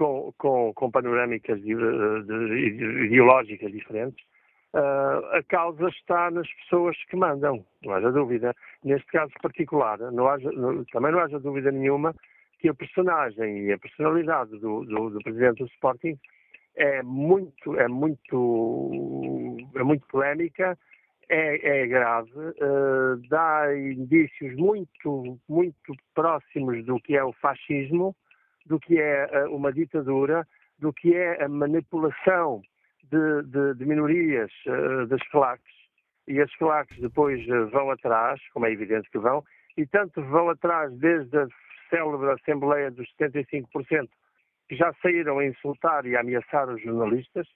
com, 0.00 0.32
com, 0.38 0.72
com 0.72 0.90
panorâmicas 0.90 1.60
de, 1.60 1.74
de, 1.74 3.04
ideológicas 3.04 3.70
diferentes, 3.70 4.24
uh, 4.72 5.36
a 5.36 5.42
causa 5.46 5.88
está 5.88 6.30
nas 6.30 6.50
pessoas 6.54 6.96
que 7.04 7.16
mandam, 7.16 7.62
não 7.84 7.92
haja 7.92 8.10
dúvida. 8.10 8.56
Neste 8.82 9.06
caso 9.08 9.30
particular, 9.42 9.98
não 9.98 10.26
haja, 10.26 10.50
não, 10.52 10.82
também 10.86 11.12
não 11.12 11.20
haja 11.20 11.38
dúvida 11.38 11.70
nenhuma 11.70 12.14
que 12.58 12.70
a 12.70 12.74
personagem 12.74 13.66
e 13.66 13.72
a 13.72 13.78
personalidade 13.78 14.52
do, 14.52 14.86
do, 14.86 15.10
do 15.10 15.18
presidente 15.18 15.58
do 15.58 15.66
Sporting 15.66 16.18
é 16.76 17.02
muito, 17.02 17.78
é 17.78 17.86
muito, 17.86 19.58
é 19.74 19.82
muito 19.82 20.06
polémica, 20.06 20.78
é, 21.28 21.82
é 21.82 21.86
grave, 21.86 22.30
uh, 22.30 23.20
dá 23.28 23.66
indícios 23.76 24.56
muito, 24.56 25.38
muito 25.46 25.94
próximos 26.14 26.86
do 26.86 26.98
que 27.00 27.18
é 27.18 27.22
o 27.22 27.34
fascismo, 27.34 28.16
do 28.66 28.78
que 28.78 29.00
é 29.00 29.28
eh, 29.30 29.48
uma 29.48 29.72
ditadura, 29.72 30.46
do 30.78 30.92
que 30.92 31.14
é 31.14 31.42
a 31.42 31.48
manipulação 31.48 32.62
de, 33.04 33.42
de, 33.42 33.74
de 33.74 33.84
minorias 33.84 34.50
uh, 34.66 35.06
das 35.06 35.22
claques, 35.28 35.74
e 36.28 36.40
as 36.40 36.54
claques 36.56 36.98
depois 37.00 37.46
uh, 37.48 37.68
vão 37.68 37.90
atrás, 37.90 38.40
como 38.52 38.66
é 38.66 38.72
evidente 38.72 39.10
que 39.10 39.18
vão, 39.18 39.44
e 39.76 39.86
tanto 39.86 40.22
vão 40.22 40.48
atrás 40.48 40.92
desde 40.98 41.36
a 41.36 41.46
célebre 41.90 42.30
Assembleia 42.30 42.90
dos 42.90 43.08
75%, 43.20 44.08
que 44.68 44.76
já 44.76 44.92
saíram 45.02 45.38
a 45.38 45.44
insultar 45.44 46.06
e 46.06 46.16
a 46.16 46.20
ameaçar 46.20 46.68
os 46.68 46.80
jornalistas, 46.80 47.48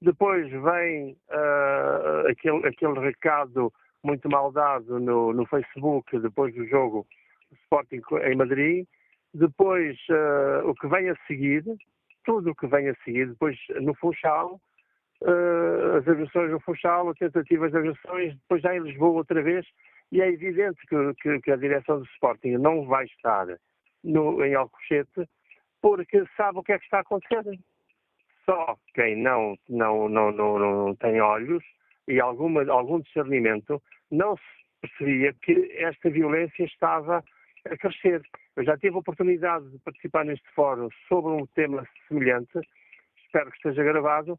depois 0.00 0.48
vem 0.50 1.16
uh, 1.28 2.28
aquele, 2.28 2.66
aquele 2.66 3.00
recado 3.00 3.72
muito 4.02 4.30
mal 4.30 4.50
dado 4.50 4.98
no, 4.98 5.32
no 5.32 5.44
Facebook 5.46 6.18
depois 6.18 6.54
do 6.54 6.66
jogo 6.66 7.06
Sporting 7.64 8.00
em 8.24 8.36
Madrid, 8.36 8.86
depois, 9.32 9.96
uh, 10.10 10.68
o 10.68 10.74
que 10.74 10.88
vem 10.88 11.08
a 11.10 11.16
seguir, 11.26 11.64
tudo 12.24 12.50
o 12.50 12.54
que 12.54 12.66
vem 12.66 12.88
a 12.88 12.94
seguir, 13.04 13.28
depois 13.28 13.56
no 13.80 13.94
Funchal, 13.94 14.60
uh, 15.22 15.96
as 15.98 16.08
agressões 16.08 16.50
no 16.50 16.60
Funchal, 16.60 17.08
as 17.08 17.18
tentativas 17.18 17.70
de 17.70 17.78
agressões, 17.78 18.34
depois 18.34 18.62
já 18.62 18.74
em 18.74 18.80
Lisboa 18.80 19.18
outra 19.18 19.42
vez, 19.42 19.66
e 20.12 20.20
é 20.20 20.28
evidente 20.28 20.78
que, 20.88 21.14
que, 21.20 21.40
que 21.40 21.50
a 21.52 21.56
direção 21.56 21.98
do 21.98 22.04
Sporting 22.06 22.58
não 22.58 22.84
vai 22.86 23.04
estar 23.04 23.46
no, 24.02 24.44
em 24.44 24.54
Alcochete, 24.54 25.28
porque 25.80 26.24
sabe 26.36 26.58
o 26.58 26.62
que 26.62 26.72
é 26.72 26.78
que 26.78 26.84
está 26.84 26.98
a 26.98 27.02
acontecer. 27.02 27.58
Só 28.44 28.76
quem 28.94 29.16
não, 29.16 29.56
não, 29.68 30.08
não, 30.08 30.32
não, 30.32 30.58
não 30.58 30.96
tem 30.96 31.20
olhos 31.20 31.62
e 32.08 32.20
alguma, 32.20 32.68
algum 32.70 33.00
discernimento 33.00 33.80
não 34.10 34.36
se 34.36 34.42
percebia 34.80 35.32
que 35.42 35.72
esta 35.76 36.10
violência 36.10 36.64
estava 36.64 37.22
a 37.66 37.76
crescer. 37.76 38.22
Eu 38.56 38.64
já 38.64 38.76
tive 38.76 38.96
a 38.96 38.98
oportunidade 38.98 39.68
de 39.70 39.78
participar 39.78 40.24
neste 40.24 40.48
fórum 40.54 40.88
sobre 41.08 41.32
um 41.32 41.46
tema 41.46 41.86
semelhante, 42.08 42.58
espero 43.24 43.50
que 43.50 43.56
esteja 43.56 43.84
gravado, 43.84 44.38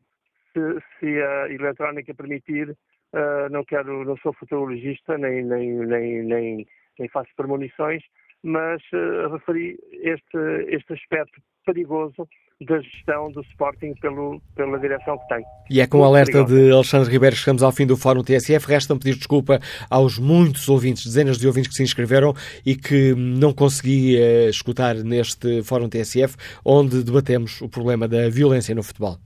se, 0.54 0.60
se 1.00 1.22
a 1.22 1.50
eletrónica 1.50 2.14
permitir, 2.14 2.70
uh, 2.70 3.50
não 3.50 3.64
quero, 3.64 4.04
não 4.04 4.18
sou 4.18 4.34
futurologista, 4.34 5.18
nem, 5.18 5.44
nem, 5.44 5.72
nem, 5.72 6.24
nem, 6.24 6.68
nem 7.00 7.10
faço 7.10 7.30
premonições, 7.36 8.04
mas 8.44 8.82
uh, 8.92 9.32
referi 9.34 9.78
este, 9.92 10.38
este 10.68 10.94
aspecto 10.94 11.42
perigoso 11.66 12.28
da 12.62 12.80
gestão 12.80 13.32
do 13.32 13.42
Sporting 13.42 13.94
pelo, 13.96 14.42
pela 14.56 14.78
direção 14.80 15.18
que 15.18 15.28
tem. 15.28 15.44
E 15.70 15.82
é 15.82 15.88
com 15.88 16.00
o 16.00 16.04
alerta 16.04 16.44
de 16.44 16.72
Alexandre 16.72 17.12
Ribeiro 17.12 17.36
que 17.36 17.42
chegamos 17.42 17.64
ao 17.64 17.72
fim 17.72 17.88
do 17.88 17.98
Fórum 17.98 18.24
TSF. 18.24 18.68
Resta-me 18.68 19.00
pedir 19.00 19.18
desculpa 19.18 19.60
aos 19.90 20.20
muitos 20.20 20.70
ouvintes, 20.70 21.06
dezenas 21.06 21.38
de 21.38 21.48
ouvintes 21.48 21.70
que 21.70 21.76
se 21.76 21.84
inscreveram 21.84 22.34
e 22.66 22.76
que 22.76 23.16
não 23.16 23.52
consegui 23.52 24.16
uh, 24.18 24.50
escutar 24.50 24.96
neste 24.96 25.64
Fórum 25.64 25.90
TSF, 25.90 26.36
onde 26.64 27.04
debatemos 27.04 27.62
o 27.62 27.70
problema 27.70 28.08
da 28.08 28.30
violência 28.30 28.76
no 28.76 28.84
futebol. 28.84 29.18